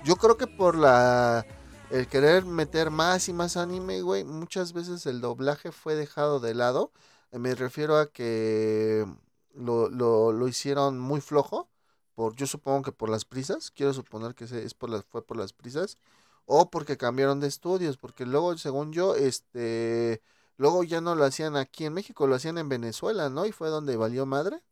yo 0.04 0.16
creo 0.16 0.36
que 0.36 0.46
por 0.46 0.76
la 0.76 1.46
el 1.90 2.08
querer 2.08 2.44
meter 2.44 2.90
más 2.90 3.28
y 3.28 3.32
más 3.32 3.56
anime, 3.56 4.00
güey, 4.02 4.24
muchas 4.24 4.72
veces 4.72 5.06
el 5.06 5.20
doblaje 5.20 5.70
fue 5.70 5.94
dejado 5.94 6.40
de 6.40 6.54
lado. 6.54 6.90
Me 7.30 7.54
refiero 7.54 7.98
a 7.98 8.06
que 8.10 9.06
lo, 9.54 9.88
lo, 9.90 10.32
lo 10.32 10.48
hicieron 10.48 10.98
muy 10.98 11.20
flojo. 11.20 11.68
Por, 12.14 12.34
yo 12.36 12.46
supongo 12.46 12.82
que 12.82 12.92
por 12.92 13.10
las 13.10 13.24
prisas. 13.24 13.70
Quiero 13.70 13.92
suponer 13.92 14.34
que 14.34 14.44
es 14.44 14.74
por 14.74 14.90
las, 14.90 15.04
fue 15.04 15.24
por 15.24 15.36
las 15.36 15.52
prisas. 15.52 15.98
O 16.46 16.70
porque 16.70 16.96
cambiaron 16.96 17.40
de 17.40 17.48
estudios. 17.48 17.96
Porque 17.96 18.26
luego, 18.26 18.56
según 18.58 18.92
yo, 18.92 19.14
este. 19.14 20.22
Luego 20.56 20.84
ya 20.84 21.00
no 21.00 21.14
lo 21.14 21.24
hacían 21.24 21.56
aquí 21.56 21.84
en 21.86 21.94
México, 21.94 22.26
lo 22.26 22.34
hacían 22.36 22.58
en 22.58 22.68
Venezuela, 22.68 23.28
¿no? 23.30 23.46
Y 23.46 23.52
fue 23.52 23.68
donde 23.70 23.96
valió 23.96 24.26
madre. 24.26 24.62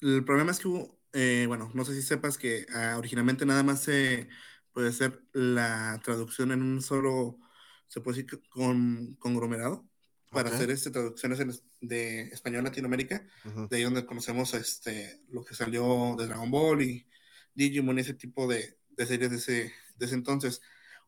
El 0.00 0.24
problema 0.24 0.50
es 0.52 0.58
que 0.60 0.68
hubo, 0.68 0.98
eh, 1.12 1.44
bueno, 1.48 1.70
no 1.74 1.84
sé 1.84 1.94
si 1.94 2.02
sepas 2.02 2.38
que 2.38 2.66
ah, 2.74 2.96
originalmente 2.98 3.46
nada 3.46 3.62
más 3.62 3.82
se 3.82 4.28
puede 4.72 4.88
hacer 4.88 5.22
la 5.32 6.00
traducción 6.04 6.52
en 6.52 6.62
un 6.62 6.82
solo, 6.82 7.38
se 7.88 8.00
puede 8.00 8.22
decir 8.22 8.40
con 8.48 9.14
conglomerado, 9.16 9.88
para 10.30 10.48
Ok. 10.48 10.50
hacer 10.50 10.70
este, 10.70 10.90
traducciones 10.90 11.40
en 11.40 11.52
de 11.80 12.22
español 12.28 12.60
a 12.60 12.64
Latinoamérica, 12.70 13.26
Ujú. 13.44 13.68
de 13.68 13.76
ahí 13.76 13.82
donde 13.84 14.06
conocemos 14.06 14.54
este, 14.54 15.20
lo 15.28 15.44
que 15.44 15.54
salió 15.54 16.16
de 16.18 16.26
Dragon 16.26 16.50
Ball 16.50 16.82
y 16.82 17.06
Digimon 17.54 17.98
y 17.98 18.00
ese 18.02 18.14
tipo 18.14 18.46
de, 18.48 18.78
de 18.90 19.06
series 19.06 19.30
de 19.30 19.36
ese, 19.36 19.72
de 19.96 20.06
ese 20.06 20.14
entonces. 20.14 20.60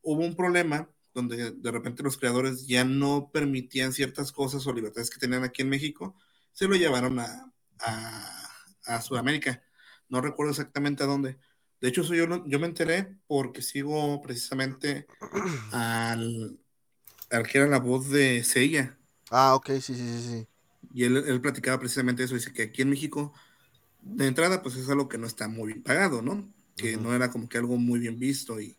Hubo 0.03 0.25
un 0.25 0.37
problema 0.37 0.91
donde 1.15 1.53
de 1.53 1.71
repente 1.71 2.03
los 2.03 2.19
creadores 2.19 2.67
ya 2.67 2.85
no 2.85 3.31
permitían 3.33 3.93
ciertas 3.93 4.33
cosas 4.33 4.67
o 4.67 4.73
libertades 4.73 5.11
que 5.11 5.21
tenían 5.21 5.45
aquí 5.45 5.63
en 5.63 5.71
México, 5.71 6.17
se 6.53 6.69
lo 6.69 6.75
llevaron 6.77 7.21
a, 7.21 7.53
a, 7.81 8.51
a 8.87 9.01
Sudamérica. 9.01 9.63
No 10.09 10.21
recuerdo 10.21 10.53
exactamente 10.53 11.05
a 11.05 11.07
dónde. 11.07 11.39
De 11.81 11.89
hecho, 11.89 12.03
eso 12.03 12.15
yo, 12.15 12.47
yo 12.47 12.59
me 12.59 12.67
enteré 12.67 13.17
porque 13.27 13.63
sigo 13.63 14.21
precisamente 14.23 15.07
al, 15.73 16.59
al 17.31 17.47
que 17.49 17.59
era 17.59 17.67
la 17.69 17.79
voz 17.79 18.11
de 18.11 18.45
Seiya. 18.45 18.99
Ah, 19.31 19.55
ok, 19.55 19.67
sí, 19.81 19.95
sí, 19.95 19.97
sí, 19.97 20.23
sí. 20.29 20.49
Y 20.93 21.05
él, 21.05 21.17
él 21.17 21.41
platicaba 21.41 21.79
precisamente 21.79 22.25
eso. 22.25 22.35
Dice 22.35 22.53
que 22.53 22.63
aquí 22.65 22.83
en 22.83 22.91
México, 22.91 23.33
de 24.01 24.27
entrada, 24.27 24.63
pues 24.63 24.77
es 24.77 24.89
algo 24.91 25.09
que 25.09 25.19
no 25.19 25.27
está 25.27 25.49
muy 25.49 25.69
bien 25.73 25.83
pagado, 25.83 26.23
¿no? 26.23 26.53
Que 26.77 26.97
no 26.97 27.15
era 27.15 27.31
como 27.31 27.49
que 27.49 27.59
algo 27.59 27.77
muy 27.77 28.01
bien 28.01 28.19
visto 28.19 28.61
y 28.61 28.79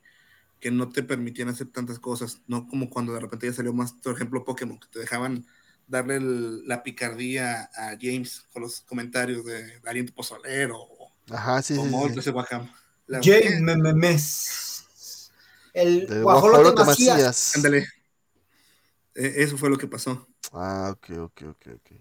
que 0.60 0.72
no 0.72 0.90
te 0.90 1.03
permitían 1.03 1.49
hacer 1.49 1.68
tantas 1.68 1.99
cosas. 1.99 2.41
No 2.48 2.68
como 2.68 2.90
cuando 2.90 3.14
de 3.14 3.19
repente 3.19 3.48
ya 3.48 3.53
salió 3.53 3.73
más, 3.73 3.94
por 3.94 4.15
ejemplo, 4.15 4.44
Pokémon, 4.44 4.80
que 4.80 4.88
te 4.88 4.99
dejaban 4.99 5.45
darle 5.88 6.15
el- 6.18 6.68
la 6.68 6.82
picardía 6.84 7.69
a 7.76 7.98
James 8.02 8.45
con 8.52 8.64
los 8.64 8.82
comentarios 8.82 9.45
de 9.45 9.80
Aliento 9.86 10.14
Pozolero 10.14 10.80
o, 10.80 11.11
Ajá, 11.30 11.61
sí, 11.61 11.73
o 11.76 11.77
sí, 11.84 11.84
sí, 11.84 11.90
Moltres 11.91 12.23
sí. 12.23 12.30
de 12.32 12.36
Wakam. 12.36 12.72
La- 13.07 13.19
Jane 13.23 13.61
Memes. 13.61 15.32
El 15.73 16.07
Del 16.07 16.23
guajolote 16.23 16.57
guajolote 16.64 16.86
Macías. 16.86 17.15
Macías. 17.18 17.56
Ándale. 17.57 17.88
Eh, 19.15 19.34
Eso 19.38 19.57
fue 19.57 19.69
lo 19.69 19.77
que 19.77 19.88
pasó. 19.88 20.27
Ah, 20.52 20.90
ok, 20.91 21.18
ok, 21.19 21.41
ok, 21.49 21.68
ok. 21.76 21.91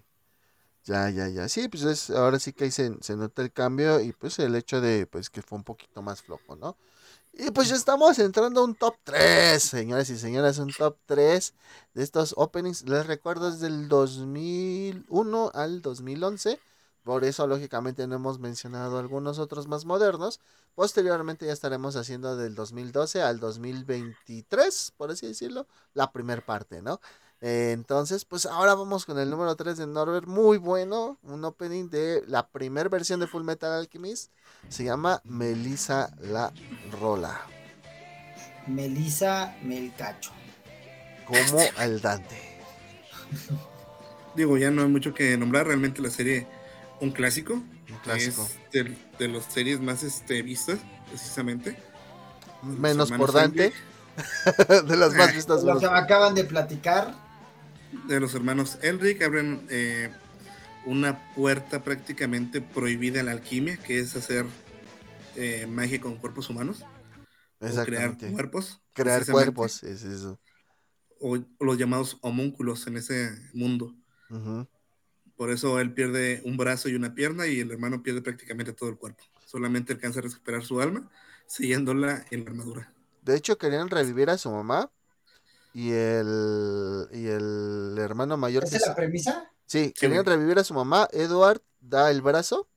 Ya, 0.85 1.09
ya, 1.09 1.27
ya. 1.27 1.49
Sí, 1.49 1.67
pues 1.67 1.83
es, 1.83 2.09
ahora 2.11 2.37
sí 2.39 2.53
que 2.53 2.65
ahí 2.65 2.71
se, 2.71 2.91
se 3.01 3.15
nota 3.15 3.41
el 3.41 3.51
cambio 3.51 3.99
y 4.01 4.11
pues 4.13 4.37
el 4.39 4.55
hecho 4.55 4.81
de 4.81 5.07
pues 5.07 5.29
que 5.29 5.41
fue 5.41 5.57
un 5.57 5.63
poquito 5.63 6.01
más 6.01 6.21
flojo, 6.21 6.55
¿no? 6.55 6.77
Y 7.37 7.51
pues 7.51 7.67
ya 7.67 7.75
estamos 7.75 8.17
entrando 8.19 8.61
a 8.61 8.63
un 8.63 8.75
top 8.75 8.95
3, 9.03 9.61
señores 9.61 10.09
y 10.09 10.17
señoras, 10.17 10.57
un 10.57 10.71
top 10.71 10.95
3 11.05 11.53
de 11.93 12.01
estos 12.01 12.33
openings. 12.37 12.87
Les 12.87 13.05
recuerdo 13.05 13.49
es 13.49 13.59
del 13.59 13.89
2001 13.89 15.51
al 15.53 15.81
2011. 15.81 16.61
Por 17.03 17.25
eso, 17.25 17.45
lógicamente, 17.45 18.07
no 18.07 18.15
hemos 18.15 18.39
mencionado 18.39 18.97
algunos 18.99 19.37
otros 19.37 19.67
más 19.67 19.83
modernos. 19.83 20.39
Posteriormente 20.75 21.45
ya 21.45 21.51
estaremos 21.51 21.97
haciendo 21.97 22.37
del 22.37 22.55
2012 22.55 23.21
al 23.21 23.41
2023, 23.41 24.93
por 24.95 25.11
así 25.11 25.27
decirlo, 25.27 25.67
la 25.93 26.13
primer 26.13 26.45
parte, 26.45 26.81
¿no? 26.81 27.01
Entonces, 27.41 28.23
pues 28.23 28.45
ahora 28.45 28.75
vamos 28.75 29.05
con 29.05 29.19
el 29.19 29.29
número 29.29 29.57
3 29.57 29.77
de 29.77 29.87
Norbert, 29.87 30.25
muy 30.25 30.57
bueno, 30.57 31.19
un 31.21 31.43
opening 31.43 31.89
de 31.89 32.23
la 32.27 32.47
primera 32.47 32.87
versión 32.87 33.19
de 33.19 33.27
Full 33.27 33.43
Metal 33.43 33.73
Alchemist, 33.73 34.31
se 34.69 34.83
llama 34.83 35.21
Melissa 35.25 36.11
la 36.21 36.51
Rola. 36.99 37.41
Melissa 38.67 39.55
Melcacho. 39.63 40.31
como 41.25 41.59
al 41.77 42.01
Dante. 42.01 42.59
Digo, 44.35 44.57
ya 44.57 44.71
no 44.71 44.81
hay 44.81 44.89
mucho 44.89 45.13
que 45.13 45.37
nombrar, 45.37 45.67
realmente 45.67 46.01
la 46.01 46.09
serie, 46.09 46.47
un 46.99 47.11
clásico. 47.11 47.53
Un 47.53 47.97
clásico. 48.03 48.43
Es 48.43 48.71
de, 48.71 48.97
de 49.17 49.27
las 49.27 49.45
series 49.45 49.79
más 49.79 50.03
este, 50.03 50.41
vistas, 50.41 50.79
precisamente. 51.09 51.77
Menos 52.63 53.11
por 53.11 53.31
Dante. 53.31 53.71
de 54.87 54.97
las 54.97 55.13
más 55.13 55.33
vistas. 55.33 55.61
Lo 55.61 55.75
menos 55.75 55.81
que 55.83 55.89
me 55.89 55.97
acaban 55.97 56.35
de 56.35 56.43
platicar. 56.43 57.15
de 58.07 58.19
los 58.19 58.33
hermanos 58.33 58.77
Elric 58.81 59.21
abren 59.21 59.65
eh, 59.69 60.11
una 60.85 61.33
puerta 61.33 61.83
prácticamente 61.83 62.61
prohibida 62.61 63.19
en 63.19 63.27
la 63.27 63.31
alquimia, 63.33 63.77
que 63.77 63.99
es 63.99 64.15
hacer 64.15 64.45
eh, 65.35 65.67
magia 65.67 65.99
con 66.01 66.17
cuerpos 66.17 66.49
humanos, 66.49 66.83
o 67.59 67.81
crear 67.81 68.17
Exactamente. 68.19 68.31
cuerpos, 68.33 68.81
Crear 68.93 69.25
cuerpos, 69.25 69.83
es 69.83 70.03
eso. 70.03 70.39
o, 71.19 71.37
o 71.37 71.65
los 71.65 71.77
llamados 71.77 72.17
homúnculos 72.21 72.87
en 72.87 72.97
ese 72.97 73.31
mundo. 73.53 73.95
Por 75.35 75.51
eso 75.51 75.79
él 75.79 75.93
pierde 75.93 76.41
un 76.45 76.55
brazo 76.57 76.87
y 76.89 76.95
una 76.95 77.13
pierna 77.13 77.45
y 77.47 77.59
el 77.59 77.71
hermano 77.71 78.01
pierde 78.03 78.21
prácticamente 78.21 78.73
todo 78.73 78.89
el 78.89 78.97
cuerpo. 78.97 79.23
Solamente 79.45 79.93
alcanza 79.93 80.19
a 80.19 80.23
recuperar 80.23 80.63
su 80.63 80.79
alma, 80.81 81.09
sellándola 81.45 82.25
en 82.31 82.45
la 82.45 82.51
armadura. 82.51 82.93
De 83.21 83.35
hecho, 83.35 83.57
querían 83.57 83.89
revivir 83.89 84.29
a 84.29 84.37
su 84.37 84.51
mamá. 84.51 84.91
Y 85.73 85.91
el, 85.91 87.07
y 87.11 87.27
el 87.27 87.97
hermano 87.99 88.37
mayor 88.37 88.63
¿Esa 88.63 88.77
es 88.77 88.87
la 88.87 88.95
premisa? 88.95 89.51
Sí, 89.65 89.93
querían 89.93 90.25
revivir 90.25 90.59
a 90.59 90.63
su 90.63 90.73
mamá. 90.73 91.07
Edward 91.11 91.61
da 91.79 92.11
el 92.11 92.21
brazo. 92.21 92.69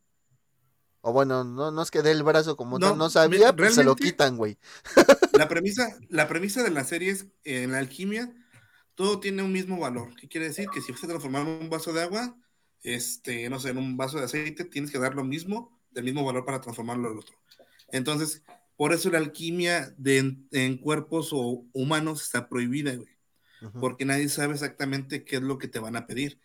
O 1.00 1.12
bueno, 1.12 1.44
no, 1.44 1.70
no 1.70 1.82
es 1.82 1.90
que 1.90 2.02
dé 2.02 2.10
el 2.10 2.22
brazo 2.22 2.56
como 2.56 2.78
No, 2.78 2.88
tal, 2.88 2.98
no 2.98 3.08
sabía, 3.08 3.54
pues 3.54 3.74
se 3.74 3.84
lo 3.84 3.94
quitan, 3.94 4.36
güey. 4.36 4.58
La 5.32 5.48
premisa, 5.48 5.96
la 6.08 6.26
premisa 6.26 6.62
de 6.62 6.70
la 6.70 6.84
serie 6.84 7.10
es 7.10 7.26
eh, 7.44 7.62
en 7.62 7.72
la 7.72 7.78
alquimia 7.78 8.34
todo 8.98 9.20
tiene 9.20 9.44
un 9.44 9.52
mismo 9.52 9.78
valor. 9.78 10.16
¿Qué 10.16 10.26
quiere 10.26 10.48
decir? 10.48 10.66
Que 10.74 10.80
si 10.80 10.90
vas 10.90 11.04
a 11.04 11.06
transformar 11.06 11.46
un 11.46 11.70
vaso 11.70 11.92
de 11.92 12.02
agua, 12.02 12.36
este, 12.82 13.48
no 13.48 13.60
sé, 13.60 13.70
en 13.70 13.78
un 13.78 13.96
vaso 13.96 14.18
de 14.18 14.24
aceite, 14.24 14.64
tienes 14.64 14.90
que 14.90 14.98
dar 14.98 15.14
lo 15.14 15.22
mismo, 15.22 15.80
del 15.92 16.02
mismo 16.02 16.24
valor 16.24 16.44
para 16.44 16.60
transformarlo 16.60 17.08
al 17.08 17.18
otro. 17.18 17.36
Entonces, 17.92 18.42
por 18.76 18.92
eso 18.92 19.08
la 19.08 19.18
alquimia 19.18 19.94
de, 19.98 20.18
en, 20.18 20.48
en 20.50 20.78
cuerpos 20.78 21.28
o 21.32 21.64
humanos 21.72 22.24
está 22.24 22.48
prohibida, 22.48 22.96
güey. 22.96 23.08
Porque 23.80 24.04
nadie 24.04 24.28
sabe 24.28 24.54
exactamente 24.54 25.24
qué 25.24 25.36
es 25.36 25.42
lo 25.42 25.58
que 25.58 25.68
te 25.68 25.78
van 25.78 25.94
a 25.94 26.08
pedir. 26.08 26.40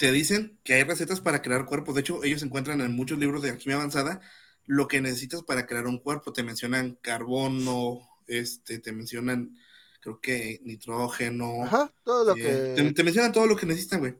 Te 0.00 0.12
dicen 0.12 0.58
que 0.64 0.72
hay 0.72 0.84
recetas 0.84 1.20
para 1.20 1.42
crear 1.42 1.66
cuerpos. 1.66 1.94
De 1.94 2.00
hecho, 2.00 2.24
ellos 2.24 2.42
encuentran 2.42 2.80
en 2.80 2.96
muchos 2.96 3.18
libros 3.18 3.42
de 3.42 3.50
alquimia 3.50 3.76
avanzada 3.76 4.22
lo 4.64 4.88
que 4.88 5.02
necesitas 5.02 5.42
para 5.42 5.66
crear 5.66 5.86
un 5.86 5.98
cuerpo. 5.98 6.32
Te 6.32 6.42
mencionan 6.42 6.98
carbono, 7.02 8.00
este, 8.26 8.78
te 8.78 8.92
mencionan, 8.92 9.54
creo 10.00 10.18
que 10.18 10.58
nitrógeno. 10.64 11.64
Ajá, 11.64 11.92
todo 12.02 12.24
lo 12.24 12.32
eh, 12.34 12.76
que. 12.76 12.82
te, 12.82 12.92
te 12.94 13.04
mencionan 13.04 13.30
todo 13.30 13.46
lo 13.46 13.56
que 13.56 13.66
necesitan, 13.66 14.00
güey. 14.00 14.14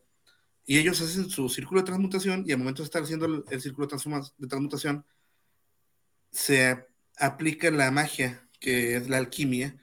Y 0.67 0.77
ellos 0.77 1.01
hacen 1.01 1.31
su 1.31 1.49
círculo 1.49 1.81
de 1.81 1.87
transmutación 1.87 2.45
y 2.47 2.53
al 2.53 2.59
momento 2.59 2.83
de 2.83 2.85
estar 2.85 3.03
haciendo 3.03 3.25
el, 3.25 3.45
el 3.51 3.63
círculo 3.63 3.87
de, 3.87 4.49
transmutación, 4.49 5.07
se 6.31 6.89
aplica 7.17 7.71
la 7.71 7.91
magia, 7.91 8.47
que 8.61 8.97
es 8.97 9.09
la 9.09 9.17
alquimia, 9.17 9.81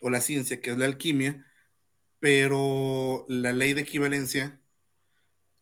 o 0.00 0.08
la 0.08 0.22
ciencia, 0.22 0.62
que 0.62 0.70
es 0.70 0.78
la 0.78 0.86
alquimia, 0.86 1.44
pero 2.20 3.26
la 3.28 3.52
ley 3.52 3.74
de 3.74 3.82
equivalencia 3.82 4.59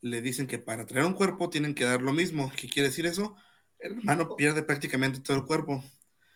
le 0.01 0.23
dicen 0.23 0.47
que 0.47 0.59
para 0.59 0.87
traer 0.87 1.07
un 1.07 1.15
cuerpo 1.15 1.51
tienen 1.51 1.75
que 1.75 1.85
dar 1.85 2.03
lo 2.03 2.13
mismo. 2.13 2.53
¿Qué 2.57 2.69
quiere 2.69 2.89
decir 2.89 3.07
eso? 3.07 3.37
El 3.79 3.99
hermano 3.99 4.37
pierde 4.37 4.63
prácticamente 4.63 5.21
todo 5.21 5.37
el 5.37 5.45
cuerpo. 5.45 5.85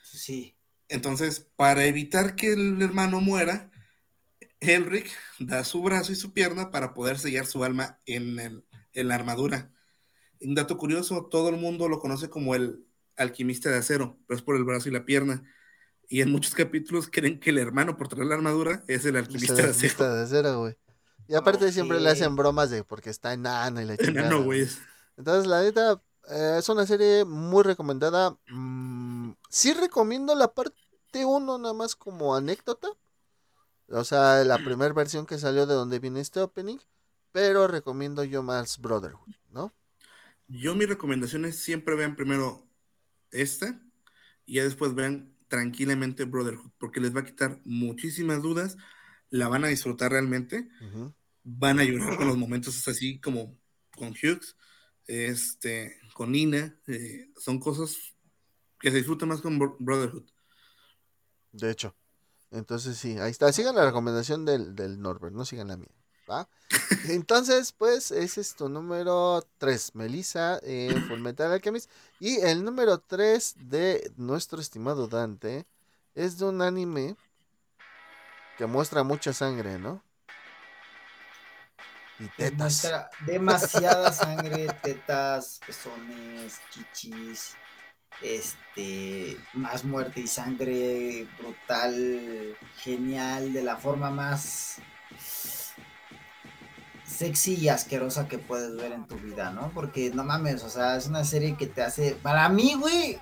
Sí. 0.03 0.57
Entonces, 0.89 1.41
para 1.57 1.85
evitar 1.87 2.37
que 2.37 2.53
el 2.53 2.81
hermano 2.83 3.21
muera, 3.21 3.71
Elric 4.61 5.11
da 5.39 5.65
su 5.65 5.83
brazo 5.83 6.13
y 6.13 6.17
su 6.17 6.33
pierna 6.33 6.71
para 6.71 6.95
poder 6.95 7.19
sellar 7.19 7.47
su 7.47 7.65
alma 7.65 8.01
en, 8.07 8.39
el- 8.39 8.65
en 8.93 9.09
la 9.09 9.15
armadura. 9.17 9.73
Un 10.41 10.55
dato 10.55 10.77
curioso, 10.77 11.27
todo 11.31 11.49
el 11.49 11.57
mundo 11.57 11.89
lo 11.89 11.99
conoce 12.01 12.29
como 12.29 12.55
el 12.55 12.87
alquimista 13.17 13.71
de 13.71 13.79
acero, 13.79 14.19
pero 14.27 14.37
es 14.39 14.43
por 14.43 14.57
el 14.57 14.65
brazo 14.65 14.89
y 14.89 14.93
la 14.93 15.05
pierna. 15.05 15.45
Y 16.09 16.21
en 16.21 16.31
muchos 16.31 16.55
capítulos 16.55 17.09
creen 17.13 17.41
que 17.41 17.51
el 17.51 17.59
hermano 17.59 17.97
por 17.97 18.09
traer 18.09 18.27
la 18.27 18.35
armadura 18.37 18.85
es 18.89 19.05
el 19.05 19.17
alquimista 19.17 19.55
la 19.55 19.63
de 19.63 19.71
acero. 19.71 19.95
de 19.95 19.97
acero. 19.99 20.92
Y 21.33 21.35
aparte 21.35 21.73
siempre 21.73 21.99
le 21.99 22.11
hacen 22.11 22.37
bromas 22.37 22.69
de 22.69 22.85
porque 22.85 23.09
está 23.09 23.33
enano 23.33 23.81
y 23.81 23.87
la 23.87 23.97
chingada. 23.97 24.27
Enano, 24.29 24.45
güey. 24.45 24.69
Entonces, 25.17 25.47
la 25.47 25.63
neta, 25.63 26.03
eh, 26.29 26.57
es 26.59 26.69
una 26.69 26.85
serie 26.85 27.25
muy 27.25 27.63
recomendada. 27.63 28.37
Mm, 28.49 29.31
sí 29.49 29.73
recomiendo 29.73 30.35
la 30.35 30.53
parte 30.53 31.25
1 31.25 31.57
nada 31.57 31.73
más 31.73 31.97
como 31.97 32.37
anécdota. 32.37 32.89
O 33.89 34.05
sea, 34.05 34.45
la 34.45 34.59
primera 34.63 34.93
versión 34.93 35.25
que 35.25 35.39
salió 35.39 35.65
de 35.65 35.73
donde 35.73 36.01
viene 36.01 36.21
este 36.21 36.41
opening. 36.41 36.77
Pero 37.33 37.67
recomiendo 37.67 38.25
yo 38.25 38.43
más 38.43 38.79
Brotherhood, 38.79 39.33
¿no? 39.53 39.73
Yo 40.49 40.75
mi 40.75 40.85
recomendación 40.85 41.47
es 41.47 41.59
siempre 41.59 41.97
vean 41.97 42.15
primero 42.15 42.67
esta 43.31 43.81
y 44.45 44.57
ya 44.57 44.65
después 44.65 44.95
vean 44.95 45.35
tranquilamente 45.49 46.25
Brotherhood, 46.25 46.73
porque 46.77 47.01
les 47.01 47.17
va 47.17 47.21
a 47.21 47.25
quitar 47.25 47.59
muchísimas 47.65 48.43
dudas, 48.43 48.77
la 49.31 49.49
van 49.49 49.65
a 49.65 49.69
disfrutar 49.69 50.13
realmente, 50.13 50.69
Ujú. 50.83 51.15
Van 51.45 51.81
a 51.81 51.85
llorar 51.85 52.17
con 52.17 52.27
los 52.29 52.37
momentos 52.37 52.87
así 52.89 53.21
como 53.21 53.59
con 53.97 54.11
Hughes, 54.11 54.57
este, 55.07 55.97
con 56.15 56.33
Nina, 56.33 56.79
eh, 56.87 57.31
son 57.37 57.59
cosas 57.59 57.97
que 58.81 58.91
se 58.91 58.99
disfrutan 58.99 59.29
más 59.29 59.41
con 59.41 59.59
Bro- 59.59 59.77
Brotherhood. 59.79 60.25
De 61.53 61.71
hecho. 61.71 61.95
Entonces 62.51 62.97
sí, 62.99 63.19
ahí 63.19 63.31
está. 63.31 63.53
Sigan 63.53 63.75
la 63.75 63.85
recomendación 63.87 64.45
del, 64.45 64.75
del 64.75 65.01
Norbert, 65.01 65.35
no 65.35 65.45
sigan 65.45 65.69
la 65.69 65.77
mía. 65.77 65.89
¿va? 66.31 66.49
Entonces, 67.09 67.73
pues, 67.73 68.11
ese 68.11 68.41
es 68.41 68.55
tu 68.55 68.69
número 68.69 69.47
3, 69.59 69.95
Melissa, 69.95 70.61
eh, 70.63 70.95
Fullmetal 71.09 71.53
Alchemist. 71.53 71.91
Y 72.21 72.37
el 72.41 72.65
número 72.65 72.99
3 72.99 73.55
de 73.69 74.13
nuestro 74.17 74.61
estimado 74.61 75.09
Dante 75.09 75.67
es 76.15 76.39
de 76.39 76.45
un 76.47 76.63
anime 76.63 77.17
que 78.59 78.67
muestra 78.67 79.03
mucha 79.03 79.33
sangre, 79.33 79.79
¿no? 79.79 80.03
Y 82.23 82.29
tetas. 82.37 82.89
Demasiada 83.27 84.13
sangre, 84.13 84.69
tetas, 84.81 85.61
pezones, 85.67 86.61
chichis, 86.71 87.57
este, 88.23 89.37
más 89.55 89.85
muerte 89.85 90.21
y 90.21 90.27
sangre 90.29 91.27
brutal, 91.39 92.57
genial, 92.79 93.53
de 93.53 93.63
la 93.63 93.77
forma 93.77 94.11
más 94.11 94.77
sexy 97.05 97.55
y 97.57 97.69
asquerosa 97.69 98.29
que 98.29 98.39
puedes 98.39 98.77
ver 98.77 98.93
en 98.93 99.07
tu 99.07 99.17
vida, 99.17 99.51
¿no? 99.51 99.71
Porque 99.75 100.11
no 100.11 100.25
mames, 100.25 100.63
o 100.63 100.71
sea, 100.71 100.97
es 100.97 101.07
una 101.07 101.25
serie 101.25 101.57
que 101.57 101.67
te 101.67 101.83
hace, 101.83 102.13
para 102.23 102.49
mí, 102.49 102.75
güey, 102.75 103.19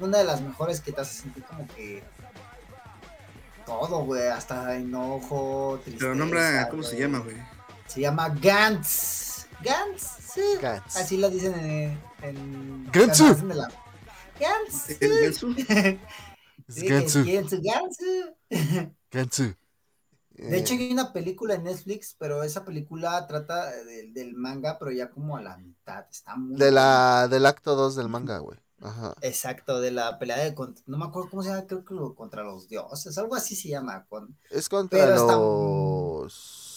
una 0.00 0.18
de 0.18 0.24
las 0.24 0.40
mejores 0.40 0.80
que 0.80 0.92
te 0.92 1.00
hace 1.00 1.22
sentir 1.22 1.44
como 1.44 1.66
que 1.68 2.04
todo, 3.64 4.04
güey, 4.04 4.28
hasta 4.28 4.76
enojo, 4.76 5.80
tristeza. 5.82 6.04
Pero 6.04 6.14
nombra, 6.14 6.68
¿cómo 6.68 6.82
se 6.84 6.98
llama, 6.98 7.18
güey? 7.18 7.36
Se 7.86 8.00
llama 8.00 8.28
Gantz. 8.40 9.46
Gantz, 9.62 10.02
sí. 10.34 10.40
Gantz. 10.60 10.96
Así 10.96 11.16
lo 11.16 11.30
dicen 11.30 11.54
en. 11.54 12.00
en 12.22 12.90
Gantz. 12.92 13.20
la- 13.20 13.68
Gantz. 14.40 14.88
Gantz, 16.68 17.14
Gantz. 17.62 17.98
Gantzu. 19.10 19.54
De 20.30 20.58
hecho, 20.58 20.74
Eh, 20.74 20.78
hay 20.78 20.92
una 20.92 21.12
película 21.14 21.54
en 21.54 21.64
Netflix, 21.64 22.14
pero 22.18 22.42
esa 22.42 22.64
película 22.64 23.26
trata 23.26 23.70
de- 23.70 24.10
del 24.12 24.34
manga, 24.34 24.78
pero 24.78 24.90
ya 24.90 25.08
como 25.10 25.36
a 25.38 25.42
la 25.42 25.56
mitad. 25.56 26.04
Está 26.10 26.36
muy. 26.36 26.58
de 26.58 26.70
la, 26.70 27.26
del 27.28 27.46
acto 27.46 27.74
2 27.74 27.96
del 27.96 28.08
manga, 28.10 28.38
güey. 28.38 28.58
Ajá. 28.82 29.14
Exacto, 29.22 29.80
de 29.80 29.90
la 29.92 30.18
pelea 30.18 30.36
de. 30.36 30.54
cont- 30.54 30.82
No 30.84 30.98
me 30.98 31.06
acuerdo 31.06 31.30
cómo 31.30 31.42
se 31.42 31.48
llama, 31.48 31.66
creo 31.66 31.82
que 31.86 31.94
contra 32.14 32.42
los 32.42 32.68
dioses, 32.68 33.16
algo 33.16 33.34
así 33.34 33.56
se 33.56 33.70
llama. 33.70 34.04
Con, 34.06 34.36
Es 34.50 34.68
contra 34.68 34.98
Pero 34.98 35.14
está- 35.14 35.32
los... 35.36 36.75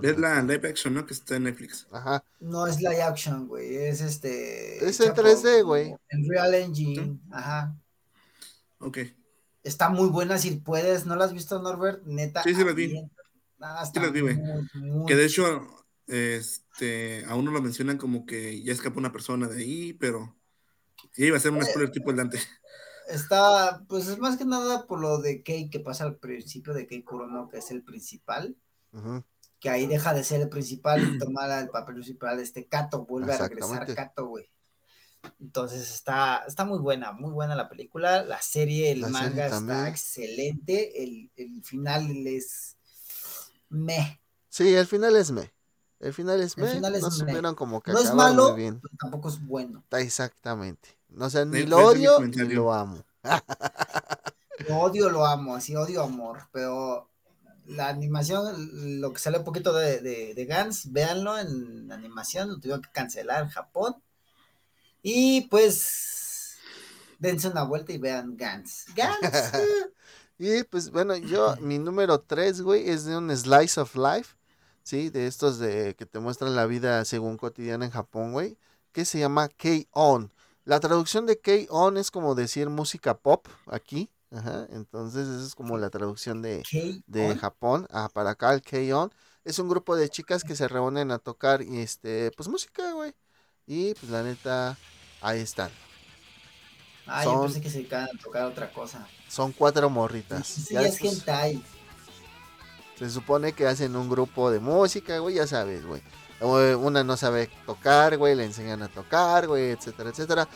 Es 0.00 0.18
la 0.18 0.40
live 0.42 0.68
action, 0.68 0.94
¿no? 0.94 1.04
Que 1.04 1.12
está 1.14 1.36
en 1.36 1.44
Netflix. 1.44 1.86
Ajá. 1.90 2.24
no 2.40 2.66
es 2.66 2.78
live 2.78 3.02
action, 3.02 3.46
güey, 3.48 3.76
es 3.76 4.00
este. 4.00 4.76
Es 4.88 5.00
en 5.00 5.06
hecha 5.06 5.14
por- 5.14 5.24
3D, 5.24 5.62
güey. 5.64 5.94
En 6.08 6.28
Real 6.30 6.54
Engine, 6.54 7.18
ajá. 7.30 7.76
Ok. 8.78 8.98
Está 9.62 9.88
muy 9.90 10.08
buena 10.08 10.38
si 10.38 10.52
puedes. 10.52 11.04
¿No 11.06 11.14
la 11.16 11.24
has 11.26 11.32
visto, 11.32 11.60
Norbert? 11.60 12.04
Neta. 12.04 12.42
Sí, 12.42 12.54
sí 12.54 12.64
las 12.64 12.74
vi. 12.74 12.94
Ah, 13.60 13.82
está 13.84 14.00
las 14.00 14.12
vi, 14.12 14.20
güey. 14.22 14.36
muy, 14.74 15.06
Que 15.06 15.14
de 15.14 15.24
hecho, 15.26 15.68
este, 16.08 17.24
a 17.26 17.34
uno 17.36 17.50
lo 17.50 17.62
mencionan 17.62 17.96
como 17.98 18.26
que 18.26 18.62
ya 18.62 18.72
escapó 18.72 18.98
una 18.98 19.12
persona 19.12 19.46
de 19.48 19.62
ahí, 19.62 19.92
pero 19.92 20.34
ya 21.16 21.26
iba 21.26 21.36
a 21.36 21.40
ser 21.40 21.52
un 21.52 21.64
spoiler 21.64 21.90
tipo 21.92 22.10
el 22.10 22.16
Dante. 22.16 22.38
Está, 23.08 23.84
pues 23.88 24.06
es 24.08 24.18
más 24.18 24.36
que 24.36 24.44
nada 24.44 24.86
por 24.86 25.00
lo 25.00 25.18
de 25.18 25.42
Kei 25.42 25.68
que 25.70 25.80
pasa 25.80 26.04
al 26.04 26.16
principio 26.16 26.72
de 26.72 26.86
Kei 26.86 27.02
Kurono, 27.02 27.48
que 27.48 27.58
es 27.58 27.70
el 27.70 27.82
principal, 27.82 28.56
Ujú. 28.92 29.22
Que 29.62 29.70
ahí 29.70 29.86
deja 29.86 30.12
de 30.12 30.24
ser 30.24 30.40
el 30.40 30.48
principal 30.48 31.00
y 31.02 31.18
toma 31.18 31.60
el 31.60 31.68
papel 31.70 31.94
principal 31.94 32.36
de 32.36 32.42
este 32.42 32.66
Kato, 32.66 33.06
vuelve 33.06 33.32
a 33.32 33.38
regresar. 33.38 33.94
Kato, 33.94 34.26
güey. 34.26 34.50
Entonces 35.40 35.88
está, 35.94 36.42
está 36.48 36.64
muy 36.64 36.80
buena, 36.80 37.12
muy 37.12 37.30
buena 37.30 37.54
la 37.54 37.68
película, 37.68 38.24
la 38.24 38.42
serie, 38.42 38.90
el 38.90 39.02
La 39.02 39.06
serie 39.06 39.28
manga 39.28 39.46
está 39.46 39.88
excelente, 39.88 41.04
el, 41.04 41.30
el 41.36 41.62
final 41.62 42.26
es 42.26 42.76
me. 43.68 44.20
Sí, 44.48 44.74
el 44.74 44.86
final 44.88 45.14
es 45.14 45.30
me. 45.30 45.52
El 46.00 46.12
final 46.12 46.40
es 46.42 46.56
El 46.56 46.64
me. 46.64 46.70
final 46.72 46.94
es 46.96 47.02
no 47.02 47.10
me. 47.10 47.14
supieron 47.14 47.54
como 47.54 47.80
que 47.80 47.92
No 47.92 48.00
es 48.00 48.12
malo, 48.12 48.48
muy 48.50 48.60
bien. 48.62 48.80
pero 48.80 48.94
tampoco 48.98 49.28
es 49.28 49.40
bueno. 49.46 49.84
Exactamente. 49.92 50.98
No, 51.08 51.30
sea, 51.30 51.44
ni 51.44 51.58
Ese 51.58 51.68
lo 51.68 51.76
odio 51.86 52.18
ni 52.18 52.36
lo 52.54 52.72
amo. 52.72 53.04
Lo 54.68 54.78
odio, 54.78 55.10
lo 55.10 55.26
amo, 55.26 55.56
así 55.56 55.74
odio 55.74 56.02
amor, 56.02 56.48
pero 56.52 57.11
la 57.76 57.88
animación, 57.88 59.00
lo 59.00 59.12
que 59.12 59.20
sale 59.20 59.38
un 59.38 59.44
poquito 59.44 59.72
de, 59.72 60.00
de, 60.00 60.34
de 60.34 60.44
Gans, 60.46 60.92
véanlo 60.92 61.38
en 61.38 61.90
animación, 61.92 62.48
lo 62.48 62.60
tuvieron 62.60 62.82
que 62.82 62.90
cancelar 62.90 63.42
en 63.42 63.50
Japón. 63.50 63.96
Y 65.02 65.42
pues, 65.48 66.56
dense 67.18 67.48
una 67.48 67.64
vuelta 67.64 67.92
y 67.92 67.98
vean 67.98 68.36
Gans. 68.36 68.86
Gans. 68.94 69.20
Y 70.44 70.64
pues 70.64 70.90
bueno, 70.90 71.16
yo, 71.16 71.54
mi 71.60 71.78
número 71.78 72.20
3, 72.20 72.62
güey, 72.62 72.90
es 72.90 73.04
de 73.04 73.16
un 73.16 73.30
Slice 73.36 73.80
of 73.80 73.94
Life, 73.94 74.34
¿sí? 74.82 75.08
De 75.08 75.28
estos 75.28 75.60
de 75.60 75.94
que 75.94 76.04
te 76.04 76.18
muestran 76.18 76.56
la 76.56 76.66
vida 76.66 77.04
según 77.04 77.36
cotidiana 77.36 77.84
en 77.84 77.92
Japón, 77.92 78.32
güey, 78.32 78.58
que 78.90 79.04
se 79.04 79.20
llama 79.20 79.48
K-On. 79.48 80.32
La 80.64 80.80
traducción 80.80 81.26
de 81.26 81.38
K-On 81.38 81.96
es 81.96 82.10
como 82.10 82.34
decir 82.34 82.68
música 82.70 83.16
pop 83.16 83.46
aquí, 83.66 84.10
ajá, 84.34 84.66
entonces 84.70 85.28
esa 85.28 85.46
es 85.46 85.54
como 85.54 85.78
la 85.78 85.90
traducción 85.90 86.42
de, 86.42 86.62
de. 87.06 87.36
Japón 87.36 87.86
ah, 87.90 88.08
para 88.12 88.30
acá, 88.30 88.52
el 88.54 88.62
K-On. 88.62 89.10
Es 89.44 89.58
un 89.58 89.68
grupo 89.68 89.96
de 89.96 90.08
chicas 90.08 90.44
que 90.44 90.54
se 90.54 90.68
reúnen 90.68 91.10
a 91.10 91.18
tocar, 91.18 91.62
y 91.62 91.78
este, 91.80 92.30
pues 92.36 92.48
música, 92.48 92.92
güey. 92.92 93.12
Y 93.66 93.94
pues 93.94 94.10
la 94.10 94.22
neta, 94.22 94.76
ahí 95.20 95.40
están. 95.40 95.70
Ay, 97.06 97.24
yo 97.24 97.32
son- 97.32 97.44
pensé 97.46 97.60
que 97.60 97.70
se 97.70 97.80
iban 97.80 98.04
a 98.04 98.22
tocar 98.22 98.44
otra 98.44 98.72
cosa. 98.72 99.06
Son 99.28 99.52
cuatro 99.52 99.90
morritas. 99.90 100.46
Sí, 100.46 100.74
Ya 100.74 100.82
es 100.82 100.92
después- 100.92 101.18
hentai. 101.18 101.62
Se 102.98 103.10
supone 103.10 103.52
que 103.52 103.66
hacen 103.66 103.96
un 103.96 104.08
grupo 104.08 104.50
de 104.50 104.60
música, 104.60 105.18
güey, 105.18 105.34
ya 105.36 105.46
sabes, 105.46 105.84
güey. 105.84 106.02
Una 106.40 107.02
no 107.04 107.16
sabe 107.16 107.48
tocar, 107.66 108.16
güey, 108.16 108.34
le 108.34 108.44
enseñan 108.44 108.82
a 108.82 108.88
tocar, 108.88 109.46
güey, 109.46 109.70
etcétera, 109.70 110.10
etcétera. 110.10 110.48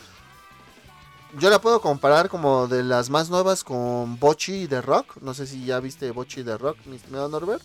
Yo 1.38 1.50
la 1.50 1.60
puedo 1.60 1.82
comparar 1.82 2.30
como 2.30 2.66
de 2.66 2.82
las 2.82 3.10
más 3.10 3.28
nuevas 3.28 3.62
con 3.62 4.18
Bochi 4.18 4.66
de 4.66 4.80
Rock. 4.80 5.18
No 5.20 5.34
sé 5.34 5.46
si 5.46 5.66
ya 5.66 5.80
viste 5.80 6.10
Bochi 6.10 6.42
de 6.42 6.56
Rock, 6.56 6.78
mi 6.86 6.96
estimado 6.96 7.28
Norbert. 7.28 7.62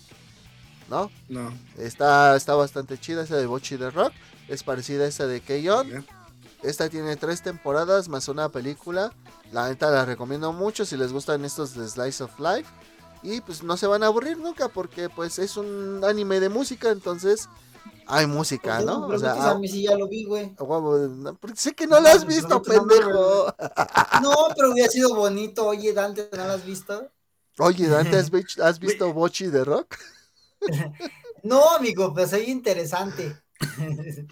¿No? 0.89 1.09
No. 1.29 1.53
Está, 1.77 2.35
está 2.35 2.53
bastante 2.55 2.99
chida 2.99 3.23
esa 3.23 3.37
de 3.37 3.45
Bochi 3.45 3.77
de 3.77 3.89
Rock. 3.89 4.11
Es 4.49 4.63
parecida 4.63 5.05
a 5.05 5.07
esa 5.07 5.25
de 5.25 5.39
Keyon. 5.39 6.05
Esta 6.63 6.89
tiene 6.89 7.15
tres 7.15 7.43
temporadas 7.43 8.09
más 8.09 8.27
una 8.27 8.49
película. 8.49 9.13
La 9.53 9.69
neta 9.69 9.89
la 9.89 10.03
recomiendo 10.03 10.51
mucho 10.51 10.83
si 10.83 10.97
les 10.97 11.13
gustan 11.13 11.45
estos 11.45 11.73
de 11.73 11.87
Slice 11.87 12.25
of 12.25 12.37
Life. 12.41 12.69
Y 13.23 13.39
pues 13.39 13.63
no 13.63 13.77
se 13.77 13.87
van 13.87 14.03
a 14.03 14.07
aburrir 14.07 14.37
nunca 14.37 14.67
porque 14.67 15.07
pues 15.07 15.39
es 15.39 15.55
un 15.55 16.01
anime 16.03 16.41
de 16.41 16.49
música, 16.49 16.89
entonces 16.89 17.47
hay 18.07 18.27
música, 18.27 18.81
¿no? 18.81 19.05
O 19.05 19.07
pero 19.07 19.19
sea, 19.19 19.51
a 19.51 19.57
mí 19.57 19.67
sí 19.67 19.83
ya 19.83 19.95
lo 19.95 20.07
vi, 20.07 20.25
güey. 20.25 20.55
porque 20.55 21.55
sé 21.55 21.73
que 21.73 21.87
no 21.87 21.99
la 21.99 22.11
has 22.11 22.25
visto, 22.25 22.61
pero 22.61 22.81
no 22.81 22.87
pendejo. 22.87 23.55
No, 24.21 24.33
pero 24.55 24.71
hubiera 24.71 24.89
sido 24.89 25.15
bonito. 25.15 25.67
Oye, 25.67 25.93
Dante, 25.93 26.29
¿no 26.33 26.45
lo 26.45 26.51
has 26.53 26.65
visto? 26.65 27.09
Oye, 27.59 27.87
Dante, 27.87 28.17
¿has, 28.17 28.29
vi- 28.29 28.45
has 28.61 28.79
visto 28.79 29.11
Bochi 29.13 29.47
de 29.47 29.63
Rock? 29.63 29.97
No, 31.43 31.75
amigo, 31.75 32.13
pues 32.13 32.29
soy 32.29 32.43
interesante. 32.51 33.35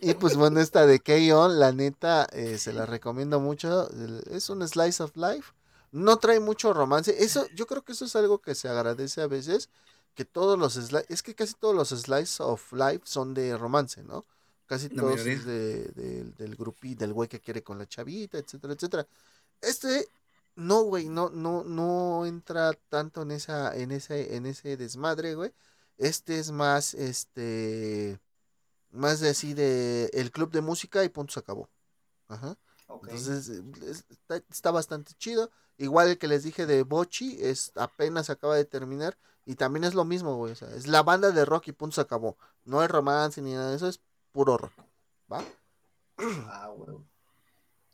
Y 0.00 0.14
pues 0.14 0.36
bueno, 0.36 0.60
esta 0.60 0.86
de 0.86 1.00
K-On, 1.00 1.58
la 1.58 1.72
neta, 1.72 2.26
eh, 2.32 2.58
se 2.58 2.72
la 2.72 2.86
recomiendo 2.86 3.40
mucho. 3.40 3.88
Es 4.30 4.48
un 4.48 4.66
slice 4.66 5.02
of 5.02 5.16
life. 5.16 5.52
No 5.90 6.18
trae 6.18 6.38
mucho 6.40 6.72
romance. 6.72 7.14
Eso, 7.22 7.46
yo 7.54 7.66
creo 7.66 7.82
que 7.82 7.92
eso 7.92 8.04
es 8.04 8.14
algo 8.14 8.38
que 8.38 8.54
se 8.54 8.68
agradece 8.68 9.22
a 9.22 9.26
veces. 9.26 9.70
Que 10.18 10.24
todos 10.24 10.58
los 10.58 10.74
slice, 10.74 11.06
es 11.08 11.22
que 11.22 11.32
casi 11.36 11.54
todos 11.54 11.76
los 11.76 11.90
slice 11.90 12.42
of 12.42 12.72
life 12.72 13.02
son 13.04 13.34
de 13.34 13.56
romance, 13.56 14.02
¿no? 14.02 14.24
Casi 14.66 14.88
La 14.88 15.02
todos 15.02 15.20
es 15.20 15.44
de, 15.44 15.84
de- 15.94 16.24
del 16.24 16.56
grupi, 16.56 16.96
del 16.96 17.12
güey 17.12 17.28
que 17.28 17.38
quiere 17.38 17.62
con 17.62 17.78
la 17.78 17.86
chavita, 17.86 18.36
etcétera, 18.36 18.72
etcétera. 18.74 19.06
Este, 19.60 20.08
no, 20.56 20.82
güey, 20.82 21.08
no, 21.08 21.30
no, 21.30 21.62
no 21.62 22.26
entra 22.26 22.72
tanto 22.88 23.22
en 23.22 23.30
esa, 23.30 23.76
en 23.76 23.92
ese, 23.92 24.34
en 24.34 24.46
ese 24.46 24.76
desmadre, 24.76 25.36
güey. 25.36 25.52
Este 25.98 26.40
es 26.40 26.50
más, 26.50 26.94
este, 26.94 28.18
más 28.90 29.20
de 29.20 29.28
así 29.30 29.54
de 29.54 30.10
el 30.14 30.32
club 30.32 30.50
de 30.50 30.62
música 30.62 31.04
y 31.04 31.08
punto 31.10 31.34
se 31.34 31.40
acabó. 31.40 31.68
Ajá. 32.26 32.56
Entonces 33.12 33.48
eh, 33.50 33.62
es- 33.88 34.04
está, 34.10 34.36
está 34.50 34.70
bastante 34.72 35.12
chido. 35.14 35.48
Igual 35.76 36.08
el 36.08 36.18
que 36.18 36.26
les 36.26 36.42
dije 36.42 36.66
de 36.66 36.82
Bochi, 36.82 37.38
es 37.40 37.70
apenas 37.76 38.30
acaba 38.30 38.56
de 38.56 38.64
terminar. 38.64 39.16
Y 39.48 39.54
también 39.54 39.84
es 39.84 39.94
lo 39.94 40.04
mismo, 40.04 40.36
güey. 40.36 40.52
o 40.52 40.54
sea, 40.54 40.68
es 40.74 40.86
la 40.86 41.02
banda 41.02 41.30
de 41.30 41.46
rock 41.46 41.68
y 41.68 41.72
punto 41.72 41.94
se 41.94 42.02
acabó. 42.02 42.36
No 42.66 42.80
hay 42.80 42.86
romance 42.86 43.40
ni 43.40 43.54
nada 43.54 43.70
de 43.70 43.76
eso, 43.76 43.88
es 43.88 43.98
puro 44.30 44.58
rock. 44.58 44.74
¿Va? 45.32 45.42
Ah, 46.50 46.68
güey. 46.76 46.98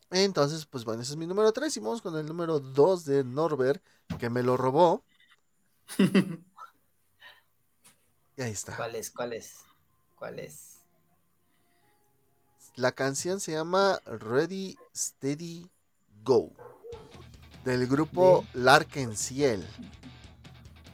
Entonces, 0.09 0.65
pues 0.65 0.83
bueno, 0.83 1.01
ese 1.01 1.13
es 1.13 1.17
mi 1.17 1.25
número 1.25 1.53
3. 1.53 1.77
Y 1.77 1.79
vamos 1.79 2.01
con 2.01 2.17
el 2.17 2.25
número 2.25 2.59
2 2.59 3.05
de 3.05 3.23
Norbert, 3.23 3.81
que 4.19 4.29
me 4.29 4.43
lo 4.43 4.57
robó. 4.57 5.01
Y 8.37 8.41
ahí 8.41 8.51
está. 8.51 8.75
¿Cuál 8.75 8.95
es? 8.95 9.11
¿Cuál 9.11 9.31
es? 9.31 9.59
¿Cuál 10.17 10.39
es? 10.39 10.81
La 12.75 12.91
canción 12.91 13.39
se 13.39 13.53
llama 13.53 14.01
Ready, 14.05 14.77
Steady, 14.93 15.71
Go. 16.25 16.51
Del 17.63 17.87
grupo 17.87 18.45
Larkensiel. 18.53 19.65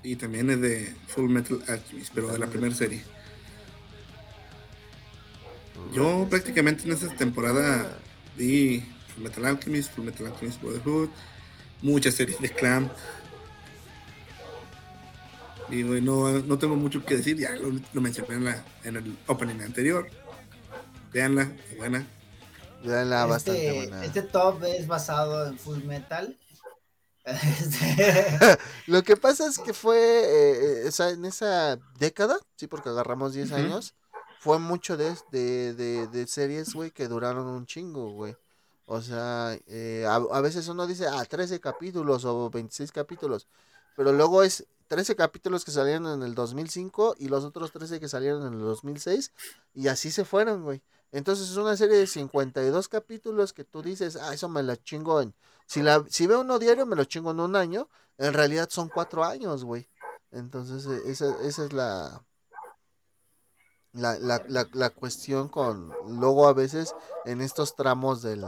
Y 0.04 0.16
también 0.16 0.50
es 0.50 0.62
de 0.62 0.96
Full 1.08 1.30
Metal 1.30 1.64
Alchemist, 1.68 2.12
pero 2.14 2.32
de 2.32 2.40
la 2.40 2.48
primera 2.48 2.74
serie. 2.74 3.04
Yo 5.94 6.28
prácticamente 6.30 6.84
en 6.86 6.92
esa 6.94 7.10
temporada 7.16 7.98
vi 8.36 8.84
Full 9.14 9.24
Metal 9.24 9.46
Alchemist, 9.46 9.94
Full 9.94 10.06
Metal 10.06 10.28
Alchemist 10.28 10.62
Brotherhood, 10.62 11.10
muchas 11.82 12.16
series 12.16 12.40
de 12.40 12.50
Clamp. 12.50 12.92
Digo, 15.70 15.96
y 15.96 16.02
no, 16.02 16.30
no 16.42 16.58
tengo 16.60 16.76
mucho 16.76 17.06
que 17.06 17.18
decir, 17.18 17.38
ya 17.38 17.52
lo, 17.56 17.72
lo 17.94 18.02
mencioné 18.02 18.36
en, 18.36 18.44
la, 18.46 18.66
en 18.84 18.96
el 18.98 19.18
opening 19.28 19.62
anterior. 19.62 20.10
Veanla, 21.14 21.52
es 21.70 21.78
buena. 21.78 22.06
Veanla, 22.84 23.26
bastante 23.26 23.68
Este, 23.68 23.90
buena. 23.90 24.06
este 24.06 24.22
top 24.24 24.64
es 24.66 24.88
basado 24.88 25.48
en 25.48 25.58
Full 25.58 25.84
Metal. 25.84 26.38
Lo 28.88 29.04
que 29.04 29.16
pasa 29.16 29.48
es 29.48 29.60
que 29.60 29.74
fue, 29.74 29.98
eh, 29.98 30.88
eh, 30.88 30.92
sea, 30.92 31.10
en 31.10 31.26
esa 31.26 31.78
década, 32.00 32.38
sí, 32.56 32.68
porque 32.68 32.90
agarramos 32.90 33.34
10 33.34 33.52
Ujú. 33.52 33.60
años, 33.60 33.94
fue 34.40 34.58
mucho 34.60 34.98
de, 34.98 35.16
de, 35.32 35.74
de, 35.74 36.08
de 36.08 36.28
series, 36.28 36.74
güey, 36.74 36.92
que 36.92 37.08
duraron 37.08 37.46
un 37.48 37.66
chingo, 37.66 38.12
güey. 38.12 38.36
O 38.86 39.02
sea, 39.02 39.58
eh, 39.68 40.06
a, 40.08 40.16
a 40.16 40.42
veces 40.42 40.68
uno 40.68 40.88
dice, 40.88 41.08
ah, 41.08 41.24
13 41.26 41.60
capítulos 41.60 42.26
o 42.26 42.50
26 42.50 42.92
capítulos, 42.92 43.48
pero 43.96 44.12
luego 44.12 44.44
es 44.44 44.66
13 44.88 45.16
capítulos 45.16 45.64
que 45.64 45.72
salieron 45.72 46.08
en 46.08 46.24
el 46.24 46.36
2005 46.36 47.16
y 47.18 47.30
los 47.30 47.46
otros 47.46 47.72
13 47.72 48.00
que 48.00 48.10
salieron 48.10 48.46
en 48.46 48.54
el 48.54 48.60
2006 48.60 49.32
y 49.74 49.88
así 49.88 50.12
se 50.12 50.26
fueron, 50.26 50.64
güey. 50.64 50.82
Entonces 51.14 51.50
es 51.50 51.58
una 51.58 51.78
serie 51.78 51.98
de 51.98 52.08
52 52.08 52.88
capítulos 52.90 53.54
que 53.54 53.64
tú 53.64 53.82
dices, 53.82 54.16
ah, 54.18 54.34
eso 54.34 54.50
me 54.50 54.64
la 54.64 54.76
chingo 54.76 55.22
en... 55.22 55.34
Si, 55.72 55.82
la, 55.82 56.04
si 56.10 56.28
veo 56.28 56.42
uno 56.42 56.60
diario, 56.60 56.86
me 56.86 56.98
lo 56.98 57.06
chingo 57.06 57.32
en 57.32 57.40
un 57.40 57.56
año. 57.56 57.88
En 58.18 58.34
realidad 58.34 58.68
son 58.70 58.90
cuatro 58.90 59.24
años, 59.24 59.64
güey. 59.64 59.88
Entonces, 60.30 60.86
eh, 60.86 61.10
esa, 61.10 61.34
esa 61.44 61.64
es 61.64 61.72
la, 61.72 62.26
la, 63.94 64.20
la, 64.20 64.44
la, 64.50 64.68
la 64.74 64.90
cuestión 64.90 65.48
con... 65.48 65.94
Luego 66.20 66.50
a 66.50 66.52
veces 66.52 66.94
en 67.24 67.40
estos 67.40 67.78
tramos 67.78 68.22
del, 68.22 68.46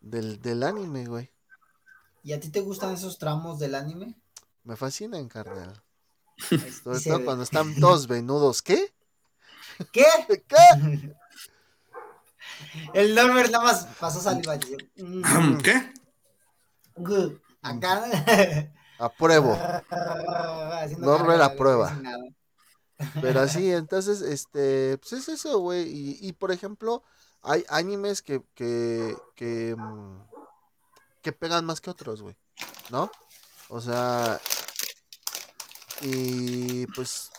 del, 0.00 0.42
del 0.42 0.64
anime, 0.64 1.06
güey. 1.06 1.30
¿Y 2.24 2.32
a 2.32 2.40
ti 2.40 2.48
te 2.48 2.62
gustan 2.62 2.92
esos 2.94 3.16
tramos 3.16 3.60
del 3.60 3.76
anime? 3.76 4.20
Me 4.64 4.74
fascinan, 4.74 5.28
carnal. 5.28 5.84
Ahí 6.50 6.58
Sobre 6.82 6.98
se 6.98 7.10
todo 7.10 7.20
ve. 7.20 7.24
cuando 7.26 7.44
están 7.44 7.74
todos 7.80 8.08
venudos. 8.08 8.60
¿Qué? 8.60 8.92
¿Qué? 9.92 10.04
¿Qué? 10.48 11.14
El 12.92 13.14
Norbert 13.14 13.52
nada 13.52 13.62
más 13.62 13.86
pasó 14.00 14.20
saliva. 14.20 14.58
¿Qué? 14.58 15.94
Good. 16.96 17.32
Acá. 17.62 18.04
Apruebo. 18.98 19.56
Cara, 19.88 21.44
aprueba. 21.44 21.88
sin 21.88 22.02
nada. 22.02 22.24
Pero 23.20 23.40
así, 23.40 23.72
entonces, 23.72 24.20
este, 24.22 24.98
pues 24.98 25.12
es 25.12 25.28
eso, 25.28 25.58
güey. 25.58 25.88
Y, 25.88 26.18
y, 26.20 26.32
por 26.32 26.52
ejemplo, 26.52 27.02
hay 27.42 27.64
animes 27.68 28.22
que, 28.22 28.42
que, 28.54 29.16
que, 29.34 29.74
mm, 29.76 30.22
que 31.22 31.32
pegan 31.32 31.64
más 31.64 31.80
que 31.80 31.90
otros, 31.90 32.22
güey. 32.22 32.36
¿No? 32.90 33.10
O 33.68 33.80
sea, 33.80 34.40
y 36.02 36.86
pues 36.88 37.30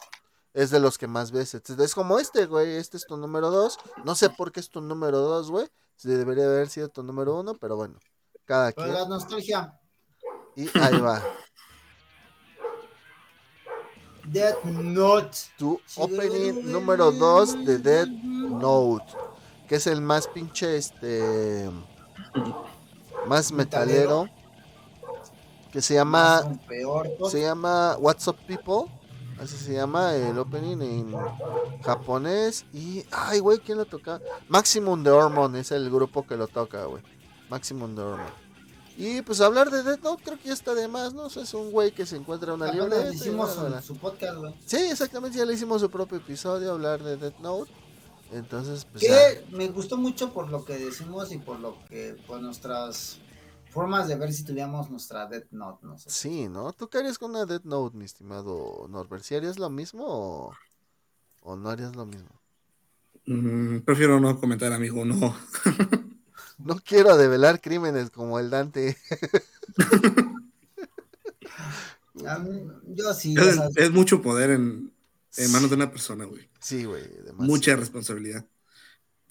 es 0.53 0.71
de 0.71 0.79
los 0.79 0.97
que 0.97 1.07
más 1.07 1.31
ves. 1.31 1.53
Entonces, 1.53 1.85
Es 1.85 1.95
como 1.95 2.19
este, 2.19 2.45
güey. 2.45 2.75
Este 2.75 2.97
es 2.97 3.05
tu 3.05 3.17
número 3.17 3.51
dos. 3.51 3.77
No 4.03 4.15
sé 4.15 4.29
por 4.29 4.51
qué 4.51 4.59
es 4.59 4.69
tu 4.69 4.81
número 4.81 5.19
dos, 5.19 5.51
güey. 5.51 5.67
Si 5.95 6.09
debería 6.09 6.45
haber 6.45 6.69
sido 6.69 6.89
tu 6.89 7.03
número 7.03 7.39
uno, 7.39 7.55
pero 7.55 7.75
bueno, 7.75 7.99
cada 8.45 8.71
Pero 8.71 8.87
quien. 8.87 8.99
la 9.01 9.07
nostalgia. 9.07 9.79
Y 10.55 10.69
ahí 10.79 10.99
va. 10.99 11.21
Death 14.25 14.63
Note. 14.63 15.37
Tu 15.57 15.79
opening 15.97 16.71
número 16.71 17.11
2 17.11 17.65
de 17.65 17.77
Death 17.77 18.07
Note. 18.09 19.05
Que 19.67 19.75
es 19.75 19.87
el 19.87 20.01
más 20.01 20.27
pinche, 20.27 20.77
este... 20.77 21.69
Más 23.27 23.51
metalero. 23.51 24.29
Que 25.71 25.81
se 25.81 25.95
llama... 25.95 26.41
Se 27.29 27.41
llama 27.41 27.97
What's 27.99 28.27
Up 28.27 28.37
People. 28.47 28.91
Así 29.39 29.57
se 29.57 29.73
llama 29.73 30.15
el 30.15 30.37
opening 30.39 30.81
en 30.81 31.15
japonés. 31.83 32.65
Y. 32.71 33.03
Ay, 33.11 33.39
güey, 33.39 33.59
¿quién 33.59 33.77
lo 33.77 33.85
toca? 33.85 34.21
Maximum 34.47 35.03
The 35.03 35.09
Hormone 35.09 35.59
es 35.59 35.71
el 35.71 35.89
grupo 35.89 36.25
que 36.25 36.37
lo 36.37 36.47
toca, 36.47 36.85
güey. 36.85 37.03
Maximum 37.49 37.97
Hormone. 37.97 38.45
Y 38.97 39.21
pues 39.23 39.41
hablar 39.41 39.69
de 39.71 39.83
Death 39.83 40.03
Note 40.03 40.23
creo 40.23 40.37
que 40.39 40.47
ya 40.47 40.53
está 40.53 40.73
de 40.73 40.87
más, 40.87 41.13
¿no? 41.13 41.23
O 41.23 41.29
sea, 41.29 41.43
es 41.43 41.53
un 41.53 41.71
güey 41.71 41.91
que 41.91 42.05
se 42.05 42.15
encuentra 42.15 42.53
en 42.53 42.61
una 42.61 42.71
libreta. 42.71 43.11
y 43.11 43.15
hicimos 43.15 43.53
bla, 43.53 43.61
bla, 43.61 43.69
bla. 43.71 43.81
su, 43.81 43.93
su 43.93 43.99
podcast, 43.99 44.37
güey. 44.37 44.53
Sí, 44.65 44.77
exactamente, 44.77 45.37
ya 45.37 45.45
le 45.45 45.53
hicimos 45.53 45.81
su 45.81 45.89
propio 45.89 46.17
episodio, 46.17 46.71
hablar 46.71 47.03
de 47.03 47.17
Death 47.17 47.39
Note. 47.39 47.71
Entonces, 48.31 48.85
pues 48.85 49.03
ya. 49.03 49.09
Que 49.09 49.45
me 49.55 49.67
gustó 49.67 49.97
mucho 49.97 50.31
por 50.33 50.49
lo 50.49 50.63
que 50.63 50.77
decimos 50.77 51.31
y 51.33 51.37
por 51.37 51.59
lo 51.59 51.77
que, 51.89 52.15
por 52.25 52.41
nuestras 52.41 53.19
formas 53.69 54.07
de 54.07 54.15
ver 54.15 54.31
si 54.31 54.45
tuviéramos 54.45 54.89
nuestra 54.89 55.27
Death 55.27 55.51
Note, 55.51 55.85
no 55.85 55.97
sé. 55.97 56.09
Sí, 56.09 56.47
¿no? 56.47 56.71
¿Tú 56.71 56.87
qué 56.87 56.99
harías 56.99 57.17
con 57.17 57.31
una 57.31 57.45
Death 57.45 57.65
Note, 57.65 57.97
mi 57.97 58.05
estimado 58.05 58.87
Norbert? 58.89 59.23
¿Si 59.23 59.35
harías 59.35 59.59
lo 59.59 59.69
mismo 59.69 60.05
o, 60.07 60.53
o 61.41 61.55
no 61.57 61.69
harías 61.69 61.95
lo 61.97 62.05
mismo? 62.05 62.29
Mm, 63.25 63.79
prefiero 63.79 64.21
no 64.21 64.39
comentar, 64.39 64.71
amigo, 64.71 65.03
no. 65.03 65.35
No 66.57 66.77
quiero 66.77 67.17
develar 67.17 67.61
crímenes 67.61 68.09
como 68.11 68.39
el 68.39 68.49
Dante. 68.49 68.97
Mí- 72.13 72.71
yo 72.95 73.13
sí, 73.13 73.35
Es, 73.75 73.91
mucho 73.91 74.21
poder 74.21 74.51
en, 74.51 74.91
en 75.37 75.51
manos 75.51 75.69
de 75.69 75.75
una 75.75 75.91
persona, 75.91 76.25
güey. 76.25 76.49
Sí, 76.59 76.85
güey. 76.85 77.03
Mucha 77.33 77.75
responsabilidad. 77.75 78.45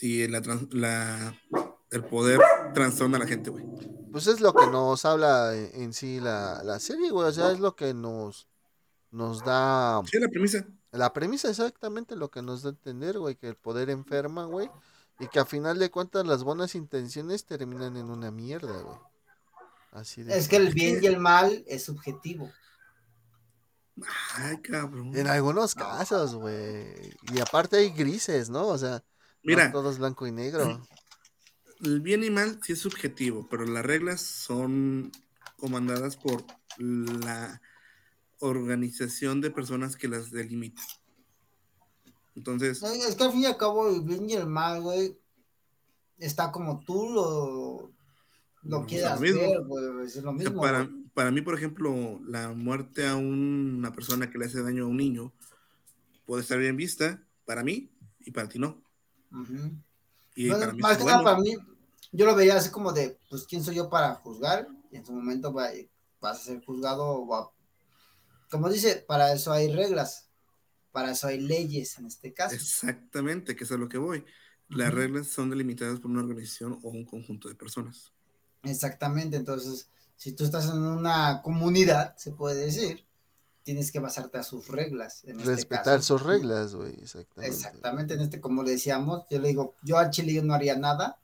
Y 0.01 0.27
la, 0.29 0.43
trans- 0.43 0.73
la, 0.73 1.35
el 1.91 2.05
poder 2.05 2.41
trastorna 2.75 3.17
a 3.17 3.21
la 3.21 3.27
gente, 3.27 3.51
güey. 3.51 3.65
Pues 4.13 4.27
es 4.27 4.41
lo 4.41 4.53
que 4.53 4.67
nos 4.67 5.05
habla 5.05 5.57
en, 5.57 5.83
en 5.83 5.93
sí 5.93 6.21
la, 6.21 6.63
la 6.63 6.79
serie, 6.79 7.11
güey. 7.11 7.27
O 7.29 7.33
sea, 7.33 7.51
es 7.53 7.59
lo 7.59 7.75
que 7.75 7.95
nos, 7.95 8.47
nos 9.11 9.43
da 9.45 10.03
Sí, 10.05 10.19
la 10.21 10.29
premisa. 10.29 10.67
la 10.93 11.13
premisa, 11.13 11.49
exactamente 11.51 12.17
lo 12.17 12.31
que 12.31 12.43
nos 12.43 12.63
da 12.63 12.69
a 12.71 12.73
entender, 12.73 13.19
güey. 13.19 13.35
Que 13.37 13.49
el 13.49 13.57
poder 13.57 13.89
enferma, 13.91 14.45
güey. 14.45 14.71
Y 15.21 15.29
que 15.29 15.39
a 15.39 15.45
final 15.45 15.79
de 15.79 15.91
cuentas 15.91 16.27
las 16.27 16.43
buenas 16.43 16.75
intenciones 16.75 17.45
terminan 17.45 17.97
en 17.97 18.11
una 18.11 18.31
mierda, 18.31 18.81
güey. 18.81 18.99
Así 19.93 20.23
de. 20.23 20.37
es 20.37 20.49
que 20.49 20.57
el 20.57 20.75
bien 20.75 20.99
y 21.03 21.07
el 21.07 21.21
mal 21.21 21.65
es 21.69 21.85
subjetivo. 21.85 22.51
Ay, 24.35 24.57
cabrón. 24.59 25.17
En 25.17 25.29
algunos 25.29 25.75
casos, 25.75 26.35
güey. 26.35 27.15
Y 27.33 27.41
aparte 27.41 27.77
hay 27.77 27.91
grises, 27.91 28.51
¿no? 28.51 28.67
O 28.67 28.77
sea, 28.77 29.05
Mira, 29.45 29.67
no 29.67 29.73
todo 29.73 29.91
es 29.91 29.99
blanco 29.99 30.27
y 30.27 30.33
negro. 30.33 30.85
el 31.85 32.01
bien 32.01 32.25
y 32.25 32.31
mal 32.31 32.59
sí 32.63 32.73
es 32.73 32.81
subjetivo, 32.81 33.47
pero 33.49 33.65
las 33.65 33.85
reglas 33.85 34.21
son 34.21 35.13
comandadas 35.57 36.17
por 36.17 36.45
la 36.79 37.61
organización 38.41 39.41
de 39.41 39.51
personas 39.51 39.97
que 39.97 40.09
las 40.09 40.31
delimitan. 40.31 40.85
Entonces, 42.35 42.83
Es 42.83 43.15
que 43.17 43.25
al 43.25 43.33
fin 43.33 43.41
y 43.43 43.47
al 43.47 43.57
cabo 43.57 43.89
el 43.89 44.01
bien 44.03 44.29
y 44.29 44.33
el 44.35 44.47
mal, 44.47 44.81
güey, 44.83 45.17
está 46.19 46.51
como 46.51 46.81
tú 46.85 47.09
lo, 47.11 47.93
lo 48.63 48.81
No, 48.81 48.87
quieras 48.87 49.21
es 49.23 49.31
lo 49.35 49.41
mismo. 49.41 49.41
ver, 49.51 49.63
güey, 49.93 50.07
es 50.07 50.17
lo 50.17 50.31
o 50.31 50.39
sea, 50.39 50.45
mismo. 50.51 50.61
para, 50.63 50.83
güey. 50.85 51.05
para 51.15 51.31
mí, 51.31 51.41
por 51.43 51.55
ejemplo, 51.55 52.21
la 52.27 52.53
muerte 52.53 53.07
a 53.07 53.15
un- 53.15 53.77
una 53.79 53.93
persona 53.93 54.31
que 54.31 54.39
le 54.39 54.47
hace 54.47 54.63
daño 54.63 54.85
a 54.85 54.89
un 54.89 54.97
niño 54.97 55.33
puede 56.27 56.43
estar 56.43 56.59
bien 56.59 56.77
vista 56.77 57.23
para 57.45 57.63
mí 57.63 57.91
y 58.21 58.31
para 58.31 58.49
ti 58.49 58.59
no. 58.59 58.83
Y 60.35 60.51
para 60.51 60.73
mí 60.73 60.81
más 60.81 60.97
que 60.99 61.05
nada 61.05 61.23
bueno. 61.23 61.31
para 61.31 61.39
mí, 61.41 61.55
yo 62.13 62.27
lo 62.27 62.35
veía 62.35 62.57
así 62.57 62.71
como 62.71 62.93
de, 62.93 63.19
pues, 63.29 63.45
¿quién 63.47 63.63
soy 63.63 63.77
yo 63.77 63.89
para 63.89 64.15
juzgar? 64.17 64.69
Y 64.91 64.97
en 64.97 65.05
su 65.07 65.13
momento 65.13 65.53
va- 65.53 65.71
vas 66.21 66.39
a 66.41 66.45
ser 66.45 66.65
juzgado, 66.65 67.27
va- 67.27 67.51
como 68.51 68.69
dice, 68.71 69.05
para 69.07 69.33
eso 69.33 69.53
hay 69.53 69.73
reglas, 69.73 70.31
para 70.95 71.11
eso 71.11 71.27
hay 71.27 71.41
leyes 71.41 71.99
en 71.99 72.07
este 72.07 72.33
caso. 72.33 72.55
Exactamente, 72.55 73.57
que 73.57 73.65
es 73.65 73.73
a 73.73 73.77
lo 73.77 73.89
que 73.89 73.99
voy. 73.99 74.25
Las 74.69 74.95
reglas 74.95 75.27
son 75.27 75.51
delimitadas 75.51 75.99
por 75.99 76.09
una 76.09 76.21
organización 76.21 76.79
o 76.85 76.91
un 76.91 77.05
conjunto 77.05 77.49
de 77.49 77.57
personas. 77.57 78.13
Exactamente, 78.63 79.37
entonces, 79.37 79.91
si 80.15 80.31
tú 80.33 80.45
estás 80.45 80.67
en 80.67 80.81
una 80.81 81.43
comunidad, 81.43 82.17
se 82.17 82.31
puede 82.31 82.67
decir, 82.67 83.05
tienes 83.65 83.91
que 83.91 83.99
basarte 83.99 84.39
a 84.39 84.45
sus 84.45 84.69
reglas. 84.69 85.25
En 85.25 85.41
este 85.41 85.51
Respetar 85.51 85.97
caso. 85.97 86.17
sus 86.17 86.25
reglas, 86.25 86.77
güey. 86.77 86.95
Exactamente. 86.95 87.57
Exactamente, 87.57 88.15
en 88.15 88.21
este, 88.21 88.41
como 88.41 88.63
le 88.63 88.71
decíamos, 88.71 89.25
yo 89.29 89.41
le 89.41 89.49
digo, 89.49 89.75
yo 89.83 89.99
al 89.99 90.11
Chile 90.11 90.33
yo 90.33 90.45
no 90.45 90.55
haría 90.55 90.77
nada, 90.77 91.19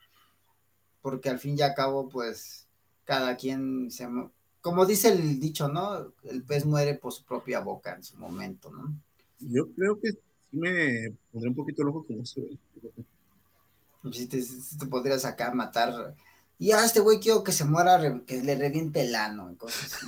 porque 1.00 1.30
al 1.30 1.38
fin 1.38 1.56
y 1.56 1.62
al 1.62 1.74
cabo, 1.74 2.08
pues, 2.08 2.66
cada 3.04 3.36
quien 3.36 3.88
se... 3.92 4.08
Como 4.60 4.84
dice 4.84 5.10
el 5.12 5.38
dicho, 5.38 5.68
¿no? 5.68 6.12
El 6.24 6.42
pez 6.42 6.66
muere 6.66 6.96
por 6.96 7.12
su 7.12 7.24
propia 7.24 7.60
boca 7.60 7.94
en 7.94 8.02
su 8.02 8.16
momento, 8.16 8.72
¿no? 8.72 9.00
Yo 9.40 9.70
creo 9.72 9.98
que 10.00 10.12
sí 10.12 10.18
me 10.52 11.14
pondré 11.32 11.50
un 11.50 11.56
poquito 11.56 11.82
loco 11.82 12.06
con 12.06 12.20
eso. 12.20 12.40
güey. 12.40 12.58
Si 14.12 14.26
te, 14.26 14.40
si 14.42 14.78
te 14.78 14.86
podrías 14.86 15.24
acá 15.24 15.52
matar... 15.52 16.14
Y 16.58 16.72
a 16.72 16.84
este 16.84 17.00
güey 17.00 17.20
quiero 17.20 17.42
que 17.42 17.52
se 17.52 17.64
muera, 17.64 18.20
que 18.26 18.42
le 18.42 18.54
reviente 18.54 19.00
el 19.00 19.14
ano, 19.14 19.50
y 19.50 19.56
cosas 19.56 19.94
así. 19.94 20.06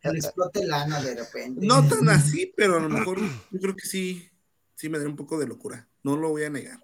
que 0.00 0.12
le 0.12 0.18
explote 0.20 0.60
el 0.60 0.72
ano 0.72 1.02
de 1.02 1.16
repente. 1.16 1.66
No 1.66 1.84
tan 1.88 2.08
así, 2.08 2.52
pero 2.56 2.76
a 2.76 2.80
lo 2.80 2.88
mejor 2.88 3.18
yo 3.50 3.60
creo 3.60 3.74
que 3.74 3.84
sí, 3.84 4.30
sí 4.76 4.88
me 4.88 5.00
da 5.00 5.06
un 5.06 5.16
poco 5.16 5.40
de 5.40 5.48
locura. 5.48 5.88
No 6.04 6.16
lo 6.16 6.30
voy 6.30 6.44
a 6.44 6.50
negar. 6.50 6.78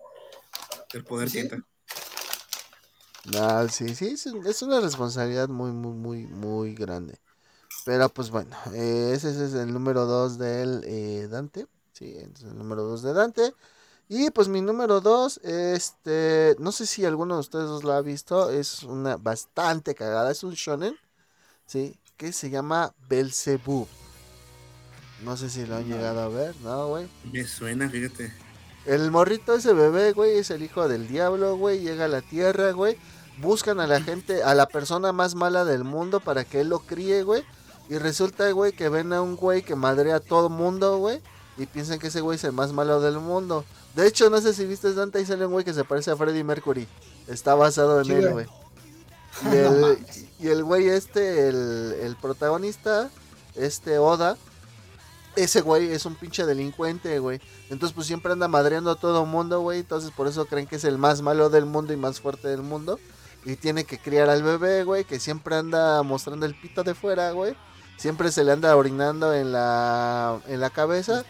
El 0.93 1.05
poder 1.05 1.31
¿Sí? 1.31 1.35
tienta. 1.35 1.65
No, 3.33 3.69
sí, 3.69 3.95
sí, 3.95 4.09
es, 4.09 4.27
es 4.27 4.63
una 4.63 4.81
responsabilidad 4.81 5.49
muy, 5.49 5.71
muy, 5.71 5.93
muy, 5.93 6.27
muy 6.27 6.75
grande. 6.75 7.21
Pero 7.85 8.09
pues 8.11 8.31
bueno, 8.31 8.57
eh, 8.75 9.13
ese, 9.15 9.31
ese 9.31 9.47
es 9.47 9.55
el 9.55 9.73
número 9.73 10.07
2 10.07 10.39
del 10.39 10.83
eh, 10.87 11.29
Dante. 11.31 11.67
Sí, 11.93 12.17
es 12.17 12.43
el 12.43 12.57
número 12.57 12.83
2 12.85 13.03
de 13.03 13.13
Dante. 13.15 13.55
Y 14.09 14.31
pues 14.31 14.49
mi 14.49 14.61
número 14.63 15.01
2, 15.01 15.39
este, 15.45 16.57
no 16.59 16.73
sé 16.73 16.87
si 16.87 17.05
alguno 17.07 17.35
de 17.37 17.41
ustedes 17.41 17.85
lo 17.85 17.93
ha 17.93 18.03
visto, 18.03 18.51
es 18.51 18.83
una 18.83 19.17
bastante 19.17 19.95
cagada, 19.95 20.31
es 20.33 20.43
un 20.45 20.55
shonen, 20.55 20.99
sí, 21.67 22.01
que 22.17 22.33
se 22.33 22.51
llama 22.51 22.95
Belzebub. 22.99 23.91
No 25.19 25.37
sé 25.37 25.51
si 25.51 25.67
lo 25.67 25.77
han 25.77 25.89
No. 25.89 25.89
llegado 25.89 26.21
a 26.21 26.29
ver, 26.29 26.57
¿no, 26.61 26.89
güey? 26.89 27.09
Me 27.23 27.45
suena, 27.47 27.89
fíjate. 27.91 28.33
El 28.85 29.11
morrito 29.11 29.55
ese 29.55 29.73
bebé, 29.75 30.13
güey, 30.13 30.39
es 30.39 30.51
el 30.51 30.63
hijo 30.63 30.89
del 30.89 31.07
diablo, 31.09 31.57
güey, 31.57 31.81
llega 31.81 32.07
a 32.07 32.09
la 32.09 32.23
tierra, 32.23 32.73
güey. 32.73 32.99
Buscan 33.37 33.81
a 33.81 33.87
la 33.87 34.01
gente, 34.01 34.43
a 34.43 34.55
la 34.55 34.67
persona 34.71 35.13
más 35.13 35.35
mala 35.35 35.65
del 35.65 35.85
mundo 35.85 36.21
para 36.21 36.45
que 36.45 36.61
él 36.61 36.69
lo 36.69 36.81
críe, 36.81 37.23
güey. 37.23 37.45
Y 37.91 37.99
resulta, 37.99 38.51
güey, 38.53 38.73
que 38.73 38.89
ven 38.89 39.13
a 39.13 39.21
un 39.21 39.35
güey 39.35 39.63
que 39.63 39.75
madrea 39.75 40.17
a 40.17 40.21
todo 40.21 40.49
mundo, 40.49 40.99
güey. 40.99 41.21
Y 41.59 41.67
piensan 41.67 41.99
que 41.99 42.07
ese 42.07 42.21
güey 42.21 42.37
es 42.37 42.45
el 42.45 42.53
más 42.53 42.73
malo 42.73 43.01
del 43.01 43.19
mundo. 43.19 43.65
De 43.95 44.07
hecho, 44.07 44.31
no 44.31 44.41
sé 44.41 44.55
si 44.55 44.65
viste 44.65 44.95
Dante 44.95 45.21
y 45.21 45.27
sale 45.27 45.45
un 45.45 45.53
güey 45.53 45.65
que 45.65 45.75
se 45.75 45.83
parece 45.83 46.13
a 46.13 46.17
Freddie 46.17 46.45
Mercury. 46.45 46.87
Está 47.27 47.57
basado 47.57 47.99
en 47.99 48.05
Sí, 48.07 48.13
él, 48.13 48.31
güey. 48.31 48.47
Y 49.43 49.57
el, 49.57 49.99
y 50.41 50.49
el 50.49 50.65
güey 50.65 50.89
este, 50.89 51.49
el, 51.49 51.97
el 52.03 52.17
protagonista, 52.17 53.11
este 53.55 53.99
Oda, 53.99 54.37
ese 55.37 55.61
güey 55.61 55.93
es 55.93 56.05
un 56.05 56.15
pinche 56.15 56.47
delincuente, 56.47 57.19
güey. 57.19 57.41
Entonces, 57.71 57.95
pues 57.95 58.07
siempre 58.07 58.33
anda 58.33 58.49
madreando 58.49 58.91
a 58.91 58.97
todo 58.97 59.27
mundo, 59.27 59.61
güey. 59.61 59.81
Entonces, 59.81 60.11
por 60.11 60.27
eso 60.27 60.47
creen 60.47 60.67
que 60.67 60.77
es 60.77 60.85
el 60.85 60.99
más 60.99 61.23
malo 61.23 61.51
del 61.51 61.67
mundo 61.67 61.93
y 61.93 61.97
más 61.97 62.21
fuerte 62.21 62.49
del 62.49 62.63
mundo. 62.63 62.99
Y 63.45 63.57
tiene 63.57 63.85
que 63.85 63.99
criar 63.99 64.31
al 64.31 64.43
bebé, 64.43 64.85
güey, 64.85 65.05
que 65.05 65.19
siempre 65.19 65.57
anda 65.57 66.03
mostrando 66.03 66.47
el 66.47 66.55
pito 66.55 66.83
de 66.85 66.95
fuera, 66.95 67.33
güey. 67.33 67.57
Siempre 68.01 68.33
se 68.33 68.45
le 68.45 68.53
anda 68.53 68.75
orinando 68.75 69.35
en 69.35 69.53
la, 69.53 70.41
en 70.47 70.59
la 70.59 70.71
cabeza. 70.71 71.23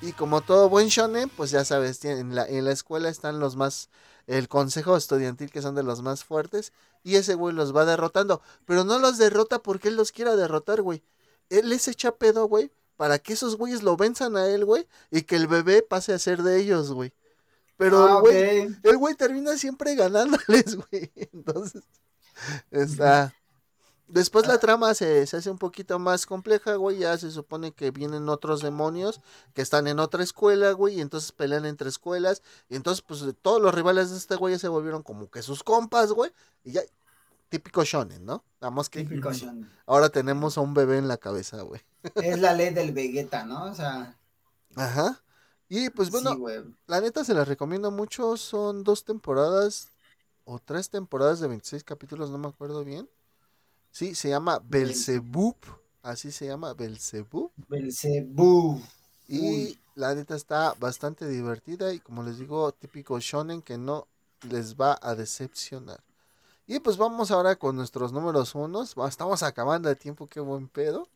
Y 0.00 0.12
como 0.12 0.40
todo 0.40 0.70
buen 0.70 0.88
shonen, 0.88 1.28
pues 1.28 1.50
ya 1.50 1.62
sabes, 1.62 2.02
en 2.06 2.34
la, 2.34 2.46
en 2.46 2.64
la 2.64 2.72
escuela 2.72 3.10
están 3.10 3.38
los 3.38 3.54
más, 3.54 3.90
el 4.26 4.48
consejo 4.48 4.96
estudiantil 4.96 5.50
que 5.50 5.60
son 5.60 5.74
de 5.74 5.82
los 5.82 6.00
más 6.00 6.24
fuertes, 6.24 6.72
y 7.04 7.16
ese 7.16 7.34
güey 7.34 7.54
los 7.54 7.76
va 7.76 7.84
derrotando, 7.84 8.40
pero 8.64 8.82
no 8.84 8.98
los 8.98 9.18
derrota 9.18 9.58
porque 9.58 9.88
él 9.88 9.96
los 9.96 10.10
quiera 10.10 10.36
derrotar, 10.36 10.80
güey. 10.80 11.02
Él 11.50 11.68
les 11.68 11.86
echa 11.86 12.12
pedo, 12.12 12.46
güey, 12.46 12.72
para 12.96 13.18
que 13.18 13.34
esos 13.34 13.56
güeyes 13.58 13.82
lo 13.82 13.98
venzan 13.98 14.38
a 14.38 14.46
él, 14.46 14.64
güey, 14.64 14.86
y 15.10 15.20
que 15.22 15.36
el 15.36 15.48
bebé 15.48 15.82
pase 15.82 16.14
a 16.14 16.18
ser 16.18 16.42
de 16.42 16.60
ellos, 16.60 16.92
güey. 16.92 17.12
Pero 17.76 18.06
Ah, 18.06 18.14
el 18.16 18.20
güey, 18.20 18.76
el 18.84 18.96
güey 18.96 19.14
termina 19.16 19.58
siempre 19.58 19.94
ganándoles, 19.96 20.76
güey. 20.90 21.12
Entonces, 21.34 21.82
está. 22.70 23.34
Después 24.12 24.46
la 24.46 24.58
trama 24.58 24.92
se, 24.94 25.26
se 25.26 25.36
hace 25.36 25.50
un 25.50 25.58
poquito 25.58 25.98
más 25.98 26.26
compleja, 26.26 26.74
güey. 26.74 26.98
Ya 26.98 27.16
se 27.16 27.30
supone 27.30 27.72
que 27.72 27.90
vienen 27.90 28.28
otros 28.28 28.60
demonios 28.60 29.20
que 29.54 29.62
están 29.62 29.86
en 29.86 30.00
otra 30.00 30.22
escuela, 30.22 30.72
güey. 30.72 30.98
Y 30.98 31.00
entonces 31.00 31.32
pelean 31.32 31.64
entre 31.64 31.88
escuelas. 31.88 32.42
Y 32.68 32.76
entonces, 32.76 33.02
pues 33.02 33.24
todos 33.40 33.62
los 33.62 33.74
rivales 33.74 34.10
de 34.10 34.16
este 34.16 34.36
güey 34.36 34.54
ya 34.54 34.58
se 34.58 34.68
volvieron 34.68 35.02
como 35.02 35.30
que 35.30 35.42
sus 35.42 35.62
compas, 35.62 36.12
güey. 36.12 36.32
Y 36.64 36.72
ya, 36.72 36.82
típico 37.48 37.84
shonen, 37.84 38.24
¿no? 38.24 38.44
Nada 38.60 38.82
que 38.90 39.04
Típico 39.04 39.32
shonen. 39.32 39.70
ahora 39.86 40.08
tenemos 40.08 40.58
a 40.58 40.60
un 40.60 40.74
bebé 40.74 40.98
en 40.98 41.08
la 41.08 41.16
cabeza, 41.18 41.62
güey. 41.62 41.80
Es 42.16 42.40
la 42.40 42.52
ley 42.54 42.72
del 42.74 42.92
Vegeta, 42.92 43.44
¿no? 43.44 43.64
O 43.64 43.74
sea. 43.74 44.16
Ajá. 44.76 45.22
Y 45.68 45.90
pues 45.90 46.10
bueno, 46.10 46.34
sí, 46.34 46.74
la 46.86 47.00
neta 47.00 47.22
se 47.24 47.34
las 47.34 47.46
recomiendo 47.46 47.90
mucho. 47.90 48.36
Son 48.36 48.82
dos 48.82 49.04
temporadas 49.04 49.88
o 50.44 50.58
tres 50.58 50.90
temporadas 50.90 51.38
de 51.38 51.46
26 51.46 51.84
capítulos, 51.84 52.30
no 52.30 52.38
me 52.38 52.48
acuerdo 52.48 52.84
bien. 52.84 53.08
Sí, 53.90 54.14
se 54.14 54.28
llama 54.28 54.60
Belzebub. 54.64 55.56
Así 56.02 56.32
se 56.32 56.46
llama 56.46 56.74
Belzebub. 56.74 57.52
Belzebub. 57.68 58.80
Y 59.28 59.40
Uy. 59.40 59.78
la 59.94 60.14
neta 60.14 60.34
está 60.34 60.74
bastante 60.74 61.28
divertida 61.28 61.92
y 61.92 62.00
como 62.00 62.22
les 62.22 62.38
digo, 62.38 62.72
típico 62.72 63.18
shonen 63.20 63.62
que 63.62 63.78
no 63.78 64.06
les 64.48 64.76
va 64.76 64.98
a 65.02 65.14
decepcionar. 65.14 66.02
Y 66.66 66.78
pues 66.78 66.96
vamos 66.96 67.30
ahora 67.30 67.56
con 67.56 67.76
nuestros 67.76 68.12
números 68.12 68.54
unos. 68.54 68.94
Estamos 69.08 69.42
acabando 69.42 69.88
de 69.88 69.96
tiempo, 69.96 70.26
qué 70.26 70.40
buen 70.40 70.68
pedo. 70.68 71.08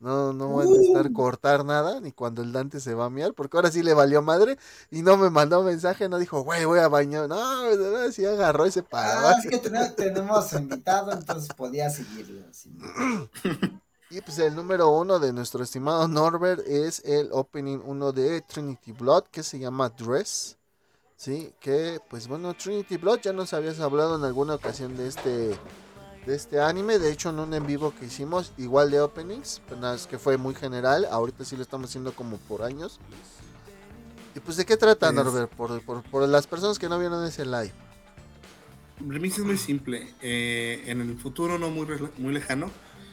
No, 0.00 0.32
no 0.32 0.54
van 0.54 0.66
a 0.66 0.80
estar 0.80 1.12
cortar 1.12 1.62
nada, 1.62 2.00
ni 2.00 2.10
cuando 2.10 2.42
el 2.42 2.52
Dante 2.52 2.80
se 2.80 2.94
va 2.94 3.04
a 3.04 3.10
miar, 3.10 3.34
porque 3.34 3.58
ahora 3.58 3.70
sí 3.70 3.82
le 3.82 3.92
valió 3.92 4.22
madre 4.22 4.56
y 4.90 5.02
no 5.02 5.18
me 5.18 5.28
mandó 5.28 5.62
mensaje, 5.62 6.08
no 6.08 6.18
dijo, 6.18 6.40
güey, 6.40 6.64
voy 6.64 6.78
a 6.78 6.88
bañar. 6.88 7.28
No, 7.28 7.76
no, 7.76 8.10
sí 8.10 8.24
agarró 8.24 8.66
y 8.66 8.70
se 8.72 8.82
paró. 8.82 9.28
Ah, 9.28 9.36
es 9.38 9.50
que 9.50 9.58
tenemos, 9.58 9.94
tenemos 9.96 10.52
invitado, 10.54 11.12
entonces 11.12 11.50
podía 11.54 11.90
seguirlo. 11.90 12.40
así. 12.48 12.70
Y 14.12 14.20
pues 14.22 14.38
el 14.40 14.56
número 14.56 14.88
uno 14.88 15.20
de 15.20 15.32
nuestro 15.32 15.62
estimado 15.62 16.08
Norbert 16.08 16.66
es 16.66 17.00
el 17.04 17.28
opening 17.30 17.78
uno 17.84 18.10
de 18.10 18.40
Trinity 18.40 18.90
Blood 18.90 19.24
que 19.30 19.44
se 19.44 19.58
llama 19.60 19.90
Dress. 19.90 20.56
Sí, 21.14 21.52
que 21.60 22.00
pues 22.08 22.26
bueno, 22.26 22.54
Trinity 22.54 22.96
Blood 22.96 23.20
ya 23.20 23.32
nos 23.32 23.52
habías 23.52 23.78
hablado 23.78 24.16
en 24.16 24.24
alguna 24.24 24.54
ocasión 24.54 24.96
de 24.96 25.06
este 25.06 25.56
de 26.26 26.34
este 26.36 26.60
anime, 26.60 26.98
de 26.98 27.10
hecho 27.12 27.30
en 27.30 27.38
un 27.38 27.54
en 27.54 27.66
vivo 27.66 27.94
que 27.98 28.06
hicimos, 28.06 28.52
igual 28.58 28.90
de 28.90 29.00
openings, 29.00 29.62
pero 29.68 29.80
nada, 29.80 29.94
es 29.94 30.06
que 30.06 30.18
fue 30.18 30.36
muy 30.36 30.54
general, 30.54 31.06
ahorita 31.10 31.44
sí 31.44 31.56
lo 31.56 31.62
estamos 31.62 31.88
haciendo 31.90 32.12
como 32.12 32.36
por 32.36 32.62
años. 32.62 33.00
Y 34.34 34.40
pues 34.40 34.56
de 34.56 34.64
qué 34.66 34.76
trata 34.76 35.12
Pues- 35.12 35.24
Norbert, 35.24 35.50
por, 35.52 35.80
por, 35.84 36.02
por 36.02 36.28
las 36.28 36.46
personas 36.46 36.78
que 36.78 36.88
no 36.88 36.98
vieron 36.98 37.24
ese 37.26 37.44
live. 37.44 37.72
Premisa 39.08 39.40
es 39.40 39.46
muy 39.46 39.56
simple. 39.56 40.14
Eh, 40.20 40.82
en 40.86 41.00
el 41.00 41.18
futuro 41.18 41.58
no 41.58 41.70
muy, 41.70 41.86
muy 42.18 42.32
lejano 42.34 42.70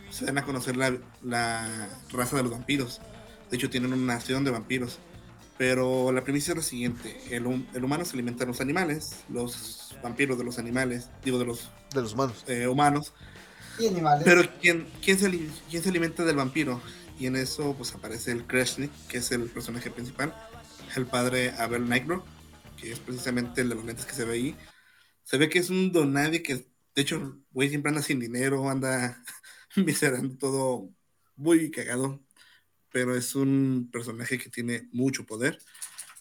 se 0.10 0.26
dan 0.26 0.38
a 0.38 0.44
conocer 0.44 0.76
la, 0.76 0.94
la 1.24 1.90
raza 2.12 2.36
de 2.36 2.44
los 2.44 2.52
vampiros. 2.52 3.00
De 3.50 3.56
hecho, 3.56 3.70
tienen 3.70 3.94
una 3.94 4.16
nación 4.16 4.44
de 4.44 4.52
vampiros. 4.52 5.00
Pero 5.58 6.12
la 6.12 6.24
premisa 6.24 6.52
es 6.52 6.58
la 6.58 6.64
siguiente. 6.64 7.36
El, 7.36 7.68
el 7.74 7.84
humano 7.84 8.06
se 8.06 8.14
alimenta 8.16 8.46
de 8.46 8.48
los 8.48 8.62
animales. 8.62 9.26
Los 9.30 9.98
vampiros 10.04 10.38
de 10.38 10.44
los 10.44 10.60
animales. 10.60 11.10
Digo, 11.24 11.40
de 11.40 11.46
los 11.46 11.72
De 11.94 12.02
los 12.02 12.16
manos. 12.16 12.44
eh, 12.48 12.68
humanos. 12.68 13.14
Y 13.78 13.88
animales. 13.88 14.24
Pero 14.24 14.42
¿quién, 14.62 14.88
quién, 15.02 15.20
se, 15.20 15.28
ali- 15.28 15.52
quién 15.70 15.84
se 15.84 15.90
alimenta 15.90 16.26
del 16.26 16.36
vampiro? 16.36 16.82
Y 17.18 17.28
en 17.28 17.36
eso 17.36 17.76
pues 17.78 17.94
aparece 17.96 18.32
el 18.32 18.46
Kreshnik, 18.46 18.92
que 19.08 19.18
es 19.20 19.32
el 19.32 19.50
personaje 19.50 19.92
principal. 19.92 20.36
El 20.96 21.08
padre 21.08 21.52
Abel 21.58 21.88
Nightbro, 21.90 22.26
que 22.76 22.92
es 22.92 23.00
precisamente 23.00 23.62
el 23.62 23.70
de 23.70 23.76
los 23.76 23.86
lentes 23.86 24.06
que 24.06 24.14
se 24.14 24.26
ve 24.26 24.34
ahí. 24.34 24.58
Se 25.24 25.38
ve 25.38 25.50
que 25.50 25.60
es 25.60 25.70
un 25.70 25.92
donadie 25.94 26.44
que, 26.44 26.56
de 26.96 27.02
hecho, 27.04 27.42
güey, 27.52 27.70
siempre 27.70 27.90
anda 27.92 28.02
sin 28.04 28.20
dinero, 28.20 28.70
anda 28.70 29.24
miserando 29.78 30.38
todo 30.38 30.92
muy 31.36 31.72
cagado. 31.72 32.24
Pero 32.98 33.16
es 33.16 33.36
un 33.36 33.90
personaje 33.92 34.40
que 34.40 34.50
tiene 34.50 34.90
mucho 34.92 35.24
poder. 35.24 35.60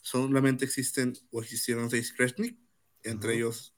Solamente 0.03 0.67
existen 0.67 1.15
o 1.31 1.41
existieron 1.41 1.89
seis 1.89 2.13
Kreshnik, 2.13 2.59
entre 3.03 3.37
ellos 3.37 3.75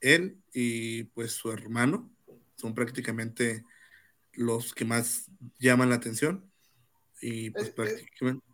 él 0.00 0.42
y 0.50 1.04
pues 1.04 1.32
su 1.32 1.52
hermano 1.52 2.10
son 2.54 2.72
prácticamente 2.72 3.66
los 4.32 4.72
que 4.72 4.86
más 4.86 5.26
llaman 5.58 5.90
la 5.90 5.96
atención 5.96 6.50
y 7.20 7.50
pues 7.50 7.66
Eh, 7.66 7.68
eh. 7.68 7.72
prácticamente 7.76 8.46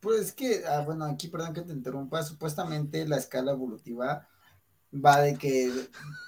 Pues 0.00 0.20
es 0.20 0.32
que, 0.34 0.66
ah, 0.66 0.82
bueno, 0.82 1.06
aquí 1.06 1.28
perdón 1.28 1.54
que 1.54 1.62
te 1.62 1.72
interrumpa, 1.72 2.22
supuestamente 2.22 3.08
la 3.08 3.16
escala 3.16 3.52
evolutiva 3.52 4.28
va 4.92 5.22
de 5.22 5.38
que 5.38 5.72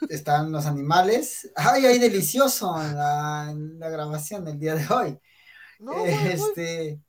están 0.08 0.50
los 0.50 0.64
animales. 0.64 1.52
¡Ay, 1.56 1.84
ay, 1.84 1.98
delicioso! 1.98 2.74
En 2.82 2.94
la, 2.94 3.48
en 3.50 3.78
la 3.78 3.90
grabación 3.90 4.46
del 4.46 4.58
día 4.58 4.74
de 4.76 4.86
hoy. 4.88 5.20
No, 5.80 5.92
güey, 5.98 6.14
güey. 6.14 6.32
este. 6.32 7.00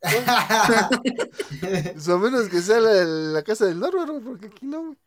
Pues, 0.00 0.26
a 2.08 2.18
menos 2.18 2.48
que 2.48 2.62
sea 2.62 2.80
la, 2.80 2.92
la 3.04 3.42
casa 3.42 3.66
del 3.66 3.78
güey, 3.78 4.20
porque 4.24 4.46
aquí 4.46 4.66
no, 4.66 4.82
güey. 4.86 4.98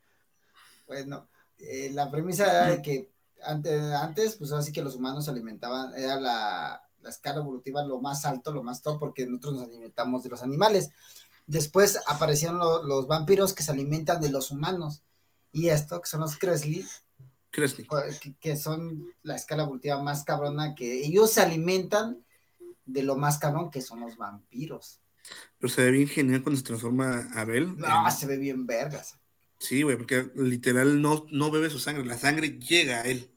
Bueno, 0.87 1.27
eh, 1.57 1.89
la 1.93 2.11
premisa 2.11 2.45
era 2.45 2.67
de 2.67 2.81
que 2.81 3.11
antes, 3.43 3.81
antes, 3.81 4.35
pues 4.35 4.51
así 4.51 4.71
que 4.71 4.83
los 4.83 4.95
humanos 4.95 5.25
se 5.25 5.31
alimentaban, 5.31 5.93
era 5.95 6.19
la, 6.19 6.81
la 7.01 7.09
escala 7.09 7.39
evolutiva 7.39 7.83
lo 7.83 7.99
más 7.99 8.25
alto, 8.25 8.51
lo 8.51 8.63
más 8.63 8.81
top, 8.81 8.99
porque 8.99 9.25
nosotros 9.25 9.53
nos 9.55 9.63
alimentamos 9.63 10.23
de 10.23 10.29
los 10.29 10.43
animales. 10.43 10.91
Después 11.47 11.99
aparecieron 12.07 12.57
lo- 12.59 12.83
los 12.83 13.07
vampiros 13.07 13.53
que 13.53 13.63
se 13.63 13.71
alimentan 13.71 14.21
de 14.21 14.29
los 14.29 14.51
humanos. 14.51 15.01
Y 15.51 15.69
esto, 15.69 16.01
que 16.01 16.07
son 16.09 16.21
los 16.21 16.37
Kresley, 16.37 16.85
Kreshnik. 17.51 17.87
que, 18.21 18.35
que 18.39 18.57
son 18.57 19.05
la 19.21 19.35
escala 19.35 19.63
evolutiva 19.63 20.01
más 20.01 20.23
cabrona, 20.23 20.73
que 20.73 21.03
ellos 21.05 21.31
se 21.31 21.41
alimentan 21.41 22.22
de 22.85 23.03
lo 23.03 23.15
más 23.15 23.37
cabrón 23.37 23.71
que 23.71 23.81
son 23.81 23.99
los 24.01 24.17
vampiros. 24.17 24.99
Pero 25.57 25.73
se 25.73 25.83
ve 25.83 25.91
bien 25.91 26.07
genial 26.07 26.43
cuando 26.43 26.57
se 26.57 26.65
transforma 26.65 27.29
Abel. 27.35 27.77
No, 27.77 28.05
en- 28.05 28.11
se 28.11 28.25
ve 28.25 28.37
bien 28.37 28.65
vergas. 28.65 29.17
Sí, 29.59 29.83
güey, 29.83 29.95
porque 29.95 30.29
literal 30.35 31.01
no, 31.01 31.25
no 31.31 31.49
bebe 31.49 31.69
su 31.69 31.79
sangre, 31.79 32.03
la 32.05 32.17
sangre 32.17 32.59
llega 32.59 32.97
a 32.97 33.03
él. 33.03 33.31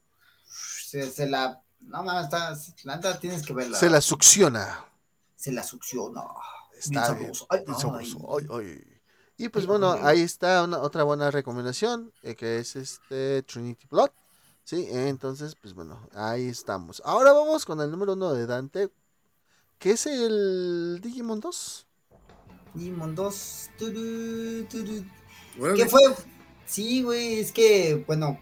Se, 0.48 1.08
se 1.10 1.28
la. 1.28 1.62
No 1.80 2.02
mames, 2.02 2.24
está. 2.24 3.20
Tienes 3.20 3.46
que 3.46 3.52
verla. 3.54 3.78
Se 3.78 3.88
la 3.88 4.00
succiona. 4.00 4.84
Se 5.36 5.52
la 5.52 5.62
succiona. 5.62 6.22
Está 6.76 7.12
Bien. 7.14 7.30
Ay, 7.48 7.60
bien 7.64 7.74
ay. 7.74 7.80
sabroso. 7.80 8.38
Ay, 8.38 8.46
ay. 8.50 8.84
Y 9.38 9.48
pues 9.50 9.66
bueno, 9.66 9.92
ahí 10.02 10.22
está 10.22 10.64
una, 10.64 10.78
otra 10.78 11.02
buena 11.04 11.30
recomendación, 11.30 12.12
eh, 12.22 12.34
que 12.34 12.58
es 12.58 12.74
este 12.74 13.42
Trinity 13.42 13.86
Blood. 13.88 14.10
Sí, 14.64 14.88
entonces, 14.90 15.54
pues 15.54 15.74
bueno, 15.74 16.08
ahí 16.14 16.48
estamos. 16.48 17.00
Ahora 17.04 17.32
vamos 17.32 17.64
con 17.64 17.80
el 17.80 17.90
número 17.90 18.14
uno 18.14 18.32
de 18.34 18.46
Dante, 18.46 18.88
que 19.78 19.92
es 19.92 20.06
el 20.06 21.00
Digimon 21.02 21.40
2. 21.40 21.86
Digimon 22.74 23.14
2. 23.14 23.70
turú, 23.78 24.64
turú. 24.70 25.04
Órale. 25.58 25.82
¿Qué 25.82 25.88
fue? 25.88 26.02
Sí, 26.66 27.02
güey, 27.02 27.40
es 27.40 27.52
que, 27.52 28.04
bueno, 28.06 28.38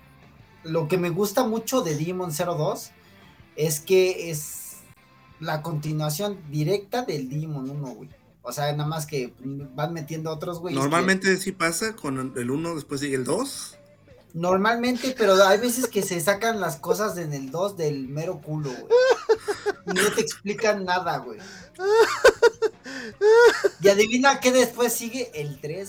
lo 0.62 0.88
que 0.88 0.98
me 0.98 1.10
gusta 1.10 1.44
mucho 1.44 1.82
de 1.82 1.96
Digimon 1.96 2.32
02 2.32 2.90
es 3.56 3.80
que 3.80 4.30
es 4.30 4.78
la 5.40 5.62
continuación 5.62 6.38
directa 6.50 7.02
del 7.02 7.28
Digimon 7.28 7.70
1, 7.70 7.94
güey. 7.94 8.08
O 8.42 8.52
sea, 8.52 8.70
nada 8.72 8.88
más 8.88 9.06
que 9.06 9.32
van 9.74 9.92
metiendo 9.92 10.30
otros, 10.30 10.60
güey. 10.60 10.74
Normalmente 10.74 11.36
sí 11.38 11.52
pasa 11.52 11.96
con 11.96 12.34
el 12.36 12.50
1, 12.50 12.74
después 12.74 13.00
sigue 13.00 13.16
el 13.16 13.24
2. 13.24 13.78
Normalmente, 14.34 15.14
pero 15.16 15.34
hay 15.46 15.58
veces 15.58 15.86
que 15.86 16.02
se 16.02 16.20
sacan 16.20 16.60
las 16.60 16.76
cosas 16.76 17.16
en 17.18 17.32
el 17.32 17.52
2 17.52 17.76
del 17.76 18.08
mero 18.08 18.40
culo, 18.40 18.68
güey. 18.68 18.92
Y 19.86 19.92
no 19.92 20.12
te 20.12 20.20
explican 20.22 20.84
nada, 20.84 21.18
güey. 21.18 21.38
Y 23.80 23.88
adivina 23.88 24.40
qué 24.40 24.50
después 24.50 24.92
sigue 24.92 25.30
el 25.34 25.60
3. 25.60 25.88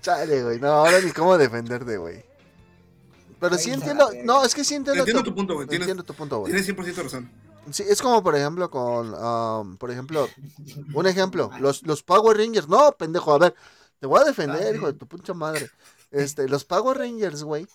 Chale, 0.00 0.42
güey, 0.42 0.58
no, 0.58 0.68
ahora 0.68 1.00
ni 1.00 1.10
cómo 1.12 1.36
defenderte, 1.36 1.98
güey. 1.98 2.24
Pero 3.38 3.58
sí 3.58 3.68
Ay, 3.70 3.74
entiendo, 3.74 4.04
la 4.04 4.10
verga. 4.10 4.24
no, 4.24 4.44
es 4.44 4.54
que 4.54 4.64
sí 4.64 4.74
entiendo, 4.74 5.00
Entiendo 5.00 5.22
tu 5.22 5.34
punto, 5.34 5.54
güey. 5.54 5.66
Tienes, 5.68 5.86
entiendo 5.86 6.02
tu 6.02 6.14
punto, 6.14 6.38
güey. 6.40 6.50
tienes 6.50 6.66
100% 6.68 7.02
razón. 7.02 7.30
Sí, 7.70 7.82
es 7.86 8.00
como 8.00 8.22
por 8.22 8.34
ejemplo 8.36 8.70
con, 8.70 9.14
um, 9.14 9.76
por 9.76 9.90
ejemplo, 9.90 10.28
un 10.94 11.06
ejemplo, 11.06 11.50
los, 11.60 11.82
los 11.82 12.02
Power 12.02 12.36
Rangers, 12.36 12.68
no, 12.68 12.92
pendejo, 12.92 13.34
a 13.34 13.38
ver, 13.38 13.54
te 14.04 14.08
voy 14.08 14.20
a 14.20 14.24
defender, 14.24 14.62
Ah, 14.62 14.76
hijo 14.76 14.86
de 14.86 14.98
tu 14.98 15.08
pinche 15.08 15.32
madre. 15.32 15.70
Este, 16.10 16.46
los 16.46 16.66
Power 16.66 16.98
Rangers, 16.98 17.42
güey, 17.42 17.66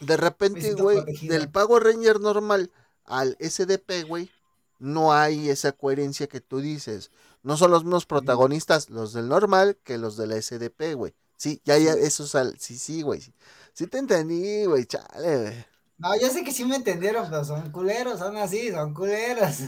de 0.00 0.14
repente, 0.18 0.74
güey, 0.74 1.02
del 1.22 1.50
Power 1.50 1.84
Ranger 1.84 2.20
normal 2.20 2.70
al 3.06 3.34
SDP, 3.40 4.02
güey, 4.06 4.30
no 4.78 5.14
hay 5.14 5.48
esa 5.48 5.72
coherencia 5.72 6.26
que 6.26 6.42
tú 6.42 6.60
dices. 6.60 7.10
No 7.42 7.56
son 7.56 7.70
los 7.70 7.84
mismos 7.84 8.04
protagonistas 8.04 8.90
los 8.90 9.14
del 9.14 9.28
normal 9.28 9.78
que 9.84 9.96
los 9.96 10.18
del 10.18 10.32
SDP, 10.32 10.92
güey. 10.94 11.14
Sí, 11.38 11.62
ya, 11.64 11.78
ya, 11.78 11.94
eso 11.94 12.24
es 12.24 12.34
al, 12.34 12.60
sí, 12.60 12.76
sí, 12.76 13.00
güey. 13.00 13.22
Sí, 13.22 13.32
Sí 13.72 13.86
te 13.86 13.96
entendí, 13.96 14.66
güey, 14.66 14.84
chale, 14.84 15.40
güey. 15.40 15.64
No, 15.96 16.14
yo 16.20 16.28
sé 16.28 16.44
que 16.44 16.52
sí 16.52 16.66
me 16.66 16.76
entendieron, 16.76 17.24
pero 17.30 17.42
son 17.42 17.70
culeros, 17.72 18.18
son 18.18 18.36
así, 18.36 18.70
son 18.70 18.92
culeros. 18.92 19.60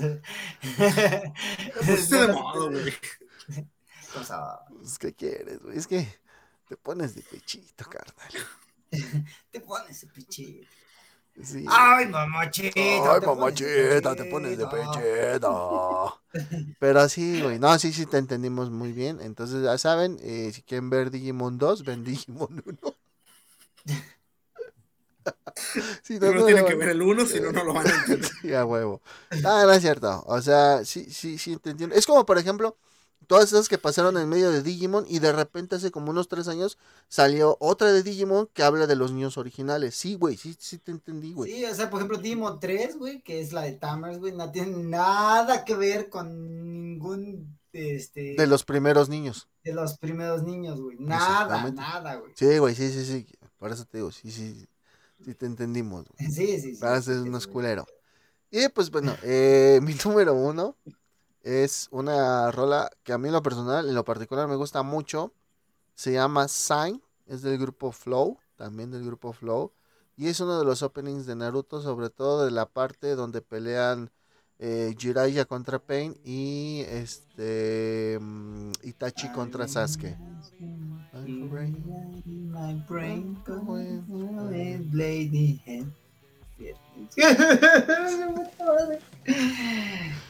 Pusiste 1.79 2.17
de 2.17 2.29
modo, 2.35 2.71
güey. 2.71 2.93
Pues, 4.13 4.99
¿qué 4.99 5.13
quieres, 5.13 5.61
güey? 5.63 5.79
Es 5.79 5.87
que 5.87 6.07
te 6.69 6.77
pones 6.77 7.15
de 7.15 7.23
pechito, 7.23 7.85
carnal. 7.85 8.33
te 9.51 9.61
pones 9.61 10.01
de 10.01 10.07
pichito. 10.09 10.67
Sí. 11.43 11.65
Ay, 11.69 12.07
mamachita. 12.07 12.81
Ay, 12.81 13.21
mamachita, 13.25 14.17
te 14.17 14.25
pones 14.25 14.59
de 14.59 14.67
pechito. 14.67 14.93
pechito. 14.93 16.23
Pero 16.81 17.09
sí, 17.09 17.43
güey. 17.43 17.59
No, 17.59 17.79
sí, 17.79 17.93
sí, 17.93 18.07
te 18.07 18.19
entendimos 18.19 18.71
muy 18.71 18.93
bien. 18.93 19.21
Entonces, 19.21 19.63
ya 19.63 19.79
saben, 19.79 20.19
eh, 20.21 20.51
si 20.53 20.63
quieren 20.63 20.91
ver 20.91 21.11
Digimon 21.11 21.59
2, 21.59 21.85
ven 21.85 22.05
Digimon 22.05 22.63
1. 22.65 22.79
Si 26.03 26.15
no 26.15 26.31
tienen 26.31 26.57
lo 26.57 26.67
que 26.67 26.75
ver 26.75 26.91
el 26.91 27.03
uno, 27.03 27.27
si 27.27 27.41
no, 27.41 27.53
no 27.53 27.65
lo 27.65 27.75
van 27.75 27.87
a 27.87 27.91
entender. 27.91 28.31
Sí, 28.41 28.55
a 28.55 28.65
huevo. 28.65 29.03
No, 29.43 29.67
no 29.67 29.73
es 29.73 29.83
cierto. 29.83 30.23
O 30.27 30.41
sea, 30.41 30.85
sí, 30.85 31.11
sí, 31.11 31.37
sí, 31.37 31.57
te 31.57 31.71
entiendo. 31.71 31.95
Es 31.95 32.07
como, 32.07 32.25
por 32.25 32.39
ejemplo, 32.39 32.79
todas 33.29 33.53
esas 33.53 33.69
que 33.69 33.79
pasaron 33.79 34.17
en 34.19 34.29
medio 34.29 34.51
de 34.51 34.63
Digimon 34.65 35.05
y 35.09 35.21
de 35.21 35.33
repente 35.33 35.77
hace 35.77 35.93
como 35.93 36.11
unos 36.11 36.27
tres 36.29 36.49
años 36.49 36.79
salió 37.09 37.57
otra 37.61 37.93
de 37.93 38.03
Digimon 38.03 38.49
que 38.53 38.65
habla 38.65 38.89
de 38.89 38.97
los 38.97 39.13
niños 39.13 39.39
originales. 39.39 39.95
Sí, 39.95 40.17
güey, 40.17 40.37
sí, 40.37 40.57
sí 40.59 40.79
te 40.79 40.91
entendí, 40.91 41.33
güey. 41.35 41.53
Sí, 41.53 41.65
o 41.65 41.75
sea, 41.75 41.91
por 41.91 42.01
ejemplo, 42.01 42.19
Digimon 42.19 42.59
3, 42.59 42.99
güey, 42.99 43.23
que 43.23 43.41
es 43.41 43.53
la 43.53 43.63
de 43.63 43.73
Tamers, 43.73 44.19
güey, 44.19 44.33
no 44.33 44.51
tiene 44.51 44.77
nada 44.83 45.65
que 45.65 45.77
ver 45.77 46.09
con 46.09 46.29
ningún, 46.83 47.57
este, 47.73 48.35
De 48.37 48.47
los 48.49 48.65
primeros 48.65 49.09
niños. 49.09 49.49
de 49.63 49.75
los 49.75 49.99
primeros 49.99 50.43
niños, 50.43 50.81
güey. 50.81 50.97
Nada, 50.99 51.71
nada, 51.71 52.17
güey. 52.17 52.33
Sí, 52.35 52.59
güey, 52.59 52.75
sí, 52.75 52.91
sí, 52.91 53.05
sí. 53.05 53.27
Por 53.59 53.71
eso 53.71 53.85
te 53.85 53.99
digo, 53.99 54.11
sí, 54.11 54.31
sí, 54.31 54.67
sí 55.25 55.35
te 55.35 55.47
entendimos. 55.47 56.07
güey. 56.09 56.31
Sí, 56.33 56.59
sí, 56.61 56.75
sí. 56.75 56.81
Para 56.81 57.03
ser 57.03 57.23
sí, 57.23 57.29
unos 57.29 57.47
culero. 57.47 57.87
Y 58.51 58.69
pues 58.71 58.91
bueno, 58.91 59.15
eh, 59.23 59.81
mi 59.83 59.95
número 60.05 60.35
uno 60.35 60.77
es 61.43 61.89
una 61.91 62.51
rola 62.51 62.91
que 63.05 63.13
a 63.13 63.19
mí 63.19 63.29
en 63.29 63.35
lo 63.35 63.43
personal, 63.43 63.89
en 63.89 63.95
lo 63.95 64.05
particular 64.05 64.49
me 64.49 64.57
gusta 64.57 64.83
mucho. 64.83 65.33
Se 65.95 66.13
llama 66.13 66.49
Sign, 66.49 67.03
es 67.27 67.43
del 67.43 67.59
grupo 67.59 67.93
Flow, 67.93 68.39
también 68.57 68.91
del 68.91 69.05
grupo 69.05 69.33
Flow. 69.33 69.73
Y 70.17 70.27
es 70.29 70.41
uno 70.41 70.59
de 70.59 70.65
los 70.65 70.83
openings 70.83 71.27
de 71.27 71.37
Naruto, 71.37 71.81
sobre 71.81 72.11
todo 72.11 72.45
de 72.45 72.51
la 72.51 72.67
parte 72.67 73.15
donde 73.15 73.41
pelean 73.41 74.11
eh, 74.59 74.95
Jiraiya 74.99 75.45
contra 75.45 75.79
Pain 75.79 76.17
y 76.25 76.81
este 76.89 78.19
mm, 78.21 78.73
Itachi 78.83 79.29
contra 79.33 79.69
Sasuke. 79.69 80.17
My 81.13 82.85
brain 82.89 83.37
Lady 84.93 85.63
Hen. 85.65 85.95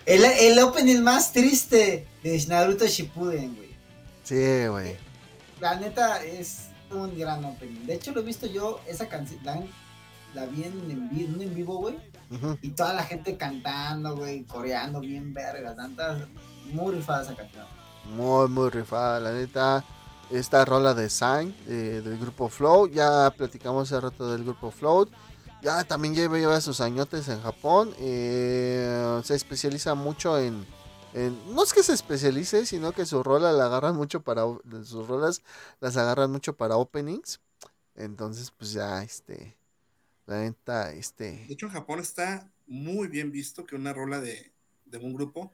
El, 0.06 0.24
el 0.24 0.58
opening 0.60 1.00
más 1.02 1.32
triste 1.32 2.06
de 2.22 2.44
Naruto 2.46 2.86
Shippuden, 2.86 3.54
güey. 3.54 3.76
Sí, 4.24 4.66
güey. 4.66 4.96
La 5.60 5.76
neta 5.76 6.22
es 6.24 6.68
un 6.90 7.16
gran 7.18 7.44
opening. 7.44 7.84
De 7.86 7.94
hecho, 7.94 8.12
lo 8.12 8.20
he 8.20 8.24
visto 8.24 8.46
yo, 8.46 8.80
esa 8.86 9.08
canción, 9.08 9.40
la, 10.34 10.46
vi 10.46 10.64
en, 10.64 10.90
en 10.90 11.08
vi- 11.10 11.24
en 11.42 11.54
vivo, 11.54 11.78
güey. 11.78 11.96
Y 12.62 12.70
toda 12.70 12.92
la 12.92 13.04
gente 13.04 13.36
cantando, 13.36 14.16
güey, 14.16 14.44
coreando 14.44 15.00
bien 15.00 15.32
verga, 15.32 15.74
tantas. 15.74 16.22
Muy 16.66 16.96
rifada 16.96 17.22
esa 17.22 17.34
canción. 17.34 17.66
Muy, 18.16 18.48
muy 18.48 18.68
rifada, 18.70 19.20
la 19.20 19.32
neta. 19.32 19.84
Esta 20.30 20.62
rola 20.66 20.92
de 20.92 21.08
Sign 21.08 21.54
eh, 21.66 22.02
del 22.04 22.18
grupo 22.18 22.48
Flow. 22.50 22.86
Ya 22.88 23.30
platicamos 23.34 23.90
hace 23.90 24.00
rato 24.00 24.30
del 24.30 24.44
grupo 24.44 24.70
Flow. 24.70 25.08
Ya 25.62 25.82
también 25.84 26.14
lleva, 26.14 26.38
lleva 26.38 26.60
sus 26.60 26.80
añotes 26.80 27.28
en 27.28 27.40
Japón. 27.42 27.94
eh, 27.98 29.20
se 29.24 29.34
especializa 29.34 29.94
mucho 29.94 30.38
en, 30.38 30.64
en- 31.14 31.54
No 31.54 31.64
es 31.64 31.72
que 31.72 31.82
se 31.82 31.92
especialice, 31.94 32.64
sino 32.66 32.92
que 32.92 33.06
su 33.06 33.22
rola 33.22 33.52
la 33.52 33.66
agarran 33.66 33.96
mucho 33.96 34.22
para. 34.22 34.42
Sus 34.84 35.08
rolas 35.08 35.42
las 35.80 35.96
agarran 35.96 36.30
mucho 36.30 36.56
para 36.56 36.76
openings. 36.76 37.40
Entonces, 37.96 38.50
pues 38.52 38.72
ya, 38.72 39.02
este. 39.02 39.56
La 40.26 40.40
neta, 40.42 40.88
De 40.90 40.98
este. 41.00 41.46
hecho, 41.50 41.66
en 41.66 41.72
Japón 41.72 42.00
está 42.00 42.52
muy 42.66 43.08
bien 43.08 43.32
visto 43.32 43.64
que 43.66 43.74
una 43.76 43.92
rola 43.94 44.20
de, 44.20 44.52
de 44.84 44.98
un 44.98 45.14
grupo 45.14 45.52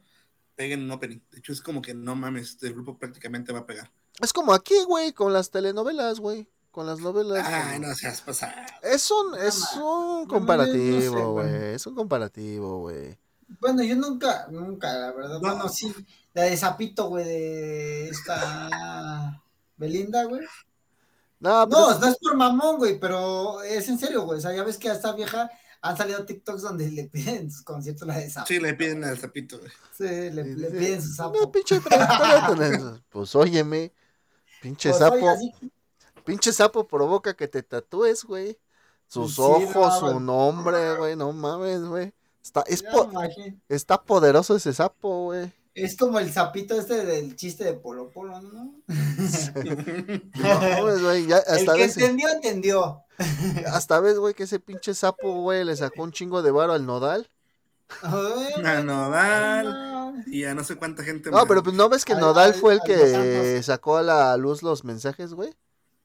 pegue 0.56 0.74
en 0.74 0.82
un 0.82 0.90
opening. 0.90 1.20
De 1.30 1.38
hecho, 1.38 1.52
es 1.52 1.60
como 1.62 1.80
que 1.80 1.94
no 1.94 2.16
mames, 2.16 2.58
el 2.62 2.74
grupo 2.74 2.98
prácticamente 2.98 3.52
va 3.52 3.60
a 3.60 3.66
pegar. 3.66 3.90
Es 4.20 4.32
como 4.32 4.52
aquí, 4.52 4.74
güey, 4.86 5.12
con 5.12 5.32
las 5.32 5.50
telenovelas, 5.50 6.18
güey. 6.20 6.48
Con 6.74 6.86
las 6.88 6.98
novelas. 6.98 7.46
Ay, 7.46 7.78
no 7.78 7.94
seas 7.94 8.20
pasado. 8.20 8.52
Es 8.82 9.08
un, 9.08 9.38
es 9.40 9.62
un 9.76 9.80
no, 9.80 10.20
no 10.22 10.26
comparativo, 10.28 11.00
sé, 11.00 11.08
güey. 11.24 11.54
Es 11.74 11.86
un 11.86 11.94
comparativo, 11.94 12.80
güey. 12.80 13.16
Bueno, 13.60 13.84
yo 13.84 13.94
nunca, 13.94 14.48
nunca, 14.50 14.92
la 14.92 15.12
verdad. 15.12 15.34
No. 15.34 15.40
Bueno, 15.40 15.68
sí, 15.68 15.94
la 16.32 16.42
de 16.42 16.56
Zapito, 16.56 17.06
güey, 17.10 17.24
de 17.24 18.08
esta 18.08 19.40
Belinda, 19.76 20.24
güey. 20.24 20.40
No, 21.38 21.64
pero 21.68 21.80
No, 21.92 21.98
no 22.00 22.06
es 22.08 22.18
por 22.18 22.36
mamón, 22.36 22.78
güey, 22.78 22.98
pero 22.98 23.62
es 23.62 23.88
en 23.88 23.96
serio, 23.96 24.22
güey. 24.24 24.38
O 24.38 24.40
sea, 24.40 24.52
ya 24.52 24.64
ves 24.64 24.76
que 24.76 24.90
a 24.90 24.94
esta 24.94 25.12
vieja 25.12 25.48
han 25.80 25.96
salido 25.96 26.24
TikToks 26.24 26.62
donde 26.62 26.90
le 26.90 27.04
piden 27.04 27.36
en 27.36 27.52
sus 27.52 27.62
conciertos 27.62 28.08
la 28.08 28.18
de 28.18 28.30
Zapito. 28.30 28.48
Sí, 28.48 28.58
le 28.58 28.74
piden 28.74 29.04
al 29.04 29.16
zapito. 29.16 29.58
güey. 29.60 29.70
Sí, 29.96 30.02
le, 30.32 30.42
Sí, 30.42 30.54
le 30.56 30.70
sí. 30.70 30.76
piden 30.76 31.02
su 31.02 31.12
sapo. 31.12 31.52
pinche. 31.52 31.80
Pues 33.10 33.34
óyeme, 33.36 33.92
pinche 34.60 34.88
Pues, 34.90 34.98
sapo, 34.98 35.14
oye, 35.16 35.28
así- 35.28 35.52
pinche 36.24 36.52
sapo 36.52 36.86
provoca 36.86 37.34
que 37.34 37.48
te 37.48 37.62
tatúes, 37.62 38.24
güey. 38.24 38.58
Sus 39.06 39.34
Sí, 39.36 39.40
ojos, 39.42 40.02
no, 40.02 40.10
su 40.10 40.20
nombre, 40.20 40.96
güey, 40.96 41.14
no 41.16 41.32
mames, 41.32 41.82
güey. 41.84 42.12
Está, 42.42 42.62
es 42.66 42.82
po- 42.82 43.10
está 43.68 44.02
poderoso 44.02 44.56
ese 44.56 44.72
sapo, 44.72 45.24
güey. 45.24 45.52
Es 45.74 45.96
como 45.96 46.18
el 46.20 46.32
sapito 46.32 46.78
este 46.78 47.04
del 47.04 47.34
chiste 47.36 47.64
de 47.64 47.72
Polo 47.74 48.08
Polo, 48.10 48.40
¿no? 48.40 48.74
No 50.34 50.60
mames, 50.60 51.02
güey, 51.02 51.26
ya 51.26 51.38
el 51.46 51.66
que 51.66 51.72
ves, 51.72 51.96
entendió, 51.96 52.28
entendió. 52.28 53.02
hasta 53.72 54.00
ves, 54.00 54.18
güey, 54.18 54.34
que 54.34 54.44
ese 54.44 54.60
pinche 54.60 54.94
sapo, 54.94 55.42
güey, 55.42 55.64
le 55.64 55.76
sacó 55.76 56.02
un 56.02 56.12
chingo 56.12 56.42
de 56.42 56.50
varo 56.50 56.72
al 56.72 56.86
nodal. 56.86 57.28
A 58.02 58.80
Nodal 58.82 59.64
no. 59.66 60.14
y 60.26 60.44
a 60.44 60.54
no 60.54 60.64
sé 60.64 60.76
cuánta 60.76 61.04
gente 61.04 61.30
No, 61.30 61.46
pero 61.46 61.62
pues 61.62 61.76
no 61.76 61.88
ves 61.88 62.04
que 62.04 62.14
Al- 62.14 62.20
Nodal 62.20 62.52
al- 62.52 62.54
fue 62.54 62.72
el 62.74 62.80
al 62.80 62.86
que 62.86 63.62
sacó 63.62 63.96
a 63.98 64.02
la 64.02 64.36
luz 64.36 64.62
los 64.62 64.84
mensajes, 64.84 65.34
güey. 65.34 65.54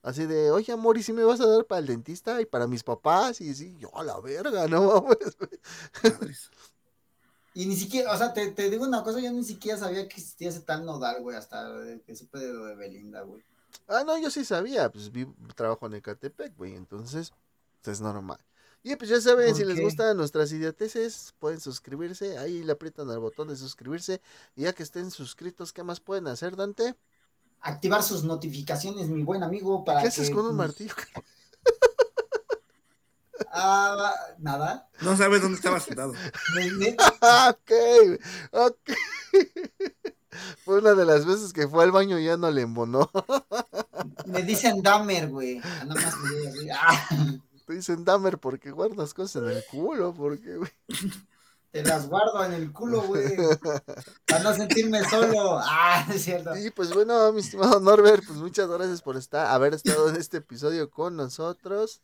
Así 0.09 0.25
de, 0.25 0.49
oye, 0.49 0.73
amor, 0.73 0.97
¿y 0.97 1.03
si 1.03 1.13
me 1.13 1.23
vas 1.23 1.39
a 1.39 1.45
dar 1.45 1.65
para 1.65 1.79
el 1.79 1.85
dentista 1.85 2.41
y 2.41 2.45
para 2.45 2.65
mis 2.65 2.81
papás? 2.83 3.41
Y 3.41 3.53
sí, 3.53 3.77
yo 3.77 3.95
a 3.95 4.03
la 4.03 4.19
verga, 4.19 4.67
no 4.67 5.05
mames. 6.03 6.49
Y 7.53 7.67
ni 7.67 7.75
siquiera, 7.75 8.11
o 8.11 8.17
sea, 8.17 8.33
te, 8.33 8.49
te 8.51 8.71
digo 8.71 8.85
una 8.85 9.03
cosa, 9.03 9.19
yo 9.19 9.31
ni 9.31 9.43
siquiera 9.43 9.77
sabía 9.77 10.07
que 10.07 10.15
existía 10.15 10.49
ese 10.49 10.61
tal 10.61 10.83
nodal, 10.83 11.21
güey, 11.21 11.37
hasta 11.37 11.63
que 12.07 12.15
supe 12.15 12.39
de 12.39 12.53
lo 12.53 12.65
de 12.65 12.75
Belinda, 12.75 13.21
güey. 13.21 13.43
Ah, 13.87 14.03
no, 14.03 14.17
yo 14.17 14.31
sí 14.31 14.43
sabía, 14.43 14.91
pues 14.91 15.11
vi, 15.11 15.27
trabajo 15.55 15.85
en 15.85 15.93
Ecatepec, 15.93 16.57
güey, 16.57 16.73
entonces, 16.75 17.31
pues, 17.83 17.97
es 17.97 18.01
normal. 18.01 18.39
Y 18.81 18.95
pues 18.95 19.11
ya 19.11 19.21
saben, 19.21 19.49
¿Por 19.49 19.57
si 19.57 19.65
les 19.65 19.79
gustan 19.79 20.17
nuestras 20.17 20.51
idioteces, 20.51 21.35
pueden 21.37 21.59
suscribirse, 21.59 22.39
ahí 22.39 22.63
le 22.63 22.71
aprietan 22.71 23.11
al 23.11 23.19
botón 23.19 23.49
de 23.49 23.55
suscribirse, 23.55 24.21
y 24.55 24.63
ya 24.63 24.73
que 24.73 24.81
estén 24.81 25.11
suscritos, 25.11 25.71
¿qué 25.71 25.83
más 25.83 25.99
pueden 25.99 26.27
hacer, 26.27 26.55
Dante? 26.55 26.95
Activar 27.61 28.03
sus 28.03 28.23
notificaciones, 28.23 29.09
mi 29.09 29.23
buen 29.23 29.43
amigo, 29.43 29.83
para 29.83 30.01
¿Qué 30.01 30.07
haces 30.07 30.29
que, 30.29 30.35
con 30.35 30.45
un 30.45 30.55
martillo? 30.55 30.93
Ah, 33.51 34.13
nada. 34.37 34.89
No 35.01 35.17
sabes 35.17 35.41
dónde 35.41 35.55
estaba 35.55 35.79
sentado. 35.79 36.13
Ah, 37.21 37.55
ok, 37.55 37.71
ok. 38.51 38.91
Fue 40.63 40.79
una 40.79 40.93
de 40.93 41.05
las 41.05 41.25
veces 41.25 41.51
que 41.51 41.67
fue 41.67 41.83
al 41.83 41.91
baño 41.91 42.19
y 42.19 42.25
ya 42.25 42.37
no 42.37 42.51
le 42.51 42.61
embonó. 42.61 43.09
Me 44.25 44.43
dicen 44.43 44.81
Damer, 44.81 45.27
güey. 45.29 45.59
Ah, 45.63 45.83
Nada 45.85 46.01
más 46.01 46.15
me 46.17 46.71
ah, 46.71 47.09
Te 47.65 47.73
dicen 47.73 48.05
Damer 48.05 48.37
porque 48.37 48.71
guardas 48.71 49.13
cosas 49.13 49.43
en 49.43 49.49
el 49.49 49.63
culo, 49.69 50.13
porque, 50.13 50.57
güey. 50.57 50.71
Te 51.71 51.83
las 51.83 52.07
guardo 52.07 52.43
en 52.43 52.53
el 52.53 52.71
culo, 52.71 53.01
güey. 53.03 53.23
Para 54.27 54.43
no 54.43 54.53
sentirme 54.53 55.03
solo. 55.09 55.59
Ah, 55.61 56.05
es 56.13 56.23
cierto. 56.23 56.55
Y 56.57 56.71
pues 56.71 56.93
bueno, 56.93 57.31
mi 57.31 57.41
estimado 57.41 57.79
Norbert, 57.79 58.23
pues 58.25 58.39
muchas 58.39 58.67
gracias 58.67 59.01
por 59.01 59.17
estar, 59.17 59.47
haber 59.47 59.73
estado 59.73 60.09
en 60.09 60.15
este 60.15 60.37
episodio 60.37 60.89
con 60.89 61.15
nosotros. 61.15 62.01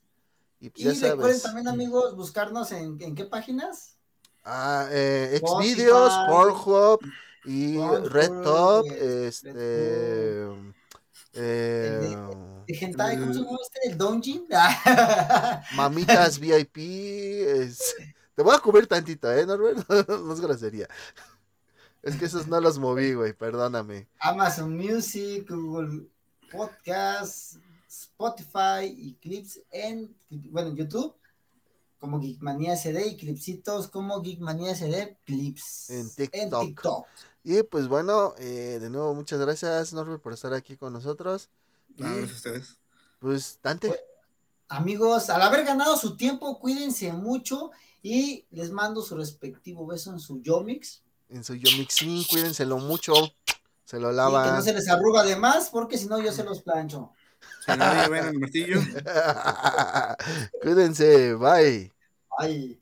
Y 0.59 0.69
pues 0.69 0.81
Y 0.81 0.83
ya 1.01 1.09
recuerden 1.11 1.39
sabes. 1.39 1.41
también, 1.43 1.67
amigos, 1.67 2.15
buscarnos 2.15 2.71
en, 2.71 2.97
en 3.01 3.15
qué 3.15 3.25
páginas. 3.25 3.97
Ah, 4.43 4.87
eh, 4.91 5.41
Xvideos, 5.43 6.13
Pornhub 6.29 6.99
y 7.45 7.77
Pornhub, 7.77 8.07
Red 8.09 8.41
Top, 8.43 8.85
eh, 8.91 9.27
este. 9.27 9.51
eh, 11.33 12.65
De 12.67 12.77
Hentai, 12.79 13.17
¿cómo 13.19 13.33
se 13.33 13.39
llama 13.41 13.57
este? 13.61 13.89
¿El 13.89 13.97
Donjin? 13.97 14.47
Mamitas 15.75 16.39
VIP. 16.39 16.77
es- 16.77 17.95
Te 18.36 18.44
voy 18.44 18.53
a 18.53 18.60
cubrir 18.60 18.86
tantito, 18.86 19.32
¿eh, 19.32 19.45
Norbert? 19.45 19.88
no 20.10 20.34
es 20.34 20.41
grosería. 20.41 20.90
Es 22.03 22.18
que 22.18 22.26
esos 22.26 22.48
no 22.48 22.60
los 22.60 22.78
moví, 22.78 23.14
güey, 23.14 23.32
perdóname. 23.32 24.10
Amazon 24.20 24.76
Music, 24.76 25.49
Google 25.49 26.07
Podcast, 26.52 27.56
Spotify 27.88 28.86
y 28.86 29.14
clips 29.22 29.62
en, 29.72 30.14
bueno, 30.30 30.70
en 30.70 30.76
YouTube, 30.76 31.16
como 31.98 32.20
Geekmania 32.20 32.76
SD 32.76 33.07
y 33.07 33.18
clipsitos 33.18 33.88
como 33.88 34.22
Geekmania 34.22 34.76
SD 34.76 35.18
clips. 35.24 35.90
En 35.90 36.14
TikTok. 36.14 36.62
TikTok. 36.62 37.06
Y 37.44 37.64
pues 37.64 37.88
bueno, 37.88 38.36
eh, 38.38 38.80
de 38.82 38.90
nuevo 38.90 39.14
muchas 39.16 39.40
gracias, 39.40 39.94
Norbert, 39.94 40.22
por 40.22 40.34
estar 40.34 40.53
aquí 40.53 40.76
con 40.76 40.91
nosotros. 40.91 41.49
No, 41.95 42.06
gracias 42.07 42.32
a 42.32 42.36
ustedes. 42.36 42.78
Pues 43.20 43.60
Dante, 43.64 43.98
Amigos, 44.68 45.30
al 45.30 45.44
haber 45.44 45.64
ganado 45.64 45.95
su 45.95 46.18
tiempo, 46.18 46.60
cuídense 46.60 47.14
mucho 47.14 47.72
y 48.07 48.45
les 48.52 48.69
mando 48.69 49.02
su 49.02 49.15
respectivo 49.15 49.88
beso 49.88 50.11
en 50.11 50.19
su 50.19 50.40
Yomix. 50.40 51.02
en 51.30 51.44
su 51.44 51.56
Yomixin, 51.56 52.23
cuídenselo 52.26 52.77
mucho. 52.77 53.14
Se 53.84 53.99
lo 53.99 54.10
Y 54.10 54.11
que 54.11 54.15
lavan. 54.18 54.56
no 54.57 54.61
se 54.61 54.73
les 54.73 54.88
arruga 54.90 55.23
de 55.23 55.36
más, 55.36 55.69
porque 55.72 55.98
si 55.98 56.06
no 56.06 56.19
yo 56.19 56.32
se 56.32 56.44
los 56.44 56.61
plancho. 56.61 57.11
Si 57.65 57.72
nadie 57.76 58.07
ve 58.10 58.19
el 58.19 58.40
martillo. 58.40 58.80
Cuídense, 60.61 61.34
bye. 61.34 61.91
Ay. 62.38 62.80